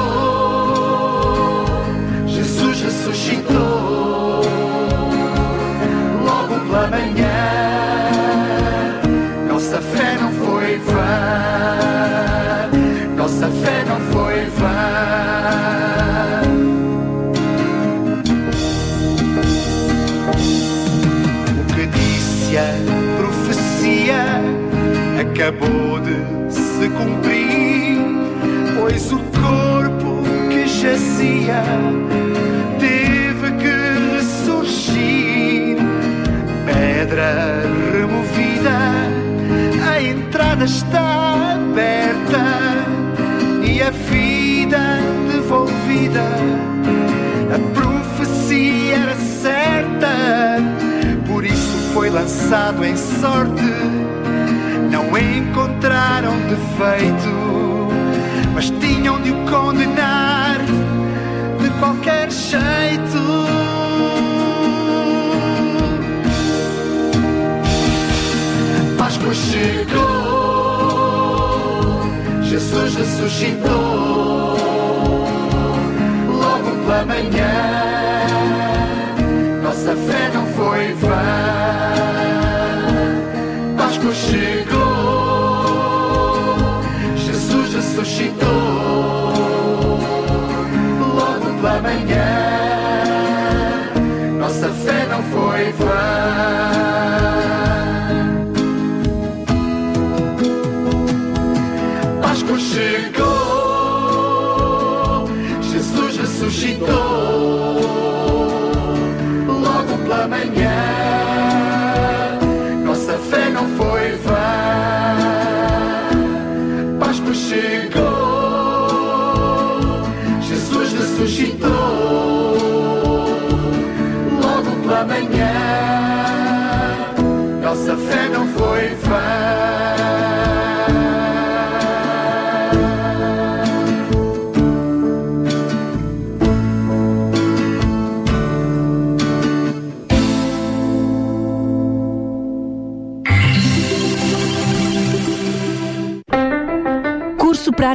Jesus 2.27 2.81
ressuscitou, 2.81 3.64
acabou 25.35 25.99
de 25.99 26.15
se 26.49 26.89
cumprir, 26.89 27.99
pois 28.79 29.11
o 29.11 29.17
corpo 29.17 30.23
que 30.49 30.65
jazia 30.65 31.61
teve 32.79 33.51
que 33.57 34.15
ressurgir, 34.15 35.77
pedra 36.65 37.63
removida 37.91 38.95
a 39.85 40.01
entrada 40.01 40.63
está 40.63 41.55
aberta 41.55 42.85
e 43.61 43.81
a 43.81 43.89
vida 43.89 44.99
devolvida. 45.33 46.23
A 47.53 47.59
profecia 47.73 48.95
era 48.95 49.15
certa, 49.15 50.07
por 51.27 51.43
isso 51.43 51.91
foi 51.93 52.09
lançado 52.09 52.85
em 52.85 52.95
sorte. 52.95 54.24
Não 54.95 55.11
encontraram 55.17 56.37
defeito, 56.47 57.33
mas 58.53 58.69
tinham 58.79 59.21
de 59.21 59.31
o 59.31 59.35
condenar 59.45 60.57
de 61.59 61.69
qualquer 61.79 62.31
jeito. 62.31 63.19
Páscoa 68.97 69.33
chegou, 69.33 69.99
Jesus 72.43 72.95
ressuscitou, 72.95 74.55
logo 76.39 76.71
pela 76.85 77.05
manhã. 77.05 77.51
Nossa 79.61 79.93
fé 79.93 80.31
não 80.33 80.45
foi 80.53 80.93
vã. 80.93 81.65
Páscoa 83.77 84.13
chegou, 84.13 84.84
ressuscitou, 87.95 88.47
logo 91.15 91.61
pela 91.61 91.81
manhã. 91.81 92.25
Nossa 94.37 94.69
fé 94.69 95.07
não 95.09 95.23
foi 95.23 95.71
vã. 95.71 96.24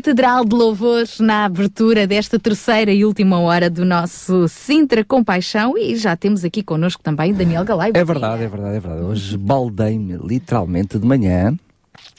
Catedral 0.00 0.46
de 0.46 0.56
Louvores 0.56 1.20
na 1.20 1.44
abertura 1.44 2.06
desta 2.06 2.38
terceira 2.38 2.90
e 2.90 3.04
última 3.04 3.38
hora 3.38 3.68
do 3.68 3.84
nosso 3.84 4.48
Sintra 4.48 5.04
Compaixão 5.04 5.76
e 5.76 5.94
já 5.94 6.16
temos 6.16 6.42
aqui 6.42 6.62
connosco 6.62 7.02
também 7.02 7.34
Daniel 7.34 7.66
Galay. 7.66 7.90
É 7.92 8.02
verdade, 8.02 8.44
é 8.44 8.48
verdade, 8.48 8.76
é 8.76 8.80
verdade. 8.80 9.02
Hoje 9.02 9.36
baldei-me 9.36 10.16
literalmente 10.16 10.98
de 10.98 11.06
manhã. 11.06 11.54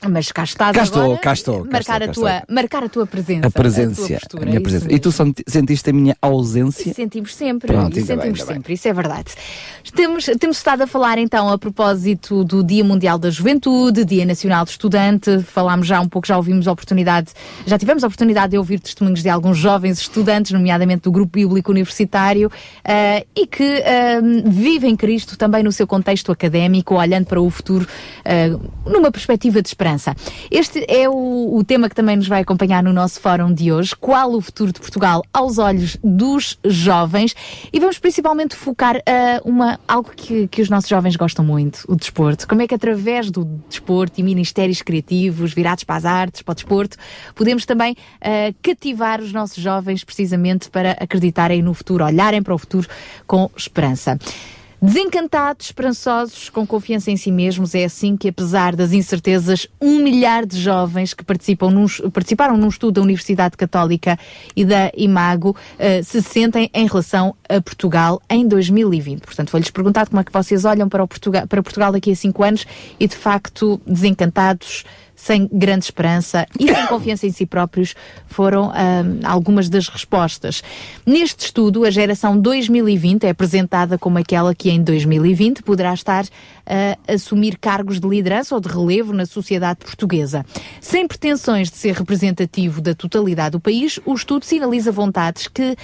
Mas 0.09 0.31
cá 0.31 0.43
estás 0.43 0.75
Cá 0.75 0.83
estou, 0.83 1.03
agora 1.03 1.19
cá 1.19 1.33
estou, 1.33 1.63
cá 1.63 1.71
marcar, 1.71 2.01
estou, 2.01 2.09
a 2.09 2.13
tua, 2.31 2.37
estou. 2.39 2.55
marcar 2.55 2.83
a 2.83 2.89
tua 2.89 3.05
presença. 3.05 3.47
A 3.47 3.51
presença, 3.51 4.01
a 4.01 4.07
tua 4.07 4.15
a, 4.15 4.19
postura, 4.19 4.45
minha 4.45 4.55
isso 4.55 4.63
presença. 4.63 4.91
E 4.91 4.99
tu 4.99 5.11
senti- 5.11 5.43
sentiste 5.47 5.89
a 5.91 5.93
minha 5.93 6.17
ausência? 6.19 6.91
Sentimos 6.93 7.35
sempre, 7.35 7.67
Pronto, 7.67 7.93
bem, 7.93 8.03
sentimos 8.03 8.39
bem. 8.39 8.55
sempre, 8.55 8.73
isso 8.73 8.87
é 8.87 8.93
verdade. 8.93 9.31
Temos, 9.95 10.25
temos 10.39 10.57
estado 10.57 10.81
a 10.81 10.87
falar 10.87 11.19
então 11.19 11.49
a 11.49 11.57
propósito 11.57 12.43
do 12.43 12.63
Dia 12.63 12.83
Mundial 12.83 13.19
da 13.19 13.29
Juventude, 13.29 14.03
Dia 14.03 14.25
Nacional 14.25 14.65
do 14.65 14.69
Estudante, 14.69 15.41
falámos 15.43 15.85
já 15.85 16.01
um 16.01 16.09
pouco, 16.09 16.27
já 16.27 16.35
ouvimos 16.35 16.67
a 16.67 16.71
oportunidade, 16.71 17.31
já 17.67 17.77
tivemos 17.77 18.03
a 18.03 18.07
oportunidade 18.07 18.51
de 18.51 18.57
ouvir 18.57 18.79
testemunhos 18.79 19.21
de 19.21 19.29
alguns 19.29 19.57
jovens 19.57 19.99
estudantes, 19.99 20.51
nomeadamente 20.51 21.03
do 21.03 21.11
Grupo 21.11 21.33
Bíblico 21.33 21.69
Universitário, 21.71 22.51
eh, 22.83 23.23
e 23.35 23.45
que 23.45 23.63
eh, 23.63 24.19
vivem 24.45 24.95
Cristo 24.95 25.37
também 25.37 25.61
no 25.61 25.71
seu 25.71 25.85
contexto 25.85 26.31
académico, 26.31 26.95
olhando 26.95 27.25
para 27.27 27.39
o 27.39 27.49
futuro 27.51 27.87
eh, 28.25 28.49
numa 28.85 29.11
perspectiva 29.11 29.61
de 29.61 29.67
esperança. 29.67 29.90
Este 30.49 30.85
é 30.87 31.09
o, 31.09 31.55
o 31.55 31.63
tema 31.63 31.89
que 31.89 31.95
também 31.95 32.15
nos 32.15 32.27
vai 32.27 32.41
acompanhar 32.41 32.83
no 32.83 32.93
nosso 32.93 33.19
fórum 33.19 33.53
de 33.53 33.71
hoje. 33.71 33.95
Qual 33.95 34.33
o 34.33 34.41
futuro 34.41 34.71
de 34.71 34.79
Portugal 34.79 35.23
aos 35.33 35.57
olhos 35.57 35.97
dos 36.03 36.57
jovens? 36.63 37.35
E 37.71 37.79
vamos 37.79 37.97
principalmente 37.97 38.55
focar 38.55 38.97
uh, 38.97 39.49
uma, 39.49 39.79
algo 39.87 40.11
que, 40.15 40.47
que 40.47 40.61
os 40.61 40.69
nossos 40.69 40.89
jovens 40.89 41.15
gostam 41.15 41.43
muito, 41.43 41.83
o 41.87 41.95
desporto. 41.95 42.47
Como 42.47 42.61
é 42.61 42.67
que 42.67 42.75
através 42.75 43.29
do 43.29 43.45
desporto 43.69 44.19
e 44.19 44.23
ministérios 44.23 44.81
criativos 44.81 45.53
virados 45.53 45.83
para 45.83 45.95
as 45.95 46.05
artes, 46.05 46.41
para 46.41 46.51
o 46.51 46.55
desporto, 46.55 46.97
podemos 47.35 47.65
também 47.65 47.93
uh, 47.93 48.55
cativar 48.61 49.21
os 49.21 49.31
nossos 49.31 49.61
jovens 49.61 50.03
precisamente 50.03 50.69
para 50.69 50.91
acreditarem 50.91 51.61
no 51.61 51.73
futuro, 51.73 52.05
olharem 52.05 52.41
para 52.41 52.53
o 52.53 52.57
futuro 52.57 52.87
com 53.27 53.49
esperança. 53.55 54.17
Desencantados, 54.83 55.67
esperançosos, 55.67 56.49
com 56.49 56.65
confiança 56.65 57.11
em 57.11 57.15
si 57.15 57.31
mesmos, 57.31 57.75
é 57.75 57.83
assim 57.83 58.17
que, 58.17 58.29
apesar 58.29 58.75
das 58.75 58.93
incertezas, 58.93 59.67
um 59.79 59.99
milhar 59.99 60.43
de 60.43 60.59
jovens 60.59 61.13
que 61.13 61.23
num, 61.69 61.85
participaram 62.09 62.57
num 62.57 62.67
estudo 62.67 62.93
da 62.93 63.01
Universidade 63.03 63.55
Católica 63.55 64.17
e 64.55 64.65
da 64.65 64.91
Imago 64.97 65.55
eh, 65.77 66.01
se 66.01 66.19
sentem 66.23 66.67
em 66.73 66.87
relação 66.87 67.35
a 67.47 67.61
Portugal 67.61 68.19
em 68.27 68.47
2020. 68.47 69.21
Portanto, 69.21 69.51
foi-lhes 69.51 69.69
perguntado 69.69 70.09
como 70.09 70.19
é 70.19 70.23
que 70.23 70.33
vocês 70.33 70.65
olham 70.65 70.89
para, 70.89 71.05
Portugal, 71.05 71.45
para 71.45 71.61
Portugal 71.61 71.91
daqui 71.91 72.11
a 72.11 72.15
cinco 72.15 72.41
anos 72.41 72.65
e, 72.99 73.07
de 73.07 73.15
facto, 73.15 73.79
desencantados, 73.85 74.83
sem 75.21 75.47
grande 75.53 75.85
esperança 75.85 76.47
e 76.59 76.65
sem 76.73 76.87
confiança 76.87 77.27
em 77.27 77.31
si 77.31 77.45
próprios 77.45 77.93
foram 78.25 78.71
ahm, 78.73 79.19
algumas 79.23 79.69
das 79.69 79.87
respostas. 79.87 80.63
Neste 81.05 81.45
estudo, 81.45 81.85
a 81.85 81.91
geração 81.91 82.35
2020 82.35 83.25
é 83.25 83.29
apresentada 83.29 83.99
como 83.99 84.17
aquela 84.17 84.55
que 84.55 84.71
em 84.71 84.81
2020 84.81 85.61
poderá 85.61 85.93
estar 85.93 86.25
a 86.65 87.13
assumir 87.13 87.59
cargos 87.59 87.99
de 87.99 88.07
liderança 88.07 88.55
ou 88.55 88.61
de 88.61 88.67
relevo 88.67 89.13
na 89.13 89.27
sociedade 89.27 89.85
portuguesa. 89.85 90.43
Sem 90.79 91.07
pretensões 91.07 91.69
de 91.69 91.77
ser 91.77 91.93
representativo 91.93 92.81
da 92.81 92.95
totalidade 92.95 93.51
do 93.51 93.59
país, 93.59 93.99
o 94.03 94.15
estudo 94.15 94.43
sinaliza 94.43 94.91
vontades 94.91 95.47
que, 95.47 95.75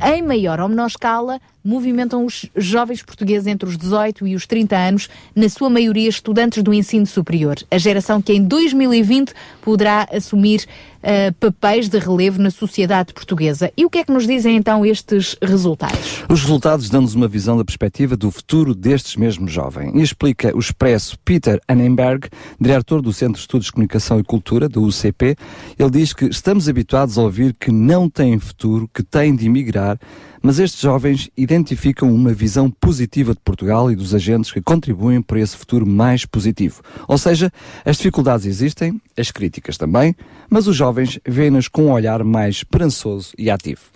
em 0.00 0.22
maior 0.22 0.60
ou 0.60 0.68
menor 0.68 0.86
escala, 0.86 1.40
movimentam 1.66 2.24
os 2.24 2.46
jovens 2.54 3.02
portugueses 3.02 3.48
entre 3.48 3.68
os 3.68 3.76
18 3.76 4.26
e 4.28 4.36
os 4.36 4.46
30 4.46 4.76
anos, 4.76 5.08
na 5.34 5.48
sua 5.48 5.68
maioria 5.68 6.08
estudantes 6.08 6.62
do 6.62 6.72
ensino 6.72 7.06
superior. 7.06 7.56
A 7.70 7.76
geração 7.76 8.22
que 8.22 8.32
em 8.32 8.42
2020 8.42 9.32
poderá 9.60 10.06
assumir 10.12 10.64
uh, 11.02 11.34
papéis 11.34 11.88
de 11.88 11.98
relevo 11.98 12.40
na 12.40 12.50
sociedade 12.50 13.12
portuguesa. 13.12 13.72
E 13.76 13.84
o 13.84 13.90
que 13.90 13.98
é 13.98 14.04
que 14.04 14.12
nos 14.12 14.26
dizem 14.26 14.56
então 14.56 14.86
estes 14.86 15.36
resultados? 15.42 16.24
Os 16.28 16.42
resultados 16.42 16.88
dão-nos 16.88 17.14
uma 17.14 17.26
visão 17.26 17.56
da 17.56 17.64
perspectiva 17.64 18.16
do 18.16 18.30
futuro 18.30 18.74
destes 18.74 19.16
mesmos 19.16 19.50
jovens. 19.50 19.92
E 19.94 20.02
explica 20.02 20.54
o 20.56 20.60
expresso 20.60 21.18
Peter 21.24 21.60
Annenberg, 21.68 22.28
diretor 22.60 23.02
do 23.02 23.12
Centro 23.12 23.34
de 23.34 23.40
Estudos 23.40 23.66
de 23.66 23.72
Comunicação 23.72 24.20
e 24.20 24.24
Cultura, 24.24 24.68
do 24.68 24.82
UCP. 24.82 25.36
Ele 25.78 25.90
diz 25.90 26.12
que 26.12 26.26
estamos 26.26 26.68
habituados 26.68 27.18
a 27.18 27.22
ouvir 27.22 27.54
que 27.58 27.72
não 27.72 28.08
têm 28.08 28.38
futuro, 28.38 28.88
que 28.92 29.02
têm 29.02 29.34
de 29.34 29.46
emigrar, 29.46 29.98
mas 30.42 30.58
estes 30.58 30.80
jovens 30.80 31.30
identificam 31.36 32.12
uma 32.12 32.32
visão 32.32 32.70
positiva 32.70 33.34
de 33.34 33.40
Portugal 33.40 33.90
e 33.90 33.96
dos 33.96 34.14
agentes 34.14 34.52
que 34.52 34.60
contribuem 34.60 35.22
para 35.22 35.40
esse 35.40 35.56
futuro 35.56 35.86
mais 35.86 36.24
positivo. 36.24 36.82
Ou 37.08 37.18
seja, 37.18 37.52
as 37.84 37.96
dificuldades 37.96 38.46
existem, 38.46 39.00
as 39.16 39.30
críticas 39.30 39.76
também, 39.76 40.14
mas 40.48 40.66
os 40.66 40.76
jovens 40.76 41.18
veem-nas 41.26 41.68
com 41.68 41.86
um 41.86 41.92
olhar 41.92 42.22
mais 42.22 42.56
esperançoso 42.56 43.32
e 43.38 43.50
ativo. 43.50 43.95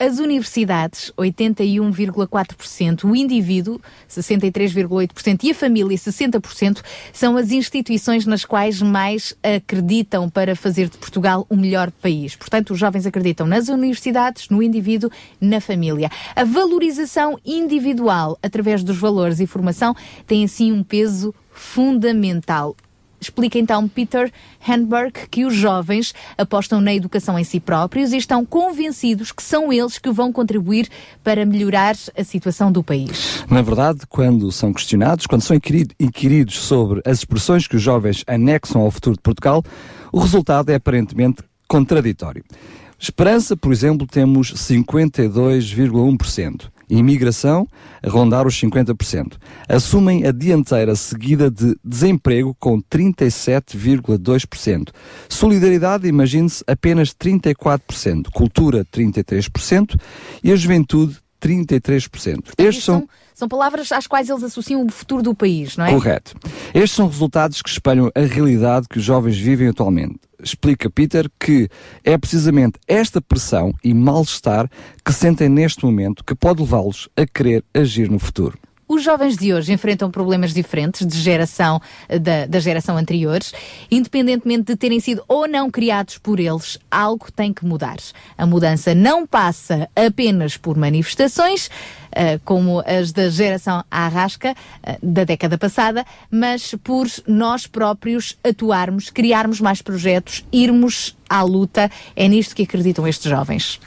As 0.00 0.20
universidades, 0.20 1.12
81,4%, 1.18 3.02
o 3.02 3.16
indivíduo, 3.16 3.80
63,8% 4.08 5.42
e 5.42 5.50
a 5.50 5.54
família, 5.54 5.98
60%, 5.98 6.84
são 7.12 7.36
as 7.36 7.50
instituições 7.50 8.24
nas 8.24 8.44
quais 8.44 8.80
mais 8.80 9.36
acreditam 9.42 10.30
para 10.30 10.54
fazer 10.54 10.88
de 10.88 10.96
Portugal 10.96 11.44
o 11.50 11.56
melhor 11.56 11.90
país. 11.90 12.36
Portanto, 12.36 12.70
os 12.70 12.78
jovens 12.78 13.06
acreditam 13.06 13.44
nas 13.44 13.68
universidades, 13.68 14.48
no 14.48 14.62
indivíduo, 14.62 15.10
na 15.40 15.60
família. 15.60 16.08
A 16.36 16.44
valorização 16.44 17.36
individual 17.44 18.38
através 18.40 18.84
dos 18.84 18.96
valores 18.96 19.40
e 19.40 19.48
formação 19.48 19.96
tem 20.28 20.44
assim 20.44 20.70
um 20.70 20.84
peso 20.84 21.34
fundamental. 21.50 22.76
Explica 23.20 23.58
então 23.58 23.88
Peter 23.88 24.30
Handberg 24.60 25.12
que 25.30 25.44
os 25.44 25.54
jovens 25.54 26.14
apostam 26.36 26.80
na 26.80 26.94
educação 26.94 27.38
em 27.38 27.44
si 27.44 27.58
próprios 27.58 28.12
e 28.12 28.16
estão 28.16 28.44
convencidos 28.44 29.32
que 29.32 29.42
são 29.42 29.72
eles 29.72 29.98
que 29.98 30.10
vão 30.10 30.32
contribuir 30.32 30.88
para 31.24 31.44
melhorar 31.44 31.96
a 32.16 32.24
situação 32.24 32.70
do 32.70 32.82
país. 32.82 33.44
Na 33.50 33.62
verdade, 33.62 34.00
quando 34.08 34.50
são 34.52 34.72
questionados, 34.72 35.26
quando 35.26 35.42
são 35.42 35.56
inquirido- 35.56 35.94
inquiridos 35.98 36.58
sobre 36.58 37.00
as 37.04 37.18
expressões 37.18 37.66
que 37.66 37.76
os 37.76 37.82
jovens 37.82 38.22
anexam 38.26 38.82
ao 38.82 38.90
futuro 38.90 39.16
de 39.16 39.22
Portugal, 39.22 39.62
o 40.12 40.20
resultado 40.20 40.70
é 40.70 40.74
aparentemente 40.76 41.42
contraditório. 41.66 42.44
Esperança, 42.98 43.56
por 43.56 43.72
exemplo, 43.72 44.06
temos 44.06 44.52
52,1%. 44.54 46.70
Imigração, 46.90 47.68
a 48.02 48.08
rondar 48.08 48.46
os 48.46 48.54
50%. 48.54 49.34
Assumem 49.68 50.26
a 50.26 50.32
dianteira 50.32 50.96
seguida 50.96 51.50
de 51.50 51.76
desemprego 51.84 52.56
com 52.58 52.80
37,2%. 52.82 54.88
Solidariedade, 55.28 56.08
imagine-se, 56.08 56.64
apenas 56.66 57.10
34%. 57.10 58.30
Cultura, 58.32 58.82
33%. 58.84 60.00
E 60.42 60.50
a 60.52 60.56
juventude, 60.56 61.18
33%. 61.42 62.52
Estes 62.58 62.84
são... 62.84 63.08
São 63.34 63.48
palavras 63.48 63.92
às 63.92 64.04
quais 64.08 64.28
eles 64.28 64.42
associam 64.42 64.84
o 64.84 64.90
futuro 64.90 65.22
do 65.22 65.32
país, 65.32 65.76
não 65.76 65.86
é? 65.86 65.92
Correto. 65.92 66.34
Estes 66.74 66.90
são 66.90 67.06
resultados 67.06 67.62
que 67.62 67.68
espelham 67.68 68.10
a 68.12 68.20
realidade 68.22 68.88
que 68.88 68.98
os 68.98 69.04
jovens 69.04 69.38
vivem 69.38 69.68
atualmente. 69.68 70.18
Explica 70.42 70.90
Peter 70.90 71.30
que 71.38 71.68
é 72.02 72.18
precisamente 72.18 72.80
esta 72.88 73.20
pressão 73.20 73.72
e 73.84 73.94
mal-estar 73.94 74.68
que 75.04 75.12
sentem 75.12 75.48
neste 75.48 75.84
momento 75.84 76.24
que 76.24 76.34
pode 76.34 76.62
levá-los 76.62 77.08
a 77.16 77.24
querer 77.24 77.64
agir 77.72 78.10
no 78.10 78.18
futuro. 78.18 78.58
Os 78.88 79.02
jovens 79.02 79.36
de 79.36 79.52
hoje 79.52 79.70
enfrentam 79.70 80.10
problemas 80.10 80.54
diferentes 80.54 81.06
de 81.06 81.20
geração 81.20 81.78
da, 82.08 82.46
da 82.46 82.58
geração 82.58 82.96
anteriores, 82.96 83.52
independentemente 83.90 84.64
de 84.64 84.76
terem 84.76 84.98
sido 84.98 85.22
ou 85.28 85.46
não 85.46 85.70
criados 85.70 86.16
por 86.16 86.40
eles, 86.40 86.78
algo 86.90 87.30
tem 87.30 87.52
que 87.52 87.66
mudar. 87.66 87.98
A 88.38 88.46
mudança 88.46 88.94
não 88.94 89.26
passa 89.26 89.90
apenas 89.94 90.56
por 90.56 90.74
manifestações, 90.74 91.68
eh, 92.07 92.07
como 92.44 92.82
as 92.86 93.12
da 93.12 93.28
geração 93.28 93.84
Arrasca 93.90 94.54
eh, 94.82 94.98
da 95.02 95.24
década 95.24 95.56
passada, 95.56 96.04
mas 96.30 96.74
por 96.82 97.06
nós 97.26 97.66
próprios 97.66 98.36
atuarmos, 98.42 99.10
criarmos 99.10 99.60
mais 99.60 99.82
projetos, 99.82 100.44
irmos 100.52 101.16
à 101.28 101.42
luta. 101.42 101.90
É 102.16 102.26
nisto 102.26 102.54
que 102.54 102.62
acreditam 102.62 103.06
estes 103.06 103.30
jovens. 103.30 103.80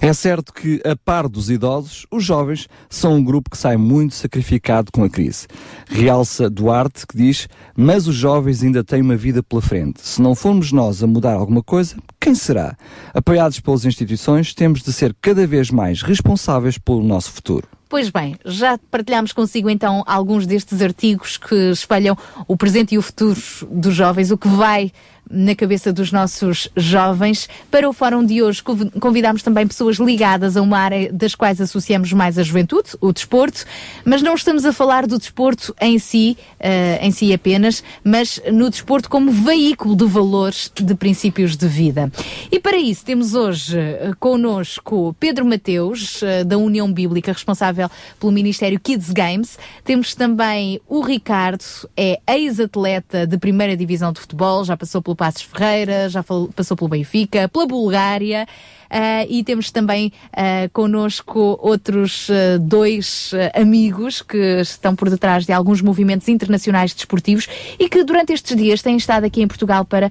É 0.00 0.12
certo 0.12 0.52
que, 0.52 0.80
a 0.84 0.96
par 0.96 1.28
dos 1.28 1.50
idosos, 1.50 2.06
os 2.10 2.24
jovens 2.24 2.68
são 2.88 3.16
um 3.16 3.24
grupo 3.24 3.50
que 3.50 3.58
sai 3.58 3.76
muito 3.76 4.14
sacrificado 4.14 4.90
com 4.90 5.04
a 5.04 5.08
crise. 5.08 5.46
Realça 5.88 6.50
Duarte, 6.50 7.06
que 7.06 7.16
diz: 7.16 7.48
Mas 7.76 8.06
os 8.06 8.14
jovens 8.14 8.62
ainda 8.62 8.82
têm 8.82 9.02
uma 9.02 9.16
vida 9.16 9.42
pela 9.42 9.62
frente. 9.62 10.00
Se 10.02 10.20
não 10.20 10.34
formos 10.34 10.72
nós 10.72 11.02
a 11.02 11.06
mudar 11.06 11.34
alguma 11.34 11.62
coisa, 11.62 11.96
quem 12.20 12.34
será? 12.34 12.76
Apoiados 13.14 13.60
pelas 13.60 13.84
instituições, 13.84 14.54
temos 14.54 14.82
de 14.82 14.92
ser 14.92 15.14
cada 15.20 15.46
vez 15.46 15.70
mais 15.70 16.02
responsáveis 16.02 16.78
pelo 16.78 17.02
nosso 17.02 17.30
futuro. 17.30 17.77
Pois 17.88 18.10
bem, 18.10 18.36
já 18.44 18.78
partilhámos 18.90 19.32
consigo 19.32 19.70
então 19.70 20.04
alguns 20.06 20.46
destes 20.46 20.82
artigos 20.82 21.38
que 21.38 21.70
espelham 21.70 22.16
o 22.46 22.54
presente 22.54 22.94
e 22.94 22.98
o 22.98 23.02
futuro 23.02 23.40
dos 23.70 23.94
jovens, 23.94 24.30
o 24.30 24.36
que 24.36 24.46
vai 24.46 24.92
na 25.30 25.54
cabeça 25.54 25.92
dos 25.92 26.12
nossos 26.12 26.68
jovens. 26.76 27.48
Para 27.70 27.88
o 27.88 27.92
fórum 27.92 28.24
de 28.24 28.42
hoje 28.42 28.62
conv- 28.62 28.90
convidámos 29.00 29.42
também 29.42 29.66
pessoas 29.66 29.96
ligadas 29.96 30.56
a 30.56 30.62
uma 30.62 30.78
área 30.78 31.12
das 31.12 31.34
quais 31.34 31.60
associamos 31.60 32.12
mais 32.12 32.38
a 32.38 32.42
juventude, 32.42 32.90
o 33.00 33.12
desporto, 33.12 33.64
mas 34.04 34.22
não 34.22 34.34
estamos 34.34 34.64
a 34.64 34.72
falar 34.72 35.06
do 35.06 35.18
desporto 35.18 35.74
em 35.80 35.98
si, 35.98 36.36
eh, 36.58 36.98
em 37.02 37.10
si 37.10 37.32
apenas, 37.32 37.82
mas 38.02 38.40
no 38.52 38.70
desporto 38.70 39.08
como 39.10 39.30
veículo 39.30 39.94
de 39.96 40.04
valores, 40.06 40.70
de 40.74 40.94
princípios 40.94 41.56
de 41.56 41.66
vida. 41.68 42.10
E 42.50 42.58
para 42.58 42.76
isso 42.76 43.04
temos 43.04 43.34
hoje 43.34 43.78
eh, 43.78 44.12
connosco 44.18 45.14
Pedro 45.18 45.44
Mateus, 45.44 46.22
eh, 46.22 46.44
da 46.44 46.56
União 46.56 46.90
Bíblica, 46.92 47.32
responsável 47.32 47.90
pelo 48.18 48.32
Ministério 48.32 48.78
Kids 48.80 49.10
Games. 49.10 49.58
Temos 49.84 50.14
também 50.14 50.80
o 50.88 51.00
Ricardo, 51.00 51.64
é 51.96 52.20
ex-atleta 52.26 53.26
de 53.26 53.36
primeira 53.38 53.76
divisão 53.76 54.12
de 54.12 54.20
futebol, 54.20 54.64
já 54.64 54.76
passou 54.76 55.02
pelo 55.02 55.16
Passos 55.18 55.42
Ferreira, 55.42 56.08
já 56.08 56.22
fal- 56.22 56.48
passou 56.56 56.76
pelo 56.76 56.88
Benfica, 56.88 57.48
pela 57.48 57.66
Bulgária. 57.66 58.46
ah, 58.88 59.26
e 59.28 59.44
temos 59.44 59.70
também 59.70 60.10
ah, 60.32 60.70
connosco 60.72 61.58
outros 61.60 62.28
ah, 62.30 62.56
dois 62.58 63.32
ah, 63.34 63.60
amigos 63.60 64.22
que 64.22 64.38
estão 64.60 64.94
por 64.96 65.10
detrás 65.10 65.44
de 65.44 65.52
alguns 65.52 65.82
movimentos 65.82 66.28
internacionais 66.28 66.94
desportivos 66.94 67.46
e 67.78 67.88
que 67.88 68.04
durante 68.04 68.32
estes 68.32 68.56
dias 68.56 68.80
têm 68.80 68.96
estado 68.96 69.24
aqui 69.24 69.42
em 69.42 69.48
Portugal 69.48 69.84
para 69.84 70.10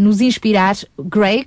nos 0.00 0.20
inspirar. 0.20 0.76
Greg 0.98 1.46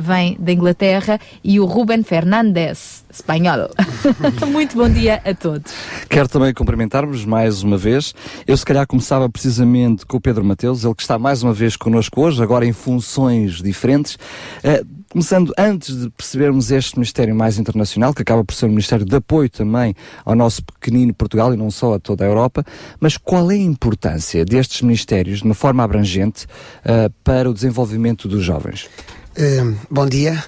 vem 0.00 0.36
da 0.40 0.52
Inglaterra 0.52 1.20
e 1.44 1.60
o 1.60 1.64
Ruben 1.64 2.02
Fernandes, 2.02 3.04
espanhol. 3.12 3.70
Muito 4.50 4.76
bom 4.76 4.88
dia 4.88 5.20
a 5.24 5.34
todos. 5.34 5.72
Quero 6.08 6.28
também 6.28 6.52
cumprimentar-vos 6.54 7.24
mais 7.24 7.62
uma 7.62 7.76
vez. 7.76 8.14
Eu 8.46 8.56
se 8.56 8.64
calhar 8.64 8.86
começava 8.86 9.28
precisamente 9.28 10.06
com 10.06 10.16
o 10.16 10.20
Pedro 10.20 10.44
Mateus, 10.44 10.84
ele 10.84 10.94
que 10.94 11.02
está 11.02 11.18
mais 11.18 11.42
uma 11.42 11.52
vez 11.52 11.76
connosco 11.76 12.20
hoje, 12.22 12.42
agora 12.42 12.66
em 12.66 12.72
funções 12.72 13.62
diferentes. 13.62 14.18
Eh, 14.64 14.82
começando 15.10 15.52
antes 15.58 15.96
de 16.02 16.10
percebermos 16.10 16.70
este 16.70 16.96
Ministério 16.96 17.34
mais 17.34 17.58
internacional, 17.58 18.14
que 18.14 18.22
acaba 18.22 18.44
por 18.44 18.54
ser 18.54 18.66
um 18.66 18.70
Ministério 18.70 19.04
de 19.04 19.16
apoio 19.16 19.50
também 19.50 19.92
ao 20.24 20.36
nosso 20.36 20.62
pequenino 20.64 21.12
Portugal 21.12 21.52
e 21.52 21.56
não 21.56 21.68
só 21.68 21.94
a 21.94 21.98
toda 21.98 22.24
a 22.24 22.28
Europa, 22.28 22.64
mas 23.00 23.16
qual 23.16 23.50
é 23.50 23.54
a 23.54 23.58
importância 23.58 24.44
destes 24.44 24.82
ministérios, 24.82 25.40
de 25.40 25.44
uma 25.44 25.54
forma 25.54 25.82
abrangente, 25.82 26.46
eh, 26.84 27.10
para 27.24 27.50
o 27.50 27.54
desenvolvimento 27.54 28.28
dos 28.28 28.44
jovens? 28.44 28.88
Eh, 29.36 29.62
bom 29.88 30.06
dia. 30.06 30.42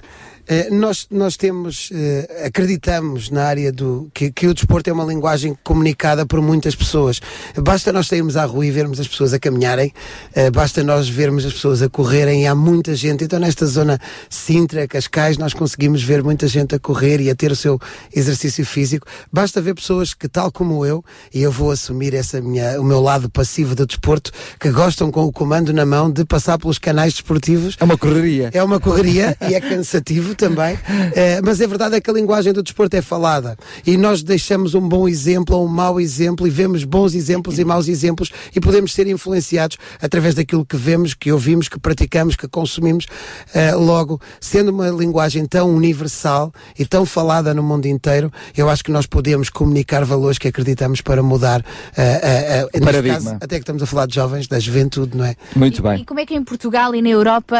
Eh, 0.47 0.69
nós, 0.69 1.07
nós 1.09 1.37
temos, 1.37 1.89
eh, 1.93 2.45
acreditamos 2.45 3.29
na 3.29 3.45
área 3.45 3.71
do 3.71 4.09
que, 4.13 4.29
que 4.31 4.47
o 4.47 4.53
desporto 4.53 4.89
é 4.89 4.93
uma 4.93 5.05
linguagem 5.05 5.57
comunicada 5.63 6.25
por 6.25 6.41
muitas 6.41 6.75
pessoas. 6.75 7.21
Basta 7.57 7.93
nós 7.93 8.07
sairmos 8.07 8.35
à 8.35 8.43
rua 8.43 8.65
e 8.65 8.71
vermos 8.71 8.99
as 8.99 9.07
pessoas 9.07 9.33
a 9.33 9.39
caminharem, 9.39 9.93
eh, 10.35 10.51
basta 10.51 10.83
nós 10.83 11.07
vermos 11.07 11.45
as 11.45 11.53
pessoas 11.53 11.81
a 11.81 11.89
correrem 11.89 12.43
e 12.43 12.47
há 12.47 12.53
muita 12.53 12.93
gente. 12.93 13.23
Então, 13.23 13.39
nesta 13.39 13.65
zona 13.65 13.99
Sintra, 14.29 14.85
Cascais, 14.87 15.37
nós 15.37 15.53
conseguimos 15.53 16.03
ver 16.03 16.21
muita 16.21 16.45
gente 16.47 16.75
a 16.75 16.79
correr 16.79 17.21
e 17.21 17.29
a 17.29 17.35
ter 17.35 17.51
o 17.51 17.55
seu 17.55 17.79
exercício 18.13 18.65
físico. 18.65 19.07
Basta 19.31 19.61
ver 19.61 19.75
pessoas 19.75 20.13
que, 20.13 20.27
tal 20.27 20.51
como 20.51 20.85
eu, 20.85 21.03
e 21.33 21.41
eu 21.41 21.51
vou 21.51 21.71
assumir 21.71 22.13
essa 22.13 22.41
minha, 22.41 22.81
o 22.81 22.83
meu 22.83 22.99
lado 22.99 23.29
passivo 23.29 23.75
do 23.75 23.85
desporto, 23.85 24.31
que 24.59 24.69
gostam 24.71 25.09
com 25.09 25.23
o 25.23 25.31
comando 25.31 25.71
na 25.71 25.85
mão 25.85 26.11
de 26.11 26.25
passar 26.25 26.57
pelos 26.57 26.77
canais 26.77 27.13
desportivos. 27.13 27.77
É 27.79 27.83
uma 27.83 27.97
correria. 27.97 28.49
É 28.53 28.61
uma 28.61 28.79
correria 28.79 29.37
e 29.49 29.53
é 29.53 29.61
cansativo 29.61 30.32
também, 30.35 30.77
eh, 31.15 31.39
mas 31.43 31.61
a 31.61 31.67
verdade 31.67 31.95
é 31.95 32.01
que 32.01 32.09
a 32.09 32.13
linguagem 32.13 32.53
do 32.53 32.61
desporto 32.63 32.95
é 32.95 33.01
falada 33.01 33.57
e 33.85 33.97
nós 33.97 34.21
deixamos 34.23 34.73
um 34.75 34.81
bom 34.87 35.07
exemplo 35.07 35.55
ou 35.57 35.65
um 35.65 35.69
mau 35.69 35.99
exemplo 35.99 36.47
e 36.47 36.49
vemos 36.49 36.83
bons 36.83 37.13
exemplos 37.15 37.59
e 37.59 37.65
maus 37.65 37.87
exemplos 37.87 38.31
e 38.55 38.59
podemos 38.59 38.93
ser 38.93 39.07
influenciados 39.07 39.77
através 40.01 40.35
daquilo 40.35 40.65
que 40.65 40.75
vemos, 40.77 41.13
que 41.13 41.31
ouvimos, 41.31 41.67
que 41.69 41.79
praticamos, 41.79 42.35
que 42.35 42.47
consumimos. 42.47 43.05
Eh, 43.53 43.73
logo, 43.75 44.19
sendo 44.39 44.69
uma 44.69 44.89
linguagem 44.89 45.45
tão 45.45 45.69
universal 45.73 46.51
e 46.77 46.85
tão 46.85 47.05
falada 47.05 47.53
no 47.53 47.61
mundo 47.63 47.85
inteiro, 47.85 48.31
eu 48.55 48.69
acho 48.69 48.83
que 48.83 48.91
nós 48.91 49.05
podemos 49.05 49.49
comunicar 49.49 50.03
valores 50.05 50.37
que 50.37 50.47
acreditamos 50.47 51.01
para 51.01 51.21
mudar, 51.23 51.63
eh, 51.95 52.19
eh, 52.23 52.61
neste 52.73 52.79
Paradigma. 52.85 53.13
caso, 53.31 53.35
até 53.41 53.55
que 53.55 53.61
estamos 53.63 53.83
a 53.83 53.85
falar 53.85 54.05
de 54.07 54.15
jovens, 54.15 54.47
da 54.47 54.59
juventude, 54.59 55.17
não 55.17 55.25
é? 55.25 55.35
Muito 55.55 55.81
E 56.01 56.05
como 56.05 56.19
é 56.19 56.25
que 56.25 56.33
em 56.33 56.43
Portugal 56.43 56.93
e 56.95 57.01
na 57.01 57.09
Europa 57.09 57.57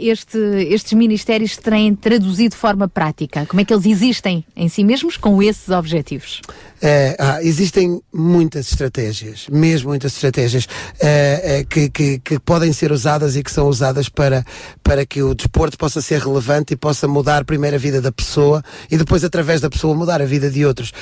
este- 0.00 0.38
estes 0.70 0.92
ministérios 0.92 1.56
têm 1.56 1.94
traduzido 2.18 2.50
de 2.50 2.56
forma 2.56 2.88
prática? 2.88 3.44
Como 3.46 3.60
é 3.60 3.64
que 3.64 3.72
eles 3.72 3.86
existem 3.86 4.44
em 4.54 4.68
si 4.68 4.84
mesmos 4.84 5.16
com 5.16 5.42
esses 5.42 5.68
objetivos? 5.68 6.40
É, 6.80 7.16
ah, 7.18 7.42
existem 7.42 8.00
muitas 8.12 8.70
estratégias, 8.70 9.46
mesmo 9.50 9.88
muitas 9.88 10.14
estratégias 10.14 10.66
eh, 11.00 11.40
eh, 11.44 11.64
que, 11.64 11.88
que, 11.88 12.18
que 12.18 12.38
podem 12.38 12.72
ser 12.72 12.92
usadas 12.92 13.36
e 13.36 13.42
que 13.42 13.50
são 13.50 13.68
usadas 13.68 14.08
para, 14.08 14.44
para 14.82 15.04
que 15.06 15.22
o 15.22 15.34
desporto 15.34 15.78
possa 15.78 16.00
ser 16.00 16.20
relevante 16.20 16.74
e 16.74 16.76
possa 16.76 17.08
mudar 17.08 17.44
primeiro 17.44 17.76
a 17.76 17.78
vida 17.78 18.00
da 18.00 18.12
pessoa 18.12 18.62
e 18.90 18.96
depois, 18.96 19.24
através 19.24 19.60
da 19.60 19.70
pessoa, 19.70 19.94
mudar 19.94 20.20
a 20.20 20.26
vida 20.26 20.50
de 20.50 20.64
outros. 20.64 20.92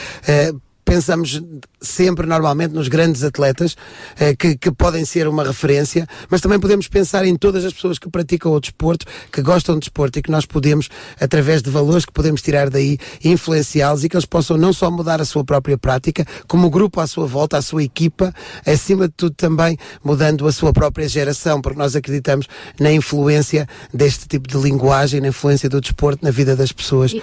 Pensamos 0.84 1.40
sempre, 1.80 2.26
normalmente, 2.26 2.74
nos 2.74 2.88
grandes 2.88 3.22
atletas 3.22 3.76
eh, 4.18 4.34
que, 4.34 4.56
que 4.56 4.70
podem 4.70 5.04
ser 5.04 5.28
uma 5.28 5.44
referência, 5.44 6.06
mas 6.28 6.40
também 6.40 6.58
podemos 6.58 6.88
pensar 6.88 7.24
em 7.24 7.36
todas 7.36 7.64
as 7.64 7.72
pessoas 7.72 7.98
que 7.98 8.10
praticam 8.10 8.52
o 8.52 8.60
desporto, 8.60 9.06
que 9.30 9.40
gostam 9.42 9.76
de 9.76 9.80
desporto 9.80 10.18
e 10.18 10.22
que 10.22 10.30
nós 10.30 10.44
podemos, 10.44 10.88
através 11.20 11.62
de 11.62 11.70
valores 11.70 12.04
que 12.04 12.12
podemos 12.12 12.42
tirar 12.42 12.68
daí, 12.68 12.98
influenciá-los 13.24 14.04
e 14.04 14.08
que 14.08 14.16
eles 14.16 14.26
possam 14.26 14.56
não 14.56 14.72
só 14.72 14.90
mudar 14.90 15.20
a 15.20 15.24
sua 15.24 15.44
própria 15.44 15.78
prática, 15.78 16.26
como 16.46 16.66
o 16.66 16.70
grupo 16.70 17.00
à 17.00 17.06
sua 17.06 17.26
volta, 17.26 17.56
a 17.56 17.62
sua 17.62 17.82
equipa, 17.82 18.34
acima 18.66 19.08
de 19.08 19.14
tudo 19.16 19.34
também 19.34 19.78
mudando 20.04 20.46
a 20.46 20.52
sua 20.52 20.72
própria 20.72 21.08
geração, 21.08 21.60
porque 21.60 21.78
nós 21.78 21.96
acreditamos 21.96 22.46
na 22.78 22.92
influência 22.92 23.66
deste 23.94 24.26
tipo 24.28 24.48
de 24.48 24.56
linguagem, 24.56 25.20
na 25.20 25.28
influência 25.28 25.68
do 25.68 25.80
desporto 25.80 26.24
na 26.24 26.30
vida 26.30 26.56
das 26.56 26.72
pessoas. 26.72 27.14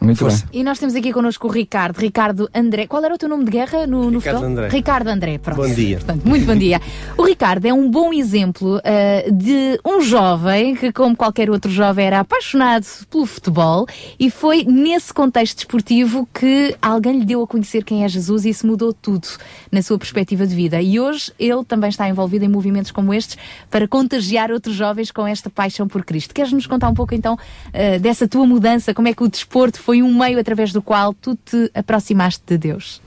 Muito 0.00 0.18
Força. 0.18 0.46
E 0.52 0.62
nós 0.62 0.78
temos 0.78 0.94
aqui 0.94 1.12
connosco 1.12 1.48
o 1.48 1.50
Ricardo, 1.50 1.98
Ricardo 1.98 2.48
André. 2.54 2.86
Qual 2.86 3.04
era 3.04 3.12
o 3.12 3.18
teu 3.18 3.28
nome 3.28 3.44
de 3.44 3.50
guerra 3.50 3.86
no, 3.86 4.10
no 4.10 4.18
Ricardo 4.18 4.36
futebol? 4.36 4.44
André. 4.44 4.68
Ricardo 4.68 5.08
André, 5.08 5.38
pronto. 5.38 5.56
Bom 5.60 5.74
dia. 5.74 5.96
Portanto, 5.96 6.24
muito 6.24 6.46
bom 6.46 6.54
dia. 6.54 6.80
O 7.16 7.24
Ricardo 7.24 7.66
é 7.66 7.74
um 7.74 7.90
bom 7.90 8.12
exemplo 8.12 8.80
ah, 8.84 9.30
de 9.30 9.80
um 9.84 10.00
jovem 10.00 10.76
que, 10.76 10.92
como 10.92 11.16
qualquer 11.16 11.50
outro 11.50 11.70
jovem, 11.70 12.06
era 12.06 12.20
apaixonado 12.20 12.86
pelo 13.10 13.26
futebol 13.26 13.86
e 14.20 14.30
foi 14.30 14.64
nesse 14.64 15.12
contexto 15.12 15.56
desportivo 15.56 16.28
que 16.32 16.76
alguém 16.80 17.18
lhe 17.18 17.24
deu 17.24 17.42
a 17.42 17.46
conhecer 17.46 17.82
quem 17.82 18.04
é 18.04 18.08
Jesus 18.08 18.44
e 18.44 18.50
isso 18.50 18.66
mudou 18.66 18.92
tudo 18.92 19.26
na 19.70 19.82
sua 19.82 19.98
perspectiva 19.98 20.46
de 20.46 20.54
vida. 20.54 20.80
E 20.80 21.00
hoje 21.00 21.32
ele 21.40 21.64
também 21.64 21.90
está 21.90 22.08
envolvido 22.08 22.44
em 22.44 22.48
movimentos 22.48 22.92
como 22.92 23.12
estes 23.12 23.36
para 23.68 23.88
contagiar 23.88 24.52
outros 24.52 24.76
jovens 24.76 25.10
com 25.10 25.26
esta 25.26 25.50
paixão 25.50 25.88
por 25.88 26.04
Cristo. 26.04 26.32
Queres 26.32 26.52
nos 26.52 26.68
contar 26.68 26.88
um 26.88 26.94
pouco 26.94 27.14
então 27.14 27.36
ah, 27.74 27.98
dessa 27.98 28.28
tua 28.28 28.46
mudança? 28.46 28.94
Como 28.94 29.08
é 29.08 29.12
que 29.12 29.24
o 29.24 29.28
desporto 29.28 29.87
foi 29.88 30.02
um 30.02 30.18
meio 30.18 30.38
através 30.38 30.70
do 30.70 30.82
qual 30.82 31.14
tu 31.14 31.34
te 31.34 31.70
aproximaste 31.72 32.42
de 32.46 32.58
Deus? 32.58 33.00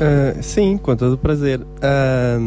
Ah, 0.00 0.40
sim, 0.40 0.78
com 0.78 0.94
todo 0.94 1.14
o 1.14 1.18
prazer. 1.18 1.60
Ah, 1.82 2.38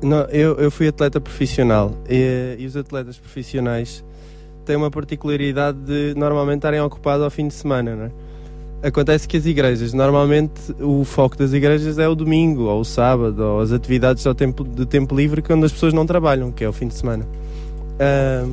não, 0.00 0.20
eu, 0.26 0.54
eu 0.54 0.70
fui 0.70 0.86
atleta 0.86 1.20
profissional 1.20 1.92
e, 2.08 2.54
e 2.60 2.64
os 2.64 2.76
atletas 2.76 3.18
profissionais 3.18 4.04
têm 4.64 4.76
uma 4.76 4.88
particularidade 4.88 5.76
de 5.78 6.14
normalmente 6.16 6.58
estarem 6.58 6.80
ocupados 6.80 7.24
ao 7.24 7.30
fim 7.30 7.48
de 7.48 7.54
semana, 7.54 7.96
não 7.96 8.04
é? 8.04 8.10
Acontece 8.86 9.26
que 9.26 9.36
as 9.36 9.46
igrejas, 9.46 9.92
normalmente 9.92 10.52
o 10.78 11.02
foco 11.02 11.36
das 11.36 11.52
igrejas 11.52 11.98
é 11.98 12.08
o 12.08 12.14
domingo, 12.14 12.66
ou 12.66 12.82
o 12.82 12.84
sábado, 12.84 13.42
ou 13.42 13.60
as 13.62 13.72
atividades 13.72 14.24
ao 14.24 14.34
tempo, 14.34 14.62
de 14.62 14.86
tempo 14.86 15.12
livre 15.12 15.42
quando 15.42 15.66
as 15.66 15.72
pessoas 15.72 15.92
não 15.92 16.06
trabalham, 16.06 16.52
que 16.52 16.62
é 16.62 16.68
o 16.68 16.72
fim 16.72 16.86
de 16.86 16.94
semana. 16.94 17.26
Ah, 17.98 18.46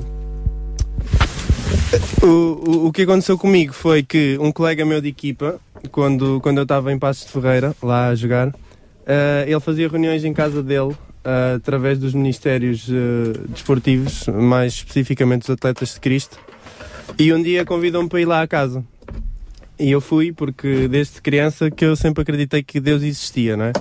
o, 2.22 2.26
o, 2.26 2.88
o 2.88 2.92
que 2.92 3.04
aconteceu 3.04 3.38
comigo 3.38 3.74
foi 3.74 4.04
que 4.04 4.38
um 4.40 4.52
colega 4.52 4.86
meu 4.86 5.02
de 5.02 5.10
equipa, 5.10 5.60
quando, 5.92 6.40
quando 6.42 6.58
eu 6.58 6.64
estava 6.64 6.92
em 6.92 7.00
Passos 7.00 7.26
de 7.26 7.32
Ferreira, 7.32 7.76
lá 7.82 8.10
a 8.10 8.16
jogar, 8.16 8.54
eh, 9.06 9.46
ele 9.48 9.60
fazia 9.60 9.88
reuniões 9.88 10.24
em 10.24 10.34
casa 10.34 10.64
dele 10.64 10.96
eh, 11.24 11.56
através 11.58 12.00
dos 12.00 12.14
ministérios 12.14 12.88
eh, 12.90 13.40
desportivos, 13.50 14.28
mais 14.28 14.74
especificamente 14.74 15.42
dos 15.42 15.50
atletas 15.50 15.94
de 15.94 16.00
Cristo, 16.00 16.40
e 17.18 17.34
um 17.34 17.42
dia 17.42 17.66
convidou-me 17.66 18.10
para 18.10 18.22
ir 18.22 18.26
lá 18.26 18.42
à 18.42 18.48
casa. 18.48 18.84
E 19.78 19.92
eu 19.92 20.00
fui 20.00 20.32
porque 20.32 20.88
desde 20.88 21.22
criança 21.22 21.70
que 21.70 21.84
eu 21.84 21.96
sempre 21.96 22.22
acreditei 22.22 22.64
que 22.64 22.80
Deus 22.80 23.04
existia, 23.04 23.58
não 23.58 23.66
é? 23.66 23.74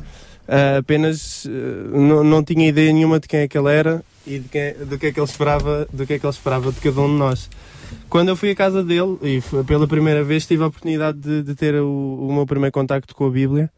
Ah, 0.49 0.79
apenas 0.79 1.47
não, 1.93 2.25
não 2.25 2.43
tinha 2.43 2.67
ideia 2.67 2.93
nenhuma 2.93 3.21
de 3.21 3.29
quem 3.29 3.41
é 3.41 3.49
que 3.49 3.57
ele 3.57 3.73
era 3.73 4.03
e 4.27 4.39
de 4.39 4.49
quem, 4.49 4.75
do 4.75 4.99
que 4.99 5.07
é 5.07 5.13
que 5.13 5.21
ele 5.21 5.27
esperava, 5.27 5.87
do 5.93 6.07
que 6.07 6.15
é 6.15 6.19
que 6.19 6.27
ele 6.27 6.33
esperava 6.33 6.73
de 6.73 6.81
cada 6.81 7.01
um 7.01 7.09
de 7.09 7.15
nós. 7.15 7.49
Quando 8.09 8.29
eu 8.29 8.37
fui 8.37 8.51
à 8.51 8.55
casa 8.55 8.83
dele 8.85 9.19
e 9.23 9.41
pela 9.67 9.87
primeira 9.87 10.23
vez 10.23 10.47
tive 10.47 10.63
a 10.63 10.67
oportunidade 10.67 11.19
de, 11.19 11.43
de 11.43 11.55
ter 11.55 11.75
o, 11.77 12.27
o 12.29 12.33
meu 12.35 12.47
primeiro 12.47 12.73
contacto 12.73 13.15
com 13.15 13.27
a 13.27 13.31
Bíblia 13.31 13.71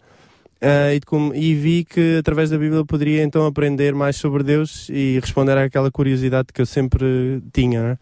ah, 0.60 0.94
e, 0.94 0.98
de 0.98 1.06
e 1.34 1.54
vi 1.54 1.84
que 1.84 2.16
através 2.18 2.48
da 2.48 2.56
Bíblia 2.56 2.84
poderia 2.84 3.22
então 3.22 3.46
aprender 3.46 3.94
mais 3.94 4.16
sobre 4.16 4.42
Deus 4.42 4.88
e 4.88 5.18
responder 5.20 5.58
àquela 5.58 5.90
curiosidade 5.90 6.48
que 6.54 6.62
eu 6.62 6.66
sempre 6.66 7.42
tinha. 7.52 7.82
não 7.82 7.98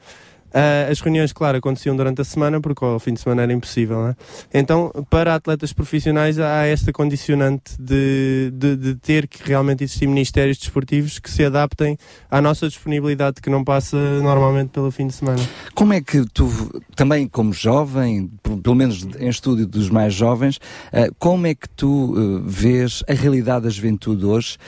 Ah, 0.53 0.91
as 0.91 1.01
reuniões, 1.01 1.33
claro, 1.33 1.59
aconteciam 1.59 1.97
durante 1.97 2.21
a 2.21 2.25
semana, 2.25 2.61
porque 2.61 2.85
ao 2.85 2.99
fim 2.99 3.15
de 3.15 3.21
semana 3.21 3.43
era 3.43 3.53
impossível. 3.53 3.99
Não 3.99 4.09
é? 4.09 4.17
Então, 4.53 4.91
para 5.09 5.35
atletas 5.35 5.73
profissionais, 5.73 6.39
há 6.39 6.67
esta 6.67 6.93
condicionante 6.93 7.75
de, 7.81 8.53
de, 8.55 8.77
de 8.77 8.95
ter 8.97 9.27
que 9.27 9.43
realmente 9.43 9.85
existir 9.85 10.07
ministérios 10.07 10.59
desportivos 10.59 11.19
que 11.19 11.31
se 11.31 11.45
adaptem 11.45 11.97
à 12.31 12.41
nossa 12.41 12.69
disponibilidade, 12.69 13.41
que 13.41 13.51
não 13.51 13.65
passa 13.65 13.97
normalmente 14.21 14.71
pelo 14.71 14.91
fim 14.91 15.07
de 15.07 15.15
semana. 15.15 15.43
Como 15.75 15.93
é 15.93 16.01
que 16.01 16.25
tu, 16.33 16.49
também 16.95 17.27
como 17.27 17.53
jovem, 17.53 18.31
pelo 18.63 18.75
menos 18.75 19.07
em 19.19 19.29
estúdio 19.29 19.67
dos 19.67 19.89
mais 19.89 20.13
jovens, 20.15 20.59
eh, 20.93 21.11
como 21.19 21.47
é 21.47 21.55
que 21.55 21.69
tu 21.69 22.15
eh, 22.17 22.43
vês 22.45 23.03
a 23.09 23.13
realidade 23.13 23.65
da 23.65 23.71
juventude 23.71 24.25
hoje? 24.25 24.59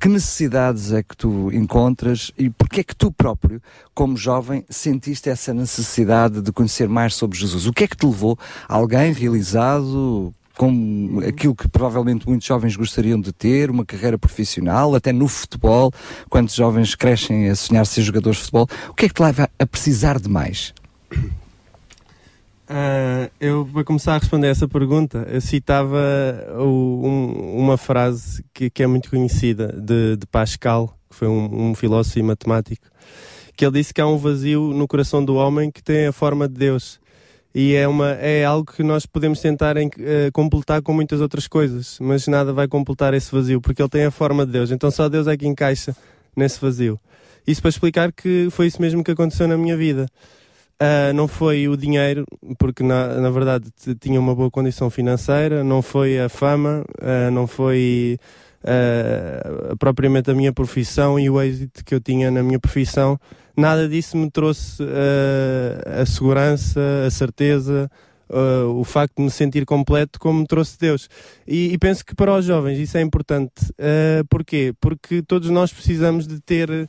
Que 0.00 0.08
necessidades 0.08 0.92
é 0.92 1.02
que 1.02 1.16
tu 1.16 1.52
encontras 1.52 2.32
e 2.38 2.50
porque 2.50 2.80
é 2.80 2.84
que 2.84 2.94
tu 2.94 3.10
próprio, 3.10 3.60
como 3.94 4.16
jovem, 4.16 4.64
sentiste 4.68 5.28
essa 5.28 5.52
necessidade 5.52 6.40
de 6.40 6.52
conhecer 6.52 6.88
mais 6.88 7.14
sobre 7.14 7.38
Jesus? 7.38 7.66
O 7.66 7.72
que 7.72 7.84
é 7.84 7.88
que 7.88 7.96
te 7.96 8.06
levou? 8.06 8.38
Alguém 8.68 9.12
realizado 9.12 10.32
com 10.56 11.20
aquilo 11.26 11.54
que 11.54 11.68
provavelmente 11.68 12.28
muitos 12.28 12.46
jovens 12.46 12.74
gostariam 12.74 13.20
de 13.20 13.32
ter, 13.32 13.70
uma 13.70 13.84
carreira 13.84 14.18
profissional, 14.18 14.94
até 14.94 15.12
no 15.12 15.28
futebol, 15.28 15.92
quantos 16.28 16.54
jovens 16.54 16.96
crescem 16.96 17.48
a 17.48 17.54
sonhar 17.54 17.86
ser 17.86 18.02
jogadores 18.02 18.38
de 18.38 18.44
futebol, 18.44 18.68
o 18.88 18.94
que 18.94 19.06
é 19.06 19.08
que 19.08 19.14
te 19.14 19.22
leva 19.22 19.48
a 19.56 19.66
precisar 19.66 20.18
de 20.18 20.28
mais? 20.28 20.74
Ah, 22.70 23.30
eu, 23.40 23.66
para 23.72 23.82
começar 23.84 24.14
a 24.14 24.18
responder 24.18 24.48
essa 24.48 24.68
pergunta, 24.68 25.26
eu 25.30 25.40
citava 25.40 25.98
o- 26.58 27.00
um- 27.06 27.56
uma 27.58 27.78
frase 27.78 28.44
que, 28.52 28.68
que 28.68 28.82
é 28.82 28.86
muito 28.86 29.08
conhecida 29.08 29.68
de, 29.72 30.16
de 30.16 30.26
Pascal, 30.26 30.94
que 31.08 31.16
foi 31.16 31.28
um, 31.28 31.70
um 31.70 31.74
filósofo 31.74 32.18
e 32.18 32.22
matemático, 32.22 32.84
que 33.56 33.64
ele 33.64 33.78
disse 33.78 33.94
que 33.94 34.00
há 34.02 34.06
um 34.06 34.18
vazio 34.18 34.74
no 34.74 34.86
coração 34.86 35.24
do 35.24 35.34
homem 35.36 35.70
que 35.70 35.82
tem 35.82 36.06
a 36.06 36.12
forma 36.12 36.46
de 36.46 36.54
Deus. 36.54 37.00
E 37.54 37.74
é, 37.74 37.88
uma, 37.88 38.10
é 38.10 38.44
algo 38.44 38.70
que 38.70 38.82
nós 38.82 39.06
podemos 39.06 39.40
tentar 39.40 39.78
em- 39.78 39.90
eh, 39.98 40.30
completar 40.32 40.82
com 40.82 40.92
muitas 40.92 41.20
outras 41.22 41.48
coisas, 41.48 41.96
mas 42.00 42.28
nada 42.28 42.52
vai 42.52 42.68
completar 42.68 43.14
esse 43.14 43.32
vazio, 43.34 43.60
porque 43.62 43.80
ele 43.80 43.88
tem 43.88 44.04
a 44.04 44.10
forma 44.10 44.44
de 44.44 44.52
Deus. 44.52 44.70
Então 44.70 44.90
só 44.90 45.08
Deus 45.08 45.26
é 45.26 45.36
que 45.36 45.46
encaixa 45.46 45.96
nesse 46.36 46.60
vazio. 46.60 47.00
Isso 47.46 47.62
para 47.62 47.70
explicar 47.70 48.12
que 48.12 48.48
foi 48.50 48.66
isso 48.66 48.80
mesmo 48.80 49.02
que 49.02 49.10
aconteceu 49.10 49.48
na 49.48 49.56
minha 49.56 49.76
vida. 49.76 50.06
Ah, 50.80 51.12
não 51.12 51.26
foi 51.26 51.66
o 51.68 51.76
dinheiro, 51.76 52.24
porque 52.56 52.84
na, 52.84 53.20
na 53.20 53.30
verdade 53.30 53.66
tinha 54.00 54.20
uma 54.20 54.32
boa 54.32 54.48
condição 54.48 54.88
financeira, 54.88 55.64
não 55.64 55.82
foi 55.82 56.20
a 56.20 56.28
fama, 56.28 56.84
ah, 57.00 57.30
não 57.32 57.48
foi 57.48 58.16
ah, 58.62 59.74
propriamente 59.78 60.30
a 60.30 60.34
minha 60.34 60.52
profissão 60.52 61.18
e 61.18 61.28
o 61.28 61.42
êxito 61.42 61.84
que 61.84 61.94
eu 61.94 62.00
tinha 62.00 62.30
na 62.30 62.44
minha 62.44 62.60
profissão. 62.60 63.18
Nada 63.56 63.88
disso 63.88 64.16
me 64.16 64.30
trouxe 64.30 64.84
a 66.00 66.06
segurança, 66.06 66.80
a 67.04 67.10
certeza, 67.10 67.90
ah, 68.30 68.66
o 68.68 68.84
facto 68.84 69.16
de 69.16 69.24
me 69.24 69.30
sentir 69.32 69.64
completo 69.66 70.20
como 70.20 70.40
me 70.40 70.46
trouxe 70.46 70.78
Deus. 70.78 71.08
E, 71.44 71.72
e 71.72 71.78
penso 71.78 72.04
que 72.04 72.14
para 72.14 72.36
os 72.36 72.44
jovens 72.44 72.78
isso 72.78 72.96
é 72.96 73.00
importante. 73.00 73.72
Ah, 73.80 74.22
porquê? 74.28 74.72
Porque 74.80 75.22
todos 75.22 75.50
nós 75.50 75.72
precisamos 75.72 76.24
de 76.24 76.40
ter 76.40 76.88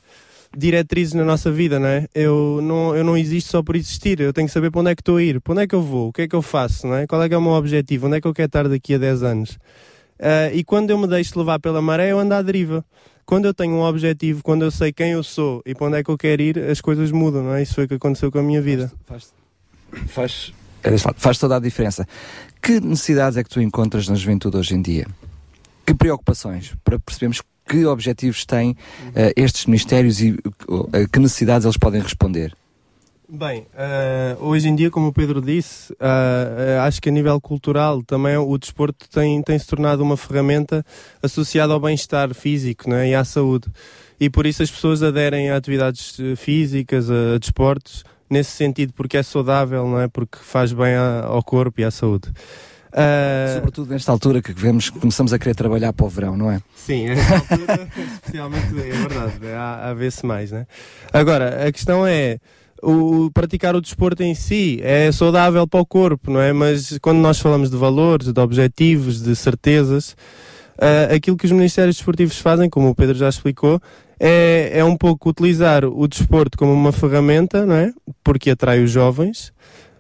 diretrizes 0.56 1.14
na 1.14 1.24
nossa 1.24 1.52
vida, 1.52 1.80
não 1.80 1.88
é? 1.88 2.08
Eu 2.14 2.60
não, 2.62 2.96
eu 2.96 3.04
não 3.04 3.18
existo 3.18 3.52
só 3.52 3.64
por 3.64 3.76
existir, 3.76 4.20
eu 4.20 4.34
tenho 4.34 4.48
que 4.48 4.54
saber 4.54 4.72
para 4.72 4.82
onde 4.82 4.92
é 4.92 4.96
que 4.96 5.02
estou 5.02 5.18
a 5.18 5.24
ir, 5.24 5.40
para 5.42 5.54
onde 5.54 5.64
é 5.64 5.68
que 5.68 5.76
eu 5.76 5.82
vou, 5.82 6.10
o 6.10 6.14
que 6.14 6.24
é 6.24 6.28
que 6.28 6.36
eu 6.36 6.42
faço, 6.42 6.88
não 6.88 6.96
é? 6.96 7.08
Qual 7.08 7.22
é 7.22 7.28
que 7.28 7.36
é 7.36 7.38
o 7.38 7.42
meu 7.42 7.52
objetivo, 7.52 8.08
onde 8.08 8.18
é 8.18 8.22
que 8.22 8.28
eu 8.28 8.34
quero 8.34 8.48
estar 8.48 8.68
daqui 8.68 8.96
a 8.96 8.98
10 8.98 9.24
anos. 9.24 9.60
Ah, 10.20 10.52
e 10.54 10.64
quando 10.64 10.90
eu 10.90 10.98
me 10.98 11.08
deixo 11.08 11.38
levar 11.40 11.60
pela 11.60 11.82
maré, 11.82 12.12
eu 12.12 12.20
ando 12.20 12.34
à 12.34 12.42
deriva. 12.42 12.84
Quando 13.26 13.46
eu 13.46 13.54
tenho 13.54 13.76
um 13.76 13.84
objetivo, 13.84 14.42
quando 14.44 14.64
eu 14.64 14.72
sei 14.72 14.92
quem 14.92 15.12
eu 15.12 15.24
sou 15.24 15.62
e 15.66 15.76
para 15.76 15.88
onde 15.88 15.98
é 15.98 16.04
que 16.04 16.10
eu 16.10 16.18
quero 16.18 16.42
ir, 16.42 16.58
as 16.58 16.82
coisas 16.82 17.12
mudam, 17.12 17.44
não 17.44 17.54
é? 17.54 17.62
Isso 17.62 17.76
foi 17.76 17.86
o 17.86 17.88
que 17.88 17.94
aconteceu 17.94 18.32
com 18.32 18.40
a 18.40 18.44
minha 18.44 18.62
vida. 18.62 18.92
Faz, 20.08 20.52
é 20.84 20.90
desse 20.90 21.06
lado, 21.06 21.20
faz 21.20 21.38
toda 21.38 21.56
a 21.56 21.60
diferença. 21.60 22.08
Que 22.62 22.80
necessidades 22.80 23.38
é 23.38 23.44
que 23.44 23.50
tu 23.50 23.62
encontras 23.62 24.08
na 24.08 24.16
juventude 24.16 24.58
hoje 24.58 24.74
em 24.74 24.82
dia? 24.82 25.06
Que 25.86 25.94
preocupações? 25.94 26.74
Para 26.84 27.00
percebermos 27.00 27.42
que 27.70 27.86
objetivos 27.86 28.44
têm 28.46 28.76
eh, 29.16 29.32
estes 29.36 29.66
ministérios 29.68 30.20
e 30.22 30.30
eh, 30.94 31.06
que 31.12 31.20
necessidades 31.20 31.66
eles 31.66 31.78
podem 31.78 32.02
responder. 32.02 32.54
Bem, 33.32 33.68
eh, 33.78 34.36
hoje 34.40 34.68
em 34.70 34.76
dia, 34.76 34.90
como 34.90 35.10
o 35.10 35.14
Pedro 35.14 35.40
disse, 35.40 35.94
eh, 36.00 36.80
acho 36.82 37.00
que 37.00 37.10
a 37.10 37.12
nível 37.12 37.40
cultural 37.40 38.02
também 38.02 38.36
o 38.38 38.58
desporto 38.58 39.08
tem, 39.08 39.40
tem 39.44 39.60
se 39.60 39.68
tornado 39.68 40.02
uma 40.02 40.18
ferramenta 40.18 40.84
associada 41.22 41.72
ao 41.72 41.80
bem-estar 41.80 42.34
físico 42.34 42.90
né, 42.90 43.10
e 43.10 43.14
à 43.14 43.24
saúde. 43.24 43.68
E 44.20 44.32
por 44.32 44.48
isso 44.48 44.64
as 44.64 44.72
pessoas 44.72 45.04
aderem 45.04 45.52
a 45.52 45.56
atividades 45.58 46.18
físicas, 46.38 47.08
a, 47.12 47.36
a 47.36 47.38
desportos, 47.38 48.04
nesse 48.28 48.52
sentido, 48.52 48.94
porque 48.94 49.16
é 49.18 49.22
saudável, 49.24 49.88
não 49.88 50.00
é? 50.02 50.08
porque 50.08 50.40
faz 50.42 50.74
bem 50.74 50.96
a- 50.96 51.26
ao 51.26 51.44
corpo 51.44 51.80
e 51.82 51.84
à 51.84 51.92
saúde. 51.92 52.30
Eh, 52.92 53.54
Sobretudo 53.56 53.92
nesta 53.92 54.12
altura 54.12 54.42
que 54.42 54.52
vemos 54.54 54.90
que 54.90 55.00
começamos 55.00 55.32
a 55.34 55.40
querer 55.40 55.56
trabalhar 55.56 55.94
para 55.94 56.06
o 56.06 56.10
verão, 56.10 56.36
não 56.36 56.52
é? 56.52 56.60
Sim, 56.76 57.08
nesta 57.14 57.36
altura, 57.36 57.90
especialmente, 57.98 58.80
é 58.80 58.92
verdade, 58.92 59.48
há, 59.56 59.90
há 59.90 59.94
vê-se 59.94 60.26
mais, 60.26 60.52
né? 60.52 60.66
Agora, 61.14 61.68
a 61.68 61.72
questão 61.72 62.06
é, 62.06 62.40
o, 62.82 63.30
praticar 63.34 63.76
o 63.76 63.82
desporto 63.82 64.24
em 64.24 64.34
si 64.34 64.80
é 64.82 65.12
saudável 65.12 65.68
para 65.68 65.80
o 65.82 65.86
corpo, 65.86 66.32
não 66.32 66.42
é? 66.42 66.52
Mas 66.52 66.98
quando 67.00 67.20
nós 67.20 67.40
falamos 67.40 67.70
de 67.70 67.78
valores, 67.78 68.32
de 68.32 68.40
objetivos, 68.40 69.22
de 69.22 69.36
certezas, 69.36 70.16
ah, 70.80 71.14
aquilo 71.14 71.36
que 71.36 71.46
os 71.46 71.52
ministérios 71.52 71.98
desportivos 71.98 72.38
fazem, 72.40 72.70
como 72.70 72.90
o 72.90 72.96
Pedro 72.96 73.16
já 73.16 73.28
explicou, 73.28 73.82
é, 74.20 74.72
é 74.74 74.84
um 74.84 74.96
pouco 74.96 75.30
utilizar 75.30 75.86
o 75.86 76.08
desporto 76.08 76.58
como 76.58 76.74
uma 76.74 76.92
ferramenta, 76.92 77.66
não 77.66 77.76
é? 77.76 77.94
Porque 78.24 78.50
atrai 78.50 78.82
os 78.82 78.92
jovens, 78.92 79.52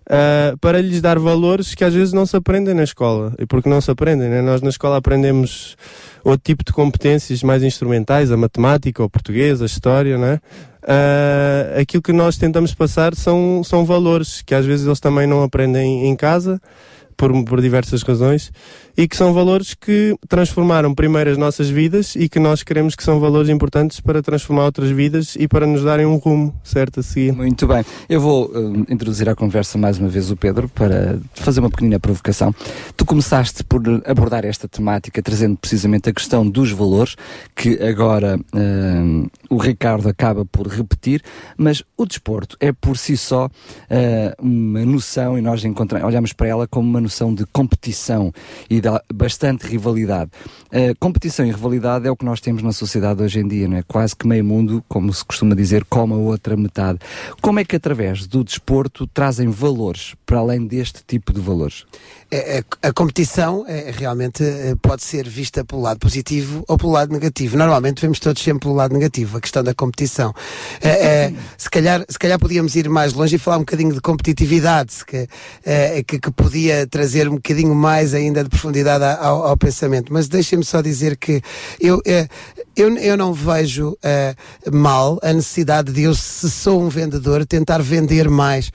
Uh, 0.09 0.57
para 0.57 0.81
lhes 0.81 1.01
dar 1.01 1.19
valores 1.19 1.75
que 1.75 1.83
às 1.83 1.93
vezes 1.93 2.13
não 2.13 2.25
se 2.25 2.35
aprendem 2.35 2.73
na 2.73 2.83
escola. 2.83 3.31
E 3.37 3.45
porque 3.45 3.69
não 3.69 3.79
se 3.79 3.91
aprendem, 3.91 4.27
né? 4.27 4.41
Nós 4.41 4.59
na 4.59 4.69
escola 4.69 4.97
aprendemos 4.97 5.77
outro 6.23 6.41
tipo 6.43 6.63
de 6.63 6.73
competências 6.73 7.43
mais 7.43 7.61
instrumentais, 7.61 8.31
a 8.31 8.37
matemática, 8.37 9.03
o 9.03 9.09
português, 9.09 9.61
a 9.61 9.65
história, 9.67 10.17
né? 10.17 10.39
Uh, 10.81 11.79
aquilo 11.81 12.01
que 12.01 12.11
nós 12.11 12.37
tentamos 12.37 12.73
passar 12.73 13.13
são, 13.13 13.61
são 13.63 13.85
valores 13.85 14.41
que 14.41 14.55
às 14.55 14.65
vezes 14.65 14.87
eles 14.87 14.99
também 14.99 15.27
não 15.27 15.43
aprendem 15.43 16.07
em 16.07 16.15
casa, 16.15 16.59
por, 17.19 17.43
por 17.43 17.61
diversas 17.61 18.01
razões, 18.01 18.49
e 18.99 19.07
que 19.07 19.15
são 19.15 19.31
valores 19.33 19.73
que 19.73 20.13
transformaram 20.27 20.93
primeiro 20.93 21.29
as 21.31 21.37
nossas 21.37 21.69
vidas 21.69 22.17
e 22.17 22.27
que 22.27 22.37
nós 22.37 22.63
queremos 22.63 22.95
que 22.95 23.03
são 23.03 23.17
valores 23.17 23.47
importantes 23.47 24.01
para 24.01 24.21
transformar 24.21 24.65
outras 24.65 24.91
vidas 24.91 25.37
e 25.39 25.47
para 25.47 25.65
nos 25.65 25.85
darem 25.85 26.05
um 26.05 26.17
rumo 26.17 26.53
certo 26.65 26.99
a 26.99 27.03
seguir. 27.03 27.31
Muito 27.31 27.65
bem. 27.65 27.85
Eu 28.09 28.19
vou 28.19 28.51
eh, 28.53 28.91
introduzir 28.91 29.29
à 29.29 29.35
conversa 29.35 29.77
mais 29.77 29.97
uma 29.97 30.09
vez 30.09 30.29
o 30.29 30.35
Pedro 30.35 30.67
para 30.67 31.17
fazer 31.33 31.61
uma 31.61 31.69
pequenina 31.69 31.97
provocação. 31.97 32.53
Tu 32.97 33.05
começaste 33.05 33.63
por 33.63 33.81
abordar 34.05 34.43
esta 34.43 34.67
temática 34.67 35.21
trazendo 35.21 35.55
precisamente 35.55 36.09
a 36.09 36.13
questão 36.13 36.45
dos 36.45 36.69
valores, 36.73 37.15
que 37.55 37.81
agora 37.81 38.37
eh, 38.53 39.29
o 39.49 39.55
Ricardo 39.55 40.09
acaba 40.09 40.43
por 40.43 40.67
repetir, 40.67 41.23
mas 41.55 41.81
o 41.95 42.05
desporto 42.05 42.57
é 42.59 42.73
por 42.73 42.97
si 42.97 43.15
só 43.15 43.49
eh, 43.89 44.35
uma 44.41 44.83
noção, 44.83 45.37
e 45.37 45.41
nós 45.41 45.63
encontramos, 45.63 46.05
olhamos 46.05 46.33
para 46.33 46.49
ela 46.49 46.67
como 46.67 46.85
uma 46.85 46.99
noção 46.99 47.33
de 47.33 47.45
competição 47.45 48.33
e 48.69 48.81
dá 48.81 48.88
bastante 49.13 49.67
rivalidade. 49.67 50.31
Competição 50.99 51.45
e 51.45 51.51
rivalidade 51.51 52.07
é 52.07 52.11
o 52.11 52.15
que 52.15 52.25
nós 52.25 52.39
temos 52.39 52.61
na 52.61 52.71
sociedade 52.71 53.23
hoje 53.23 53.39
em 53.39 53.47
dia, 53.47 53.67
não 53.67 53.77
é? 53.77 53.83
Quase 53.83 54.15
que 54.15 54.27
meio 54.27 54.45
mundo, 54.45 54.83
como 54.87 55.11
se 55.13 55.25
costuma 55.25 55.55
dizer, 55.55 55.83
come 55.85 56.13
a 56.13 56.17
outra 56.17 56.55
metade. 56.55 56.99
Como 57.41 57.59
é 57.59 57.65
que 57.65 57.75
através 57.75 58.27
do 58.27 58.43
desporto 58.43 59.07
trazem 59.07 59.49
valores 59.49 60.15
para 60.25 60.37
além 60.37 60.65
deste 60.65 61.01
tipo 61.05 61.33
de 61.33 61.41
valores? 61.41 61.85
É, 62.31 62.59
é, 62.59 62.63
a 62.87 62.93
competição 62.93 63.65
é, 63.67 63.91
realmente 63.91 64.43
é, 64.43 64.75
pode 64.79 65.01
ser 65.03 65.27
vista 65.27 65.65
pelo 65.65 65.81
lado 65.81 65.97
positivo 65.97 66.63
ou 66.67 66.77
pelo 66.77 66.91
lado 66.91 67.11
negativo. 67.11 67.57
Normalmente 67.57 68.01
vemos 68.01 68.19
todos 68.19 68.43
sempre 68.43 68.61
pelo 68.61 68.75
lado 68.75 68.93
negativo, 68.93 69.37
a 69.37 69.41
questão 69.41 69.63
da 69.63 69.73
competição. 69.73 70.31
É, 70.79 70.89
é, 70.89 71.33
se, 71.57 71.67
calhar, 71.67 72.05
se 72.07 72.19
calhar 72.19 72.37
podíamos 72.37 72.75
ir 72.75 72.87
mais 72.87 73.13
longe 73.13 73.35
e 73.35 73.39
falar 73.39 73.57
um 73.57 73.61
bocadinho 73.61 73.95
de 73.95 73.99
competitividade, 73.99 75.03
que, 75.07 75.27
é, 75.65 76.03
que, 76.03 76.19
que 76.19 76.31
podia 76.31 76.85
trazer 76.85 77.27
um 77.27 77.35
bocadinho 77.35 77.73
mais 77.73 78.13
ainda 78.13 78.43
de 78.43 78.49
profundidade 78.49 79.03
ao, 79.19 79.47
ao 79.47 79.57
pensamento. 79.57 80.13
Mas 80.13 80.27
deixem-me 80.27 80.63
só 80.63 80.83
dizer 80.83 81.17
que 81.17 81.41
eu, 81.79 81.99
eu, 82.75 82.95
eu 82.97 83.17
não 83.17 83.33
vejo 83.33 83.97
mal 84.71 85.17
a 85.23 85.33
necessidade 85.33 85.91
de 85.91 86.03
eu, 86.03 86.13
se 86.13 86.49
sou 86.49 86.81
um 86.81 86.89
vendedor, 86.89 87.43
tentar 87.45 87.81
vender 87.81 88.29
mais 88.29 88.71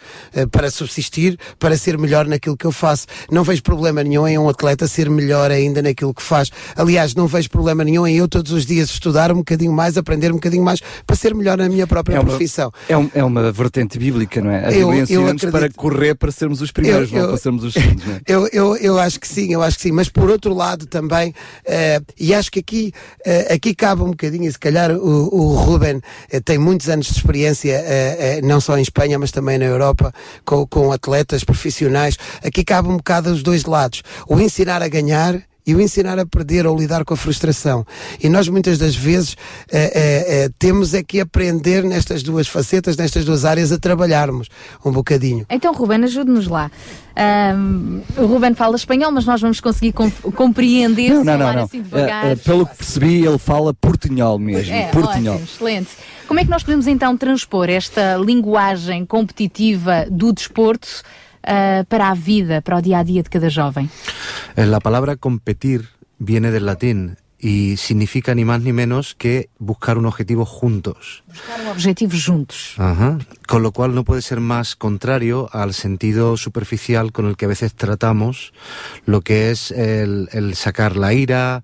para 0.50 0.70
subsistir, 0.70 1.38
para 1.58 1.76
ser 1.76 1.96
melhor 1.96 2.26
naquilo 2.26 2.56
que 2.56 2.64
eu 2.64 2.72
faço. 2.72 3.06
Não 3.30 3.43
vejo 3.44 3.62
problema 3.62 4.02
nenhum 4.02 4.26
em 4.26 4.38
um 4.38 4.48
atleta 4.48 4.88
ser 4.88 5.08
melhor 5.08 5.50
ainda 5.50 5.80
naquilo 5.82 6.12
que 6.14 6.22
faz. 6.22 6.50
Aliás, 6.76 7.14
não 7.14 7.26
vejo 7.26 7.48
problema 7.50 7.84
nenhum 7.84 8.06
em 8.06 8.16
eu 8.16 8.26
todos 8.28 8.50
os 8.52 8.64
dias 8.66 8.88
estudar 8.90 9.30
um 9.32 9.36
bocadinho 9.36 9.72
mais, 9.72 9.96
aprender 9.96 10.30
um 10.30 10.34
bocadinho 10.36 10.64
mais, 10.64 10.80
para 11.06 11.14
ser 11.16 11.34
melhor 11.34 11.58
na 11.58 11.68
minha 11.68 11.86
própria 11.86 12.16
É 12.16 12.20
uma, 12.20 12.28
profissão. 12.28 12.72
é, 12.88 12.96
um- 12.96 13.10
é 13.14 13.22
uma 13.24 13.52
vertente 13.52 13.98
bíblica, 13.98 14.40
não 14.40 14.50
é? 14.50 14.66
A 14.66 14.72
Eu- 14.72 14.92
eu 14.92 15.02
ensina-nos 15.02 15.42
para 15.42 15.50
acredito- 15.50 15.76
correr 15.76 16.14
para 16.14 16.32
sermos 16.32 16.60
os 16.60 16.72
primeiros, 16.72 17.10
Eu- 17.10 17.16
não 17.16 17.22
eu- 17.24 17.28
para 17.28 17.38
sermos 17.38 17.64
os 17.64 17.72
segundos, 17.74 18.04
não 18.04 18.12
não 18.12 18.16
é? 18.16 18.20
Eu, 18.26 18.48
eu, 18.52 18.76
eu 18.76 18.98
acho 18.98 19.20
que 19.20 19.28
sim, 19.28 19.52
eu 19.52 19.62
acho 19.62 19.76
que 19.76 19.82
sim. 19.82 19.92
Mas 19.92 20.08
por 20.08 20.30
outro 20.30 20.54
lado 20.54 20.86
também, 20.86 21.34
eh, 21.66 22.00
e 22.18 22.32
acho 22.34 22.50
que 22.50 22.60
aqui, 22.60 22.92
eh, 23.24 23.52
aqui 23.54 23.74
cabe 23.74 24.02
um 24.02 24.10
bocadinho, 24.10 24.44
e 24.48 24.52
se 24.52 24.58
calhar 24.58 24.90
o, 24.92 25.34
o 25.34 25.54
Ruben 25.54 26.00
eh, 26.30 26.40
tem 26.40 26.58
muitos 26.58 26.88
anos 26.88 27.06
de 27.06 27.12
experiência, 27.12 27.84
não 28.42 28.60
só 28.60 28.76
em 28.78 28.82
Espanha, 28.82 29.18
mas 29.18 29.30
também 29.30 29.58
na 29.58 29.64
Europa, 29.66 30.12
com, 30.44 30.66
com 30.66 30.92
atletas 30.92 31.44
profissionais. 31.44 32.16
Aqui 32.44 32.64
cabe 32.64 32.88
um 32.88 32.96
bocado 32.96 33.33
os 33.34 33.42
dois 33.42 33.64
lados. 33.64 34.02
O 34.28 34.40
ensinar 34.40 34.82
a 34.82 34.88
ganhar 34.88 35.42
e 35.66 35.74
o 35.74 35.80
ensinar 35.80 36.18
a 36.18 36.26
perder 36.26 36.66
ou 36.66 36.76
lidar 36.76 37.04
com 37.06 37.14
a 37.14 37.16
frustração. 37.16 37.86
E 38.22 38.28
nós 38.28 38.48
muitas 38.48 38.76
das 38.76 38.94
vezes 38.94 39.34
eh, 39.72 39.92
eh, 39.94 40.44
eh, 40.44 40.50
temos 40.58 40.92
é 40.92 41.02
que 41.02 41.20
aprender 41.20 41.82
nestas 41.84 42.22
duas 42.22 42.46
facetas, 42.46 42.98
nestas 42.98 43.24
duas 43.24 43.46
áreas, 43.46 43.72
a 43.72 43.78
trabalharmos 43.78 44.48
um 44.84 44.92
bocadinho. 44.92 45.46
Então, 45.48 45.72
Ruben, 45.72 46.04
ajude-nos 46.04 46.48
lá. 46.48 46.70
Ahm, 47.16 48.02
o 48.18 48.26
Ruben 48.26 48.54
fala 48.54 48.76
espanhol, 48.76 49.10
mas 49.10 49.24
nós 49.24 49.40
vamos 49.40 49.58
conseguir 49.58 49.92
com- 49.92 50.10
compreender 50.10 51.10
Não, 51.14 51.24
não, 51.24 51.38
não. 51.38 51.52
não. 51.54 51.64
assim 51.64 51.80
devagar. 51.80 52.26
Eh, 52.26 52.32
eh, 52.32 52.36
pelo 52.36 52.66
que 52.66 52.76
percebi, 52.76 53.24
ele 53.24 53.38
fala 53.38 53.72
portunhol 53.72 54.38
mesmo. 54.38 54.74
É, 54.74 54.88
portunhol. 54.88 55.36
ótimo, 55.36 55.48
excelente. 55.50 55.88
Como 56.28 56.40
é 56.40 56.44
que 56.44 56.50
nós 56.50 56.62
podemos 56.62 56.86
então 56.86 57.16
transpor 57.16 57.70
esta 57.70 58.16
linguagem 58.16 59.06
competitiva 59.06 60.06
do 60.10 60.30
desporto 60.32 60.88
ah, 61.46 61.84
para 61.88 62.10
a 62.10 62.14
vida, 62.14 62.60
para 62.60 62.78
o 62.78 62.82
dia 62.82 62.98
a 62.98 63.04
dia 63.04 63.22
de 63.22 63.28
cada 63.28 63.50
jovem? 63.50 63.88
Eh, 64.56 64.66
La 64.66 64.80
palabra 64.80 65.16
competir 65.16 65.88
viene 66.18 66.50
del 66.50 66.66
latín 66.66 67.16
y 67.38 67.76
significa 67.76 68.34
ni 68.34 68.44
más 68.46 68.62
ni 68.62 68.72
menos 68.72 69.14
que 69.14 69.50
buscar 69.58 69.98
un 69.98 70.06
objetivo 70.06 70.46
juntos. 70.46 71.24
Buscar 71.26 71.60
um 71.60 71.68
objetivo 71.68 72.16
juntos. 72.16 72.74
Ajá. 72.78 73.18
Con 73.46 73.62
lo 73.62 73.70
cual 73.72 73.94
no 73.94 74.04
puede 74.04 74.22
ser 74.22 74.40
más 74.40 74.76
contrario 74.76 75.50
al 75.52 75.74
sentido 75.74 76.38
superficial 76.38 77.12
con 77.12 77.26
el 77.26 77.36
que 77.36 77.44
a 77.44 77.48
veces 77.48 77.74
tratamos 77.74 78.54
lo 79.04 79.20
que 79.20 79.50
es 79.50 79.70
el, 79.72 80.30
el 80.32 80.54
sacar 80.54 80.96
la 80.96 81.12
ira 81.12 81.62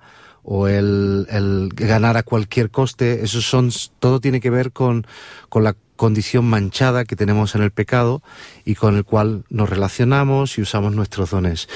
o 0.52 0.66
el, 0.66 1.28
el 1.30 1.68
ganar 1.76 2.16
a 2.16 2.24
cualquier 2.24 2.70
coste. 2.70 3.22
Eso 3.22 3.40
son, 3.40 3.70
todo 4.00 4.20
tiene 4.20 4.40
que 4.40 4.50
ver 4.50 4.72
con, 4.72 5.06
con 5.48 5.62
la 5.62 5.76
condición 5.94 6.44
manchada 6.44 7.04
que 7.04 7.14
tenemos 7.14 7.54
en 7.54 7.62
el 7.62 7.70
pecado 7.70 8.20
y 8.64 8.74
con 8.74 8.96
el 8.96 9.04
cual 9.04 9.44
nos 9.48 9.70
relacionamos 9.70 10.58
y 10.58 10.62
usamos 10.62 10.92
nuestros 10.92 11.30
dones. 11.30 11.68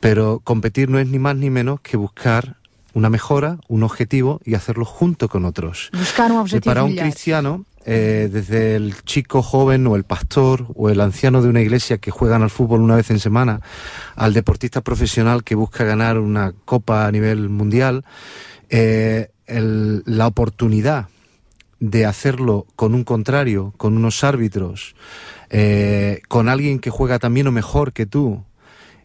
Pero 0.00 0.40
competir 0.42 0.88
no 0.88 0.98
es 0.98 1.06
ni 1.08 1.18
más 1.18 1.36
ni 1.36 1.50
menos 1.50 1.82
que 1.82 1.98
buscar 1.98 2.56
una 2.94 3.10
mejora, 3.10 3.58
un 3.68 3.82
objetivo 3.82 4.40
y 4.46 4.54
hacerlo 4.54 4.86
junto 4.86 5.28
con 5.28 5.44
otros. 5.44 5.90
Buscar 5.92 6.32
Y 6.32 6.36
objetivo 6.36 6.70
para 6.70 6.84
un 6.84 6.96
cristiano, 6.96 7.66
eh, 7.84 8.28
desde 8.32 8.76
el 8.76 8.94
chico 9.02 9.42
joven 9.42 9.86
o 9.86 9.96
el 9.96 10.04
pastor 10.04 10.66
o 10.74 10.90
el 10.90 11.00
anciano 11.00 11.42
de 11.42 11.48
una 11.48 11.60
iglesia 11.60 11.98
que 11.98 12.10
juegan 12.10 12.42
al 12.42 12.50
fútbol 12.50 12.80
una 12.80 12.96
vez 12.96 13.10
en 13.10 13.18
semana, 13.18 13.60
al 14.16 14.32
deportista 14.34 14.80
profesional 14.80 15.42
que 15.44 15.54
busca 15.54 15.84
ganar 15.84 16.18
una 16.18 16.52
copa 16.64 17.06
a 17.06 17.12
nivel 17.12 17.48
mundial, 17.48 18.04
eh, 18.70 19.30
el- 19.46 20.02
la 20.06 20.26
oportunidad 20.26 21.08
de 21.80 22.06
hacerlo 22.06 22.66
con 22.76 22.94
un 22.94 23.02
contrario, 23.04 23.74
con 23.76 23.96
unos 23.96 24.22
árbitros, 24.22 24.94
eh, 25.50 26.22
con 26.28 26.48
alguien 26.48 26.78
que 26.78 26.90
juega 26.90 27.18
también 27.18 27.48
o 27.48 27.52
mejor 27.52 27.92
que 27.92 28.06
tú, 28.06 28.44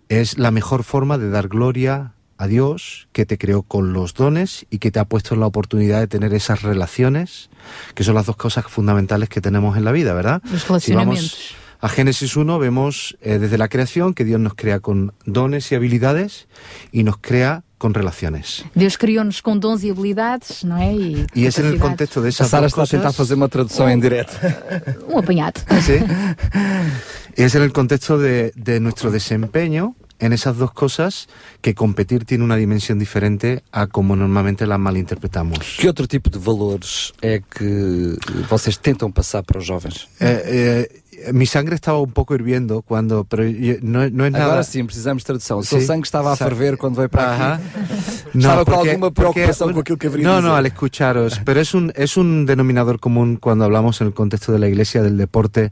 es 0.09 0.37
la 0.37 0.51
mejor 0.51 0.83
forma 0.83 1.17
de 1.17 1.29
dar 1.29 1.47
gloria 1.47 2.13
a 2.37 2.47
Dios 2.47 3.07
que 3.11 3.25
te 3.25 3.37
creó 3.37 3.63
con 3.63 3.93
los 3.93 4.13
dones 4.13 4.65
y 4.69 4.79
que 4.79 4.91
te 4.91 4.99
ha 4.99 5.05
puesto 5.05 5.33
en 5.33 5.39
la 5.41 5.47
oportunidad 5.47 5.99
de 5.99 6.07
tener 6.07 6.33
esas 6.33 6.61
relaciones, 6.61 7.49
que 7.95 8.03
son 8.03 8.15
las 8.15 8.25
dos 8.25 8.35
cosas 8.37 8.65
fundamentales 8.67 9.29
que 9.29 9.41
tenemos 9.41 9.77
en 9.77 9.85
la 9.85 9.91
vida, 9.91 10.13
¿verdad? 10.13 10.41
Los 10.51 10.61
Si 10.61 10.67
relacionamientos. 10.67 11.31
vamos 11.31 11.67
a 11.79 11.89
Génesis 11.89 12.35
1 12.35 12.57
vemos 12.57 13.17
eh, 13.21 13.37
desde 13.37 13.57
la 13.59 13.67
creación 13.67 14.15
que 14.15 14.25
Dios 14.25 14.39
nos 14.39 14.55
crea 14.55 14.79
con 14.79 15.13
dones 15.25 15.71
y 15.71 15.75
habilidades 15.75 16.47
y 16.91 17.03
nos 17.03 17.17
crea 17.17 17.63
con 17.77 17.93
relaciones. 17.93 18.65
Deus 18.73 18.97
criou-nos 18.97 19.39
com 19.43 19.59
dons 19.59 19.83
e 19.83 19.91
habilidades, 19.91 20.63
não 20.63 20.75
é? 20.77 20.91
E, 20.95 21.27
Y 21.35 21.45
es 21.45 21.59
en 21.59 21.67
el 21.67 21.77
capacidades. 21.77 21.79
contexto 21.81 22.21
de 22.23 22.29
A 22.29 22.31
Sara 22.31 22.65
está 22.65 22.81
a 22.81 22.87
tentar 22.87 23.13
fazer 23.13 23.35
uma 23.35 23.47
tradução 23.47 23.87
em 23.87 23.99
direto. 23.99 24.33
Um 25.07 25.19
apanhado. 25.19 25.61
Sí. 25.85 26.01
Y 27.37 27.43
es 27.43 27.53
en 27.53 27.61
el 27.61 27.71
contexto 27.71 28.17
de, 28.17 28.51
de 28.55 28.79
nuestro 28.79 29.11
desempeño 29.11 29.95
en 30.19 30.33
esas 30.33 30.57
dos 30.57 30.71
cosas 30.71 31.27
que 31.61 31.73
competir 31.75 32.25
tiene 32.25 32.43
una 32.43 32.55
dimensión 32.55 32.97
diferente 32.99 33.63
a 33.71 33.87
como 33.87 34.15
normalmente 34.15 34.65
la 34.65 34.77
malinterpretamos. 34.77 35.59
Que 35.77 35.87
outro 35.87 36.07
tipo 36.07 36.29
de 36.29 36.39
valores 36.39 37.13
é 37.21 37.39
que 37.41 38.17
vocês 38.49 38.77
tentam 38.81 39.11
passar 39.11 39.43
para 39.43 39.59
os 39.59 39.65
jovens? 39.65 40.07
Eh, 40.19 40.89
eh, 41.21 41.31
mi 41.33 41.45
sangre 41.47 41.73
estaba 41.73 41.99
un 41.99 42.11
poco 42.11 42.35
hirviendo 42.35 42.81
cuando, 42.83 43.23
pero 43.25 43.43
no, 43.81 44.09
no 44.09 44.25
es 44.25 44.31
nada. 44.31 44.45
Agora 44.45 44.63
sim, 44.63 44.85
precisamos 44.85 45.23
de 45.23 45.25
tradução. 45.27 45.57
O 45.59 45.63
seu 45.63 45.81
sangue 45.81 46.05
estava 46.05 46.31
a 46.31 46.35
ferver 46.35 46.77
quando 46.77 46.97
veio 46.97 47.09
para 47.09 47.55
aqui. 47.55 47.63
Estava 48.37 48.65
com 48.65 48.71
porque- 48.83 49.11
preocupação 49.11 49.67
un- 49.69 49.73
com 49.73 49.79
aquilo 49.79 49.97
que 49.97 50.07
haveria 50.07 50.27
No, 50.27 50.35
dizer. 50.37 50.47
no, 50.47 50.55
al 50.55 50.65
escucharos, 50.67 51.41
pero 51.45 51.59
es 51.59 51.73
un, 51.73 51.91
es 51.95 52.17
un 52.17 52.45
denominador 52.45 52.99
común 52.99 53.37
cuando 53.37 53.65
hablamos 53.65 53.99
en 54.01 54.07
el 54.07 54.13
contexto 54.13 54.51
de 54.51 54.59
la 54.59 54.67
iglesia, 54.67 55.01
del 55.01 55.17
deporte, 55.17 55.71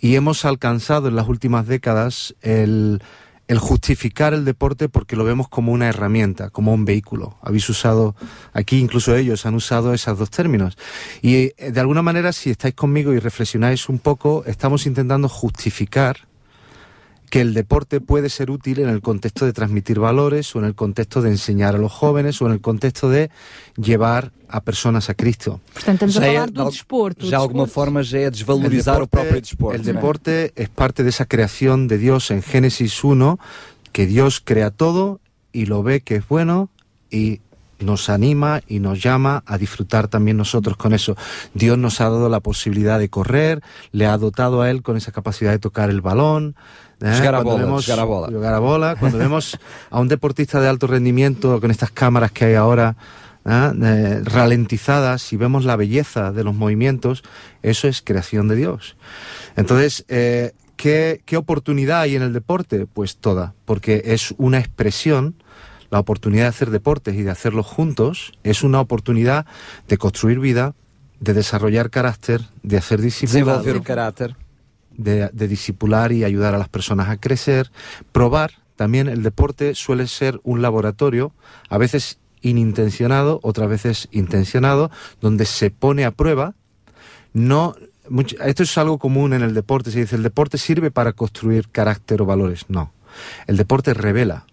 y 0.00 0.14
hemos 0.14 0.44
alcanzado 0.46 1.08
en 1.08 1.16
las 1.16 1.28
últimas 1.28 1.66
décadas 1.66 2.34
el, 2.40 3.02
el 3.48 3.58
justificar 3.58 4.34
el 4.34 4.44
deporte 4.44 4.88
porque 4.88 5.16
lo 5.16 5.24
vemos 5.24 5.48
como 5.48 5.72
una 5.72 5.88
herramienta, 5.88 6.50
como 6.50 6.74
un 6.74 6.84
vehículo. 6.84 7.38
Habéis 7.42 7.68
usado, 7.68 8.16
aquí 8.52 8.78
incluso 8.78 9.14
ellos 9.14 9.46
han 9.46 9.54
usado 9.54 9.94
esos 9.94 10.18
dos 10.18 10.30
términos. 10.30 10.76
Y 11.22 11.52
eh, 11.56 11.70
de 11.72 11.80
alguna 11.80 12.02
manera, 12.02 12.32
si 12.32 12.50
estáis 12.50 12.74
conmigo 12.74 13.12
y 13.12 13.18
reflexionáis 13.18 13.88
un 13.88 13.98
poco, 13.98 14.44
estamos 14.46 14.86
intentando 14.86 15.28
justificar 15.28 16.26
que 17.30 17.40
el 17.40 17.54
deporte 17.54 18.00
puede 18.00 18.28
ser 18.28 18.50
útil 18.50 18.78
en 18.80 18.88
el 18.88 19.00
contexto 19.02 19.44
de 19.46 19.52
transmitir 19.52 19.98
valores 19.98 20.54
o 20.54 20.58
en 20.60 20.64
el 20.64 20.74
contexto 20.74 21.22
de 21.22 21.30
enseñar 21.30 21.74
a 21.74 21.78
los 21.78 21.92
jóvenes 21.92 22.40
o 22.42 22.46
en 22.46 22.52
el 22.52 22.60
contexto 22.60 23.08
de 23.10 23.30
llevar 23.76 24.32
a 24.48 24.60
personas 24.62 25.10
a 25.10 25.14
Cristo. 25.14 25.60
Portanto, 25.74 26.06
estamos 26.06 26.14
Já 26.14 26.20
falar 26.20 26.46
de 26.48 26.52
do 26.54 26.62
al- 26.62 26.70
desporto. 26.70 27.26
já 27.26 27.30
de 27.30 27.42
alguma 27.42 27.66
forma 27.66 28.02
já 28.02 28.18
é 28.18 28.30
desvalorizar 28.30 28.96
El 28.96 29.02
o 29.02 29.06
próprio 29.08 29.40
desporto. 29.40 29.74
El 29.74 29.82
é? 29.88 29.92
deporte 29.92 30.52
es 30.56 30.68
parte 30.68 31.02
de 31.02 31.10
esa 31.10 31.26
creación 31.26 31.88
de 31.88 31.98
Dios 31.98 32.30
en 32.30 32.42
Génesis 32.42 33.02
1, 33.02 33.38
que 33.92 34.06
Dios 34.06 34.40
crea 34.44 34.70
todo 34.70 35.20
y 35.52 35.66
lo 35.66 35.82
ve 35.82 36.00
que 36.00 36.16
es 36.16 36.28
bueno 36.28 36.68
y 37.10 37.40
nos 37.78 38.08
anima 38.08 38.62
y 38.68 38.78
nos 38.80 39.02
llama 39.02 39.42
a 39.46 39.58
disfrutar 39.58 40.08
también 40.08 40.36
nosotros 40.38 40.76
con 40.78 40.94
eso. 40.94 41.14
Dios 41.52 41.76
nos 41.76 42.00
ha 42.00 42.04
dado 42.04 42.28
la 42.30 42.40
posibilidad 42.40 42.98
de 42.98 43.10
correr, 43.10 43.62
le 43.92 44.06
ha 44.06 44.16
dotado 44.16 44.62
a 44.62 44.70
él 44.70 44.82
con 44.82 44.96
esa 44.96 45.12
capacidad 45.12 45.50
de 45.50 45.58
tocar 45.58 45.90
el 45.90 46.00
balón. 46.00 46.54
¿Eh? 47.00 47.08
A 47.08 47.20
Cuando 47.30 47.50
bola, 47.52 47.64
vemos- 47.64 47.88
a 47.90 48.04
bola. 48.04 48.26
jugar 48.28 48.54
a 48.54 48.58
bola, 48.58 48.96
Cuando 48.96 49.18
vemos 49.18 49.58
a 49.90 50.00
un 50.00 50.08
deportista 50.08 50.60
de 50.60 50.68
alto 50.68 50.86
rendimiento 50.86 51.60
con 51.60 51.70
estas 51.70 51.90
cámaras 51.90 52.32
que 52.32 52.46
hay 52.46 52.54
ahora 52.54 52.96
¿eh? 53.44 53.72
Eh, 53.82 54.20
ralentizadas 54.24 55.32
y 55.32 55.36
vemos 55.36 55.64
la 55.64 55.76
belleza 55.76 56.32
de 56.32 56.42
los 56.44 56.54
movimientos, 56.54 57.22
eso 57.62 57.86
es 57.88 58.02
creación 58.02 58.48
de 58.48 58.56
Dios. 58.56 58.96
Entonces, 59.56 60.04
eh, 60.08 60.52
¿qué, 60.76 61.20
qué 61.24 61.36
oportunidad 61.36 62.00
hay 62.00 62.16
en 62.16 62.22
el 62.22 62.32
deporte? 62.32 62.86
Pues 62.92 63.16
toda, 63.18 63.54
porque 63.64 64.02
es 64.06 64.34
una 64.38 64.58
expresión, 64.58 65.34
la 65.90 66.00
oportunidad 66.00 66.42
de 66.44 66.48
hacer 66.48 66.70
deportes 66.70 67.14
y 67.14 67.22
de 67.22 67.30
hacerlos 67.30 67.66
juntos, 67.66 68.32
es 68.42 68.62
una 68.64 68.80
oportunidad 68.80 69.46
de 69.88 69.96
construir 69.98 70.40
vida, 70.40 70.74
de 71.20 71.32
desarrollar 71.32 71.90
carácter, 71.90 72.42
de 72.64 72.76
hacer 72.78 73.00
discipulado, 73.00 73.58
Desenvolver 73.58 73.76
o 73.76 73.82
caráter. 73.84 74.36
De, 74.98 75.28
de 75.32 75.48
discipular 75.48 76.12
y 76.12 76.24
ayudar 76.24 76.54
a 76.54 76.58
las 76.58 76.68
personas 76.68 77.08
a 77.08 77.16
crecer, 77.18 77.70
probar. 78.12 78.52
También 78.76 79.08
el 79.08 79.22
deporte 79.22 79.74
suele 79.74 80.06
ser 80.06 80.38
un 80.42 80.60
laboratorio, 80.62 81.32
a 81.70 81.78
veces 81.78 82.18
inintencionado, 82.42 83.40
otras 83.42 83.68
veces 83.68 84.08
intencionado, 84.12 84.90
donde 85.20 85.46
se 85.46 85.70
pone 85.70 86.04
a 86.04 86.10
prueba. 86.10 86.54
No, 87.32 87.74
mucho- 88.08 88.36
esto 88.42 88.62
es 88.62 88.76
algo 88.78 88.98
común 88.98 89.32
en 89.32 89.42
el 89.42 89.54
deporte. 89.54 89.90
Se 89.90 90.00
dice 90.00 90.16
el 90.16 90.22
deporte 90.22 90.58
sirve 90.58 90.90
para 90.90 91.12
construir 91.12 91.68
carácter 91.70 92.22
o 92.22 92.26
valores. 92.26 92.66
No, 92.68 92.92
el 93.46 93.56
deporte 93.56 93.94
revela. 93.94 94.46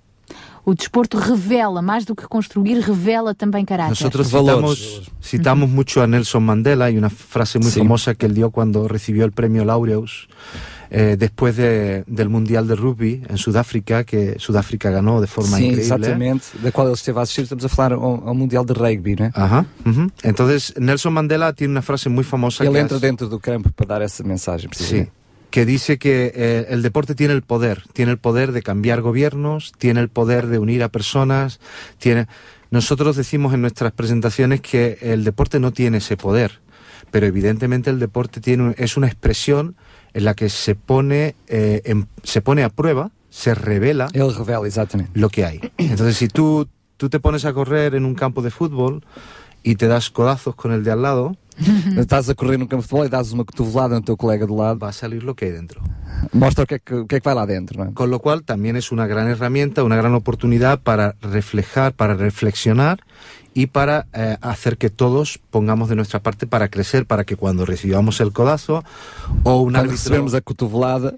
O 0.65 0.73
desporto 0.73 1.17
revela, 1.17 1.81
mais 1.81 2.05
do 2.05 2.15
que 2.15 2.25
construir, 2.25 2.79
revela 2.79 3.35
também 3.35 3.65
caráter. 3.65 3.89
Nosotros 3.89 4.27
citamos, 4.27 5.01
citamos 5.21 5.69
mucho 5.69 6.01
a 6.01 6.07
Nelson 6.07 6.39
Mandela 6.39 6.89
y 6.89 6.97
una 6.97 7.09
frase 7.09 7.59
muy 7.59 7.69
Sí. 7.69 7.79
famosa 7.79 8.15
que 8.15 8.25
él 8.27 8.33
dio 8.33 8.49
cuando 8.49 8.87
recibió 8.87 9.25
el 9.25 9.31
premio 9.33 9.65
Laureus 9.65 10.27
eh, 10.95 11.15
después 11.17 11.57
de- 11.57 12.03
del 12.05 12.29
Mundial 12.29 12.67
de 12.67 12.75
Rugby 12.75 13.23
en 13.27 13.37
Sudáfrica, 13.37 14.03
que 14.03 14.35
Sudáfrica 14.37 14.91
ganó 14.91 15.19
de 15.21 15.27
forma 15.27 15.57
Sim, 15.57 15.69
increíble. 15.71 15.83
exatamente. 15.83 16.45
Da 16.61 16.71
qual 16.71 16.85
ele 16.87 16.93
esteve 16.93 17.17
a 17.19 17.23
assistir, 17.23 17.43
estamos 17.45 17.65
a 17.65 17.69
falar 17.69 17.93
ao, 17.93 18.27
ao 18.29 18.35
Mundial 18.35 18.63
de 18.63 18.73
Rugby, 18.73 19.15
não 19.15 19.25
é? 19.25 19.31
Ajá. 19.33 19.65
ujú. 19.85 20.11
Entonces, 20.23 20.71
Nelson 20.77 21.09
Mandela 21.11 21.51
tiene 21.51 21.71
una 21.71 21.81
frase 21.81 22.09
muy 22.09 22.23
famosa 22.23 22.63
Ele 22.63 22.73
que, 22.73 22.79
entra 22.79 22.97
es- 22.97 23.01
dentro 23.01 23.27
do 23.27 23.39
campo 23.39 23.71
para 23.75 23.87
dar 23.87 24.01
essa 24.03 24.23
mensagem, 24.23 24.69
sí. 24.71 25.07
Que 25.53 25.67
dice 25.67 25.99
que 25.99 26.31
eh, 26.33 26.65
el 26.69 26.81
deporte 26.81 27.13
tiene 27.13 27.35
el 27.35 27.43
poder, 27.43 27.83
tiene 27.93 28.11
el 28.11 28.17
poder 28.17 28.53
de 28.53 28.63
cambiar 28.63 29.01
gobiernos, 29.01 29.71
tiene 29.77 29.99
el 29.99 30.09
poder 30.09 30.47
de 30.47 30.57
unir 30.57 30.81
a 30.81 30.89
personas, 30.89 31.59
tiene... 31.99 32.25
Nosotros 32.71 33.15
decimos 33.15 33.53
en 33.53 33.61
nuestras 33.61 33.91
presentaciones 33.91 34.61
que 34.61 34.97
el 35.01 35.23
deporte 35.23 35.59
no 35.59 35.71
tiene 35.71 35.97
ese 35.99 36.17
poder, 36.17 36.59
pero 37.11 37.27
evidentemente 37.27 37.91
el 37.91 37.99
deporte 37.99 38.41
tiene, 38.41 38.63
un- 38.63 38.75
es 38.79 38.97
una 38.97 39.05
expresión 39.05 39.75
en 40.15 40.25
la 40.25 40.33
que 40.33 40.49
se 40.49 40.73
pone, 40.73 41.35
eh, 41.47 41.83
en- 41.85 42.07
se 42.23 42.41
pone 42.41 42.63
a 42.63 42.69
prueba, 42.69 43.11
se 43.29 43.53
revela 43.53 44.07
lo 45.13 45.29
que 45.29 45.45
hay. 45.45 45.61
Entonces, 45.77 46.17
si 46.17 46.29
tú, 46.29 46.67
tú 46.97 47.09
te 47.09 47.19
pones 47.19 47.45
a 47.45 47.53
correr 47.53 47.93
en 47.93 48.05
un 48.05 48.15
campo 48.15 48.41
de 48.41 48.49
fútbol 48.49 49.05
y 49.61 49.75
te 49.75 49.87
das 49.87 50.09
codazos 50.09 50.55
con 50.55 50.71
el 50.71 50.83
de 50.83 50.89
al 50.89 51.03
lado, 51.03 51.37
Estás 51.97 52.29
a 52.29 52.35
correr 52.35 52.57
num 52.57 52.65
campo 52.65 52.81
de 52.83 52.87
futebol 52.87 53.05
e 53.05 53.09
dás 53.09 53.31
uma 53.31 53.45
cotovelada 53.45 53.95
no 53.95 54.01
teu 54.01 54.17
colega 54.17 54.45
do 54.47 54.55
lado. 54.55 54.79
va 54.79 54.89
a 54.89 54.91
salir 54.91 55.23
lo 55.23 55.33
que 55.35 55.45
hay 55.45 55.51
dentro. 55.51 55.81
Mostra 56.33 56.63
o 56.63 56.67
que 56.67 56.75
é 56.75 56.79
que, 56.79 56.93
o 56.93 57.05
que, 57.05 57.15
é 57.15 57.19
que 57.19 57.25
vai 57.25 57.35
lá 57.35 57.45
dentro, 57.45 57.77
não 57.77 57.85
é? 57.85 57.91
Con 57.93 58.09
lo 58.09 58.19
cual 58.19 58.41
también 58.43 58.75
es 58.75 58.91
una 58.91 59.05
gran 59.07 59.27
herramienta, 59.29 59.83
una 59.83 59.95
gran 59.95 60.13
oportunidad 60.15 60.79
para 60.79 61.15
reflejar, 61.21 61.93
para 61.93 62.13
reflexionar 62.15 62.99
y 63.53 63.67
para 63.67 64.07
eh, 64.13 64.37
hacer 64.41 64.77
que 64.77 64.89
todos 64.89 65.39
pongamos 65.51 65.89
de 65.89 65.95
nuestra 65.95 66.19
parte 66.21 66.47
para 66.47 66.69
crecer, 66.69 67.05
para 67.05 67.23
que 67.23 67.35
cuando 67.35 67.65
recibamos 67.65 68.19
el 68.19 68.31
codazo 68.31 68.83
o 69.43 69.57
un 69.57 69.73
Quando 69.73 69.77
árbitro... 69.79 69.97
recebemos 69.97 70.33
a 70.33 70.41
cotovelada. 70.41 71.13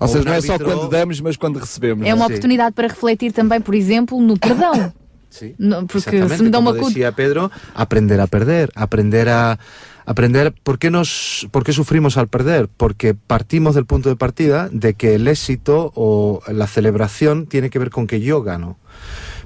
Ou 0.00 0.06
Ou 0.06 0.08
seja, 0.08 0.20
um 0.20 0.24
não 0.26 0.32
é 0.34 0.40
só 0.40 0.52
árbitro- 0.54 0.76
quando 0.76 0.88
damos, 0.90 1.20
mas 1.20 1.36
quando 1.36 1.58
recebemos. 1.58 2.06
É 2.06 2.10
não 2.10 2.16
uma 2.18 2.26
oportunidade 2.26 2.74
para 2.74 2.86
refletir 2.88 3.32
também, 3.32 3.60
por 3.60 3.74
exemplo, 3.74 4.20
no 4.20 4.38
perdão. 4.38 4.92
Sí, 5.30 5.54
No, 5.58 5.86
porque 5.86 6.26
se 6.28 6.42
me 6.42 6.50
como 6.50 6.72
decía 6.72 7.12
Pedro, 7.12 7.50
aprender 7.74 8.20
a 8.20 8.26
perder, 8.26 8.70
aprender 8.74 9.28
a 9.28 9.58
aprender 10.06 10.54
por 10.62 10.78
qué 10.78 10.90
nos 10.90 11.46
por 11.50 11.64
qué 11.64 11.72
sufrimos 11.72 12.16
al 12.16 12.28
perder, 12.28 12.68
porque 12.68 13.12
partimos 13.14 13.74
del 13.74 13.84
punto 13.84 14.08
de 14.08 14.16
partida 14.16 14.70
de 14.72 14.94
que 14.94 15.14
el 15.14 15.28
éxito 15.28 15.92
o 15.94 16.42
la 16.48 16.66
celebración 16.66 17.46
tiene 17.46 17.68
que 17.68 17.78
ver 17.78 17.90
con 17.90 18.06
que 18.06 18.20
yo 18.20 18.42
gano. 18.42 18.78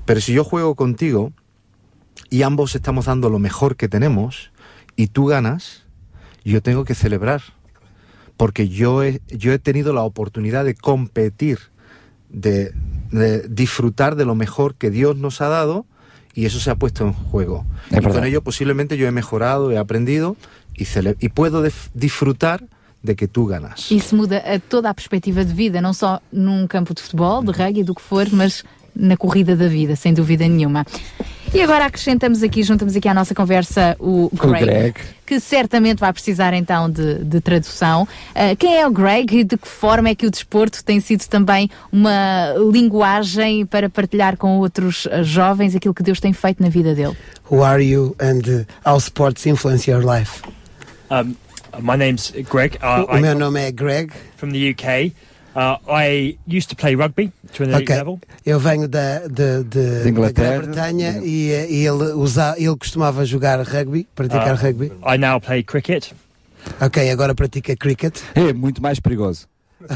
Pero 0.04 0.20
si 0.20 0.32
yo 0.32 0.44
juego 0.44 0.76
contigo 0.76 1.32
y 2.30 2.42
ambos 2.42 2.74
estamos 2.74 3.06
dando 3.06 3.28
lo 3.28 3.38
mejor 3.38 3.76
que 3.76 3.88
tenemos 3.88 4.52
y 4.94 5.08
tú 5.08 5.26
ganas, 5.26 5.84
yo 6.44 6.62
tengo 6.62 6.84
que 6.84 6.94
celebrar. 6.94 7.42
Porque 8.36 8.68
yo 8.68 9.02
he, 9.02 9.20
yo 9.28 9.52
he 9.52 9.58
tenido 9.58 9.92
la 9.92 10.02
oportunidad 10.02 10.64
de 10.64 10.74
competir, 10.74 11.58
de, 12.30 12.72
de 13.12 13.46
disfrutar 13.48 14.16
de 14.16 14.24
lo 14.24 14.34
mejor 14.34 14.74
que 14.74 14.90
Dios 14.90 15.16
nos 15.16 15.40
ha 15.40 15.48
dado 15.48 15.86
y 16.34 16.46
eso 16.46 16.58
se 16.58 16.70
ha 16.70 16.74
puesto 16.76 17.04
en 17.04 17.12
juego. 17.12 17.64
Es 17.90 17.92
y 17.92 17.94
verdad. 17.96 18.14
con 18.14 18.24
ello 18.24 18.42
posiblemente 18.42 18.96
yo 18.96 19.06
he 19.06 19.12
mejorado, 19.12 19.70
he 19.70 19.78
aprendido 19.78 20.36
y, 20.74 20.86
y 21.20 21.28
puedo 21.28 21.62
disfrutar 21.94 22.64
de 23.02 23.16
que 23.16 23.28
tú 23.28 23.46
ganas. 23.46 23.90
Isso 23.90 24.16
muda 24.16 24.42
a 24.46 24.58
toda 24.58 24.90
a 24.90 24.94
perspectiva 24.94 25.44
de 25.44 25.52
vida, 25.52 25.80
não 25.80 25.92
só 25.92 26.20
num 26.32 26.66
campo 26.66 26.94
de 26.94 27.02
futebol, 27.02 27.42
de 27.42 27.52
rugby, 27.52 27.82
do 27.82 27.94
que 27.94 28.02
for, 28.02 28.26
mas 28.32 28.64
na 28.94 29.16
corrida 29.16 29.56
da 29.56 29.68
vida, 29.68 29.96
sem 29.96 30.12
dúvida 30.12 30.46
nenhuma. 30.46 30.84
E 31.54 31.60
agora 31.60 31.84
acrescentamos 31.84 32.42
aqui, 32.42 32.62
juntamos 32.62 32.96
aqui 32.96 33.06
à 33.06 33.12
nossa 33.12 33.34
conversa 33.34 33.94
o 34.00 34.30
Com 34.38 34.46
o 34.46 34.50
Greg, 34.52 34.64
Greg. 34.64 34.94
que 35.26 35.38
certamente 35.38 35.98
vai 35.98 36.10
precisar 36.10 36.54
então 36.54 36.90
de, 36.90 37.22
de 37.24 37.42
tradução. 37.42 38.08
Ah, 38.34 38.56
quem 38.56 38.78
é 38.78 38.86
o 38.86 38.90
Greg 38.90 39.40
e 39.40 39.44
de 39.44 39.58
que 39.58 39.68
forma 39.68 40.08
é 40.08 40.14
que 40.14 40.26
o 40.26 40.30
desporto 40.30 40.82
tem 40.82 40.98
sido 40.98 41.26
também 41.26 41.68
uma 41.92 42.54
linguagem 42.72 43.66
para 43.66 43.90
partilhar 43.90 44.38
com 44.38 44.58
outros 44.60 45.06
ah, 45.10 45.22
jovens 45.22 45.76
aquilo 45.76 45.92
que 45.92 46.02
Deus 46.02 46.20
tem 46.20 46.32
feito 46.32 46.62
na 46.62 46.70
vida 46.70 46.94
dele? 46.94 47.14
Who 47.50 47.62
are 47.62 47.84
you 47.84 48.16
and 48.18 48.40
uh, 48.48 48.90
how 48.90 48.96
sports 48.96 49.44
influence 49.46 49.90
your 49.90 50.02
life? 50.02 50.40
Um, 51.10 51.36
my 51.82 51.98
name's 51.98 52.32
Greg. 52.50 52.78
Uh, 52.78 53.14
o 53.14 53.20
meu 53.20 53.34
nome 53.38 53.60
é 53.60 53.70
Greg. 53.70 54.10
from 54.38 54.50
the 54.52 54.70
UK. 54.70 55.12
Uh, 55.54 55.76
I 55.86 56.38
used 56.46 56.70
to 56.70 56.76
play 56.76 56.94
rugby 56.94 57.30
to 57.54 57.64
an 57.64 57.70
elite 57.74 57.82
Ok. 57.90 57.96
level. 57.96 58.20
Eu 58.46 58.58
venho 58.58 58.88
da, 58.88 59.20
de, 59.28 59.62
de, 59.64 59.64
De 59.64 60.02
da 60.04 60.08
Inglaterra. 60.08 60.58
Grã-Bretanha 60.62 61.20
e, 61.22 61.50
eh, 61.52 61.70
e 61.70 61.86
ele, 61.86 62.12
usa, 62.14 62.54
ele 62.56 62.74
costumava 62.76 63.24
jogar 63.26 63.60
rugby, 63.60 64.08
praticar 64.14 64.54
Uh, 64.54 64.56
rugby. 64.56 64.92
I 65.04 65.18
now 65.18 65.38
play 65.40 65.62
cricket. 65.62 66.12
Ok, 66.80 67.10
agora 67.10 67.34
pratica 67.34 67.76
cricket. 67.76 68.18
É 68.34 68.52
muito 68.52 68.80
mais 68.82 68.98
perigoso. 69.00 69.46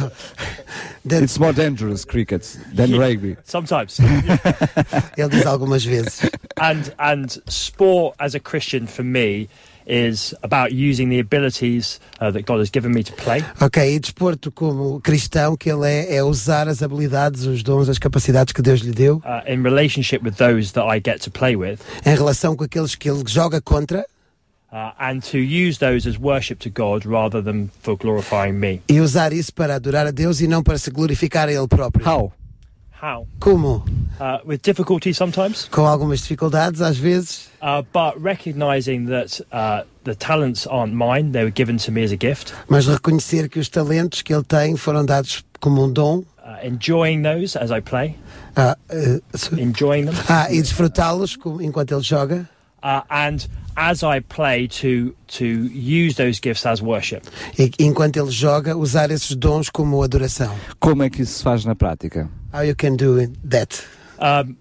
That- 1.07 1.23
It's 1.23 1.39
more 1.39 1.53
dangerous 1.53 2.05
cricket 2.05 2.43
than 2.75 2.89
Yeah. 2.89 2.99
rugby. 3.07 3.37
Sometimes. 3.45 3.99
Ele 5.17 5.29
diz 5.31 5.47
algumas 5.47 5.85
vezes. 5.85 6.21
and 6.61 6.93
and 6.99 7.27
sport 7.49 8.15
as 8.19 8.35
a 8.35 8.41
Christian 8.41 8.87
for 8.87 9.05
me 9.05 9.49
is 9.87 10.35
about 10.43 10.73
using 10.73 11.09
the 11.09 11.21
abilities 11.21 12.01
uh, 12.21 12.31
that 12.33 12.43
God 12.45 12.61
has 12.61 12.71
given 12.71 12.93
me 12.93 13.03
to 13.05 13.13
play. 13.13 13.45
Ok, 13.61 13.95
e 13.95 13.99
desporto 13.99 14.51
como 14.51 15.01
cristão 15.01 15.57
que 15.57 15.71
ele 15.71 15.87
é, 15.87 16.17
é 16.17 16.23
usar 16.25 16.69
as 16.69 16.83
habilidades, 16.83 17.45
os 17.45 17.63
dons, 17.63 17.89
as 17.89 17.99
capacidades 17.99 18.53
que 18.53 18.63
Deus 18.63 18.81
lhe 18.81 18.93
deu 18.93 19.17
Uh, 19.25 19.43
in 19.51 19.63
relationship 19.63 20.23
with 20.23 20.35
those 20.37 20.73
that 20.73 20.87
I 20.87 21.01
get 21.05 21.23
to 21.23 21.31
play 21.31 21.57
with, 21.57 21.79
em 22.05 22.15
relação 22.15 22.57
com 22.57 22.65
aqueles 22.65 22.95
que 22.95 23.09
ele 23.09 23.23
joga 23.27 23.61
contra 23.61 24.05
uh, 24.73 24.93
and 24.99 25.21
to 25.21 25.39
use 25.39 25.79
those 25.79 26.09
as 26.09 26.19
worship 26.19 26.59
to 26.61 26.71
God 26.71 27.07
rather 27.07 27.41
than 27.43 27.71
for 27.83 27.97
glorifying 27.97 28.55
me. 28.59 28.83
e 28.89 29.01
usar 29.01 29.33
isso 29.33 29.53
para 29.55 29.77
adorar 29.77 30.07
a 30.07 30.11
Deus 30.11 30.41
e 30.41 30.47
não 30.49 30.63
para 30.63 30.79
se 30.79 30.91
glorificar 30.91 31.49
a 31.49 31.53
ele 31.53 31.69
próprio. 31.69 32.07
How? 32.09 32.33
How? 33.03 33.27
Como? 33.41 33.85
Uh, 34.19 34.39
with 34.47 34.63
difficulty 34.63 35.13
sometimes, 35.13 35.69
Com 35.71 35.85
algumas 35.87 36.21
dificuldades 36.21 36.81
às 36.81 36.97
vezes, 36.97 37.51
uh, 37.61 37.83
but 37.93 38.15
recognizing 38.19 39.07
that 39.07 39.41
uh, 39.53 39.83
the 40.05 40.15
talents 40.15 40.67
aren't 40.67 40.95
mine; 40.95 41.33
they 41.33 41.43
were 41.45 41.51
given 41.55 41.77
to 41.79 41.93
me 41.93 42.03
as 42.03 42.13
a 42.13 42.17
gift. 42.17 42.55
mas 42.69 42.87
reconhecer 42.87 43.49
que 43.51 43.59
os 43.61 43.69
talentos 43.69 44.23
que 44.23 44.33
ele 44.33 44.45
tem 44.45 44.77
foram 44.77 45.05
dados 45.05 45.45
como 45.61 45.85
um 45.85 45.93
dom 45.93 46.23
Uh, 46.47 46.65
enjoying 46.65 47.23
those 47.23 47.57
as 47.59 47.73
I 47.73 47.81
play, 47.81 48.17
ah, 48.57 48.77
eh, 48.89 49.19
enjoying 49.59 50.07
them. 50.07 50.15
ah, 50.29 50.47
e 50.51 50.63
desfrutá-los 50.63 51.37
enquanto 51.61 51.93
ele 51.93 52.03
joga 52.03 52.49
and 52.83 53.49
as 53.77 54.03
I 54.03 54.21
play 54.21 54.69
to 54.69 55.15
to 55.39 55.45
use 55.45 56.17
those 56.17 56.41
gifts 56.43 56.65
as 56.67 56.81
worship. 56.81 57.23
e 57.59 57.71
enquanto 57.79 58.17
ele 58.17 58.31
joga 58.31 58.77
usar 58.77 59.11
esses 59.11 59.37
dons 59.37 59.69
como 59.69 60.03
adoração. 60.03 60.55
Como 60.81 61.03
é 61.03 61.11
que 61.11 61.23
isso 61.23 61.39
se 61.39 61.45
faz 61.45 61.65
na 61.65 61.75
prática? 61.75 62.29
How 62.53 62.63
you 62.65 62.75
can 62.75 62.97
do 62.97 63.27
that? 63.51 63.83
Um, 64.19 64.57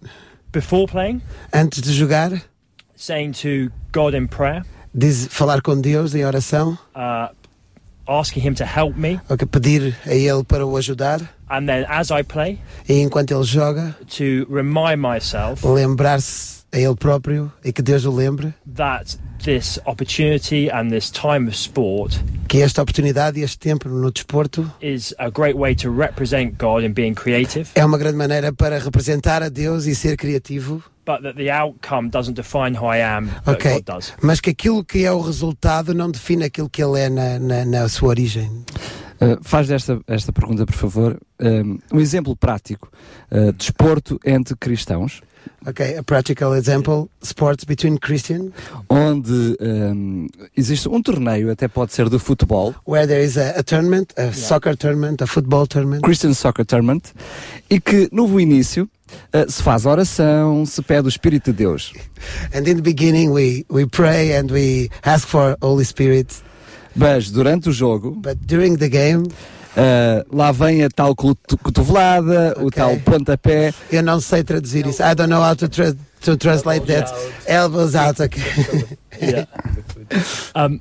before 0.51 0.85
playing, 0.87 1.21
Antes 1.53 1.81
de 1.81 1.93
jogar, 1.93 2.41
saying 2.95 3.31
to 3.33 3.71
God 3.93 4.13
in 4.13 4.27
prayer, 4.27 4.63
diz, 4.93 5.27
falar 5.29 5.61
com 5.61 5.79
Deus 5.79 6.13
em 6.13 6.25
oração, 6.25 6.77
uh, 6.93 7.33
asking 8.07 8.41
Him 8.41 8.53
to 8.55 8.65
help 8.65 8.97
me, 8.97 9.19
ok, 9.29 9.47
pedir 9.47 9.95
a 10.05 10.13
ele 10.13 10.43
para 10.43 10.65
o 10.65 10.75
ajudar 10.75 11.21
and 11.49 11.67
then 11.67 11.85
as 11.87 12.11
I 12.11 12.23
play, 12.23 12.59
e 12.89 12.99
enquanto 13.01 13.31
ele 13.31 13.43
joga, 13.43 13.95
to 14.17 14.45
remind 14.49 14.99
myself 15.01 15.63
lembrar-se 15.63 16.64
a 16.75 16.77
ele 16.79 16.95
próprio 16.95 17.51
e 17.63 17.71
que 17.71 17.81
Deus 17.81 18.03
o 18.03 18.11
lembre 18.11 18.53
that 18.75 19.17
this 19.43 19.79
opportunity 19.85 20.69
and 20.69 20.89
this 20.89 21.09
time 21.09 21.47
of 21.47 21.55
sport 21.55 22.19
que 22.49 22.61
esta 22.61 22.81
oportunidade 22.81 23.39
e 23.39 23.43
este 23.43 23.57
tempo 23.57 23.87
no 23.87 24.11
desporto 24.11 24.69
is 24.81 25.15
a 25.17 25.29
great 25.29 25.57
way 25.57 25.73
to 25.73 25.89
represent 25.89 26.57
God 26.57 26.83
in 26.83 26.91
being 26.91 27.13
creative, 27.13 27.69
é 27.75 27.85
uma 27.85 27.97
grande 27.97 28.17
maneira 28.17 28.51
para 28.51 28.77
representar 28.77 29.41
a 29.41 29.47
Deus 29.49 29.85
e 29.85 29.95
ser 29.95 30.17
criativo, 30.17 30.83
but 31.05 31.21
that 31.21 31.37
the 31.37 31.49
outcome 31.49 32.09
doesn't 32.09 32.35
define 32.35 32.77
who 32.77 32.93
I 32.93 33.01
am, 33.01 33.27
but 33.45 33.55
ok, 33.55 33.73
God 33.75 33.85
does. 33.85 34.13
mas 34.21 34.41
que 34.41 34.49
aquilo 34.49 34.83
que 34.83 35.05
é 35.05 35.11
o 35.11 35.21
resultado 35.21 35.93
não 35.93 36.11
define 36.11 36.43
aquilo 36.43 36.69
que 36.69 36.83
ele 36.83 36.99
é 36.99 37.09
na, 37.09 37.39
na, 37.39 37.65
na 37.65 37.87
sua 37.87 38.09
origem. 38.09 38.51
Uh, 39.21 39.41
faz 39.41 39.67
desta 39.67 39.99
esta 40.07 40.33
pergunta, 40.33 40.65
por 40.65 40.75
favor, 40.75 41.17
um, 41.41 41.77
um 41.93 41.99
exemplo 41.99 42.35
prático. 42.35 42.91
Uh, 43.31 43.51
desporto 43.53 44.19
entre 44.25 44.55
cristãos, 44.55 45.21
Ok, 45.67 45.97
a 45.97 46.03
practical 46.03 46.55
example, 46.55 47.09
sports 47.23 47.65
between 47.65 47.97
Christian, 47.97 48.51
onde 48.87 49.57
um, 49.59 50.27
existe 50.55 50.87
um 50.87 51.01
torneio, 51.01 51.51
até 51.51 51.67
pode 51.67 51.91
ser 51.91 52.07
de 52.07 52.19
futebol, 52.19 52.75
where 52.87 53.07
there 53.07 53.23
is 53.23 53.35
a, 53.35 53.59
a 53.59 53.63
tournament, 53.63 54.13
a 54.15 54.31
soccer 54.31 54.75
tournament, 54.77 55.23
a 55.23 55.27
football 55.27 55.65
tournament, 55.65 56.03
Christian 56.03 56.33
Soccer 56.33 56.65
Tournament, 56.65 57.11
e 57.69 57.79
que 57.79 58.09
no 58.11 58.39
início 58.39 58.87
uh, 59.33 59.51
se 59.51 59.61
faz 59.63 59.85
oração, 59.87 60.65
se 60.67 60.81
pede 60.83 61.07
o 61.07 61.09
Espírito 61.09 61.51
de 61.51 61.57
Deus. 61.57 61.93
and 62.53 62.67
in 62.67 62.75
the 62.75 62.83
beginning 62.83 63.31
we, 63.31 63.65
we 63.69 63.87
pray 63.87 64.35
and 64.35 64.51
we 64.51 64.89
ask 65.03 65.27
for 65.27 65.57
Holy 65.63 65.85
Spirit, 65.85 66.43
Mas 66.95 67.29
durante 67.29 67.69
o 67.69 67.71
jogo, 67.71 68.11
but 68.11 68.37
during 68.45 68.77
the 68.77 68.87
game, 68.87 69.23
uh, 69.75 70.25
lá 70.35 70.51
vem 70.51 70.83
a 70.83 70.89
tal 70.89 71.13
coto- 71.15 71.57
cotovelada, 71.57 72.55
o 72.61 72.69
tal 72.71 72.95
pontapé. 72.97 73.73
eu 73.91 74.01
não 74.01 74.19
sei 74.19 74.43
traduzir 74.43 74.85
isso, 74.87 75.01
I 75.03 75.13
don't 75.13 75.29
know 75.29 75.41
how 75.43 75.55
to, 75.55 75.67
tra 75.67 75.93
to 76.21 76.37
translate 76.37 76.85
that, 76.87 77.11
elbows 77.47 77.95
out, 77.95 78.21
ok. 78.21 78.41
Yeah. 79.21 79.47
um, 80.55 80.79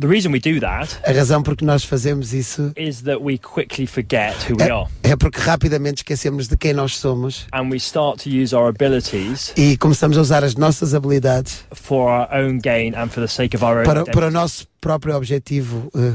the 0.00 0.06
reason 0.06 0.30
we 0.32 0.38
do 0.38 0.60
that 0.60 0.98
A 1.04 1.12
razão 1.12 1.42
por 1.42 1.56
que 1.56 1.64
nós 1.64 1.84
fazemos 1.84 2.32
isso 2.32 2.72
is 2.76 3.02
that 3.02 3.22
we 3.22 3.38
quickly 3.38 3.86
forget 3.86 4.34
who 4.48 4.56
we 4.58 4.70
are 4.70 4.88
é 5.02 5.16
porque 5.16 5.40
rapidamente 5.40 5.98
esquecemos 5.98 6.48
de 6.48 6.56
quem 6.56 6.72
nós 6.72 6.96
somos 6.96 7.46
and 7.52 7.70
we 7.70 7.76
start 7.78 8.22
to 8.22 8.28
use 8.28 8.54
our 8.54 8.68
abilities 8.68 9.52
e 9.56 9.76
começamos 9.78 10.18
a 10.18 10.20
usar 10.20 10.44
as 10.44 10.54
nossas 10.54 10.94
habilidades 10.94 11.64
for 11.72 12.08
our 12.10 12.28
own 12.32 12.58
gain 12.58 12.94
and 12.94 13.08
for 13.08 13.20
the 13.20 13.28
sake 13.28 13.56
of 13.56 13.64
our 13.64 13.78
own 13.78 13.84
para, 13.84 14.00
identity, 14.00 14.12
para 14.12 14.26
o 14.28 14.30
nosso 14.30 14.66
próprio 14.80 15.16
objetivo, 15.16 15.90
eh, 15.96 16.14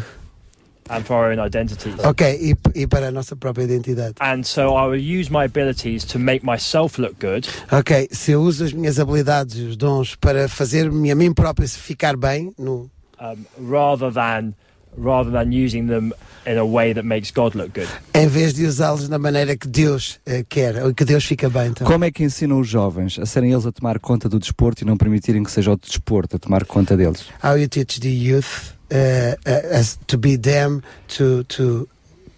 and 0.89 1.03
for 1.03 1.15
our 1.15 1.31
own 1.31 1.45
identities. 1.45 1.95
ok, 2.03 2.37
e, 2.39 2.81
e 2.81 2.87
para 2.87 3.07
a 3.07 3.11
nossa 3.11 3.35
própria 3.35 3.63
identidade. 3.63 4.15
And 4.19 4.43
so 4.43 4.75
I 4.77 4.87
will 4.87 5.01
use 5.01 5.31
my 5.31 5.45
abilities 5.45 6.03
to 6.05 6.19
make 6.19 6.45
myself 6.45 6.99
look 6.99 7.15
good 7.19 7.47
Ok, 7.71 8.09
se 8.11 8.31
eu 8.33 8.41
uso 8.41 8.63
as 8.63 8.73
minhas 8.73 8.99
habilidades 8.99 9.57
e 9.57 9.61
os 9.63 9.75
dons 9.77 10.15
para 10.15 10.47
fazer-me 10.47 11.11
a 11.11 11.15
mim 11.15 11.33
próprio 11.33 11.67
ficar 11.67 12.15
bem, 12.17 12.53
no, 12.57 12.89
um, 13.21 13.45
rather 13.59 14.11
than 14.11 14.53
rather 14.97 15.31
than 15.31 15.53
using 15.53 15.87
them 15.87 16.11
in 16.45 16.57
a 16.57 16.65
way 16.65 16.93
that 16.93 17.05
makes 17.05 17.31
God 17.31 17.55
look 17.55 17.73
good. 17.73 17.87
Em 18.13 18.27
vez 18.27 18.53
de 18.53 18.65
usá-los 18.65 19.07
da 19.07 19.17
maneira 19.17 19.55
que 19.55 19.67
Deus 19.67 20.19
eh, 20.25 20.43
quer, 20.49 20.83
ou 20.83 20.93
que 20.93 21.05
Deus 21.05 21.23
fica 21.23 21.49
bem 21.49 21.71
também. 21.71 21.91
Como 21.91 22.03
é 22.03 22.11
que 22.11 22.23
ensinam 22.23 22.59
os 22.59 22.67
jovens 22.67 23.17
a 23.17 23.25
serem 23.25 23.51
eles 23.53 23.65
a 23.65 23.71
tomar 23.71 23.99
conta 23.99 24.27
do 24.27 24.37
desporto 24.37 24.83
e 24.83 24.85
não 24.85 24.97
permitirem 24.97 25.43
que 25.43 25.51
seja 25.51 25.71
o 25.71 25.77
desporto 25.77 26.35
a 26.35 26.39
tomar 26.39 26.65
conta 26.65 26.97
deles? 26.97 27.25
How 27.41 27.57
you 27.57 27.69
teach 27.69 28.01
the 28.01 28.09
youth 28.09 28.73
uh, 28.91 29.35
uh, 29.47 29.79
as 29.79 29.97
to 30.07 30.17
be 30.17 30.37
them, 30.37 30.81
to. 31.15 31.43
to 31.45 31.87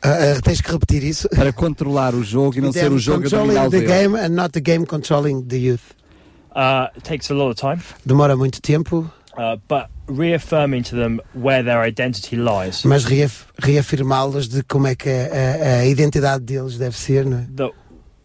uh, 0.05 0.37
uh, 0.37 0.41
tens 0.43 0.61
que 0.61 0.71
repetir 0.71 1.03
isso. 1.03 1.27
Para 1.29 1.51
controlar 1.51 2.13
o 2.13 2.23
jogo 2.23 2.57
e 2.57 2.61
não 2.61 2.71
ser 2.71 2.91
o 2.91 2.99
jogo 2.99 3.21
a 3.21 3.23
controlling 3.23 3.47
dominar 3.53 3.69
the 3.71 3.77
eles. 3.77 3.89
game 3.89 4.15
and 4.19 4.29
not 4.29 4.51
the 4.51 4.61
game 4.61 4.85
controlling 4.85 5.41
the 5.47 5.57
youth. 5.57 5.95
Uh, 6.55 6.87
it 6.95 7.03
takes 7.03 7.31
a 7.31 7.33
lot 7.33 7.49
of 7.49 7.55
time, 7.55 7.81
Demora 8.05 8.35
muito 8.35 8.61
tempo, 8.61 9.09
uh, 9.35 9.57
but 9.67 9.87
reaffirming 10.07 10.83
to 10.83 10.95
them 10.95 11.19
where 11.33 11.63
their 11.63 11.83
identity 11.87 12.35
lies. 12.35 12.83
mas 12.83 13.05
reaf 13.05 13.45
reafirmá-los 13.57 14.47
de 14.47 14.63
como 14.63 14.87
é 14.87 14.95
que 14.95 15.09
a, 15.09 15.13
a- 15.13 15.79
a 15.81 15.85
identidade 15.85 16.43
deles 16.43 16.77
deve 16.77 16.95
ser, 16.97 17.25
não 17.25 17.37
é? 17.39 17.47
That 17.55 17.73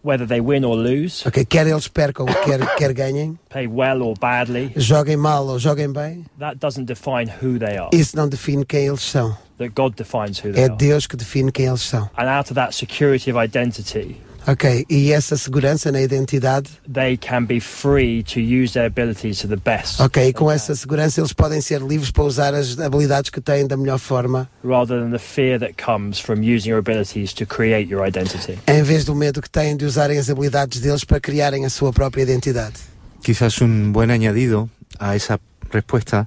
whether 0.04 0.26
they 0.26 0.40
win 0.40 0.64
or 0.64 0.76
lose, 0.76 1.26
Ok, 1.26 1.44
quer 1.44 1.66
eles 1.66 1.88
percam, 1.88 2.26
quer, 2.44 2.60
quer 2.76 2.92
ganhem, 2.94 3.38
play 3.50 3.66
well 3.66 4.02
or 4.02 4.14
badly, 4.18 4.72
joguem 4.76 5.16
mal 5.16 5.46
ou 5.46 5.58
joguem 5.58 5.92
bem, 5.92 6.24
that 6.38 6.56
doesn't 6.58 6.86
define 6.86 7.28
who 7.42 7.58
they 7.58 7.76
are. 7.76 7.90
isso 7.92 8.16
não 8.16 8.28
define 8.28 8.64
quem 8.64 8.86
eles 8.86 9.02
são. 9.02 9.36
That 9.58 9.70
God 9.74 9.94
defines 9.96 10.38
who 10.38 10.52
they 10.52 10.62
É 10.62 10.66
are. 10.68 10.76
Deus 10.76 11.06
que 11.06 11.16
define 11.16 11.50
quem 11.50 11.66
eles 11.66 11.82
são. 11.82 12.08
And 12.16 12.28
out 12.28 12.48
of 12.50 12.54
that 12.54 12.74
security 12.76 13.30
of 13.30 13.38
identity, 13.44 14.20
Ok, 14.50 14.86
e 14.88 15.12
essa 15.12 15.36
segurança 15.36 15.92
na 15.92 16.00
identidade, 16.00 16.70
they 16.90 17.18
can 17.18 17.44
be 17.44 17.60
free 17.60 18.22
to 18.22 18.40
use 18.40 18.72
their 18.72 18.86
abilities 18.86 19.40
to 19.40 19.46
the 19.46 19.56
best, 19.56 20.00
ok, 20.00 20.28
e 20.28 20.32
com 20.32 20.50
essa 20.50 20.74
segurança 20.74 21.20
eles 21.20 21.34
podem 21.34 21.60
ser 21.60 21.82
livres 21.82 22.10
para 22.10 22.24
usar 22.24 22.54
as 22.54 22.78
habilidades 22.78 23.28
que 23.28 23.42
têm 23.42 23.66
da 23.66 23.76
melhor 23.76 23.98
forma, 23.98 24.48
rather 24.64 24.98
than 24.98 25.10
the 25.10 25.18
fear 25.18 25.60
that 25.60 25.74
comes 25.74 26.18
from 26.18 26.36
using 26.36 26.70
your 26.70 26.78
abilities 26.78 27.34
to 27.34 27.44
create 27.44 27.92
your 27.92 28.08
identity. 28.08 28.58
em 28.66 28.82
vez 28.82 29.04
do 29.04 29.14
medo 29.14 29.42
que 29.42 29.50
têm 29.50 29.76
de 29.76 29.84
usarem 29.84 30.18
as 30.18 30.30
habilidades 30.30 30.80
deles 30.80 31.04
para 31.04 31.20
criarem 31.20 31.66
a 31.66 31.68
sua 31.68 31.92
própria 31.92 32.22
identidade. 32.22 32.76
Quizás 33.22 33.60
un 33.60 33.92
buen 33.92 34.10
añadido 34.10 34.70
a 34.98 35.14
esa 35.14 35.38
respuesta 35.70 36.26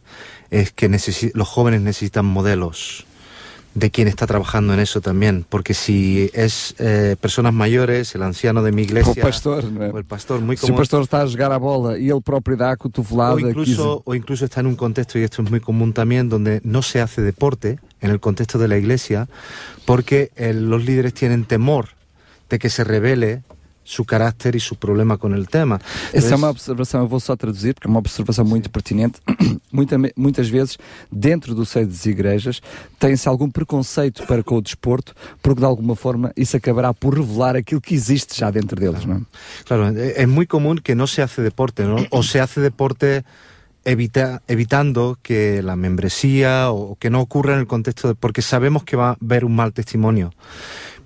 es 0.52 0.72
que 0.72 0.88
los 1.34 1.48
jóvenes 1.48 1.82
necesitan 1.82 2.26
modelos 2.26 3.08
de 3.74 3.90
quien 3.90 4.08
está 4.08 4.28
trabajando 4.28 4.74
en 4.74 4.80
eso 4.80 5.00
también, 5.00 5.46
porque 5.48 5.74
si 5.74 6.30
es 6.34 6.76
eh, 6.78 7.16
personas 7.20 7.54
mayores, 7.54 8.14
el 8.16 8.24
anciano 8.24 8.64
de 8.64 8.72
mi 8.72 8.82
O 8.82 8.86
iglesia, 8.86 9.24
pastor, 9.24 9.64
não 9.64 9.84
é? 9.84 9.92
o 9.92 9.98
el 9.98 10.04
pastor 10.04 10.42
muy 10.42 10.58
Se 10.58 10.66
o 10.66 10.68
común, 10.68 10.80
pastor 10.80 11.04
está 11.04 11.22
a 11.22 11.28
jogar 11.28 11.52
a 11.52 11.58
bola 11.58 11.98
e 11.98 12.10
ele 12.10 12.22
próprio 12.22 12.58
dá 12.58 12.72
a 12.72 12.76
cotovelada, 12.76 13.36
o 13.36 13.40
incluso, 13.40 14.02
o 14.06 14.14
incluso 14.14 14.44
está 14.44 14.60
en 14.60 14.68
un 14.68 14.76
contexto, 14.76 15.18
y 15.18 15.24
esto 15.24 15.42
es 15.42 15.50
muy 15.50 15.62
común 15.62 15.94
también, 15.94 16.28
donde 16.28 16.60
no 16.64 16.82
se 16.82 17.00
hace 17.00 17.22
deporte 17.22 17.80
en 18.02 18.12
el 18.12 18.20
contexto 18.20 18.60
de 18.60 18.68
la 18.68 18.78
iglesia, 18.78 19.30
porque 19.86 20.32
eh, 20.36 20.54
los 20.54 20.84
líderes 20.84 21.14
tienen 21.14 21.46
temor 21.46 21.90
de 22.50 22.60
que 22.60 22.70
se 22.70 22.84
revele 22.84 23.44
su 23.84 24.06
carácter 24.06 24.56
y 24.56 24.60
su 24.60 24.76
problema 24.76 25.18
con 25.18 25.34
el 25.34 25.48
tema. 25.48 25.80
Essa 26.14 26.34
é 26.34 26.38
uma 26.38 26.50
observação, 26.50 27.02
eu 27.02 27.08
vou 27.08 27.20
só 27.20 27.36
traduzir, 27.36 27.74
porque 27.74 27.88
é 27.88 27.90
uma 27.90 28.00
observação 28.00 28.46
muito 28.46 28.70
pertinente. 28.70 29.20
Muita- 29.72 29.98
muitas 30.16 30.50
vezes, 30.50 30.78
dentro 31.12 31.56
do 31.56 31.66
seio 31.66 31.88
das 31.88 32.06
igrejas, 32.06 32.62
tem-se 33.00 33.28
algum 33.30 33.50
preconceito 33.50 34.26
para 34.28 34.44
com 34.44 34.56
o 34.58 34.62
desporto, 34.62 35.14
porque 35.42 35.60
de 35.62 35.66
alguma 35.66 35.96
forma 35.96 36.32
isso 36.36 36.56
acabará 36.58 36.94
por 36.94 37.14
revelar 37.18 37.56
aquilo 37.56 37.80
que 37.82 37.94
existe 37.96 38.38
já 38.38 38.52
dentro 38.52 38.80
deles, 38.80 39.06
não 39.06 39.16
é? 39.16 39.22
Claro, 39.66 39.98
eh, 39.98 40.22
es 40.24 40.28
muy 40.28 40.46
común 40.46 40.78
que 40.84 40.94
no 40.94 41.08
se 41.08 41.22
hace 41.22 41.42
deporte, 41.42 41.84
¿no? 41.84 41.96
O 42.12 42.22
se 42.22 42.40
hace 42.42 42.60
deporte 42.62 43.24
evita- 43.86 44.42
evitando 44.48 45.18
que 45.24 45.62
la 45.64 45.76
membresía 45.76 46.70
o 46.72 46.96
que 47.00 47.10
no 47.10 47.22
ocurra 47.22 47.54
en 47.54 47.60
el 47.62 47.68
contexto 47.68 48.10
de, 48.10 48.16
porque 48.16 48.42
sabemos 48.42 48.84
que 48.84 48.96
va 48.98 49.12
a 49.12 49.18
haber 49.22 49.46
un 49.46 49.56
mal 49.56 49.72
testimonio. 49.74 50.34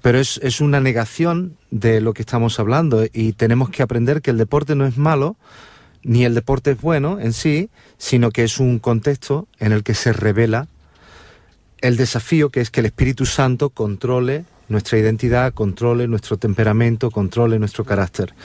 Pero 0.06 0.20
es, 0.20 0.40
es 0.44 0.62
una 0.62 0.80
negación 0.80 1.58
de 1.72 2.00
lo 2.00 2.14
que 2.14 2.22
estamos 2.22 2.60
hablando 2.60 3.06
y 3.12 3.34
tenemos 3.34 3.72
que 3.72 3.82
aprender 3.82 4.22
que 4.22 4.30
el 4.30 4.38
deporte 4.38 4.76
no 4.76 4.86
es 4.86 4.98
malo, 4.98 5.36
ni 6.04 6.26
el 6.26 6.36
deporte 6.36 6.70
es 6.70 6.80
bueno 6.80 7.20
en 7.20 7.34
sí, 7.34 7.72
sino 7.98 8.30
que 8.30 8.44
es 8.44 8.60
un 8.60 8.78
contexto 8.78 9.48
en 9.58 9.72
el 9.72 9.82
que 9.82 9.96
se 9.96 10.14
revela 10.14 10.68
el 11.82 11.98
desafío 11.98 12.52
que 12.52 12.62
es 12.62 12.70
que 12.70 12.82
el 12.82 12.86
Espíritu 12.86 13.26
Santo 13.26 13.72
controle 13.72 14.46
nuestra 14.70 15.00
identidad, 15.00 15.56
controle 15.56 16.08
nuestro 16.08 16.38
temperamento, 16.38 17.10
controle 17.10 17.58
nuestro 17.58 17.84
carácter. 17.84 18.36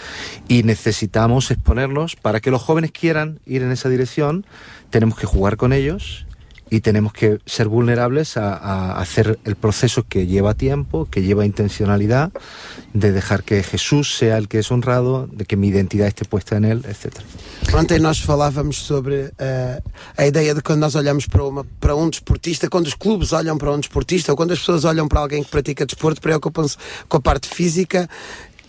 Y 0.49 0.63
necesitamos 0.63 1.51
exponerlos 1.51 2.17
para 2.17 2.41
que 2.41 2.51
los 2.51 2.63
jóvenes 2.63 2.91
quieran 2.91 3.39
ir 3.45 3.63
en 3.63 3.71
esa 3.71 3.91
dirección. 3.91 4.47
Tenemos 4.89 5.19
que 5.19 5.27
jugar 5.27 5.59
con 5.59 5.75
ellos 5.75 6.25
y 6.71 6.81
tenemos 6.81 7.13
que 7.13 7.39
ser 7.47 7.69
vulnerables 7.69 8.37
a, 8.37 8.99
hacer 9.01 9.39
el 9.45 9.57
proceso 9.57 10.05
que 10.09 10.27
lleva 10.27 10.55
tiempo, 10.55 11.09
que 11.11 11.23
lleva 11.23 11.45
intencionalidad, 11.45 12.33
de 12.95 13.13
dejar 13.13 13.43
que 13.43 13.63
Jesús 13.63 14.17
sea 14.17 14.39
el 14.39 14.49
que 14.49 14.61
es 14.61 14.71
honrado, 14.71 15.27
de 15.27 15.45
que 15.45 15.57
mi 15.57 15.69
identidad 15.69 16.07
esté 16.09 16.25
puesta 16.25 16.57
en 16.57 16.65
Él, 16.65 16.83
etcétera. 16.87 17.25
Ontem 17.75 17.99
nós 17.99 18.21
falávamos 18.21 18.77
sobre 18.79 19.33
eh, 19.39 19.81
a 20.17 20.27
ideia 20.27 20.55
de 20.55 20.63
quando 20.63 20.81
nós 20.81 20.95
olhamos 20.95 21.27
para, 21.27 21.45
uma, 21.45 21.65
para 21.79 21.95
um 21.95 22.09
desportista, 22.09 22.69
quando 22.69 22.87
os 22.87 22.95
clubes 22.95 23.33
olham 23.33 23.59
para 23.59 23.71
um 23.71 23.79
desportista, 23.79 24.33
ou 24.33 24.37
quando 24.37 24.53
as 24.53 24.59
pessoas 24.59 24.85
olham 24.85 25.07
para 25.07 25.21
alguém 25.21 25.43
que 25.43 25.51
pratica 25.51 25.87
desporto, 25.87 26.21
preocupam-se 26.21 26.77
com 27.09 27.17
a 27.19 27.21
parte 27.21 27.49
física 27.49 28.09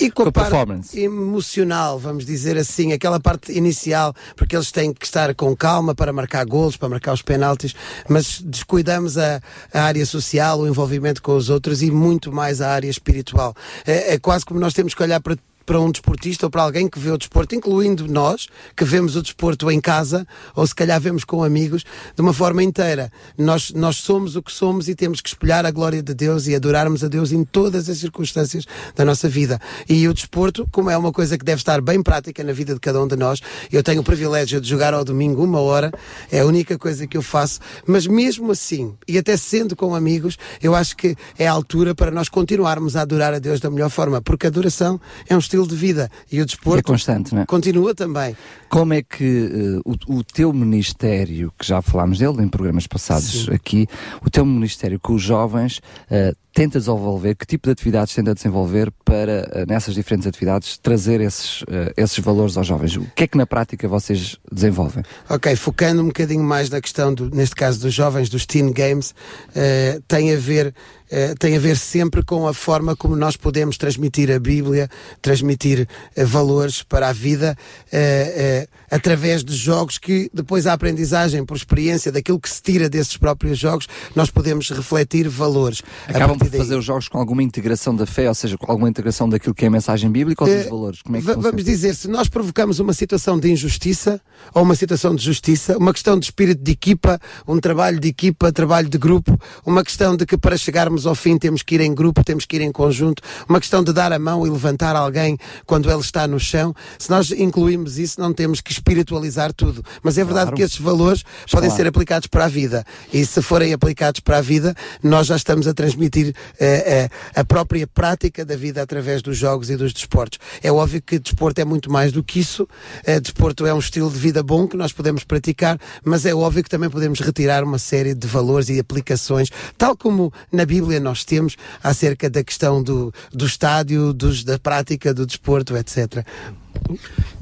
e 0.01 0.11
com, 0.11 0.23
Com 0.23 0.29
a 0.29 0.29
a 0.29 0.31
performance. 0.31 0.99
emocional, 0.99 1.99
vamos 1.99 2.25
dizer 2.25 2.57
assim, 2.57 2.91
aquela 2.93 3.19
parte 3.19 3.51
inicial, 3.51 4.13
porque 4.35 4.55
eles 4.55 4.71
têm 4.71 4.93
que 4.93 5.05
estar 5.05 5.33
com 5.35 5.55
calma 5.55 5.93
para 5.93 6.11
marcar 6.11 6.45
golos, 6.45 6.75
para 6.75 6.89
marcar 6.89 7.13
os 7.13 7.21
penaltis, 7.21 7.75
mas 8.09 8.41
descuidamos 8.41 9.17
a, 9.17 9.41
a 9.73 9.81
área 9.83 10.05
social, 10.05 10.59
o 10.59 10.67
envolvimento 10.67 11.21
com 11.21 11.35
os 11.35 11.49
outros 11.49 11.81
e 11.81 11.91
muito 11.91 12.31
mais 12.31 12.61
a 12.61 12.69
área 12.71 12.89
espiritual. 12.89 13.55
É, 13.85 14.13
é 14.15 14.19
quase 14.19 14.45
como 14.45 14.59
nós 14.59 14.73
temos 14.73 14.93
que 14.93 15.03
olhar 15.03 15.19
para 15.21 15.37
para 15.65 15.79
um 15.79 15.91
desportista 15.91 16.45
ou 16.45 16.49
para 16.49 16.63
alguém 16.63 16.87
que 16.87 16.99
vê 16.99 17.11
o 17.11 17.17
desporto, 17.17 17.55
incluindo 17.55 18.07
nós, 18.07 18.47
que 18.75 18.83
vemos 18.83 19.15
o 19.15 19.21
desporto 19.21 19.69
em 19.71 19.79
casa, 19.79 20.27
ou 20.55 20.65
se 20.65 20.75
calhar 20.75 20.99
vemos 20.99 21.23
com 21.23 21.43
amigos, 21.43 21.83
de 22.15 22.21
uma 22.21 22.33
forma 22.33 22.63
inteira. 22.63 23.11
Nós, 23.37 23.71
nós 23.71 23.97
somos 23.97 24.35
o 24.35 24.43
que 24.43 24.51
somos 24.51 24.87
e 24.87 24.95
temos 24.95 25.21
que 25.21 25.29
espelhar 25.29 25.65
a 25.65 25.71
glória 25.71 26.01
de 26.01 26.13
Deus 26.13 26.47
e 26.47 26.55
adorarmos 26.55 27.03
a 27.03 27.07
Deus 27.07 27.31
em 27.31 27.43
todas 27.43 27.89
as 27.89 27.97
circunstâncias 27.97 28.65
da 28.95 29.05
nossa 29.05 29.29
vida. 29.29 29.59
E 29.87 30.07
o 30.07 30.13
desporto, 30.13 30.67
como 30.71 30.89
é 30.89 30.97
uma 30.97 31.11
coisa 31.11 31.37
que 31.37 31.45
deve 31.45 31.59
estar 31.59 31.81
bem 31.81 32.01
prática 32.01 32.43
na 32.43 32.53
vida 32.53 32.73
de 32.73 32.79
cada 32.79 33.01
um 33.01 33.07
de 33.07 33.15
nós, 33.15 33.39
eu 33.71 33.83
tenho 33.83 34.01
o 34.01 34.03
privilégio 34.03 34.59
de 34.59 34.69
jogar 34.69 34.93
ao 34.93 35.03
domingo 35.03 35.43
uma 35.43 35.59
hora, 35.59 35.91
é 36.31 36.39
a 36.39 36.45
única 36.45 36.77
coisa 36.77 37.07
que 37.07 37.17
eu 37.17 37.21
faço, 37.21 37.59
mas 37.85 38.07
mesmo 38.07 38.51
assim, 38.51 38.95
e 39.07 39.17
até 39.17 39.37
sendo 39.37 39.75
com 39.75 39.95
amigos, 39.95 40.37
eu 40.61 40.75
acho 40.75 40.95
que 40.95 41.15
é 41.37 41.47
a 41.47 41.51
altura 41.51 41.95
para 41.95 42.11
nós 42.11 42.29
continuarmos 42.29 42.95
a 42.95 43.01
adorar 43.01 43.33
a 43.33 43.39
Deus 43.39 43.59
da 43.59 43.69
melhor 43.69 43.89
forma, 43.89 44.21
porque 44.21 44.45
a 44.45 44.49
adoração 44.49 44.99
é 45.27 45.35
um 45.35 45.39
estilo 45.39 45.60
de 45.67 45.75
vida 45.75 46.09
e 46.31 46.41
o 46.41 46.45
desporto 46.45 46.79
É 46.79 46.83
constante, 46.83 47.33
não 47.33 47.41
é? 47.43 47.45
continua 47.45 47.93
também. 47.95 48.35
Como 48.69 48.93
é 48.93 49.01
que 49.01 49.23
eh, 49.23 49.81
o, 49.85 50.17
o 50.17 50.23
teu 50.23 50.51
ministério, 50.53 51.53
que 51.57 51.65
já 51.65 51.81
falámos 51.81 52.19
dele 52.19 52.41
em 52.43 52.47
programas 52.47 52.87
passados 52.87 53.45
Sim. 53.45 53.53
aqui, 53.53 53.87
o 54.25 54.29
teu 54.29 54.45
ministério 54.45 54.99
com 54.99 55.13
os 55.13 55.21
jovens 55.21 55.81
eh, 56.09 56.33
tenta 56.53 56.79
desenvolver, 56.79 57.35
que 57.35 57.45
tipo 57.45 57.67
de 57.67 57.71
atividades 57.71 58.13
tenta 58.13 58.33
desenvolver 58.33 58.91
para, 59.05 59.49
eh, 59.51 59.65
nessas 59.67 59.95
diferentes 59.95 60.27
atividades, 60.27 60.77
trazer 60.77 61.21
esses, 61.21 61.63
eh, 61.69 61.93
esses 61.95 62.19
valores 62.19 62.57
aos 62.57 62.67
jovens? 62.67 62.97
O 62.97 63.05
que 63.15 63.23
é 63.23 63.27
que 63.27 63.37
na 63.37 63.45
prática 63.45 63.87
vocês 63.87 64.37
desenvolvem? 64.51 65.03
Ok, 65.29 65.55
focando 65.55 66.01
um 66.01 66.07
bocadinho 66.07 66.43
mais 66.43 66.69
na 66.69 66.81
questão, 66.81 67.13
do, 67.13 67.29
neste 67.33 67.55
caso 67.55 67.79
dos 67.79 67.93
jovens, 67.93 68.29
dos 68.29 68.45
teen 68.45 68.71
games, 68.71 69.15
eh, 69.55 69.99
tem, 70.07 70.33
a 70.33 70.37
ver, 70.37 70.73
eh, 71.09 71.33
tem 71.39 71.55
a 71.55 71.59
ver 71.59 71.77
sempre 71.77 72.23
com 72.23 72.47
a 72.47 72.53
forma 72.53 72.95
como 72.95 73.15
nós 73.15 73.37
podemos 73.37 73.77
transmitir 73.77 74.29
a 74.31 74.39
Bíblia, 74.39 74.89
transmitir 75.21 75.87
eh, 76.15 76.25
valores 76.25 76.83
para 76.83 77.09
a 77.09 77.13
vida, 77.13 77.55
eh, 77.91 78.67
através 78.91 79.43
de 79.43 79.55
jogos 79.55 79.97
que 79.97 80.29
depois 80.33 80.67
a 80.67 80.73
aprendizagem, 80.73 81.45
por 81.45 81.55
experiência 81.55 82.11
daquilo 82.11 82.39
que 82.39 82.49
se 82.49 82.61
tira 82.61 82.89
desses 82.89 83.15
próprios 83.17 83.57
jogos, 83.57 83.87
nós 84.15 84.29
podemos 84.29 84.69
refletir 84.69 85.27
valores. 85.29 85.81
Acabam 86.07 86.37
por 86.37 86.49
daí- 86.49 86.59
fazer 86.59 86.75
os 86.75 86.83
jogos 86.85 87.07
com 87.07 87.17
alguma 87.17 87.41
integração 87.41 87.95
da 87.95 88.05
fé, 88.05 88.27
ou 88.27 88.35
seja, 88.35 88.57
com 88.57 88.69
alguma 88.69 88.89
integração 88.89 89.29
daquilo 89.29 89.55
que 89.55 89.63
é 89.63 89.69
a 89.69 89.71
mensagem 89.71 90.11
bíblica 90.11 90.43
ou 90.43 90.49
dos 90.49 90.65
Eh, 90.65 90.69
valores? 90.69 91.01
Como 91.01 91.15
é 91.15 91.19
que 91.19 91.25
va- 91.25 91.33
funciona? 91.35 91.51
vamos 91.51 91.65
dizer, 91.65 91.95
se 91.95 92.07
nós 92.09 92.27
provocamos 92.27 92.79
uma 92.79 92.93
situação 92.93 93.39
de 93.39 93.49
injustiça 93.49 94.21
ou 94.53 94.63
uma 94.63 94.75
situação 94.75 95.15
de 95.15 95.23
justiça, 95.23 95.77
uma 95.77 95.93
questão 95.93 96.19
de 96.19 96.25
espírito 96.25 96.61
de 96.61 96.71
equipa, 96.71 97.19
um 97.47 97.59
trabalho 97.59 97.99
de 97.99 98.09
equipa, 98.09 98.51
trabalho 98.51 98.89
de 98.89 98.97
grupo, 98.97 99.39
uma 99.65 99.83
questão 99.83 100.17
de 100.17 100.25
que 100.25 100.37
para 100.37 100.57
chegarmos 100.57 101.05
ao 101.05 101.15
fim 101.15 101.37
temos 101.37 101.61
que 101.63 101.75
ir 101.75 101.81
em 101.81 101.93
grupo, 101.93 102.23
temos 102.23 102.45
que 102.45 102.57
ir 102.57 102.61
em 102.61 102.71
conjunto, 102.71 103.21
uma 103.47 103.59
questão 103.59 103.83
de 103.83 103.93
dar 103.93 104.11
a 104.11 104.19
mão 104.19 104.45
e 104.45 104.49
levantar 104.49 104.95
alguém 104.95 105.37
quando 105.65 105.89
ele 105.89 106.01
está 106.01 106.27
no 106.27 106.39
chão. 106.39 106.73
Se 106.99 107.09
nós 107.09 107.31
incluímos 107.31 107.97
isso, 107.97 108.19
não 108.19 108.33
temos 108.33 108.59
que 108.59 108.71
espiritualizar 108.81 109.53
tudo. 109.53 109.83
Mas 110.03 110.17
é 110.17 110.23
verdade 110.23 110.41
Claro. 110.47 110.57
que 110.57 110.63
esses 110.63 110.79
valores 110.79 111.23
podem 111.51 111.69
ser 111.69 111.85
aplicados 111.87 112.27
para 112.27 112.45
a 112.45 112.47
vida. 112.47 112.83
E 113.13 113.23
se 113.25 113.41
forem 113.41 113.73
aplicados 113.73 114.19
para 114.19 114.37
a 114.37 114.41
vida, 114.41 114.75
nós 115.03 115.27
já 115.27 115.35
estamos 115.35 115.67
a 115.67 115.73
transmitir 115.73 116.33
eh, 116.59 117.09
eh, 117.09 117.39
a 117.39 117.43
própria 117.45 117.85
prática 117.87 118.43
da 118.43 118.55
vida 118.55 118.81
através 118.81 119.21
dos 119.21 119.37
jogos 119.37 119.69
e 119.69 119.75
dos 119.77 119.93
desportos. 119.93 120.39
É 120.63 120.71
óbvio 120.71 121.01
que 121.01 121.19
desporto 121.19 121.61
é 121.61 121.65
muito 121.65 121.91
mais 121.91 122.11
do 122.11 122.23
que 122.23 122.39
isso. 122.39 122.67
Eh, 123.05 123.19
desporto 123.19 123.65
é 123.65 123.73
um 123.73 123.79
estilo 123.79 124.09
de 124.09 124.17
vida 124.17 124.41
bom 124.41 124.67
que 124.67 124.75
nós 124.75 124.91
podemos 124.91 125.23
praticar, 125.23 125.79
mas 126.03 126.25
é 126.25 126.33
óbvio 126.33 126.63
que 126.63 126.69
também 126.69 126.89
podemos 126.89 127.19
retirar 127.19 127.63
uma 127.63 127.77
série 127.77 128.15
de 128.15 128.27
valores 128.27 128.69
e 128.69 128.79
aplicações, 128.79 129.49
tal 129.77 129.95
como 129.95 130.33
na 130.51 130.65
Bíblia 130.65 130.99
nós 130.99 131.23
temos 131.23 131.55
acerca 131.83 132.29
da 132.29 132.43
questão 132.43 132.81
do, 132.81 133.13
do 133.31 133.45
estádio, 133.45 134.11
dos, 134.13 134.43
da 134.43 134.57
prática 134.57 135.13
do 135.13 135.25
desporto, 135.25 135.77
etc. 135.77 136.25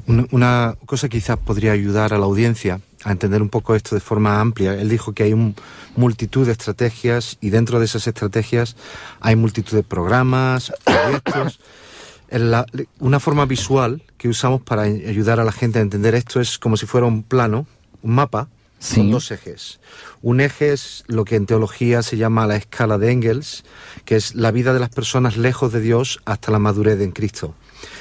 Una, 0.06 0.26
una 0.30 0.74
cosa 0.86 1.08
que 1.08 1.18
quizás 1.18 1.38
podría 1.38 1.72
ayudar 1.72 2.12
a 2.12 2.18
la 2.18 2.24
audiencia 2.26 2.80
a 3.04 3.12
entender 3.12 3.40
un 3.42 3.48
poco 3.48 3.74
esto 3.74 3.94
de 3.94 4.00
forma 4.00 4.40
amplia. 4.40 4.74
Él 4.74 4.88
dijo 4.88 5.12
que 5.12 5.22
hay 5.24 5.32
un, 5.32 5.54
multitud 5.96 6.46
de 6.46 6.52
estrategias 6.52 7.36
y 7.40 7.50
dentro 7.50 7.78
de 7.78 7.86
esas 7.86 8.06
estrategias 8.06 8.76
hay 9.20 9.36
multitud 9.36 9.76
de 9.76 9.82
programas, 9.82 10.72
proyectos. 10.84 11.60
La- 12.30 12.66
una 13.00 13.18
forma 13.20 13.44
visual 13.46 14.02
que 14.18 14.28
usamos 14.28 14.60
para 14.62 14.82
ayudar 14.82 15.40
a 15.40 15.44
la 15.44 15.52
gente 15.52 15.78
a 15.78 15.82
entender 15.82 16.14
esto 16.14 16.40
es 16.40 16.58
como 16.58 16.76
si 16.76 16.86
fuera 16.86 17.06
un 17.06 17.22
plano, 17.22 17.66
un 18.02 18.14
mapa, 18.14 18.48
con 18.94 19.10
dos 19.10 19.30
ejes. 19.30 19.80
Un 20.22 20.40
eje 20.40 20.72
es 20.72 21.04
lo 21.06 21.24
que 21.24 21.36
en 21.36 21.44
teología 21.46 22.02
se 22.02 22.16
llama 22.16 22.46
la 22.46 22.56
escala 22.56 22.96
de 22.98 23.10
Engels, 23.10 23.64
que 24.04 24.16
es 24.16 24.34
la 24.34 24.52
vida 24.52 24.72
de 24.72 24.80
las 24.80 24.88
personas 24.90 25.36
lejos 25.36 25.72
de 25.72 25.80
Dios 25.80 26.20
hasta 26.24 26.50
la 26.52 26.58
madurez 26.58 27.00
en 27.00 27.10
Cristo. 27.12 27.54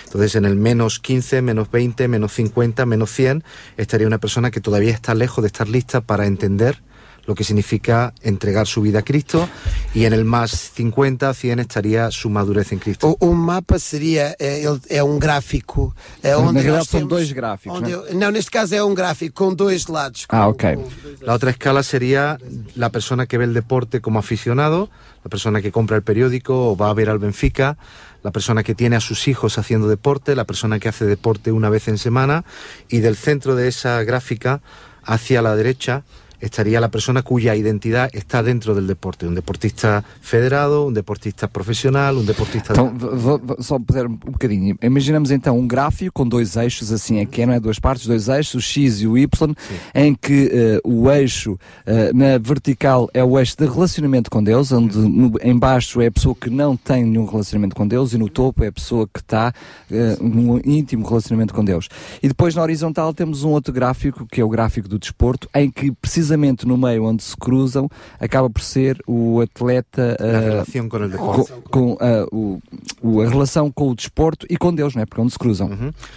Entonces, 0.09 0.35
en 0.35 0.45
el 0.45 0.55
menos 0.55 0.99
15, 0.99 1.43
menos 1.43 1.69
20, 1.69 2.07
menos 2.07 2.33
50, 2.33 2.87
menos 2.87 3.11
100, 3.11 3.43
estaría 3.77 4.07
una 4.07 4.17
persona 4.17 4.49
que 4.49 4.59
todavía 4.59 4.91
está 4.91 5.13
lejos 5.13 5.43
de 5.43 5.47
estar 5.47 5.69
lista 5.69 6.01
para 6.01 6.25
entender 6.25 6.81
lo 7.27 7.35
que 7.35 7.43
significa 7.43 8.11
entregar 8.23 8.65
su 8.65 8.81
vida 8.81 8.99
a 8.99 9.01
Cristo, 9.03 9.47
y 9.93 10.05
en 10.05 10.13
el 10.13 10.25
más 10.25 10.49
50, 10.73 11.31
100 11.31 11.59
estaría 11.59 12.09
su 12.09 12.27
madurez 12.31 12.71
en 12.71 12.79
Cristo. 12.79 13.07
O, 13.19 13.27
o 13.27 13.33
mapa 13.35 13.77
seria, 13.77 14.35
é, 14.39 14.63
ele- 14.63 14.79
é 14.89 15.03
um 15.03 15.19
gráfico. 15.19 15.93
É 16.23 16.31
Na 16.31 16.37
onde 16.39 16.85
são 16.85 17.05
dois 17.05 17.31
gráficos, 17.31 17.77
onde 17.77 17.91
não 17.91 18.03
é? 18.05 18.09
eu- 18.09 18.15
não, 18.15 18.31
neste 18.31 18.49
caso 18.49 18.73
é 18.73 18.83
um 18.83 18.95
gráfico 18.95 19.43
com 19.45 19.53
dois 19.53 19.85
lados. 19.87 20.25
Ah, 20.29 20.47
ok. 20.47 20.79
La 21.21 21.35
otra 21.35 21.51
escala 21.51 21.83
sería 21.83 22.39
la 22.75 22.89
persona 22.89 23.27
que 23.27 23.37
ve 23.37 23.43
el 23.43 23.53
deporte 23.53 24.01
como 24.01 24.17
aficionado, 24.17 24.89
la 25.23 25.29
persona 25.29 25.61
que 25.61 25.71
compra 25.71 25.97
el 25.97 26.01
periódico 26.03 26.71
o 26.71 26.75
va 26.75 26.89
a 26.89 26.93
ver 26.95 27.11
al 27.11 27.19
Benfica, 27.19 27.77
la 28.23 28.31
persona 28.31 28.63
que 28.63 28.75
tiene 28.75 28.95
a 28.95 29.01
sus 29.01 29.27
hijos 29.27 29.57
haciendo 29.57 29.87
deporte, 29.87 30.35
la 30.35 30.45
persona 30.45 30.79
que 30.79 30.89
hace 30.89 31.05
deporte 31.05 31.51
una 31.51 31.69
vez 31.69 31.87
en 31.87 31.97
semana 31.97 32.45
y 32.89 32.99
del 32.99 33.15
centro 33.15 33.55
de 33.55 33.67
esa 33.67 34.03
gráfica 34.03 34.61
hacia 35.03 35.41
la 35.41 35.55
derecha 35.55 36.03
estaría 36.41 36.79
la 36.79 36.89
persona 36.89 37.21
cuya 37.21 37.55
identidad 37.55 38.09
está 38.13 38.41
dentro 38.43 38.73
del 38.75 38.87
deporte, 38.87 39.25
un 39.27 39.35
deportista 39.35 40.03
federado, 40.21 40.85
un 40.85 40.93
deportista 40.93 41.47
profesional, 41.47 42.17
un 42.17 42.25
deportista 42.25 42.73
de- 42.73 42.79
Então, 42.79 43.39
só 43.59 43.79
puder 43.79 44.05
um 44.07 44.13
um 44.29 44.31
bocadinho. 44.31 44.77
Imaginamos 44.81 45.31
então 45.31 45.57
um 45.57 45.67
gráfico 45.67 46.11
com 46.13 46.27
dois 46.27 46.55
eixos, 46.55 46.91
assim 46.91 47.19
é 47.19 47.25
que 47.25 47.41
é, 47.41 47.45
não 47.45 47.53
é? 47.53 47.59
Duas 47.59 47.79
partes, 47.79 48.05
dois 48.05 48.27
eixos, 48.27 48.55
o 48.55 48.61
X 48.61 49.01
e 49.01 49.07
o 49.07 49.17
Y, 49.17 49.55
em 49.95 50.13
que 50.13 50.49
eh, 50.51 50.79
o 50.83 51.09
eixo 51.09 51.57
eh, 51.85 52.11
na 52.13 52.37
vertical 52.37 53.09
é 53.13 53.23
o 53.23 53.37
eixo 53.39 53.55
de 53.57 53.65
relacionamento 53.65 54.29
com 54.29 54.43
Deus, 54.43 54.71
onde 54.71 54.97
no, 54.97 55.33
em 55.41 55.57
baixo 55.57 56.01
é 56.01 56.07
a 56.07 56.11
pessoa 56.11 56.35
que 56.35 56.49
não 56.49 56.75
tem 56.77 57.03
nenhum 57.05 57.25
relacionamento 57.25 57.75
com 57.75 57.87
Deus 57.87 58.13
e 58.13 58.17
no 58.17 58.29
topo 58.29 58.63
é 58.63 58.67
a 58.67 58.71
pessoa 58.71 59.07
que 59.11 59.19
está 59.19 59.53
eh, 59.91 60.17
num 60.21 60.59
íntimo 60.65 61.07
relacionamento 61.07 61.53
com 61.53 61.63
Deus. 61.63 61.87
E 62.21 62.27
depois 62.27 62.55
na 62.55 62.61
horizontal 62.61 63.13
temos 63.13 63.43
um 63.43 63.49
outro 63.49 63.73
gráfico, 63.73 64.25
que 64.25 64.41
é 64.41 64.43
o 64.43 64.49
gráfico 64.49 64.87
do 64.87 64.99
desporto, 64.99 65.49
em 65.55 65.69
que 65.71 65.91
precisamente 66.29 66.65
no 66.67 66.77
meio 66.77 67.03
onde 67.05 67.23
se 67.23 67.35
cruzam 67.35 67.89
acaba 68.19 68.49
por 68.49 68.61
ser 68.61 69.01
o 69.07 69.41
atleta 69.41 70.15
La 70.19 70.25
eh, 70.39 70.49
relación 70.49 70.87
con 70.89 71.03
el 71.03 71.11
deporte. 71.11 71.51
com, 71.69 71.95
com, 71.95 71.97
ah, 71.99 72.25
o, 72.31 72.59
o- 73.01 73.21
a 73.21 73.29
relação 73.29 73.71
com 73.71 73.89
o 73.89 73.95
desporto 73.95 74.45
e 74.49 74.57
com 74.57 74.73
Deus, 74.73 74.93
não 74.95 75.01
é? 75.01 75.05
Porque 75.05 75.21
onde 75.21 75.31
se 75.33 75.39
cruzam. 75.39 75.69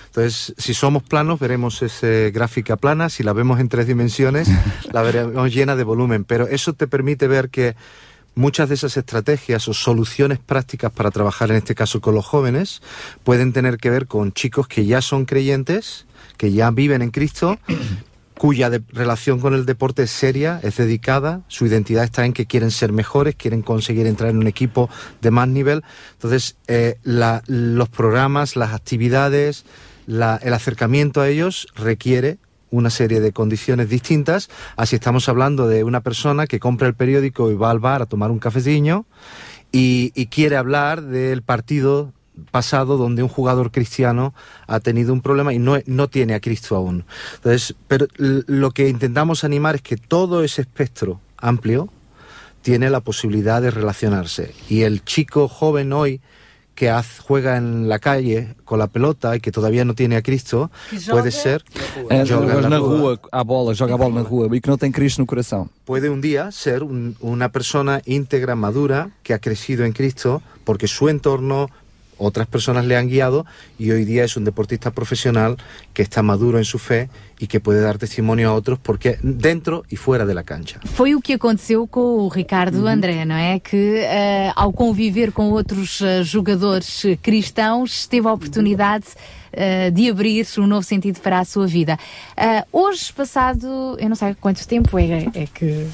Entonces, 0.07 0.53
si 0.59 0.75
somos 0.75 1.03
planos, 1.03 1.39
veremos 1.41 1.81
esa 1.83 2.31
gráfica 2.33 2.77
plana. 2.77 3.09
Si 3.09 3.23
la 3.23 3.33
vemos 3.33 3.59
en 3.61 3.69
tres 3.69 3.87
dimensiones, 3.87 4.49
la 4.93 5.03
veremos 5.03 5.53
llena 5.55 5.77
de 5.77 5.85
volumen. 5.85 6.25
Pero 6.25 6.47
eso 6.47 6.73
te 6.75 6.87
permite 6.87 7.27
ver 7.29 7.49
que 7.49 7.75
muchas 8.35 8.69
de 8.69 8.75
esas 8.75 8.97
estrategias 8.97 9.69
o 9.69 9.75
soluciones 9.75 10.39
prácticas 10.39 10.93
para 10.93 11.11
trabajar, 11.11 11.51
en 11.51 11.57
este 11.57 11.75
caso 11.75 12.01
con 12.01 12.15
los 12.15 12.27
jóvenes, 12.27 12.83
pueden 13.25 13.53
tener 13.53 13.79
que 13.79 13.91
ver 13.91 14.07
con 14.07 14.33
chicos 14.33 14.69
que 14.69 14.85
ya 14.87 15.01
son 15.03 15.25
creyentes, 15.25 16.07
que 16.37 16.53
ya 16.53 16.71
viven 16.71 17.03
en 17.03 17.11
Cristo, 17.11 17.59
cuya 18.43 18.73
relación 18.89 19.39
con 19.39 19.55
el 19.55 19.67
deporte 19.67 20.03
es 20.03 20.11
seria, 20.11 20.59
es 20.65 20.77
dedicada, 20.77 21.43
su 21.47 21.65
identidad 21.65 22.03
está 22.03 22.27
en 22.27 22.33
que 22.33 22.45
quieren 22.45 22.73
ser 22.73 22.91
mejores, 22.91 23.37
quieren 23.37 23.63
conseguir 23.63 24.05
entrar 24.09 24.31
en 24.31 24.39
un 24.39 24.49
equipo 24.49 24.91
de 25.21 25.31
más 25.31 25.47
nivel. 25.47 25.85
Entonces, 26.15 26.57
eh, 26.67 26.99
los 27.05 27.89
programas, 27.89 28.57
las 28.57 28.73
actividades, 28.73 29.65
el 30.09 30.55
acercamiento 30.55 31.21
a 31.21 31.29
ellos 31.29 31.69
requiere 31.77 32.39
una 32.73 32.91
serie 32.91 33.21
de 33.21 33.31
condiciones 33.31 33.89
distintas. 33.89 34.51
Así 34.75 34.97
estamos 34.97 35.29
hablando 35.29 35.69
de 35.69 35.85
una 35.85 36.01
persona 36.01 36.49
que 36.49 36.59
compra 36.59 36.89
el 36.89 36.95
periódico 36.95 37.49
y 37.53 37.55
va 37.55 37.71
al 37.71 37.79
bar 37.79 38.03
a 38.03 38.07
tomar 38.07 38.33
un 38.33 38.41
cafecillo 38.41 39.05
y 39.71 40.27
quiere 40.33 40.57
hablar 40.57 41.03
del 41.03 41.43
partido 41.43 42.13
pasado 42.51 42.97
donde 42.97 43.23
un 43.23 43.29
jugador 43.29 43.71
cristiano 43.71 44.35
ha 44.67 44.81
tenido 44.81 45.13
un 45.13 45.21
problema 45.21 45.53
y 45.53 45.59
no, 45.59 45.77
no 45.87 46.09
tiene 46.09 46.35
a 46.35 46.41
Cristo 46.41 46.77
aún. 46.77 47.05
Entonces, 47.37 47.75
pero 47.89 48.07
lo 48.17 48.71
que 48.71 48.89
intentamos 48.89 49.45
animar 49.45 49.75
es 49.77 49.83
que 49.83 49.97
todo 49.97 50.43
ese 50.43 50.63
espectro 50.63 51.21
amplio 51.37 51.89
tiene 52.63 52.91
la 52.91 53.01
posibilidad 53.01 53.61
de 53.61 53.71
relacionarse. 53.71 54.55
Y 54.69 54.83
el 54.83 55.05
chico 55.05 55.49
joven 55.49 55.93
hoy 55.93 56.21
que 56.75 56.89
haz- 56.91 57.19
juega 57.21 57.59
en 57.59 57.87
la 57.89 57.99
calle 57.99 58.55
con 58.65 58.79
la 58.79 58.87
pelota 58.87 59.37
y 59.37 59.41
que 59.41 59.53
todavía 59.53 59.85
no 59.85 59.95
tiene 59.95 60.17
a 60.17 60.23
Cristo, 60.23 60.71
puede 61.11 61.31
ser 61.31 61.63
Eh, 62.09 62.25
joga 62.27 62.55
na 62.63 62.71
la 62.71 62.79
rua. 62.79 63.21
à 63.31 63.45
bola, 63.45 63.75
joga 63.75 63.93
a 63.93 63.97
bola 63.99 64.23
na 64.23 64.23
rua 64.23 64.47
e 64.51 64.61
que 64.61 64.71
não 64.71 64.79
tem 64.79 64.91
Cristo 64.91 65.21
no 65.21 65.27
coração. 65.27 65.69
puede 65.85 66.09
un 66.09 66.23
día 66.23 66.51
ser 66.51 66.83
un- 66.83 67.15
una 67.21 67.51
persona 67.53 68.01
íntegra, 68.07 68.57
madura, 68.57 69.11
que 69.23 69.35
ha 69.35 69.39
crecido 69.39 69.85
en 69.85 69.93
Cristo, 69.93 70.41
porque 70.65 70.89
su 70.89 71.11
entorno, 71.11 71.69
otras 72.25 72.47
personas 72.47 72.85
le 72.85 72.97
han 72.97 73.09
guiado, 73.09 73.45
y 73.79 73.91
hoy 73.91 74.05
día 74.05 74.25
es 74.25 74.37
un 74.37 74.45
deportista 74.45 74.91
profesional 74.91 75.57
que 75.93 76.03
está 76.03 76.23
maduro 76.23 76.59
en 76.59 76.65
su 76.65 76.79
fe 76.79 77.09
y 77.39 77.47
que 77.47 77.61
puede 77.61 77.81
dar 77.81 77.99
testimonio 77.99 78.51
a 78.51 78.55
otros 78.55 78.79
porque 78.79 79.19
dentro 79.23 79.85
y 79.91 79.97
fuera 79.97 80.25
de 80.25 80.35
la 80.35 80.45
cancha. 80.45 80.81
Foi 80.85 81.15
o 81.15 81.21
que 81.21 81.35
aconteceu 81.35 81.87
com 81.87 82.25
o 82.25 82.29
Ricardo 82.29 82.87
André, 82.87 83.25
não 83.25 83.37
é? 83.37 83.59
Que 83.59 83.99
eh, 84.05 84.53
ao 84.55 84.73
conviver 84.73 85.33
com 85.33 85.51
outros 85.51 86.01
eh, 86.01 86.23
jogadores 86.23 87.03
cristãos 87.21 88.07
teve 88.07 88.29
a 88.29 88.33
oportunidade 88.33 89.07
eh, 89.53 89.91
de 89.91 90.09
abrir 90.11 90.47
um 90.59 90.67
novo 90.67 90.83
sentido 90.83 91.21
para 91.21 91.39
a 91.41 91.45
sua 91.45 91.67
vida. 91.67 91.99
Ah, 92.37 92.65
hoje, 92.73 93.13
passado, 93.13 93.97
eu 93.99 94.09
não 94.09 94.17
sei 94.17 94.35
quanto 94.41 94.67
tempo 94.67 94.99
é, 94.99 95.27
é 95.35 95.47
que 95.53 95.87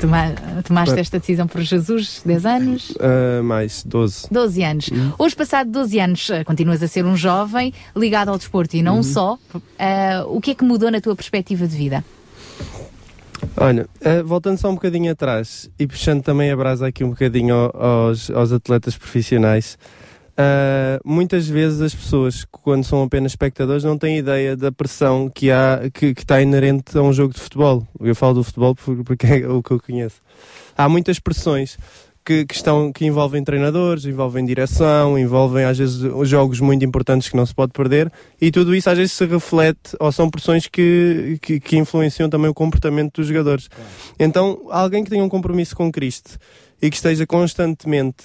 toma- 0.00 0.34
tomaste 0.64 0.98
esta 0.98 1.18
decisão 1.18 1.46
por 1.46 1.60
Jesus? 1.62 2.22
10 2.24 2.46
anos? 2.46 2.94
Ah, 3.00 3.42
mais 3.42 3.82
12. 3.84 4.26
12 4.30 4.62
anos. 4.62 4.90
Hoje, 5.18 5.34
passado 5.36 5.70
12 5.70 5.98
anos, 6.00 6.28
continuas 6.44 6.82
a 6.82 6.88
ser 6.88 7.04
um 7.04 7.16
jovem 7.16 7.72
ligado 7.96 8.28
ao 8.28 8.38
desporto 8.38 8.76
e 8.76 8.82
não 8.82 8.96
Uhum. 8.96 9.02
só. 9.02 9.38
O 10.28 10.40
que 10.40 10.50
é 10.52 10.54
que 10.54 10.64
mudou 10.64 10.90
na 10.90 11.00
tua 11.00 11.14
perspectiva 11.16 11.66
de 11.66 11.76
vida? 11.76 12.04
Olha, 13.56 13.88
voltando 14.24 14.58
só 14.58 14.68
um 14.70 14.74
bocadinho 14.74 15.10
atrás 15.12 15.68
e 15.78 15.86
puxando 15.86 16.22
também 16.22 16.50
a 16.50 16.56
brasa 16.56 16.86
aqui 16.88 17.02
um 17.04 17.10
bocadinho 17.10 17.54
ao- 17.54 17.82
aos, 18.08 18.30
aos 18.30 18.52
atletas 18.52 18.96
profissionais, 18.96 19.78
ah, 20.38 21.00
muitas 21.04 21.48
vezes 21.48 21.80
as 21.80 21.94
pessoas, 21.94 22.44
quando 22.50 22.84
são 22.84 23.02
apenas 23.02 23.32
espectadores, 23.32 23.82
não 23.84 23.98
têm 23.98 24.18
ideia 24.18 24.56
da 24.56 24.70
pressão 24.70 25.28
que 25.28 25.50
há, 25.50 25.90
que, 25.92 26.14
que 26.14 26.22
está 26.22 26.40
inerente 26.40 26.96
a 26.96 27.02
um 27.02 27.12
jogo 27.12 27.34
de 27.34 27.40
futebol. 27.40 27.86
Eu 28.00 28.14
falo 28.14 28.34
do 28.34 28.44
futebol 28.44 28.74
por- 28.74 29.02
porque 29.04 29.26
é 29.26 29.48
o 29.48 29.62
que 29.62 29.72
eu 29.72 29.80
conheço. 29.80 30.16
Há 30.76 30.88
muitas 30.88 31.18
pressões. 31.18 31.76
Que, 32.24 32.44
que 32.44 32.54
estão, 32.54 32.92
que 32.92 33.06
envolvem 33.06 33.42
treinadores, 33.42 34.04
envolvem 34.04 34.44
direção, 34.44 35.18
envolvem 35.18 35.64
às 35.64 35.78
vezes 35.78 35.98
jogos 36.28 36.60
muito 36.60 36.84
importantes 36.84 37.26
que 37.30 37.34
não 37.34 37.46
se 37.46 37.54
pode 37.54 37.72
perder 37.72 38.12
e 38.38 38.50
tudo 38.50 38.74
isso 38.74 38.90
às 38.90 38.98
vezes 38.98 39.12
se 39.12 39.24
reflete 39.24 39.96
ou 39.98 40.12
são 40.12 40.28
pressões 40.28 40.66
que, 40.66 41.38
que, 41.40 41.58
que 41.58 41.78
influenciam 41.78 42.28
também 42.28 42.50
o 42.50 42.52
comportamento 42.52 43.14
dos 43.14 43.28
jogadores. 43.28 43.70
Então, 44.20 44.60
alguém 44.68 45.02
que 45.04 45.08
tenha 45.08 45.24
um 45.24 45.28
compromisso 45.30 45.74
com 45.74 45.90
Cristo 45.90 46.36
e 46.80 46.90
que 46.90 46.96
esteja 46.96 47.26
constantemente 47.26 48.24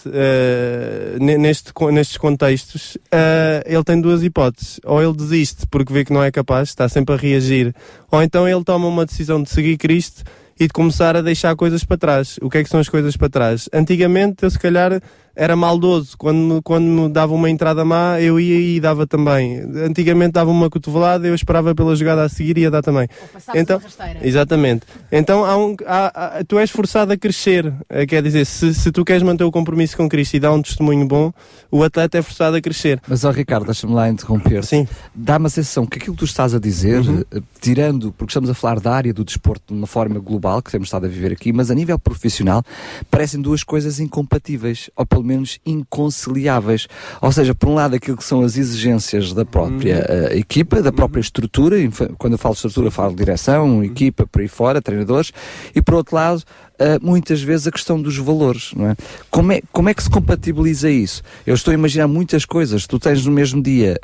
ne- 1.20 1.38
neste, 1.38 1.72
nestes 1.92 2.18
contextos, 2.18 2.98
eh, 3.12 3.64
ele 3.66 3.84
tem 3.84 4.00
duas 4.00 4.22
hipóteses. 4.24 4.80
Ou 4.86 5.02
ele 5.02 5.14
desiste 5.14 5.66
porque 5.68 5.92
vê 5.92 6.06
que 6.06 6.14
não 6.14 6.24
é 6.24 6.32
capaz, 6.32 6.70
está 6.70 6.88
sempre 6.88 7.16
a 7.16 7.18
reagir, 7.18 7.74
ou 8.12 8.22
então 8.22 8.48
ele 8.48 8.64
toma 8.64 8.88
uma 8.88 9.06
decisão 9.06 9.42
de 9.42 9.50
seguir 9.50 9.78
Cristo 9.78 10.24
e 10.60 10.68
de 10.68 10.74
começar 10.74 11.16
a 11.18 11.22
deixar 11.22 11.56
coisas 11.56 11.84
para 11.84 11.98
trás. 11.98 12.38
O 12.42 12.50
que 12.50 12.60
é 12.60 12.64
que 12.64 12.70
são 12.70 12.80
as 12.80 12.88
coisas 12.88 13.18
para 13.18 13.30
trás? 13.30 13.68
Antigamente 13.74 14.44
eu 14.44 14.52
se 14.52 14.60
calhar 14.60 15.02
era 15.36 15.56
maldoso. 15.56 16.16
Quando, 16.18 16.38
me- 16.56 16.62
quando 16.62 16.84
me 16.86 17.10
dava 17.10 17.34
uma 17.34 17.50
entrada 17.50 17.84
má, 17.84 18.20
eu 18.22 18.40
ia 18.40 18.76
e 18.78 18.80
dava 18.80 19.08
também. 19.08 19.60
Antigamente 19.86 20.34
dava 20.34 20.52
uma 20.52 20.70
cotovelada, 20.70 21.28
eu 21.28 21.36
esperava 21.36 21.74
pela 21.74 21.96
jogada 21.96 22.24
a 22.24 22.30
seguir 22.30 22.58
e 22.58 22.62
ia 22.62 22.72
dar 22.72 22.82
também. 22.82 23.08
Então, 23.56 23.82
exatamente. 24.22 24.84
Então 25.12 25.44
há 25.46 25.58
um, 25.58 25.76
há- 25.86 26.38
há- 26.40 26.44
tu 26.44 26.58
és 26.60 26.70
forçado 26.70 27.12
a 27.14 27.18
crescer. 27.18 27.74
Eh, 27.90 28.06
Quer 28.06 28.22
dizer, 28.22 28.46
se, 28.46 28.74
se 28.74 28.92
tu 28.92 29.04
queres 29.04 29.24
manter 29.24 29.44
o 29.44 29.52
compromisso 29.52 29.98
com 29.98 30.08
Cristo 30.08 30.36
e 30.36 30.40
dar 30.40 30.52
um 30.52 30.62
testemunho 30.62 31.08
bom, 31.08 31.32
o 31.72 31.84
atleta 31.84 32.18
é 32.18 32.22
forçado 32.22 32.56
a 32.56 32.62
crescer. 32.62 33.02
Mas, 33.08 33.24
ó 33.24 33.32
Ricardo, 33.32 33.66
deixa-me 33.66 33.94
lá 33.94 34.08
interromper. 34.10 34.64
Sim. 34.64 34.88
Dá-me 35.16 35.48
a 35.48 35.50
sensação 35.50 35.86
que 35.86 35.98
aquilo 35.98 36.14
que 36.16 36.20
tu 36.20 36.26
estás 36.26 36.54
a 36.54 36.60
dizer, 36.60 37.02
Uhum. 37.02 37.24
eh, 37.32 37.42
tirando, 37.60 38.12
porque 38.12 38.30
estamos 38.32 38.50
a 38.50 38.54
falar 38.54 38.80
da 38.80 38.94
área 38.94 39.14
do 39.14 39.24
desporto 39.24 39.74
de 39.74 39.80
uma 39.80 39.88
forma 39.88 40.20
global, 40.20 40.62
que 40.62 40.70
temos 40.72 40.88
estado 40.88 41.06
a 41.06 41.10
viver 41.10 41.32
aqui, 41.32 41.52
mas 41.52 41.72
a 41.72 41.76
nível 41.76 41.98
profissional, 41.98 42.64
parecem 43.10 43.42
duas 43.42 43.64
coisas 43.64 44.00
incompatíveis, 44.00 44.90
ou 44.96 45.06
pelo 45.06 45.23
menos 45.24 45.60
inconciliáveis. 45.66 46.88
Ou 47.22 47.32
seja, 47.32 47.56
por 47.56 47.70
um 47.70 47.74
lado, 47.76 47.96
aquilo 47.96 48.18
que 48.18 48.24
são 48.24 48.42
as 48.42 48.58
exigências 48.58 49.34
da 49.34 49.46
própria 49.46 49.96
Uhum. 50.10 50.28
eh, 50.32 50.38
equipa, 50.38 50.82
da 50.82 50.92
própria 50.92 51.22
estrutura, 51.22 51.82
infa- 51.82 52.10
quando 52.18 52.34
eu 52.34 52.38
falo 52.40 52.54
de 52.54 52.60
estrutura, 52.60 52.92
falo 52.92 53.12
de 53.12 53.18
direção, 53.18 53.78
Uhum. 53.78 53.84
equipa, 53.84 54.28
por 54.28 54.42
aí 54.42 54.48
fora, 54.48 54.82
treinadores, 54.82 55.32
e 55.76 55.82
por 55.82 55.96
outro 55.96 56.16
lado, 56.16 56.44
Uh, 56.74 56.98
muitas 57.06 57.40
vezes 57.42 57.68
a 57.68 57.72
questão 57.72 58.02
dos 58.02 58.18
valores, 58.18 58.72
não 58.76 58.90
é? 58.90 58.96
Como, 59.30 59.52
é? 59.52 59.62
como 59.72 59.90
é 59.90 59.94
que 59.94 60.02
se 60.02 60.10
compatibiliza 60.10 60.90
isso? 60.90 61.22
Eu 61.46 61.54
estou 61.54 61.72
a 61.72 61.76
imaginar 61.76 62.08
muitas 62.08 62.46
coisas. 62.46 62.88
Tu 62.88 62.98
tens 63.00 63.24
no 63.24 63.32
mesmo 63.32 63.62
dia 63.62 63.96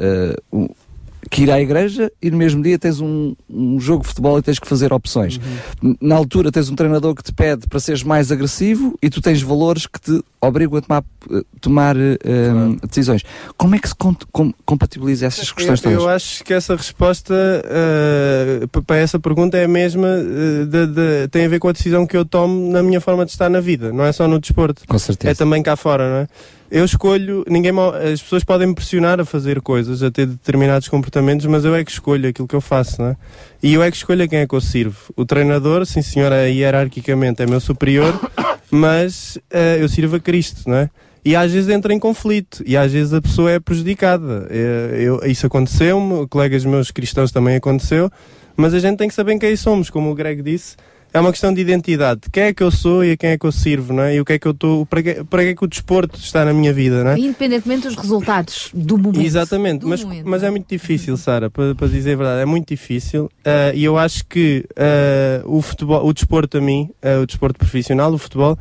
uh, 0.54 0.70
que 1.32 1.42
ir 1.44 1.52
à 1.52 1.60
igreja 1.60 2.12
e 2.22 2.30
no 2.30 2.38
mesmo 2.38 2.62
dia 2.62 2.78
tens 2.78 3.02
um, 3.02 3.36
um 3.50 3.80
jogo 3.80 4.04
de 4.04 4.10
futebol 4.10 4.38
e 4.38 4.44
tens 4.44 4.60
que 4.60 4.68
fazer 4.68 4.94
opções. 4.94 5.40
N- 5.82 5.98
Na 6.00 6.16
altura 6.16 6.52
tens 6.52 6.70
um 6.70 6.76
treinador 6.76 7.16
que 7.16 7.24
te 7.24 7.34
pede 7.34 7.68
para 7.68 7.80
seres 7.80 8.04
mais 8.04 8.32
agressivo 8.32 8.96
e 9.02 9.10
tu 9.10 9.20
tens 9.20 9.42
valores 9.42 9.88
que 9.88 10.00
te 10.00 10.22
obrigam 10.42 10.78
a 10.78 10.82
tomar, 10.82 11.04
uh, 11.30 11.46
tomar 11.60 11.96
uh, 11.98 12.00
um, 12.56 12.76
decisões. 12.88 13.24
Como 13.58 13.76
é 13.76 13.80
que 13.80 13.88
se 13.90 13.96
com- 13.96 14.16
com- 14.32 14.54
compatibiliza 14.66 15.26
essas 15.26 15.52
questões 15.52 15.80
Eu, 15.84 15.92
todas? 15.92 16.04
eu 16.04 16.10
acho 16.10 16.44
que 16.44 16.54
essa 16.54 16.76
resposta 16.76 17.34
eh, 17.34 18.68
p- 18.72 18.82
para 18.82 18.98
essa 18.98 19.20
pergunta 19.20 19.58
é 19.58 19.66
a 19.66 19.68
mesma, 19.68 20.08
eh, 20.08 20.66
de- 20.66 20.88
de- 20.88 21.28
tem 21.30 21.46
a 21.46 21.50
ver 21.50 21.60
com 21.60 21.68
a 21.68 21.72
decisão 21.72 22.06
que 22.08 22.16
eu 22.16 22.24
tomo 22.26 22.72
na 22.72 22.82
minha 22.82 23.02
forma 23.02 23.26
de 23.26 23.32
estar 23.32 23.50
na 23.50 23.60
vida, 23.60 23.92
não 23.92 24.06
é 24.06 24.12
só 24.12 24.28
no 24.28 24.40
desporto. 24.40 24.84
Com 24.88 24.98
certeza. 25.00 25.32
É 25.32 25.36
também 25.36 25.62
cá 25.62 25.76
fora, 25.76 26.10
não 26.10 26.18
é? 26.18 26.28
Eu 26.72 26.86
escolho, 26.86 27.44
ninguém, 27.50 27.72
as 28.14 28.22
pessoas 28.22 28.44
podem 28.44 28.68
me 28.68 28.76
pressionar 28.76 29.20
a 29.20 29.26
fazer 29.26 29.60
coisas, 29.60 30.04
a 30.04 30.12
ter 30.12 30.28
determinados 30.28 30.88
comportamentos, 30.88 31.48
mas 31.48 31.66
eu 31.66 31.74
é 31.74 31.84
que 31.84 31.90
escolho 31.92 32.30
aquilo 32.30 32.48
que 32.48 32.56
eu 32.56 32.62
faço, 32.62 33.02
não 33.02 33.10
é? 33.10 33.16
E 33.64 33.74
eu 33.74 33.82
é 33.82 33.90
que 33.90 33.98
escolho 33.98 34.24
a 34.24 34.28
quem 34.28 34.38
é 34.40 34.48
que 34.48 34.54
eu 34.54 34.62
sirvo. 34.62 34.96
O 35.18 35.26
treinador, 35.26 35.84
sim 35.88 36.04
senhora, 36.04 36.48
hierarquicamente 36.48 37.42
é 37.42 37.48
meu 37.48 37.60
superior, 37.60 38.14
mas 38.72 39.38
eh, 39.50 39.78
eu 39.80 39.88
sirvo 39.90 40.16
a 40.16 40.20
Cristo, 40.20 40.70
não 40.70 40.76
é? 40.78 40.90
E 41.24 41.36
às 41.36 41.52
vezes 41.52 41.70
entra 41.70 41.94
em 41.94 42.00
conflito, 42.00 42.64
e 42.66 42.78
às 42.78 42.92
vezes 42.92 43.14
a 43.14 43.22
pessoa 43.22 43.52
é 43.52 43.60
prejudicada. 43.60 44.48
Eh, 44.50 44.98
eu- 45.02 45.20
isso 45.26 45.46
aconteceu-me, 45.46 46.28
colegas 46.28 46.64
meus 46.66 46.92
cristãos 46.92 47.32
também 47.32 47.56
aconteceu, 47.56 48.10
mas 48.56 48.74
a 48.74 48.80
gente 48.80 48.98
tem 48.98 49.08
que 49.08 49.14
saber 49.14 49.38
quem 49.38 49.56
somos, 49.56 49.90
como 49.90 50.10
o 50.12 50.16
Greg 50.16 50.42
disse. 50.42 50.76
É 51.14 51.20
uma 51.20 51.32
questão 51.32 51.54
de 51.54 51.60
identidade. 51.60 52.22
Quem 52.32 52.44
é 52.44 52.54
que 52.54 52.62
eu 52.62 52.70
sou 52.70 53.04
e 53.04 53.12
a 53.12 53.18
quem 53.18 53.32
é 53.32 53.38
que 53.38 53.46
eu 53.46 53.52
sirvo, 53.52 53.94
não 53.94 54.04
é? 54.04 54.16
E 54.16 54.22
o 54.22 54.26
que 54.26 54.34
é 54.34 54.40
que 54.40 54.48
eu 54.48 54.52
estou. 54.52 54.86
Para 54.86 55.02
que, 55.02 55.24
para 55.24 55.44
que 55.44 55.50
é 55.50 55.56
que 55.56 55.64
o 55.64 55.68
desporto 55.68 56.20
está 56.20 56.46
na 56.46 56.54
minha 56.54 56.72
vida, 56.72 57.04
não 57.04 57.12
é? 57.12 57.20
Independentemente 57.20 57.88
dos 57.88 57.96
resultados 57.96 58.70
do 58.74 58.98
momento. 58.98 59.26
Exatamente, 59.26 59.86
mas, 59.86 60.04
mas 60.04 60.44
é 60.44 60.50
muito 60.50 60.68
difícil, 60.68 61.18
Sara, 61.18 61.50
para, 61.50 61.74
para 61.74 61.88
dizer 61.88 62.14
a 62.14 62.18
verdade, 62.18 62.42
é 62.42 62.46
muito 62.46 62.68
difícil. 62.68 63.30
Ah, 63.44 63.72
e 63.74 63.84
eu 63.84 63.98
acho 63.98 64.26
que 64.26 64.66
ah, 64.78 65.42
o 65.46 65.62
futebol, 65.62 66.06
o 66.06 66.14
desporto 66.14 66.58
a 66.58 66.62
mim, 66.62 66.90
ah, 67.02 67.22
o 67.22 67.26
desporto 67.26 67.58
profissional, 67.58 68.14
o 68.14 68.18
futebol, 68.18 68.58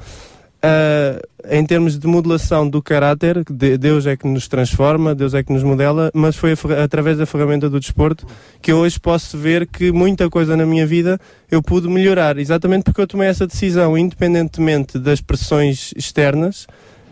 ah, 0.63 1.21
em 1.51 1.65
termos 1.65 1.99
de 1.99 2.07
modelação 2.07 2.69
do 2.69 2.83
caráter, 2.83 3.43
de- 3.51 3.79
Deus 3.79 4.07
é 4.07 4.17
que 4.17 4.27
nos 4.27 4.49
transforma, 4.49 5.15
Deus 5.15 5.33
é 5.35 5.43
que 5.43 5.53
nos 5.53 5.63
modela, 5.63 6.11
mas 6.13 6.37
foi 6.37 6.55
através 6.83 7.17
da 7.19 7.27
ferramenta 7.27 7.71
do 7.71 7.79
desporto 7.81 8.27
que 8.61 8.73
eu 8.73 8.79
hoje 8.79 8.99
posso 8.99 9.39
ver 9.39 9.67
que 9.67 9.93
muita 9.93 10.29
coisa 10.29 10.57
na 10.57 10.67
minha 10.67 10.87
vida 10.87 11.19
eu 11.51 11.63
pude 11.63 11.89
melhorar, 11.89 12.39
exatamente 12.39 12.83
porque 12.85 13.01
eu 13.01 13.07
tomei 13.07 13.29
essa 13.29 13.47
decisão, 13.47 13.97
independentemente 13.97 14.99
das 14.99 15.21
pressões 15.21 15.93
externas. 15.97 16.67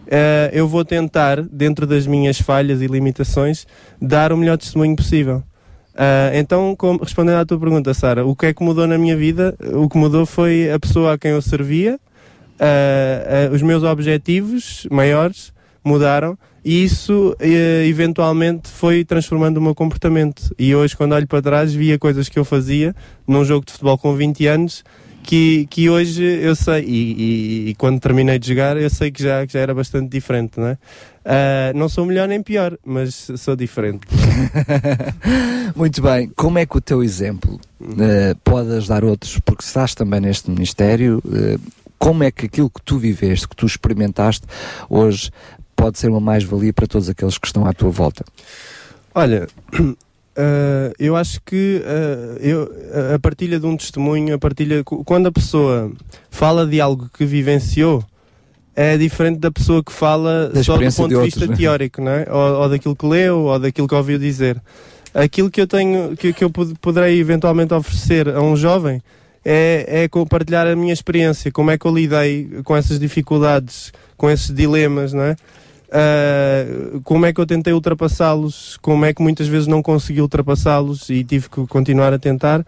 eh, 0.09 0.51
eu 0.53 0.69
vou 0.69 0.85
tentar, 0.85 1.43
dentro 1.43 1.85
das 1.87 2.07
minhas 2.07 2.41
falhas 2.41 2.81
e 2.81 2.87
limitações, 2.87 3.67
dar 4.01 4.33
o 4.33 4.37
melhor 4.37 4.57
testemunho 4.57 4.95
possível. 4.95 5.43
Ah, 5.97 6.31
então, 6.35 6.77
respondendo 7.01 7.39
à 7.39 7.45
tua 7.45 7.59
pergunta, 7.59 7.93
Sara, 7.95 8.25
o 8.25 8.37
que 8.37 8.47
é 8.47 8.55
que 8.55 8.63
mudou 8.63 8.87
na 8.87 8.97
minha 8.99 9.17
vida? 9.17 9.57
O 9.73 9.89
que 9.89 9.97
mudou 9.99 10.25
foi 10.27 10.71
a 10.71 10.79
pessoa 10.79 11.15
a 11.15 11.19
quem 11.19 11.33
eu 11.33 11.43
servia, 11.43 11.99
ah, 12.59 13.49
ah, 13.51 13.55
os 13.55 13.63
meus 13.63 13.83
objetivos 13.83 14.87
maiores 14.91 15.53
mudaram 15.85 16.37
e 16.65 16.83
isso 16.83 17.37
eventualmente 17.41 18.69
foi 18.69 19.05
transformando 19.05 19.59
o 19.59 19.63
meu 19.63 19.75
comportamento. 19.75 20.53
E 20.59 20.75
hoje, 20.75 20.97
quando 20.97 21.13
olho 21.13 21.27
para 21.27 21.41
trás, 21.41 21.73
via 21.73 21.97
coisas 21.99 22.29
que 22.29 22.39
eu 22.39 22.45
fazia 22.45 22.95
num 23.27 23.45
jogo 23.45 23.65
de 23.65 23.73
futebol 23.73 23.97
com 23.97 24.15
20 24.17 24.47
anos 24.49 24.85
que, 25.23 25.67
que 25.71 25.89
hoje 25.91 26.23
eu 26.25 26.55
sei, 26.57 26.83
e, 26.85 26.87
e- 27.67 27.69
e 27.71 27.75
quando 27.77 28.01
terminei 28.01 28.39
de 28.39 28.49
jogar, 28.49 28.77
eu 28.77 28.89
sei 28.91 29.11
que 29.11 29.23
já, 29.23 29.45
que 29.47 29.53
já 29.53 29.61
era 29.61 29.75
bastante 29.75 30.09
diferente, 30.09 30.59
não 30.59 30.69
é? 30.69 30.79
Ah, 31.25 31.73
não 31.75 31.89
sou 31.89 32.05
melhor 32.07 32.27
nem 32.29 32.43
pior, 32.43 32.77
mas 32.85 33.29
sou 33.37 33.55
diferente. 33.57 34.01
Muito 35.75 36.01
bem, 36.03 36.31
como 36.37 36.59
é 36.59 36.67
que 36.67 36.77
o 36.77 36.81
teu 36.81 37.03
exemplo 37.03 37.61
eh, 37.99 38.35
pode 38.45 38.71
ajudar 38.73 39.05
outros? 39.05 39.39
Porque 39.45 39.65
estás 39.65 39.95
também 39.95 40.21
neste 40.21 40.51
Ministério, 40.51 41.23
eh, 41.33 41.59
como 41.99 42.23
é 42.25 42.31
que 42.31 42.47
aquilo 42.47 42.71
que 42.71 42.83
tu 42.83 42.99
viveste, 42.99 43.49
que 43.49 43.57
tu 43.57 43.67
experimentaste, 43.67 44.47
hoje 44.89 45.31
pode 45.75 45.99
ser 45.99 46.09
uma 46.09 46.21
mais-valia 46.21 46.73
para 46.73 46.87
todos 46.87 47.09
aqueles 47.09 47.39
que 47.39 47.47
estão 47.47 47.67
à 47.67 47.73
tua 47.73 47.91
volta? 47.91 48.25
Olha, 49.15 49.47
eh, 50.37 50.93
eu 50.99 51.17
acho 51.17 51.41
que 51.45 51.83
eh, 51.85 52.39
eu, 52.41 52.71
a 53.15 53.19
partilha 53.19 53.59
de 53.59 53.67
um 53.67 53.77
testemunho, 53.77 54.35
a 54.35 54.39
partilha. 54.39 54.83
Quando 54.85 55.27
a 55.27 55.33
pessoa 55.33 55.91
fala 56.31 56.67
de 56.67 56.81
algo 56.81 57.09
que 57.17 57.25
vivenciou, 57.25 58.05
é 58.75 58.97
diferente 58.99 59.39
da 59.39 59.51
pessoa 59.51 59.83
que 59.83 59.93
fala 59.93 60.51
Da 60.53 60.63
só 60.63 60.77
do 60.77 60.85
ponto 60.85 61.03
de 61.03 61.09
de, 61.09 61.15
outros, 61.15 61.35
vista 61.35 61.47
né? 61.47 61.57
teórico, 61.57 62.03
não 62.03 62.13
é? 62.13 62.27
Ou, 62.31 62.63
ou 62.63 62.69
daquilo 62.69 62.95
que 62.95 63.07
leu, 63.07 63.39
ou 63.45 63.59
daquilo 63.59 63.89
que 63.89 63.95
ouviu 63.95 64.19
dizer. 64.19 64.61
Aquilo 65.15 65.51
que 65.51 65.61
eu 65.63 65.67
tenho, 65.67 66.15
que, 66.15 66.31
que 66.35 66.45
eu 66.45 66.51
pod- 66.51 66.75
poderei 66.79 67.19
eventualmente 67.19 67.73
oferecer 67.73 68.29
a 68.29 68.43
um 68.43 68.55
jovem 68.55 69.03
é, 69.49 70.03
é 70.03 70.09
compartilhar 70.09 70.67
a 70.67 70.75
minha 70.75 70.93
experiência, 70.93 71.53
como 71.53 71.71
é 71.71 71.79
que 71.79 71.87
eu 71.87 71.95
lidei 71.95 72.51
com 72.65 72.77
essas 72.77 72.99
dificuldades, 72.99 73.93
com 74.17 74.29
esses 74.29 74.53
dilemas, 74.53 75.13
não 75.13 75.23
é? 75.23 75.37
Ah, 75.93 76.67
como 77.05 77.27
é 77.27 77.33
que 77.33 77.41
eu 77.41 77.47
tentei 77.47 77.73
ultrapassá-los, 77.73 78.77
como 78.83 79.05
é 79.05 79.15
que 79.15 79.23
muitas 79.23 79.47
vezes 79.47 79.69
não 79.69 79.83
consegui 79.83 80.21
ultrapassá-los 80.21 81.09
e 81.11 81.23
tive 81.23 81.49
que 81.49 81.65
continuar 81.69 82.13
a 82.13 82.19
tentar. 82.19 82.67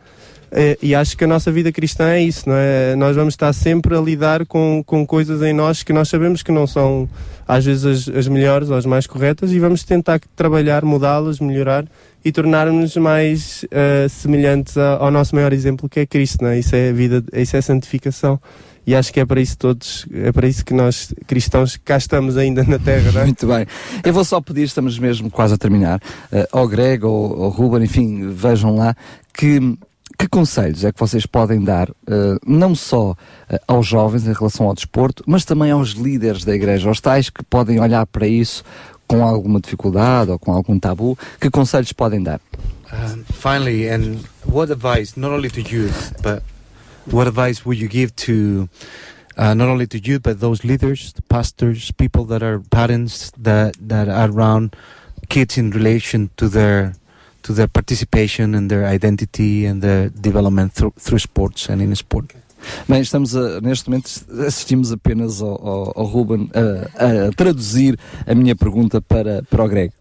Eh, 0.50 0.78
e 0.81 0.94
acho 0.94 1.16
que 1.16 1.24
a 1.24 1.26
nossa 1.26 1.52
vida 1.52 1.70
cristã 1.70 2.10
é 2.10 2.23
isso, 2.23 2.48
não 2.48 2.57
é? 2.57 2.94
Nós 2.97 3.15
vamos 3.15 3.34
estar 3.34 3.52
sempre 3.52 3.94
a 3.94 4.00
lidar 4.00 4.47
com, 4.47 4.82
com 4.86 5.05
coisas 5.07 5.42
em 5.42 5.52
nós 5.52 5.82
que 5.82 5.92
nós 5.92 6.08
sabemos 6.08 6.42
que 6.42 6.50
não 6.52 6.66
são 6.66 7.08
às 7.47 7.65
vezes 7.66 8.08
as, 8.08 8.16
as 8.16 8.28
melhores 8.28 8.70
ou 8.70 8.76
as 8.76 8.86
mais 8.86 9.07
corretas 9.07 9.52
e 9.52 9.58
vamos 9.58 9.82
tentar 9.82 10.20
trabalhar, 10.34 10.84
mudá-las, 10.84 11.39
melhorar 11.40 11.84
e 12.24 12.32
tornar-nos 12.32 12.97
mais 12.97 13.64
eh, 13.70 14.06
semelhantes 14.08 14.76
ao 14.76 15.10
nosso 15.10 15.34
maior 15.34 15.52
exemplo 15.52 15.88
que 15.88 16.00
é 16.00 16.06
Cristo, 16.06 16.42
não 16.42 16.50
é? 16.50 16.58
Isso 16.58 16.74
é 16.74 16.92
vida, 16.92 17.22
isso 17.32 17.56
é 17.56 17.60
santificação. 17.60 18.40
E 18.88 18.94
acho 18.94 19.12
que 19.12 19.20
é 19.20 19.26
para 19.26 19.38
isso 19.38 19.58
todos, 19.58 20.06
é 20.10 20.32
para 20.32 20.48
isso 20.48 20.64
que 20.64 20.72
nós 20.72 21.12
cristãos 21.26 21.76
cá 21.76 21.98
estamos 21.98 22.38
ainda 22.38 22.64
na 22.64 22.78
Terra, 22.78 23.12
não 23.12 23.20
é? 23.20 23.24
Muito 23.24 23.47
bem. 23.47 23.66
Eu 24.02 24.14
vou 24.14 24.24
só 24.24 24.40
pedir, 24.40 24.62
estamos 24.62 24.98
mesmo 24.98 25.30
quase 25.30 25.52
a 25.52 25.58
terminar, 25.58 26.00
eh, 26.32 26.48
ao 26.50 26.66
Greg 26.66 27.05
ou 27.05 27.44
ao 27.44 27.50
Ruben, 27.50 27.84
enfim, 27.84 28.30
vejam 28.30 28.76
lá, 28.76 28.97
que, 29.34 29.76
que 30.18 30.26
conselhos 30.26 30.86
é 30.86 30.90
que 30.90 30.98
vocês 30.98 31.26
podem 31.26 31.62
dar, 31.62 31.90
eh, 31.90 32.38
não 32.47 32.74
só 32.74 33.14
eh, 33.50 33.60
aos 33.68 33.86
jovens 33.86 34.26
em 34.26 34.32
relação 34.32 34.66
ao 34.66 34.74
desporto, 34.74 35.22
mas 35.26 35.44
também 35.44 35.70
aos 35.70 35.90
líderes 35.90 36.42
da 36.42 36.55
igreja, 36.55 36.88
aos 36.88 36.98
tais 36.98 37.28
que 37.28 37.44
podem 37.44 37.78
olhar 37.78 38.06
para 38.06 38.26
isso 38.26 38.64
com 39.09 39.25
alguma 39.25 39.61
dificuldade 39.61 40.31
ou 40.31 40.39
com 40.39 40.53
algum 40.53 40.78
tabu, 40.78 41.19
que 41.41 41.51
conselhos 41.51 41.93
podem 41.93 42.23
dar? 42.23 42.41
Um, 42.93 43.25
finally, 43.33 43.89
and 43.89 44.19
what 44.47 44.70
advice, 44.70 45.19
not 45.19 45.33
only 45.33 45.51
to 45.51 45.61
youth, 45.61 46.12
but 46.23 46.43
what 47.11 47.27
advice 47.27 47.65
would 47.65 47.81
you 47.81 47.89
give 47.89 48.12
to 48.17 48.69
uh, 49.37 49.55
not 49.55 49.69
only 49.69 49.87
to 49.87 49.99
youth, 49.99 50.23
but 50.23 50.41
those 50.41 50.65
leaders, 50.65 51.15
pastors, 51.28 51.91
people 51.93 52.25
that 52.25 52.43
are 52.43 52.61
parents 52.70 53.33
that 53.37 53.75
that 53.81 54.09
are 54.09 54.31
around 54.31 54.75
kids 55.28 55.57
in 55.59 55.70
relation 55.70 56.31
to 56.37 56.49
their 56.49 56.95
to 57.43 57.53
their 57.53 57.69
participation 57.69 58.55
and 58.55 58.70
their 58.70 58.85
identity 58.87 59.65
and 59.65 59.81
their 59.81 60.09
development 60.09 60.73
through, 60.73 60.93
through 60.99 61.19
sports 61.19 61.69
and 61.69 61.81
in 61.81 61.95
sport. 61.95 62.35
Bem, 62.89 63.01
estamos 63.01 63.37
a, 63.37 63.61
neste 63.61 63.89
momento 63.89 64.11
assistimos 64.47 64.93
apenas 64.93 65.41
ao, 65.41 65.67
ao, 65.67 65.93
ao 66.01 66.05
Ruben 66.05 66.51
a, 66.55 67.28
a 67.28 67.33
traduzir 67.37 67.99
a 68.27 68.35
minha 68.35 68.57
pergunta 68.57 69.01
para, 69.01 69.43
para 69.51 69.65
o 69.65 69.69
Greg. 69.69 69.93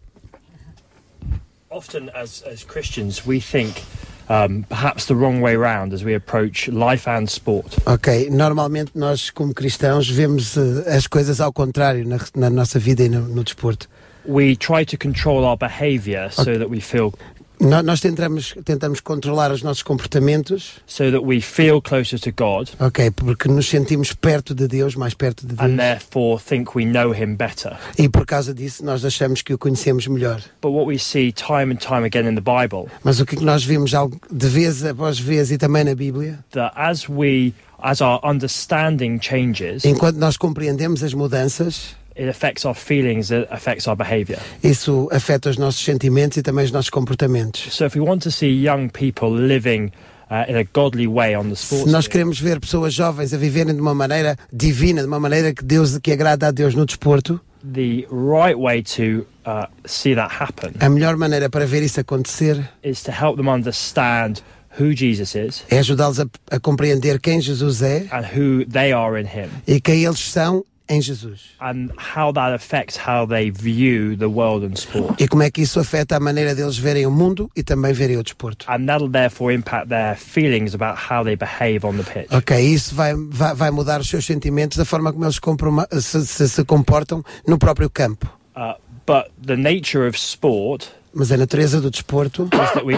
often 1.78 2.10
as, 2.14 2.44
as 2.44 2.64
Christians, 2.64 3.26
we 3.26 3.40
think 3.40 3.84
um, 4.30 4.64
perhaps 4.64 5.06
the 5.06 5.16
wrong 5.16 5.42
way 5.42 5.56
round 5.56 5.94
as 5.94 6.04
we 6.04 6.16
approach 6.16 6.68
life 6.68 7.08
and 7.08 7.30
sport. 7.30 7.78
Ok, 7.86 8.30
normalmente 8.30 8.92
nós 8.96 9.30
como 9.30 9.54
cristãos 9.54 10.10
vemos 10.10 10.58
eh, 10.58 10.96
as 10.96 11.08
coisas 11.08 11.40
ao 11.40 11.54
contrário 11.54 12.06
na, 12.06 12.18
na 12.36 12.50
nossa 12.50 12.80
vida 12.80 13.04
e 13.04 13.10
no, 13.10 13.22
no 13.22 13.44
desporto. 13.44 13.88
We 14.26 14.58
try 14.58 14.84
to 14.86 14.98
control 14.98 15.46
our 15.46 15.56
behaviour 15.56 16.30
so 16.32 16.58
that 16.58 16.70
we 16.70 16.82
feel 16.82 17.14
No- 17.60 17.82
nós 17.82 18.00
tentamos, 18.00 18.54
tentamos 18.64 19.00
controlar 19.00 19.52
os 19.52 19.64
nossos 19.64 19.82
comportamentos, 19.84 20.74
so 20.86 21.12
that 21.12 21.24
we 21.26 21.42
feel 21.42 21.82
closer 21.82 22.20
to 22.20 22.32
God 22.32 22.70
ok, 22.80 23.10
porque 23.12 23.48
nos 23.50 23.68
sentimos 23.68 24.14
perto 24.14 24.54
de 24.54 24.68
Deus, 24.68 24.96
mais 24.96 25.14
perto 25.14 25.46
de 25.48 25.56
Deus. 25.56 25.70
and 25.72 25.78
therefore 25.78 26.40
think 26.42 26.76
we 26.78 26.86
know 26.86 27.14
Him 27.14 27.36
better. 27.36 27.76
E 27.98 28.08
por 28.08 28.26
causa 28.26 28.54
disso 28.54 28.86
nós 28.86 29.04
achamos 29.04 29.42
que 29.42 29.54
o 29.54 29.58
conhecemos 29.58 30.06
melhor. 30.08 30.42
But 30.62 30.72
what 30.72 30.86
we 30.88 31.00
see 31.00 31.32
time 31.32 31.74
and 31.74 31.78
time 31.78 32.06
again 32.06 32.28
in 32.30 32.36
the 32.36 32.42
Bible 32.42 32.88
Mas 33.04 33.20
o 33.20 33.26
que 33.26 33.44
nós 33.44 33.64
vimos 33.64 33.92
de 34.32 34.48
vez 34.48 34.86
após 34.86 35.20
vez 35.20 35.52
e 35.52 35.58
também 35.58 35.84
na 35.84 35.96
Bíblia, 35.96 36.40
that 36.52 36.74
as 36.76 37.10
we 37.10 37.54
as 37.80 38.02
our 38.02 38.20
understanding 38.24 39.20
changes, 39.22 39.84
enquanto 39.86 40.18
nós 40.18 40.36
compreendemos 40.38 41.04
as 41.04 41.14
mudanças, 41.14 41.96
it 42.18 42.28
affects 42.30 42.66
our 42.66 42.76
feelings, 42.76 43.32
it 43.32 43.48
affects 43.52 43.88
our 43.88 43.96
behaviour. 43.96 44.40
isso 44.64 45.08
afeta 45.12 45.50
os 45.50 45.58
nossos 45.58 45.84
sentimentos 45.84 46.38
e 46.38 46.42
também 46.42 46.66
os 46.66 46.72
nossos 46.72 46.90
comportamentos. 46.90 47.74
So 47.74 47.86
if 47.86 47.96
we 47.96 48.02
want 48.02 48.24
to 48.24 48.32
see 48.32 48.50
young 48.50 48.90
people 48.90 49.30
living 49.30 49.92
uh, 50.30 50.50
in 50.50 50.56
a 50.58 50.64
godly 50.74 51.08
way 51.08 51.36
on 51.36 51.50
the 51.50 51.56
Se 51.56 51.76
sports 51.76 51.92
nós 51.92 52.06
field, 52.06 52.12
queremos 52.12 52.40
ver 52.40 52.60
pessoas 52.60 52.94
jovens 52.94 53.34
a 53.34 53.38
viverem 53.38 53.74
de 53.74 53.82
uma 53.82 53.94
maneira 53.94 54.36
divina, 54.52 55.02
de 55.02 55.08
uma 55.08 55.20
maneira 55.20 55.54
que 55.54 55.64
Deus 55.64 55.98
que 56.00 56.12
agrada 56.12 56.48
a 56.48 56.52
Deus 56.52 56.76
no 56.76 56.86
desporto, 56.86 57.40
the 57.64 58.06
right 58.12 58.56
way 58.58 58.82
to 58.82 59.26
uh, 59.46 59.66
see 59.86 60.16
that 60.16 60.32
happen 60.40 60.74
a 60.80 60.90
melhor 60.90 61.18
maneira 61.18 61.50
para 61.50 61.66
ver 61.66 61.82
isso 61.84 62.00
acontecer 62.00 62.70
is 62.84 63.02
to 63.04 63.12
help 63.12 63.36
them 63.36 63.50
understand 63.50 64.42
who 64.80 64.94
Jesus 64.96 65.36
is 65.36 65.64
é 65.70 65.80
ajudá-los 65.80 66.20
a, 66.20 66.28
a 66.52 66.60
compreender 66.60 67.20
quem 67.20 67.42
Jesus 67.42 67.82
é 67.82 68.06
and 68.12 68.26
who 68.36 68.64
they 68.66 68.92
are 68.94 69.20
in 69.20 69.26
Him, 69.26 69.50
e 69.68 69.82
quem 69.82 70.04
eles 70.06 70.20
são 70.20 70.64
em 70.90 71.02
Jesus. 71.02 71.56
and 71.60 71.90
how 71.98 72.32
that 72.32 72.54
affects 72.54 72.98
how 72.98 73.26
they 73.26 73.50
view 73.50 74.16
the 74.16 74.28
world 74.28 74.66
and 74.66 74.74
sport. 74.78 75.20
E 75.20 75.28
como 75.28 75.44
é 75.44 75.52
que 75.52 75.62
isso 75.62 75.80
afeta 75.80 76.16
a 76.16 76.20
maneira 76.20 76.56
deles 76.56 76.78
verem 76.78 77.06
o 77.06 77.12
mundo 77.12 77.50
e 77.56 77.64
também 77.64 77.94
verem 77.94 78.18
o 78.18 78.24
desporto. 78.24 78.66
And 78.70 78.86
that'll 78.86 79.10
therefore 79.10 79.54
impact 79.54 79.90
their 79.90 80.16
feelings 80.16 80.74
about 80.74 80.98
how 80.98 81.24
they 81.24 81.36
behave 81.36 81.86
on 81.86 81.98
the 81.98 82.04
pitch. 82.04 82.32
Ok, 82.32 82.60
isso 82.60 82.96
vai, 82.96 83.14
vai, 83.16 83.54
vai 83.54 83.72
mudar 83.72 84.02
os 84.02 84.10
seus 84.10 84.26
sentimentos 84.26 84.78
da 84.78 84.86
forma 84.86 85.14
como 85.42 85.86
eles 85.92 86.06
se, 86.06 86.26
se, 86.26 86.50
se 86.50 86.64
comportam 86.66 87.24
no 87.48 87.58
próprio 87.58 87.90
campo. 87.90 88.28
Uh, 88.56 88.74
but 89.06 89.32
the 89.42 89.56
nature 89.56 90.08
of 90.08 90.18
sport 90.18 90.92
Mas 91.14 91.32
a 91.32 91.38
natureza 91.38 91.82
do 91.82 91.90
desporto 91.90 92.48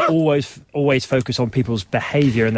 always 0.09 0.59
always 0.73 1.05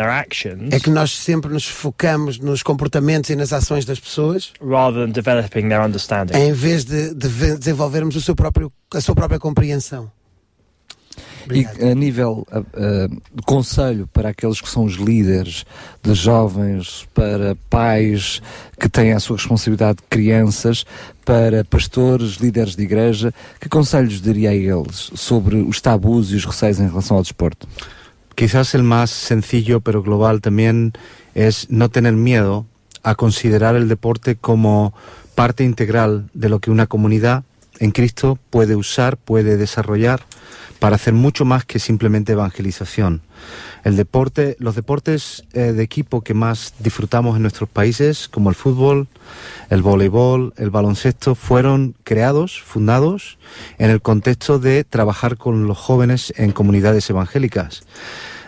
actions 0.10 0.70
é 0.72 0.80
que 0.80 0.90
nós 0.90 1.12
sempre 1.12 1.52
nos 1.52 1.66
focamos 1.68 2.40
nos 2.40 2.64
comportamentos 2.64 3.30
e 3.30 3.36
nas 3.36 3.54
ações 3.54 3.86
das 3.86 4.00
pessoas 4.00 4.54
rather 4.62 5.06
than 5.06 5.12
developing 5.12 5.68
their 5.70 5.82
understanding. 5.82 6.34
em 6.36 6.54
vez 6.54 6.84
de, 6.86 7.14
de 7.14 7.28
ve- 7.28 7.58
desenvolvermos 7.58 8.16
o 8.16 8.22
seu 8.22 8.36
próprio, 8.36 8.72
a 8.94 9.02
sua 9.02 9.14
própria 9.16 9.40
compreensão. 9.40 10.12
E 11.52 11.66
a 11.92 11.96
nível 11.96 12.46
ah, 12.52 12.62
de 13.34 13.42
conselho 13.46 14.08
para 14.14 14.30
aqueles 14.30 14.62
que 14.62 14.70
são 14.70 14.84
os 14.84 14.94
líderes 14.94 15.66
de 16.04 16.14
jovens, 16.14 17.08
para 17.14 17.56
pais 17.70 18.42
que 18.80 18.88
têm 18.88 19.14
a 19.14 19.20
sua 19.20 19.38
responsabilidade 19.38 19.98
de 19.98 20.04
crianças, 20.10 20.86
para 21.26 21.64
pastores, 21.64 22.36
líderes 22.36 22.76
de 22.76 22.84
igreja, 22.84 23.34
que 23.60 23.70
conselhos 23.70 24.22
diria 24.22 24.52
a 24.52 24.56
eles 24.56 25.12
sobre 25.16 25.58
os 25.58 25.82
tabus 25.82 26.32
e 26.32 26.36
os 26.36 26.46
receios 26.46 26.80
em 26.80 26.88
relação 26.88 27.18
ao 27.18 27.24
desporto? 27.24 27.68
Quizás 28.36 28.74
el 28.74 28.84
más 28.84 29.12
sencillo 29.12 29.82
pero 29.82 30.02
global 30.02 30.40
también 30.40 30.94
es 31.36 31.68
no 31.70 31.90
tener 31.90 32.14
miedo 32.14 32.66
a 33.04 33.16
considerar 33.16 33.76
el 33.76 33.88
deporte 33.88 34.36
como 34.36 34.94
parte 35.36 35.64
integral 35.64 36.30
de 36.34 36.50
lo 36.50 36.60
que 36.60 36.72
una 36.72 36.88
comunidad 36.88 37.44
en 37.82 37.92
Cristo 37.92 38.38
puede 38.52 38.76
usar, 38.76 39.18
puede 39.18 39.58
desarrollar 39.58 40.22
para 40.80 40.96
hacer 40.96 41.14
mucho 41.14 41.46
más 41.46 41.66
que 41.66 41.80
simplemente 41.80 42.34
evangelización. 42.34 43.22
El 43.84 43.98
deporte, 43.98 44.56
los 44.60 44.76
deportes 44.76 45.44
eh, 45.54 45.74
de 45.74 45.84
equipo 45.84 46.22
que 46.22 46.36
más 46.36 46.76
disfrutamos 46.78 47.36
en 47.36 47.42
nuestros 47.42 47.68
países, 47.68 48.28
como 48.28 48.50
el 48.50 48.56
fútbol, 48.56 49.08
el 49.72 49.82
voleibol, 49.82 50.54
el 50.58 50.70
baloncesto, 50.70 51.34
fueron 51.34 51.96
creados, 52.04 52.62
fundados 52.62 53.40
en 53.80 53.90
el 53.90 54.02
contexto 54.02 54.60
de 54.60 54.84
trabajar 54.84 55.38
con 55.38 55.66
los 55.66 55.78
jóvenes 55.80 56.34
en 56.38 56.52
comunidades 56.52 57.10
evangélicas. 57.10 57.84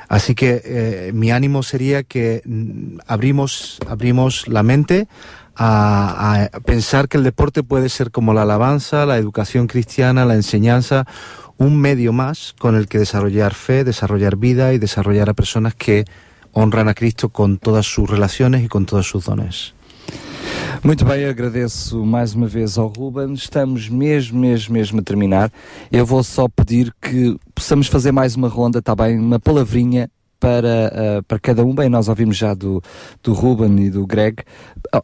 Así 0.10 0.36
que 0.36 0.62
eh, 0.64 1.12
mi 1.12 1.32
ánimo 1.32 1.64
sería 1.64 2.04
que 2.04 2.44
mm, 2.46 3.00
abrimos, 3.08 3.80
abrimos 3.88 4.48
la 4.48 4.62
mente 4.62 5.08
a, 5.56 6.48
a 6.54 6.60
pensar 6.62 7.08
que 7.08 7.18
el 7.18 7.24
deporte 7.24 7.64
puede 7.64 7.90
ser 7.90 8.12
como 8.12 8.34
la 8.34 8.44
alabanza, 8.44 9.06
la 9.06 9.18
educación 9.18 9.68
cristiana, 9.68 10.26
la 10.26 10.36
enseñanza, 10.36 11.06
un 11.58 11.78
medio 11.80 12.14
más 12.14 12.56
con 12.60 12.76
el 12.76 12.88
que 12.88 13.00
desarrollar 13.00 13.54
fe, 13.54 13.84
desarrollar 13.84 14.38
vida 14.38 14.74
y 14.74 14.80
desarrollar 14.80 15.30
a 15.30 15.34
personas 15.34 15.76
que 15.76 16.06
honran 16.52 16.88
a 16.88 16.94
Cristo 16.94 17.30
con 17.30 17.58
todas 17.58 17.86
sus 17.86 18.10
relaciones 18.10 18.64
y 18.64 18.68
con 18.68 18.86
todos 18.86 19.08
sus 19.08 19.26
dones. 19.26 19.74
Muito 20.84 21.06
bem, 21.06 21.26
agradeço 21.26 22.06
mais 22.06 22.34
uma 22.34 22.46
vez 22.46 22.78
ao 22.78 22.88
Ruben. 22.88 23.34
Estamos 23.34 23.88
mesmo, 23.88 24.40
mesmo, 24.40 24.74
mesmo 24.74 25.00
a 25.00 25.04
terminar. 25.04 25.52
Eu 25.90 26.06
vou 26.06 26.22
só 26.24 26.48
pedir 26.50 26.94
que 27.02 27.38
possamos 27.56 27.88
fazer 27.88 28.12
mais 28.12 28.36
uma 28.36 28.50
ronda, 28.50 28.80
está 28.80 28.94
bem? 28.94 29.18
Uma 29.18 29.40
palavrinha 29.40 30.10
para, 30.44 30.92
ah, 30.94 31.24
para 31.26 31.40
cada 31.40 31.64
um. 31.64 31.74
Bem, 31.74 31.88
nós 31.88 32.10
ouvimos 32.10 32.36
já 32.36 32.54
do, 32.54 32.84
do 33.24 33.32
Ruben 33.32 33.86
e 33.86 33.90
do 33.90 34.06
Greg. 34.06 34.44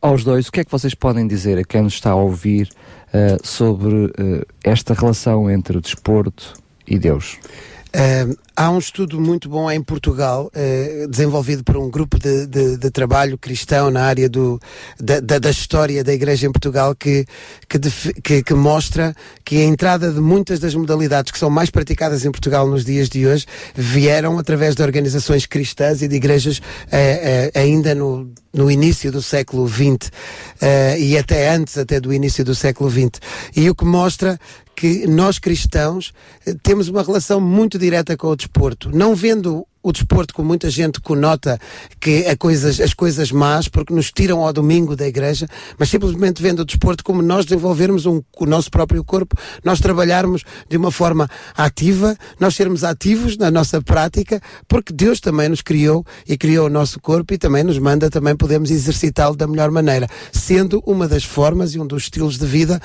Aos 0.02 0.26
dois, 0.26 0.50
o 0.50 0.52
que 0.52 0.60
é 0.60 0.66
que 0.66 0.72
vocês 0.72 0.94
podem 0.94 1.26
dizer 1.26 1.58
a 1.58 1.64
quem 1.64 1.82
nos 1.82 1.94
está 1.94 2.10
a 2.10 2.16
ouvir 2.16 2.70
ah, 3.14 3.38
sobre 3.42 4.12
ah, 4.20 4.46
esta 4.66 4.94
relação 4.94 5.50
entre 5.50 5.78
o 5.78 5.82
desporto 5.82 6.56
e 6.86 7.00
Deus? 7.00 7.38
Uh, 7.90 8.38
há 8.56 8.70
um 8.70 8.78
estudo 8.78 9.20
muito 9.20 9.50
bom 9.50 9.70
em 9.72 9.82
Portugal, 9.82 10.52
uh, 10.54 11.08
desenvolvido 11.08 11.64
por 11.64 11.76
um 11.76 11.90
grupo 11.90 12.20
de, 12.20 12.46
de- 12.46 12.78
de 12.78 12.92
trabalho 12.92 13.36
cristão 13.36 13.90
na 13.90 14.04
área 14.04 14.30
do, 14.30 14.60
da, 15.00 15.20
da- 15.20 15.40
da 15.40 15.50
história 15.50 16.04
da 16.04 16.14
Igreja 16.14 16.46
em 16.46 16.52
Portugal, 16.52 16.94
que, 16.94 17.26
que, 17.68 17.80
defi- 17.80 18.14
que- 18.22 18.44
que 18.44 18.54
mostra 18.54 19.16
que 19.44 19.58
a 19.58 19.64
entrada 19.66 20.12
de 20.12 20.20
muitas 20.22 20.60
das 20.60 20.76
modalidades 20.76 21.32
que 21.32 21.40
são 21.40 21.50
mais 21.50 21.72
praticadas 21.72 22.24
em 22.24 22.32
Portugal 22.32 22.68
nos 22.68 22.86
dias 22.86 23.10
de 23.10 23.26
hoje 23.26 23.48
vieram 23.76 24.38
através 24.38 24.76
de 24.76 24.84
organizações 24.84 25.48
cristãs 25.48 26.04
e 26.04 26.08
de 26.08 26.16
igrejas 26.16 26.62
eh, 26.92 27.52
ainda 27.56 27.96
no, 27.96 28.32
no 28.54 28.70
início 28.70 29.12
do 29.12 29.22
século 29.22 29.68
XX 29.68 30.12
e 31.00 31.18
até 31.18 31.50
antes 31.50 31.76
até 31.76 32.00
do 32.00 32.14
início 32.14 32.46
do 32.46 32.54
século 32.54 32.90
XX. 32.92 33.20
E 33.56 33.68
o 33.68 33.74
que 33.74 33.86
mostra 33.86 34.40
que 34.80 35.06
nós 35.08 35.38
cristãos 35.38 36.14
eh, 36.46 36.56
temos 36.64 36.88
uma 36.88 37.04
relação 37.04 37.42
muito 37.42 37.78
direta 37.78 38.16
com 38.16 38.28
o 38.28 38.36
desporto, 38.36 38.90
não 38.96 39.14
vendo 39.14 39.68
o 39.84 39.92
desporto 39.92 40.34
como 40.34 40.48
muita 40.48 40.70
gente 40.70 41.02
conota 41.02 41.60
que 42.00 42.26
a 42.26 42.38
coisas, 42.38 42.80
as 42.80 42.94
coisas 42.94 43.30
más, 43.30 43.68
porque 43.68 43.94
nos 43.94 44.10
tiram 44.10 44.40
ao 44.40 44.54
domingo 44.54 44.96
da 44.96 45.06
igreja, 45.06 45.48
mas 45.78 45.90
simplesmente 45.90 46.42
vendo 46.42 46.62
o 46.62 46.66
desporto 46.66 47.04
como 47.04 47.22
nós 47.22 47.46
desenvolvermos 47.46 48.06
um, 48.06 48.22
o 48.38 48.46
nosso 48.46 48.72
próprio 48.72 49.04
corpo, 49.04 49.36
nós 49.66 49.82
trabalharmos 49.82 50.46
de 50.70 50.78
uma 50.78 50.92
forma 50.92 51.30
ativa, 51.58 52.16
nós 52.40 52.56
sermos 52.56 52.86
ativos 52.86 53.36
na 53.36 53.52
nossa 53.52 53.82
prática, 53.82 54.42
porque 54.66 54.94
Deus 54.94 55.20
também 55.20 55.50
nos 55.50 55.62
criou 55.62 56.06
e 56.26 56.38
criou 56.38 56.68
o 56.68 56.70
nosso 56.70 57.02
corpo 57.02 57.34
e 57.34 57.38
também 57.38 57.66
nos 57.66 57.78
manda 57.80 58.10
também 58.10 58.34
podemos 58.34 58.72
exercitá-lo 58.72 59.36
da 59.36 59.46
melhor 59.46 59.72
maneira, 59.72 60.08
sendo 60.32 60.82
uma 60.86 61.06
das 61.06 61.26
formas 61.26 61.76
e 61.76 61.80
um 61.80 61.86
dos 61.86 62.04
estilos 62.04 62.38
de 62.38 62.46
vida 62.46 62.82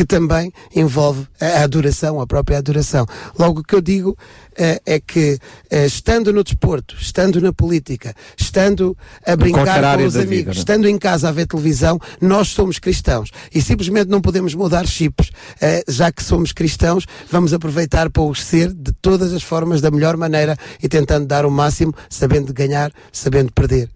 que 0.00 0.04
também 0.06 0.50
envolve 0.74 1.26
a 1.38 1.62
adoração, 1.62 2.22
a 2.22 2.26
própria 2.26 2.56
adoração. 2.56 3.04
Logo 3.38 3.60
o 3.60 3.62
que 3.62 3.74
eu 3.74 3.82
digo 3.82 4.16
eh, 4.56 4.80
é 4.86 4.98
que 4.98 5.38
eh, 5.70 5.84
estando 5.84 6.32
no 6.32 6.42
desporto, 6.42 6.96
estando 6.98 7.38
na 7.38 7.52
política, 7.52 8.14
estando 8.34 8.96
a 9.26 9.36
brincar 9.36 9.98
com 9.98 10.06
os 10.06 10.16
amigos, 10.16 10.30
vida, 10.30 10.50
né? 10.52 10.56
estando 10.56 10.88
em 10.88 10.96
casa 10.96 11.28
a 11.28 11.32
ver 11.32 11.46
televisão, 11.46 12.00
nós 12.18 12.48
somos 12.48 12.78
cristãos 12.78 13.30
e 13.54 13.60
simplesmente 13.60 14.08
não 14.08 14.22
podemos 14.22 14.54
mudar 14.54 14.86
chips. 14.86 15.30
Eh, 15.60 15.84
já 15.86 16.10
que 16.10 16.24
somos 16.24 16.50
cristãos, 16.50 17.04
vamos 17.30 17.52
aproveitar 17.52 18.08
para 18.08 18.22
os 18.22 18.42
ser 18.42 18.72
de 18.72 18.92
todas 19.02 19.34
as 19.34 19.42
formas, 19.42 19.82
da 19.82 19.90
melhor 19.90 20.16
maneira 20.16 20.56
e 20.82 20.88
tentando 20.88 21.26
dar 21.26 21.44
o 21.44 21.50
máximo, 21.50 21.92
sabendo 22.08 22.54
ganhar, 22.54 22.90
sabendo 23.12 23.52
perder. 23.52 23.90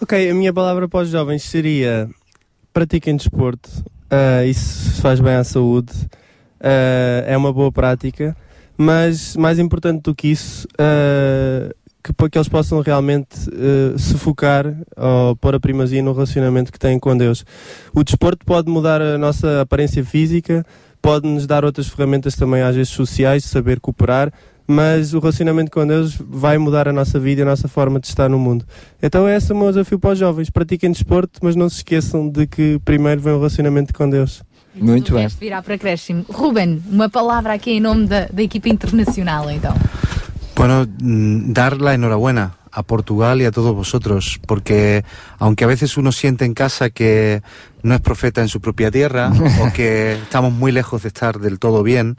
Ok, 0.00 0.28
a 0.28 0.34
minha 0.34 0.52
palavra 0.52 0.88
para 0.88 1.04
os 1.04 1.08
jovens 1.08 1.44
seria 1.44 2.10
pratiquem 2.72 3.16
desporto, 3.16 3.70
ah, 4.10 4.44
isso 4.44 5.00
faz 5.00 5.20
bem 5.20 5.34
à 5.34 5.44
saúde, 5.44 5.92
ah, 6.60 7.24
é 7.26 7.36
uma 7.36 7.52
boa 7.52 7.70
prática, 7.70 8.36
mas 8.76 9.36
mais 9.36 9.58
importante 9.58 10.02
do 10.02 10.14
que 10.14 10.28
isso, 10.28 10.66
ah, 10.78 11.72
que, 12.02 12.12
para 12.12 12.30
que 12.30 12.38
eles 12.38 12.48
possam 12.48 12.80
realmente 12.80 13.36
se 13.98 14.14
focar 14.14 14.66
ou 14.96 15.36
pôr 15.36 15.54
a 15.54 15.60
primazia 15.60 16.02
no 16.02 16.12
relacionamento 16.12 16.72
que 16.72 16.78
têm 16.78 16.98
com 16.98 17.16
Deus. 17.16 17.44
O 17.94 18.02
desporto 18.02 18.46
pode 18.46 18.70
mudar 18.70 19.02
a 19.02 19.18
nossa 19.18 19.60
aparência 19.60 20.04
física, 20.04 20.64
pode 21.02 21.26
nos 21.28 21.46
dar 21.46 21.64
outras 21.64 21.88
ferramentas 21.88 22.34
também, 22.34 22.62
às 22.62 22.76
vezes 22.76 22.92
sociais, 22.92 23.44
saber 23.44 23.80
cooperar, 23.80 24.32
mas 24.70 25.14
o 25.14 25.18
relacionamento 25.18 25.70
com 25.70 25.86
Deus 25.86 26.18
vai 26.28 26.58
mudar 26.58 26.86
a 26.86 26.92
nossa 26.92 27.18
vida 27.18 27.40
e 27.40 27.42
a 27.42 27.46
nossa 27.46 27.66
forma 27.68 27.98
de 27.98 28.06
estar 28.06 28.28
no 28.28 28.38
mundo. 28.38 28.66
Então 29.02 29.26
esse 29.26 29.50
é 29.50 29.54
o 29.54 29.58
meu 29.58 29.68
desafio 29.68 29.98
para 29.98 30.10
os 30.10 30.18
jovens. 30.18 30.50
Pratiquem 30.50 30.92
desporto, 30.92 31.40
mas 31.42 31.56
não 31.56 31.70
se 31.70 31.76
esqueçam 31.76 32.28
de 32.28 32.46
que 32.46 32.78
primeiro 32.84 33.18
vem 33.18 33.32
o 33.32 33.36
relacionamento 33.38 33.94
com 33.94 34.08
Deus. 34.10 34.42
Muito 34.74 35.14
bem. 35.14 35.26
Virá 35.40 35.62
para 35.62 35.74
acréscimo. 35.74 36.26
Ruben, 36.28 36.82
uma 36.86 37.08
palavra 37.08 37.54
aqui 37.54 37.72
em 37.72 37.80
nome 37.80 38.06
da, 38.06 38.26
da 38.26 38.42
equipa 38.42 38.68
internacional, 38.68 39.50
então. 39.50 39.74
Bueno, 40.54 40.86
dar 41.54 41.80
la 41.80 41.94
enhorabuena 41.94 42.58
a 42.70 42.82
Portugal 42.82 43.40
y 43.40 43.46
a 43.46 43.50
todos 43.50 43.74
vosotros, 43.74 44.38
porque 44.46 45.04
aunque 45.38 45.64
a 45.64 45.66
veces 45.66 45.96
uno 45.96 46.12
siente 46.12 46.44
en 46.44 46.52
casa 46.52 46.90
que 46.90 47.42
no 47.82 47.94
es 47.94 48.00
profeta 48.00 48.42
en 48.42 48.48
su 48.48 48.60
propia 48.60 48.90
tierra 48.90 49.32
o 49.62 49.72
que 49.72 50.14
estamos 50.14 50.52
muy 50.52 50.72
lejos 50.72 51.02
de 51.02 51.08
estar 51.08 51.38
del 51.38 51.58
todo 51.58 51.82
bien, 51.82 52.18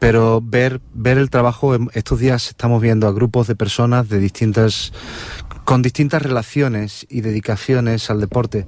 pero 0.00 0.40
ver, 0.42 0.80
ver 0.92 1.18
el 1.18 1.30
trabajo, 1.30 1.76
estos 1.92 2.18
días 2.18 2.48
estamos 2.48 2.82
viendo 2.82 3.06
a 3.06 3.12
grupos 3.12 3.46
de 3.46 3.54
personas 3.54 4.08
de 4.08 4.18
distintas 4.18 4.92
con 5.64 5.82
distintas 5.82 6.22
relaciones 6.22 7.06
y 7.08 7.20
dedicaciones 7.20 8.10
al 8.10 8.18
deporte 8.18 8.66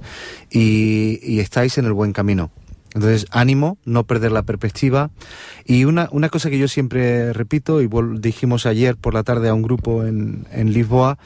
y, 0.49 1.19
y 1.21 1.41
estáis 1.41 1.77
en 1.77 1.85
el 1.85 1.91
buen 1.91 2.13
camino. 2.13 2.51
Entonces, 2.93 3.25
ánimo, 3.31 3.79
no 3.85 4.05
perder 4.05 4.31
la 4.31 4.43
perspectiva. 4.43 5.09
Y 5.65 5.85
una, 5.85 6.07
una 6.11 6.29
cosa 6.29 6.51
que 6.51 6.59
yo 6.59 6.67
siempre 6.67 7.33
repito, 7.33 7.81
y 7.81 7.89
dijimos 8.19 8.67
ayer 8.67 8.95
por 8.95 9.15
la 9.15 9.23
tarde 9.23 9.49
a 9.49 9.55
un 9.55 9.63
grupo 9.63 10.05
en, 10.05 10.45
en 10.51 10.71
Lisboa, 10.71 11.17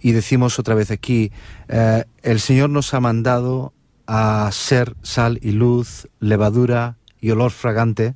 y 0.00 0.12
decimos 0.12 0.60
otra 0.60 0.76
vez 0.76 0.92
aquí, 0.92 1.32
eh, 1.68 2.04
el 2.22 2.38
Señor 2.38 2.70
nos 2.70 2.94
ha 2.94 3.00
mandado 3.00 3.72
a 4.06 4.48
ser 4.52 4.94
sal 5.02 5.40
y 5.42 5.50
luz, 5.50 6.08
levadura 6.20 6.96
y 7.20 7.30
olor 7.30 7.50
fragante 7.50 8.14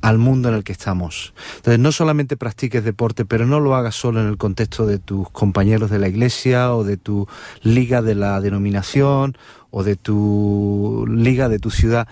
al 0.00 0.18
mundo 0.18 0.48
en 0.48 0.54
el 0.54 0.64
que 0.64 0.72
estamos. 0.72 1.34
Entonces, 1.56 1.78
no 1.78 1.92
solamente 1.92 2.36
practiques 2.36 2.84
deporte, 2.84 3.24
pero 3.24 3.46
no 3.46 3.60
lo 3.60 3.74
hagas 3.74 3.94
solo 3.94 4.20
en 4.20 4.28
el 4.28 4.36
contexto 4.36 4.86
de 4.86 4.98
tus 4.98 5.28
compañeros 5.30 5.90
de 5.90 5.98
la 5.98 6.08
iglesia 6.08 6.74
o 6.74 6.84
de 6.84 6.96
tu 6.96 7.26
liga 7.62 8.02
de 8.02 8.14
la 8.14 8.40
denominación 8.40 9.36
o 9.70 9.82
de 9.82 9.96
tu 9.96 11.06
liga 11.08 11.48
de 11.48 11.58
tu 11.58 11.70
ciudad. 11.70 12.08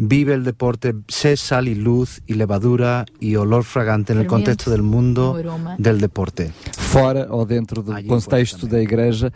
Vive 0.00 0.32
el 0.32 0.44
deporte, 0.44 0.94
sé 1.08 1.36
sal 1.36 1.66
y 1.66 1.74
luz 1.74 2.20
y 2.24 2.34
levadura 2.34 3.04
y 3.18 3.34
olor 3.34 3.64
fragante 3.64 4.12
en 4.12 4.20
el 4.20 4.26
Fermento, 4.26 4.44
contexto 4.46 4.70
del 4.70 4.82
mundo 4.82 5.36
del 5.76 6.00
deporte. 6.00 6.52
Fora 6.70 7.26
ou 7.30 7.44
dentro 7.44 7.82
do 7.82 7.92
contexto 8.06 8.68
da 8.68 8.80
igreja, 8.80 9.32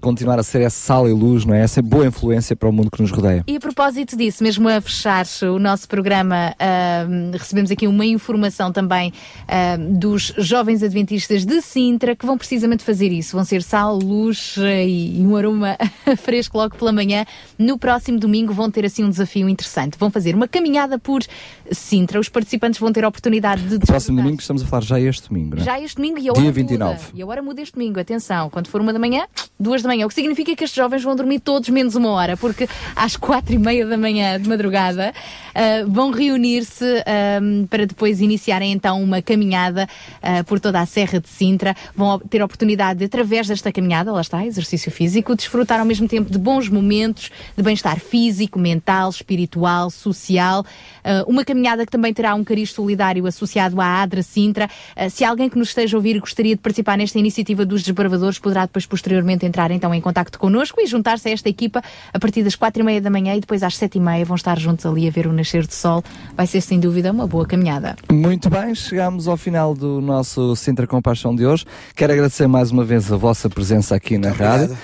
continuar 0.00 0.38
a 0.38 0.44
ser 0.44 0.62
essa 0.62 0.78
sal 0.78 1.08
e 1.08 1.12
luz, 1.12 1.44
não 1.44 1.54
é? 1.54 1.60
Essa 1.60 1.82
boa 1.82 2.06
influência 2.06 2.54
para 2.54 2.68
o 2.68 2.72
mundo 2.72 2.88
que 2.88 3.02
nos 3.02 3.10
rodeia. 3.10 3.42
E 3.48 3.56
a 3.56 3.60
propósito 3.60 4.16
disso, 4.16 4.44
mesmo 4.44 4.68
a 4.68 4.80
fechar 4.80 5.26
o 5.42 5.58
nosso 5.58 5.88
programa, 5.88 6.54
ahm, 6.60 7.32
recebemos 7.32 7.72
aqui 7.72 7.88
uma 7.88 8.06
informação 8.06 8.70
também 8.70 9.12
ahm, 9.48 9.98
dos 9.98 10.32
jovens 10.38 10.84
adventistas 10.84 11.44
de 11.44 11.60
Sintra 11.60 12.14
que 12.14 12.24
vão 12.24 12.38
precisamente 12.38 12.84
fazer 12.84 13.10
isso. 13.10 13.34
Vão 13.34 13.44
ser 13.44 13.60
sal, 13.60 13.98
luz 13.98 14.54
eh, 14.58 14.86
e 14.86 15.26
um 15.26 15.34
aroma 15.34 15.76
fresco 16.22 16.56
logo 16.56 16.76
pela 16.76 16.92
manhã. 16.92 17.24
No 17.58 17.76
próximo 17.76 18.20
domingo 18.20 18.52
vão 18.52 18.70
ter 18.70 18.84
assim 18.84 19.02
um 19.02 19.10
desafio 19.10 19.48
interessante. 19.48 19.95
Vão 19.98 20.10
fazer 20.10 20.34
uma 20.34 20.48
caminhada 20.48 20.98
por 20.98 21.22
Sintra. 21.70 22.20
Os 22.20 22.28
participantes 22.28 22.78
vão 22.78 22.92
ter 22.92 23.04
a 23.04 23.08
oportunidade 23.08 23.62
de 23.62 23.78
Próximo 23.86 24.18
domingo, 24.18 24.40
estamos 24.40 24.62
a 24.62 24.66
falar 24.66 24.82
já 24.82 25.00
este 25.00 25.28
domingo, 25.28 25.58
é? 25.58 25.60
já 25.60 25.80
este 25.80 25.96
domingo 25.96 26.18
e 26.18 26.28
a 26.28 26.32
Dia 26.32 26.42
hora 26.42 26.52
29. 26.52 26.92
muda. 26.92 27.10
E 27.14 27.22
a 27.22 27.26
hora 27.26 27.42
muda 27.42 27.62
este 27.62 27.74
domingo, 27.74 27.98
atenção. 28.00 28.50
Quando 28.50 28.68
for 28.68 28.80
uma 28.80 28.92
da 28.92 28.98
manhã, 28.98 29.26
duas 29.58 29.82
da 29.82 29.88
manhã. 29.88 30.06
O 30.06 30.08
que 30.08 30.14
significa 30.14 30.54
que 30.54 30.64
estes 30.64 30.76
jovens 30.76 31.02
vão 31.02 31.16
dormir 31.16 31.40
todos 31.40 31.68
menos 31.68 31.94
uma 31.94 32.10
hora, 32.10 32.36
porque 32.36 32.68
às 32.94 33.16
quatro 33.16 33.54
e 33.54 33.58
meia 33.58 33.86
da 33.86 33.96
manhã 33.96 34.40
de 34.40 34.48
madrugada 34.48 35.12
ah, 35.54 35.84
vão 35.86 36.10
reunir-se 36.10 36.84
ahm, 36.84 37.66
para 37.66 37.86
depois 37.86 38.20
iniciarem 38.20 38.72
então 38.72 39.02
uma 39.02 39.22
caminhada 39.22 39.88
ah, 40.22 40.44
por 40.44 40.60
toda 40.60 40.80
a 40.80 40.86
Serra 40.86 41.20
de 41.20 41.28
Sintra. 41.28 41.74
Vão 41.94 42.18
ter 42.18 42.42
a 42.42 42.44
oportunidade 42.44 42.98
de, 42.98 43.06
através 43.06 43.48
desta 43.48 43.72
caminhada, 43.72 44.12
lá 44.12 44.20
está, 44.20 44.44
exercício 44.44 44.90
físico, 44.90 45.34
desfrutar 45.34 45.80
ao 45.80 45.86
mesmo 45.86 46.06
tempo 46.06 46.30
de 46.30 46.38
bons 46.38 46.68
momentos, 46.68 47.30
de 47.56 47.62
bem-estar 47.62 47.98
físico, 47.98 48.58
mental, 48.58 49.08
espiritual, 49.08 49.85
social. 49.90 50.64
Ah, 51.04 51.24
uma 51.26 51.44
caminhada 51.44 51.84
que 51.84 51.92
também 51.92 52.12
terá 52.12 52.34
um 52.34 52.44
cariz 52.44 52.72
solidário 52.72 53.26
associado 53.26 53.80
à 53.80 54.02
ADRA 54.02 54.22
Sintra. 54.22 54.68
Ah, 54.94 55.08
se 55.08 55.24
alguém 55.24 55.48
que 55.48 55.58
nos 55.58 55.68
esteja 55.68 55.96
a 55.96 55.98
ouvir 55.98 56.18
gostaria 56.18 56.54
de 56.54 56.60
participar 56.60 56.96
nesta 56.98 57.18
iniciativa 57.18 57.64
dos 57.64 57.82
desbravadores, 57.82 58.38
poderá 58.38 58.66
depois 58.66 58.86
posteriormente 58.86 59.44
entrar 59.46 59.70
então 59.70 59.94
em 59.94 60.00
contacto 60.00 60.38
connosco 60.38 60.80
e 60.80 60.86
juntar-se 60.86 61.28
a 61.28 61.32
esta 61.32 61.48
equipa 61.48 61.82
a 62.12 62.18
partir 62.18 62.42
das 62.42 62.54
quatro 62.54 62.82
e 62.82 62.84
meia 62.84 63.00
da 63.00 63.10
manhã 63.10 63.34
e 63.34 63.40
depois 63.40 63.62
às 63.62 63.76
sete 63.76 63.98
e 63.98 64.00
meia 64.00 64.24
vão 64.24 64.36
estar 64.36 64.58
juntos 64.58 64.84
ali 64.86 65.06
a 65.06 65.10
ver 65.10 65.26
o 65.26 65.32
nascer 65.32 65.66
do 65.66 65.72
sol. 65.72 66.02
Vai 66.36 66.46
ser 66.46 66.60
sem 66.60 66.80
dúvida 66.80 67.10
uma 67.10 67.26
boa 67.26 67.46
caminhada. 67.46 67.96
Muito 68.10 68.48
bem, 68.50 68.74
chegamos 68.74 69.28
ao 69.28 69.36
final 69.36 69.74
do 69.74 70.00
nosso 70.00 70.54
Sintra 70.56 70.86
Compaixão 70.86 71.34
de 71.34 71.46
hoje. 71.46 71.64
Quero 71.94 72.12
agradecer 72.12 72.46
mais 72.46 72.70
uma 72.70 72.84
vez 72.84 73.12
a 73.12 73.16
vossa 73.16 73.48
presença 73.48 73.94
aqui 73.94 74.18
na 74.18 74.30
rádio. 74.30 74.76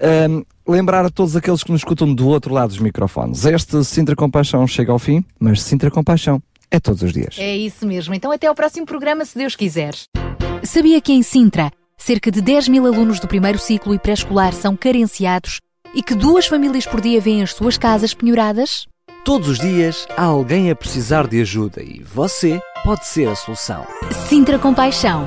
Ahm, 0.00 0.42
lembrar 0.66 1.04
a 1.04 1.10
todos 1.10 1.36
aqueles 1.36 1.62
que 1.62 1.70
nos 1.70 1.80
escutam 1.80 2.12
do 2.12 2.28
outro 2.28 2.52
lado 2.52 2.68
dos 2.68 2.78
microfones. 2.78 3.44
Este 3.44 3.84
Sintra 3.84 4.16
Compaixão 4.16 4.66
chega 4.66 4.92
ao 4.92 4.98
fim, 4.98 5.24
mas 5.38 5.62
Sintra 5.62 5.90
Compaixão 5.90 6.42
é 6.70 6.80
todos 6.80 7.02
os 7.02 7.12
dias. 7.12 7.36
É 7.38 7.56
isso 7.56 7.86
mesmo. 7.86 8.14
Então 8.14 8.32
até 8.32 8.46
ao 8.46 8.54
próximo 8.54 8.86
programa, 8.86 9.24
se 9.24 9.38
Deus 9.38 9.54
quiser. 9.54 9.94
Sabia 10.62 11.00
que 11.00 11.12
em 11.12 11.22
Sintra, 11.22 11.70
cerca 11.96 12.30
de 12.30 12.40
10 12.40 12.68
mil 12.68 12.86
alunos 12.86 13.20
do 13.20 13.28
primeiro 13.28 13.58
ciclo 13.58 13.94
e 13.94 13.98
pré-escolar 13.98 14.52
são 14.52 14.76
carenciados 14.76 15.60
e 15.94 16.02
que 16.02 16.14
duas 16.14 16.46
famílias 16.46 16.86
por 16.86 17.00
dia 17.00 17.20
vêm 17.20 17.42
as 17.42 17.54
suas 17.54 17.78
casas 17.78 18.12
penhoradas? 18.12 18.86
Todos 19.24 19.48
os 19.48 19.58
dias 19.58 20.06
há 20.16 20.24
alguém 20.24 20.70
a 20.70 20.76
precisar 20.76 21.26
de 21.26 21.40
ajuda 21.40 21.82
e 21.82 22.02
você 22.02 22.60
pode 22.84 23.06
ser 23.06 23.28
a 23.28 23.34
solução. 23.34 23.84
Sintra 24.28 24.58
Compaixão, 24.58 25.26